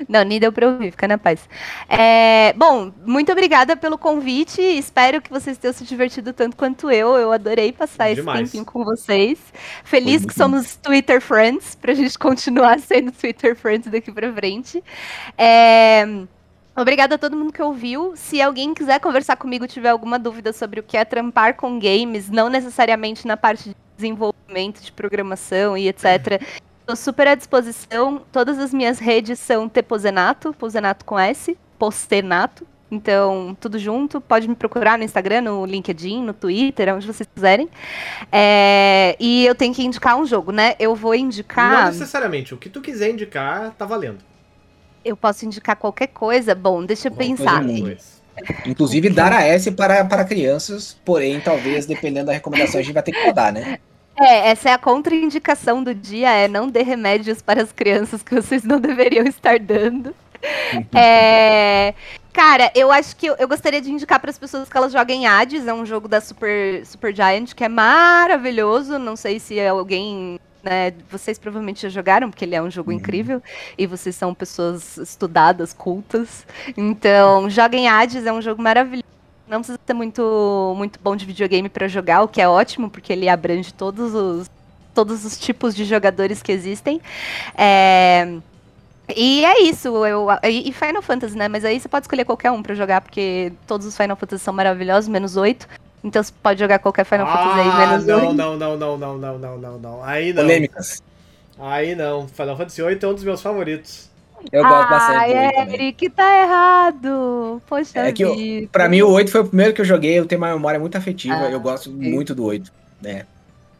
Não, 0.09 0.23
nem 0.23 0.39
deu 0.39 0.51
pra 0.51 0.67
ouvir, 0.67 0.91
fica 0.91 1.07
na 1.07 1.17
paz. 1.17 1.47
É, 1.87 2.53
bom, 2.53 2.91
muito 3.05 3.31
obrigada 3.31 3.75
pelo 3.75 3.97
convite. 3.97 4.61
Espero 4.61 5.21
que 5.21 5.29
vocês 5.29 5.57
tenham 5.57 5.73
se 5.73 5.83
divertido 5.83 6.33
tanto 6.33 6.57
quanto 6.57 6.89
eu. 6.91 7.15
Eu 7.15 7.31
adorei 7.31 7.71
passar 7.71 8.13
Demais. 8.13 8.41
esse 8.41 8.51
tempinho 8.51 8.65
com 8.65 8.83
vocês. 8.83 9.39
Feliz 9.83 10.25
que 10.25 10.33
somos 10.33 10.75
Twitter 10.75 11.21
Friends, 11.21 11.75
pra 11.75 11.93
gente 11.93 12.17
continuar 12.17 12.79
sendo 12.81 13.11
Twitter 13.11 13.55
Friends 13.55 13.89
daqui 13.89 14.11
pra 14.11 14.31
frente. 14.33 14.83
É, 15.37 16.05
Obrigada 16.76 17.15
a 17.15 17.18
todo 17.18 17.38
mundo 17.38 17.53
que 17.53 17.61
ouviu. 17.61 18.14
Se 18.15 18.41
alguém 18.41 18.73
quiser 18.73 18.99
conversar 18.99 19.38
comigo, 19.38 19.65
tiver 19.65 19.89
alguma 19.89 20.19
dúvida 20.19 20.52
sobre 20.52 20.81
o 20.81 20.84
que 20.84 20.97
é 20.97 21.06
trampar 21.06 21.56
com 21.56 21.80
games, 21.80 22.30
não 22.30 22.49
necessariamente 22.49 23.26
na 23.26 23.38
parte 23.38 23.69
de 23.69 23.76
desenvolvimento, 23.95 24.81
de 24.81 24.91
programação 24.91 25.77
e 25.77 25.88
etc. 25.88 26.41
Estou 26.81 26.95
super 26.97 27.30
à 27.30 27.35
disposição. 27.35 28.22
Todas 28.31 28.60
as 28.60 28.73
minhas 28.73 28.99
redes 28.99 29.39
são 29.39 29.69
Tepozenato, 29.69 30.53
Pozenato 30.53 31.06
com 31.06 31.18
S, 31.18 31.57
Postenato. 31.80 32.68
Então, 32.91 33.57
tudo 33.60 33.80
junto. 33.80 34.19
Pode 34.19 34.47
me 34.47 34.56
procurar 34.56 34.97
no 34.97 35.03
Instagram, 35.03 35.41
no 35.41 35.65
LinkedIn, 35.65 36.22
no 36.23 36.34
Twitter, 36.34 36.93
onde 36.93 37.07
vocês 37.07 37.27
quiserem. 37.34 37.69
É, 38.31 39.15
E 39.19 39.45
eu 39.45 39.56
tenho 39.56 39.73
que 39.73 39.84
indicar 39.84 40.18
um 40.18 40.26
jogo, 40.26 40.52
né? 40.52 40.76
Eu 40.77 40.93
vou 40.93 41.14
Não 41.14 41.19
indicar. 41.19 41.88
necessariamente. 41.88 42.53
O 42.53 42.57
que 42.57 42.69
tu 42.69 42.81
quiser 42.81 43.10
indicar, 43.10 43.72
tá 43.72 43.85
valendo. 43.85 44.19
Eu 45.06 45.15
posso 45.15 45.45
indicar 45.45 45.77
qualquer 45.77 46.07
coisa. 46.07 46.53
Bom, 46.53 46.84
deixa 46.84 47.07
eu 47.07 47.11
Qualquer 47.11 47.38
pensar. 47.38 47.64
Inclusive 48.65 49.10
dar 49.10 49.32
a 49.32 49.44
S 49.44 49.72
para, 49.72 50.03
para 50.03 50.26
crianças, 50.26 50.98
porém, 51.06 51.40
talvez, 51.40 51.86
dependendo 51.86 52.26
da 52.26 52.34
recomendação, 52.34 52.82
a 52.82 52.84
gente 52.84 52.94
vai 52.94 53.03
ter 53.03 53.14
que 53.14 53.26
rodar, 53.26 53.53
né? 53.53 53.80
É, 54.18 54.49
essa 54.49 54.69
é 54.69 54.73
a 54.73 54.77
contraindicação 54.77 55.84
do 55.84 55.94
dia, 55.94 56.32
é 56.32 56.48
não 56.48 56.69
dê 56.69 56.82
remédios 56.82 57.41
para 57.41 57.61
as 57.61 57.72
crianças 57.72 58.23
que 58.23 58.34
vocês 58.34 58.64
não 58.64 58.80
deveriam 58.80 59.26
estar 59.26 59.60
dando. 59.60 60.15
É, 60.94 61.94
cara, 62.32 62.72
eu 62.76 62.91
acho 62.91 63.15
que 63.15 63.26
eu, 63.26 63.36
eu 63.38 63.48
gostaria 63.48 63.82
de 63.82 63.91
indicar 63.91 64.19
para 64.19 64.30
as 64.30 64.38
pessoas 64.38 64.69
que 64.69 64.77
elas 64.77 64.91
joguem 64.91 65.26
Hades, 65.26 65.68
é 65.68 65.73
um 65.73 65.86
jogo 65.86 66.07
da 66.07 66.22
Super, 66.22 66.86
Super 66.86 67.15
Giant 67.15 67.53
que 67.53 67.64
é 67.64 67.69
maravilhoso. 67.69 68.99
Não 68.99 69.15
sei 69.15 69.40
se 69.40 69.60
alguém. 69.60 70.40
Né, 70.65 70.93
vocês 71.11 71.37
provavelmente 71.37 71.83
já 71.83 71.89
jogaram, 71.89 72.31
porque 72.31 72.43
ele 72.43 72.55
é 72.55 72.61
um 72.61 72.71
jogo 72.71 72.89
Uhum. 72.89 72.97
incrível. 72.97 73.41
E 73.77 73.85
vocês 73.85 74.15
são 74.15 74.33
pessoas 74.33 74.97
estudadas, 74.97 75.71
cultas. 75.73 76.43
Então, 76.75 77.47
joguem 77.51 77.87
Hades, 77.87 78.25
é 78.25 78.33
um 78.33 78.41
jogo 78.41 78.63
maravilhoso. 78.63 79.05
Não 79.47 79.59
precisa 79.59 79.79
ser 79.85 79.93
muito, 79.93 80.73
muito 80.75 80.99
bom 80.99 81.15
de 81.15 81.23
videogame 81.23 81.69
para 81.69 81.87
jogar, 81.87 82.23
o 82.23 82.27
que 82.27 82.41
é 82.41 82.49
ótimo, 82.49 82.89
porque 82.89 83.13
ele 83.13 83.29
abrange 83.29 83.71
todos 83.71 84.15
os, 84.15 84.49
todos 84.91 85.23
os 85.23 85.37
tipos 85.37 85.75
de 85.75 85.85
jogadores 85.85 86.41
que 86.41 86.51
existem. 86.51 86.99
É, 87.55 88.37
E 89.15 89.45
é 89.45 89.61
isso, 89.61 90.03
eu, 90.03 90.27
e 90.43 90.73
Final 90.73 91.03
Fantasy, 91.03 91.37
né? 91.37 91.47
Mas 91.47 91.63
aí 91.63 91.79
você 91.79 91.87
pode 91.87 92.05
escolher 92.05 92.25
qualquer 92.25 92.49
um 92.49 92.63
pra 92.63 92.73
jogar, 92.73 93.01
porque 93.01 93.53
todos 93.67 93.85
os 93.85 93.95
Final 93.95 94.15
Fantasy 94.17 94.43
são 94.43 94.51
maravilhosos, 94.51 95.07
menos 95.07 95.37
oito. 95.37 95.67
Então 96.06 96.22
você 96.23 96.32
pode 96.44 96.60
jogar 96.60 96.77
qualquer 96.80 97.03
Final 97.03 97.26
Fantasy 97.26 97.60
aí, 97.60 97.68
Ah, 97.68 97.88
menos 97.88 98.06
não, 98.06 98.19
oito. 98.22 98.34
não, 98.36 98.57
não, 98.57 98.77
não, 98.77 98.98
não, 98.98 99.18
não, 99.18 99.38
não, 99.40 99.57
não, 99.57 99.77
não. 99.80 100.03
Aí 100.03 100.32
não. 100.32 100.44
Polêmicas. 100.44 101.02
Aí 101.60 101.95
não. 101.95 102.27
Final 102.27 102.56
Fantasy 102.56 102.82
VIII 102.84 102.99
é 103.02 103.07
um 103.07 103.14
dos 103.15 103.23
meus 103.23 103.41
favoritos. 103.41 104.10
Eu 104.52 104.61
gosto 104.61 104.76
Ah, 104.76 104.86
bastante 104.88 105.34
do 105.34 105.40
8 105.40 105.56
também. 105.56 105.73
Eric, 105.73 106.10
tá 106.11 106.41
errado. 106.41 107.61
Poxa 107.68 107.99
É 107.99 108.11
que 108.11 108.23
eu-. 108.23 108.36
Pra 108.72 108.88
mim, 108.88 109.02
o 109.02 109.10
8 109.10 109.32
foi 109.32 109.41
o 109.41 109.45
primeiro 109.48 109.73
que 109.73 109.82
eu 109.82 109.86
joguei, 109.86 110.19
eu 110.19 110.26
tenho 110.27 110.40
uma 110.40 110.53
memória 110.53 110.80
muito 110.80 110.95
afetiva, 110.95 111.36
Ah, 111.36 111.49
eu 111.49 111.60
gosto 111.60 111.90
sim. 111.90 111.95
muito 111.98 112.36
do 112.36 112.45
8. 112.45 112.72
né? 113.02 113.26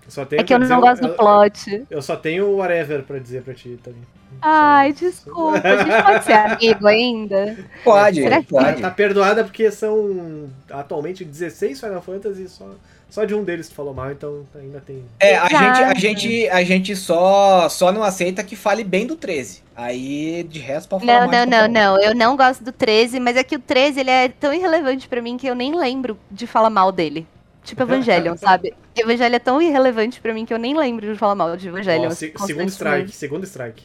Eu 0.06 0.12
só 0.12 0.26
tenho 0.26 0.42
É 0.42 0.44
que 0.44 0.54
eu 0.54 0.60
não 0.60 0.68
dizer- 0.68 0.80
gosto 0.80 1.02
do 1.02 1.08
eu- 1.08 1.16
plot. 1.16 1.86
Eu 1.90 2.02
só 2.02 2.16
tenho 2.16 2.46
o 2.48 2.58
whatever 2.58 3.04
pra 3.04 3.18
dizer 3.20 3.42
pra 3.42 3.54
ti 3.54 3.80
também. 3.84 4.02
Ai, 4.42 4.92
Só- 4.94 5.00
desculpa, 5.00 5.62
a 5.64 5.78
gente 5.78 6.04
pode 6.04 6.26
ser 6.26 6.34
amigo 6.34 6.88
ainda? 6.88 7.58
Pode, 7.84 8.22
Será 8.22 8.40
que- 8.42 8.48
pode. 8.50 8.82
Tá 8.82 8.92
perdoada 8.92 9.44
porque 9.44 9.72
são 9.72 10.50
atualmente 10.70 11.24
16 11.24 11.80
Final 11.80 12.02
Fantasy 12.02 12.44
e 12.44 12.50
só, 12.50 12.70
só 13.10 13.24
de 13.24 13.34
um 13.34 13.44
deles 13.46 13.70
tu 13.70 13.76
falou 13.76 13.94
mal, 13.94 14.12
então 14.12 14.44
ainda 14.54 14.82
tem. 14.86 15.04
É, 15.22 15.38
a 15.38 15.48
gente, 15.48 15.84
a 15.84 15.94
gente, 15.96 16.50
a 16.50 16.64
gente 16.66 16.96
só, 16.98 17.70
só 17.70 17.92
não 17.94 18.04
aceita 18.04 18.44
que 18.44 18.58
fale 18.58 18.84
bem 18.84 19.08
do 19.08 19.16
13. 19.16 19.64
Aí, 19.76 20.44
de 20.50 20.60
resto, 20.60 20.90
pode 20.90 21.06
falar 21.06 21.22
Não, 21.22 21.28
mais 21.28 21.48
não, 21.50 21.62
não, 21.62 21.68
não. 21.96 22.02
Eu 22.02 22.14
não 22.14 22.36
gosto 22.36 22.62
do 22.64 22.74
13, 22.74 23.20
mas 23.22 23.38
é 23.38 23.44
que 23.44 23.56
o 23.56 23.60
13 23.60 24.02
ele 24.02 24.12
é 24.12 24.28
tão 24.28 24.54
irrelevante 24.54 25.08
pra 25.08 25.22
mim 25.22 25.38
que 25.38 25.48
eu 25.48 25.56
nem 25.56 25.74
lembro 25.76 26.18
de 26.30 26.46
falar 26.46 26.70
mal 26.70 26.92
dele. 26.92 27.26
Tipo 27.66 27.82
Evangelion, 27.84 28.38
sabe? 28.38 28.74
Evangelion 28.96 29.36
é 29.36 29.40
tão 29.40 29.62
irrelevante 29.62 30.22
pra 30.22 30.34
mim 30.34 30.46
que 30.46 30.54
eu 30.54 30.60
nem 30.60 30.78
lembro 30.78 31.12
de 31.12 31.18
falar 31.20 31.36
mal 31.36 31.58
de 31.58 31.68
Evangelion. 31.68 32.08
Ó, 32.08 32.12
se- 32.12 32.32
segundo 32.46 32.70
strike, 32.70 33.12
segundo 33.12 33.44
strike. 33.44 33.84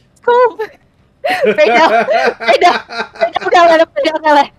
Perdão, 1.21 1.89
perdão, 2.37 2.73
perdão, 3.19 3.49
galera, 3.51 3.85
perdão, 3.85 4.21
galera. 4.21 4.51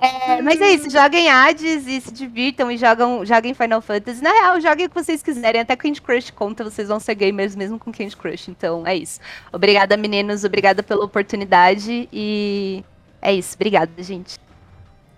É, 0.00 0.42
mas 0.42 0.60
é 0.60 0.72
isso, 0.72 0.90
joguem 0.90 1.30
Hades 1.30 1.86
e 1.86 2.00
se 2.02 2.12
divirtam 2.12 2.70
e 2.70 2.76
jogam, 2.76 3.24
joguem 3.24 3.54
Final 3.54 3.80
Fantasy. 3.80 4.22
Na 4.22 4.30
real, 4.30 4.60
joguem 4.60 4.84
o 4.84 4.88
que 4.90 4.94
vocês 4.94 5.22
quiserem, 5.22 5.62
até 5.62 5.74
Candy 5.74 6.02
Crush 6.02 6.30
conta, 6.30 6.62
vocês 6.62 6.88
vão 6.88 7.00
ser 7.00 7.14
gamers 7.14 7.56
mesmo 7.56 7.78
com 7.78 7.90
Candy 7.90 8.14
Crush. 8.14 8.48
Então 8.50 8.86
é 8.86 8.94
isso. 8.94 9.18
Obrigada, 9.50 9.96
meninos, 9.96 10.44
obrigada 10.44 10.82
pela 10.82 11.02
oportunidade 11.04 12.06
e 12.12 12.84
é 13.22 13.32
isso. 13.32 13.54
Obrigada, 13.54 13.90
gente. 14.02 14.38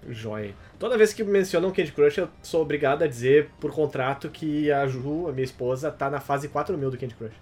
Joia. 0.09 0.55
Toda 0.81 0.97
vez 0.99 1.13
que 1.13 1.23
mencionam 1.23 1.71
Candy 1.71 1.93
Crush, 1.93 2.17
eu 2.19 2.29
sou 2.43 2.63
obrigado 2.63 3.03
a 3.05 3.07
dizer, 3.07 3.51
por 3.61 3.71
contrato, 3.71 4.31
que 4.31 4.73
a 4.73 4.87
Ju, 4.89 5.29
a 5.29 5.33
minha 5.33 5.45
esposa, 5.45 5.93
tá 5.93 6.09
na 6.11 6.21
fase 6.21 6.49
4000 6.49 6.91
do 6.91 6.97
Candy 6.99 7.15
Crush. 7.15 7.35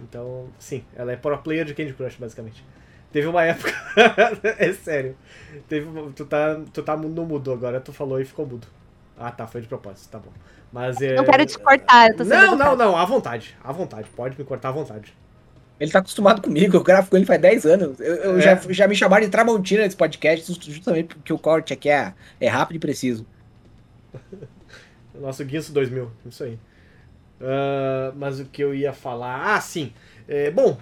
Então, 0.00 0.48
sim, 0.58 0.84
ela 0.94 1.10
é 1.12 1.16
pro 1.16 1.36
player 1.38 1.64
de 1.64 1.74
Candy 1.74 1.92
Crush, 1.94 2.16
basicamente. 2.16 2.64
Teve 3.12 3.26
uma 3.26 3.42
época. 3.44 3.72
é 4.58 4.72
sério. 4.72 5.16
Teve, 5.68 5.86
uma- 5.86 6.12
tu, 6.12 6.24
tá, 6.24 6.60
tu 6.72 6.82
tá 6.82 6.96
no 6.96 7.08
mudo 7.26 7.52
agora, 7.52 7.80
tu 7.80 7.92
falou 7.92 8.20
e 8.20 8.24
ficou 8.24 8.46
mudo. 8.46 8.68
Ah, 9.18 9.32
tá, 9.32 9.46
foi 9.48 9.62
de 9.62 9.66
propósito, 9.66 10.08
tá 10.10 10.18
bom. 10.20 10.30
Mas 10.72 11.00
é. 11.02 11.16
Não 11.16 11.24
quero 11.24 11.44
te 11.44 11.58
cortar, 11.58 12.10
eu 12.10 12.16
tô 12.16 12.24
Não, 12.24 12.36
não, 12.36 12.52
educada. 12.54 12.76
não, 12.76 12.96
à 12.96 13.04
vontade. 13.04 13.56
À 13.64 13.72
vontade. 13.72 14.08
Pode 14.14 14.38
me 14.38 14.44
cortar 14.44 14.68
à 14.68 14.72
vontade. 14.72 15.12
Ele 15.78 15.90
tá 15.90 15.98
acostumado 15.98 16.40
comigo, 16.40 16.74
eu 16.76 16.82
gravo 16.82 17.10
com 17.10 17.16
ele 17.16 17.26
faz 17.26 17.40
10 17.40 17.66
anos. 17.66 18.00
Eu, 18.00 18.14
eu 18.16 18.38
É. 18.38 18.40
já, 18.40 18.60
já 18.70 18.88
me 18.88 18.94
chamaram 18.94 19.24
de 19.24 19.30
Tramontina 19.30 19.82
nesse 19.82 19.96
podcast, 19.96 20.52
justamente 20.70 21.14
porque 21.14 21.32
o 21.32 21.38
corte 21.38 21.72
aqui 21.72 21.88
é, 21.90 22.14
é 22.40 22.48
rápido 22.48 22.76
e 22.76 22.80
preciso. 22.80 23.26
Nosso 25.14 25.44
Guinso 25.44 25.72
2000, 25.72 26.10
isso 26.26 26.44
aí. 26.44 26.58
Ah, 27.40 28.12
mas 28.16 28.40
o 28.40 28.44
que 28.46 28.62
eu 28.62 28.74
ia 28.74 28.92
falar. 28.92 29.54
Ah, 29.54 29.60
sim. 29.60 29.92
É, 30.28 30.50
bom, 30.50 30.78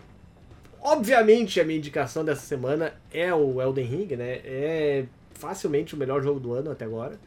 obviamente 0.80 1.60
a 1.60 1.64
minha 1.64 1.78
indicação 1.78 2.24
dessa 2.24 2.42
semana 2.42 2.94
é 3.12 3.32
o 3.34 3.60
Elden 3.60 3.84
Ring, 3.86 4.16
né? 4.16 4.40
É 4.44 5.04
facilmente 5.34 5.94
o 5.94 5.98
melhor 5.98 6.22
jogo 6.22 6.38
do 6.40 6.52
ano 6.52 6.70
até 6.70 6.84
agora. 6.84 7.18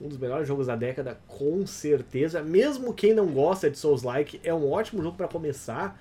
Um 0.00 0.08
dos 0.08 0.18
melhores 0.18 0.46
jogos 0.46 0.66
da 0.66 0.76
década, 0.76 1.18
com 1.26 1.66
certeza. 1.66 2.42
Mesmo 2.42 2.92
quem 2.92 3.14
não 3.14 3.26
gosta 3.28 3.70
de 3.70 3.78
Souls-like, 3.78 4.40
é 4.44 4.52
um 4.52 4.70
ótimo 4.70 5.02
jogo 5.02 5.16
para 5.16 5.26
começar. 5.26 5.98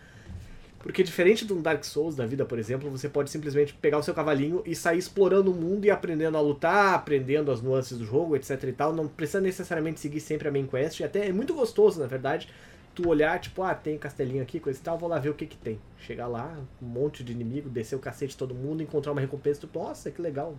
Porque 0.85 1.01
diferente 1.01 1.47
de 1.47 1.51
um 1.51 1.63
Dark 1.63 1.83
Souls 1.83 2.15
da 2.15 2.27
vida, 2.27 2.45
por 2.45 2.59
exemplo, 2.59 2.87
você 2.91 3.09
pode 3.09 3.31
simplesmente 3.31 3.73
pegar 3.73 3.97
o 3.97 4.03
seu 4.03 4.13
cavalinho 4.13 4.61
e 4.67 4.75
sair 4.75 4.99
explorando 4.99 5.51
o 5.51 5.55
mundo 5.55 5.83
e 5.85 5.89
aprendendo 5.89 6.37
a 6.37 6.41
lutar, 6.41 6.93
aprendendo 6.93 7.51
as 7.51 7.59
nuances 7.59 7.97
do 7.97 8.05
jogo, 8.05 8.35
etc 8.35 8.63
e 8.65 8.71
tal. 8.71 8.93
Não 8.93 9.07
precisa 9.07 9.41
necessariamente 9.41 9.99
seguir 9.99 10.19
sempre 10.19 10.47
a 10.47 10.51
main 10.51 10.67
quest. 10.67 10.99
E 10.99 11.03
até 11.03 11.27
é 11.27 11.33
muito 11.33 11.55
gostoso, 11.55 11.99
na 11.99 12.05
verdade, 12.05 12.47
tu 12.93 13.09
olhar, 13.09 13.39
tipo, 13.39 13.63
ah, 13.63 13.73
tem 13.73 13.97
castelinho 13.97 14.43
aqui, 14.43 14.59
coisa 14.59 14.79
e 14.79 14.83
tal, 14.83 14.95
vou 14.95 15.09
lá 15.09 15.17
ver 15.17 15.29
o 15.29 15.33
que 15.33 15.47
que 15.47 15.57
tem. 15.57 15.79
Chegar 15.97 16.27
lá, 16.27 16.55
um 16.79 16.85
monte 16.85 17.23
de 17.23 17.31
inimigo, 17.31 17.67
descer 17.67 17.95
o 17.95 17.99
cacete 17.99 18.33
de 18.33 18.37
todo 18.37 18.53
mundo, 18.53 18.83
encontrar 18.83 19.11
uma 19.11 19.21
recompensa, 19.21 19.61
tu, 19.61 19.69
nossa, 19.73 20.11
que 20.11 20.21
legal. 20.21 20.55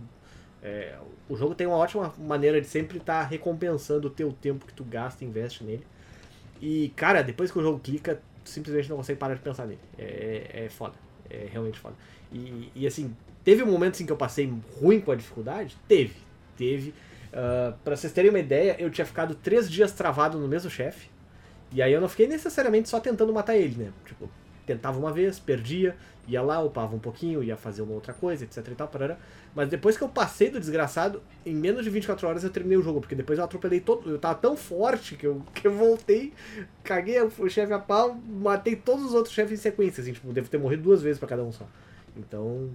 É, 0.61 0.97
o 1.29 1.37
jogo 1.37 1.55
tem 1.55 1.65
uma 1.65 1.77
ótima 1.77 2.13
maneira 2.17 2.59
de 2.59 2.67
sempre 2.67 2.97
estar 2.97 3.21
tá 3.21 3.25
recompensando 3.25 4.09
o 4.09 4.11
teu 4.11 4.33
tempo 4.33 4.65
que 4.65 4.73
tu 4.73 4.83
gasta 4.83 5.23
e 5.23 5.27
investe 5.27 5.63
nele. 5.63 5.87
E, 6.61 6.91
cara, 6.97 7.21
depois 7.21 7.49
que 7.49 7.59
o 7.59 7.61
jogo 7.61 7.79
clica, 7.79 8.21
simplesmente 8.47 8.89
não 8.89 8.97
consegue 8.97 9.19
parar 9.19 9.35
de 9.35 9.41
pensar 9.41 9.65
nele. 9.65 9.79
É, 9.97 10.65
é 10.65 10.69
foda. 10.69 10.95
É 11.29 11.47
realmente 11.51 11.79
foda. 11.79 11.95
E, 12.31 12.71
e 12.75 12.87
assim, 12.87 13.15
teve 13.43 13.63
um 13.63 13.71
momento 13.71 13.95
assim, 13.95 14.05
que 14.05 14.11
eu 14.11 14.17
passei 14.17 14.51
ruim 14.79 14.99
com 14.99 15.11
a 15.11 15.15
dificuldade? 15.15 15.77
Teve. 15.87 16.15
Teve. 16.57 16.93
Uh, 17.27 17.77
pra 17.83 17.95
vocês 17.95 18.11
terem 18.13 18.29
uma 18.29 18.39
ideia, 18.39 18.75
eu 18.79 18.89
tinha 18.89 19.05
ficado 19.05 19.35
três 19.35 19.69
dias 19.69 19.91
travado 19.91 20.39
no 20.39 20.47
mesmo 20.47 20.69
chefe. 20.69 21.09
E 21.71 21.81
aí 21.81 21.91
eu 21.91 21.99
não 21.99 22.07
fiquei 22.07 22.27
necessariamente 22.27 22.87
só 22.89 22.99
tentando 22.99 23.33
matar 23.33 23.55
ele, 23.55 23.83
né? 23.83 23.91
Tipo, 24.05 24.29
tentava 24.67 24.99
uma 24.99 25.11
vez, 25.11 25.39
perdia, 25.39 25.95
ia 26.27 26.41
lá, 26.41 26.61
upava 26.61 26.95
um 26.95 26.99
pouquinho, 26.99 27.41
ia 27.41 27.55
fazer 27.55 27.81
uma 27.81 27.93
outra 27.93 28.13
coisa, 28.13 28.43
etc 28.43 28.67
e 28.67 28.75
tal, 28.75 28.87
parará. 28.87 29.17
Mas 29.55 29.69
depois 29.69 29.97
que 29.97 30.03
eu 30.03 30.09
passei 30.09 30.49
do 30.49 30.59
desgraçado, 30.59 31.23
em 31.45 31.55
menos 31.55 31.83
de 31.83 31.89
24 31.89 32.27
horas 32.27 32.43
eu 32.43 32.49
terminei 32.49 32.77
o 32.77 32.81
jogo, 32.81 32.99
porque 32.99 33.15
depois 33.15 33.39
eu 33.39 33.45
atropelei 33.45 33.79
todo. 33.79 34.09
Eu 34.09 34.19
tava 34.19 34.35
tão 34.35 34.57
forte 34.57 35.15
que 35.15 35.25
eu, 35.25 35.41
que 35.55 35.65
eu 35.65 35.71
voltei, 35.71 36.33
caguei 36.83 37.19
o 37.21 37.49
chefe 37.49 37.71
a 37.71 37.79
pau, 37.79 38.13
matei 38.15 38.75
todos 38.75 39.05
os 39.05 39.13
outros 39.13 39.33
chefes 39.33 39.59
em 39.59 39.61
sequência, 39.61 40.01
assim, 40.01 40.13
tipo, 40.13 40.31
devo 40.33 40.49
ter 40.49 40.57
morrido 40.57 40.83
duas 40.83 41.01
vezes 41.01 41.17
para 41.17 41.29
cada 41.29 41.43
um 41.43 41.51
só. 41.51 41.65
Então. 42.15 42.69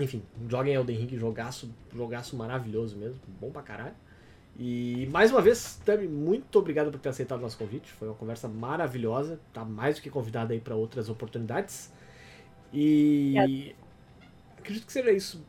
Enfim, 0.00 0.22
joguem 0.48 0.72
Elden 0.72 0.96
Ring, 0.96 1.18
jogaço, 1.18 1.70
jogaço 1.94 2.34
maravilhoso 2.34 2.96
mesmo, 2.96 3.20
bom 3.38 3.50
pra 3.50 3.60
caralho. 3.60 3.94
E 4.58 5.08
mais 5.10 5.30
uma 5.30 5.40
vez, 5.40 5.80
Tami, 5.84 6.06
muito 6.06 6.58
obrigado 6.58 6.90
por 6.90 7.00
ter 7.00 7.08
aceitado 7.08 7.38
o 7.38 7.42
nosso 7.42 7.56
convite. 7.56 7.90
Foi 7.92 8.08
uma 8.08 8.14
conversa 8.14 8.48
maravilhosa. 8.48 9.40
Tá 9.52 9.64
mais 9.64 9.96
do 9.96 10.02
que 10.02 10.10
convidado 10.10 10.52
aí 10.52 10.60
para 10.60 10.74
outras 10.74 11.08
oportunidades. 11.08 11.90
E 12.72 13.34
é. 13.38 14.58
acredito 14.58 14.86
que 14.86 14.92
seja 14.92 15.10
isso 15.10 15.42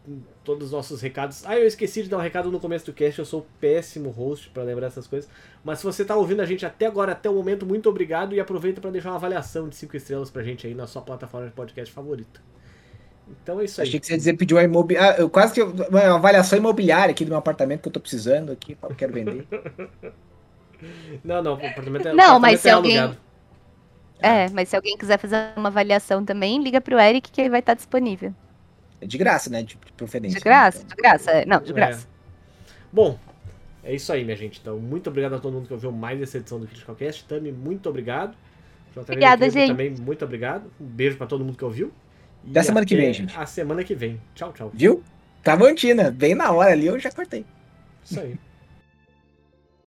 todos 0.44 0.68
os 0.68 0.72
nossos 0.72 1.02
recados. 1.02 1.46
Ah, 1.46 1.58
eu 1.58 1.68
esqueci 1.68 2.04
de 2.04 2.10
dar 2.10 2.18
um 2.18 2.22
recado 2.22 2.50
no 2.50 2.60
começo 2.60 2.86
do 2.86 2.94
cast. 2.94 3.20
Eu 3.20 3.26
sou 3.26 3.46
péssimo 3.60 4.10
host 4.10 4.50
para 4.52 4.64
lembrar 4.64 4.88
essas 4.88 5.06
coisas. 5.06 5.30
Mas 5.64 5.80
se 5.80 5.86
você 5.86 6.06
tá 6.06 6.16
ouvindo 6.16 6.42
a 6.42 6.46
gente 6.46 6.66
até 6.66 6.86
agora, 6.86 7.12
até 7.12 7.30
o 7.30 7.34
momento, 7.34 7.66
muito 7.66 7.90
obrigado 7.90 8.34
e 8.34 8.40
aproveita 8.40 8.80
para 8.80 8.92
deixar 8.92 9.10
uma 9.10 9.18
avaliação 9.18 9.68
de 9.68 9.76
5 9.76 9.98
estrelas 9.98 10.30
pra 10.30 10.44
gente 10.44 10.66
aí 10.66 10.74
na 10.74 10.88
sua 10.88 11.02
plataforma 11.02 11.48
de 11.48 11.54
podcast 11.54 11.94
favorita. 11.94 12.53
Então 13.28 13.60
é 13.60 13.66
isso 13.66 13.82
aí. 13.82 13.88
Achei 13.88 14.00
que 14.00 14.06
você 14.06 14.14
ia 14.14 14.18
dizer 14.18 14.34
pedir 14.34 14.54
uma 14.54 14.64
imobiliária. 14.64 15.16
Ah, 15.18 15.22
eu 15.22 15.30
quase 15.30 15.54
que. 15.54 15.62
Uma 15.62 16.16
avaliação 16.16 16.58
imobiliária 16.58 17.12
aqui 17.12 17.26
do 17.26 17.30
meu 17.30 17.38
apartamento 17.38 17.82
que 17.82 17.88
eu 17.88 17.92
tô 17.92 18.00
precisando 18.00 18.52
aqui, 18.52 18.78
eu 18.82 18.96
quero 18.96 19.14
vender. 19.14 19.48
não, 21.24 21.42
não, 21.42 21.54
o 21.54 21.66
apartamento 21.66 22.08
é 22.10 22.14
Não, 22.14 22.40
mas 22.40 22.60
se 22.60 22.70
é 22.70 22.72
alguém. 22.72 22.98
Alugado. 22.98 23.22
É, 24.20 24.50
mas 24.52 24.70
se 24.70 24.76
alguém 24.76 24.98
quiser 24.98 25.18
fazer 25.20 25.52
uma 25.58 25.68
avaliação 25.68 26.24
também, 26.24 26.64
liga 26.64 26.80
pro 26.80 26.98
Eric 26.98 27.30
que 27.30 27.42
ele 27.42 27.50
vai 27.50 27.60
estar 27.60 27.74
disponível. 27.74 28.34
É 29.02 29.06
de 29.06 29.18
graça, 29.18 29.50
né? 29.50 29.64
De 29.64 29.78
preferência. 29.98 30.40
De 30.40 30.44
graça, 30.44 30.80
né? 30.80 30.86
de 30.88 30.96
graça. 30.96 31.46
Não, 31.46 31.60
de 31.60 31.72
é. 31.72 31.74
graça. 31.74 32.08
É. 32.08 32.14
Bom, 32.92 33.20
é 33.84 33.94
isso 33.94 34.14
aí, 34.14 34.24
minha 34.24 34.38
gente. 34.38 34.62
Então, 34.62 34.80
muito 34.80 35.10
obrigado 35.10 35.36
a 35.36 35.40
todo 35.40 35.54
mundo 35.54 35.68
que 35.68 35.74
ouviu 35.74 35.92
mais 35.92 36.22
essa 36.22 36.38
edição 36.38 36.58
do 36.58 36.66
Critical 36.68 36.96
Cast. 36.96 37.26
Tami, 37.26 37.52
muito 37.52 37.90
obrigado. 37.90 38.38
Obrigada, 38.96 39.50
gente. 39.50 39.70
Também, 39.70 39.90
muito 39.90 40.24
obrigado. 40.24 40.72
Um 40.80 40.86
beijo 40.86 41.18
para 41.18 41.28
todo 41.28 41.44
mundo 41.44 41.58
que 41.58 41.66
ouviu. 41.66 41.92
Até 42.50 42.60
a 42.60 42.64
semana 42.64 42.86
que 42.86 42.96
vem, 42.96 43.14
gente. 43.14 43.38
A 43.38 43.46
semana 43.46 43.84
que 43.84 43.96
vem. 43.96 44.20
Tchau, 44.36 44.54
tchau. 44.54 44.72
Viu? 44.74 45.04
Travantina, 45.42 46.12
bem 46.12 46.36
na 46.36 46.52
hora 46.52 46.72
ali, 46.72 46.86
eu 46.86 47.00
já 47.00 47.12
cortei. 47.12 47.46
Isso 48.04 48.20
aí. 48.20 48.38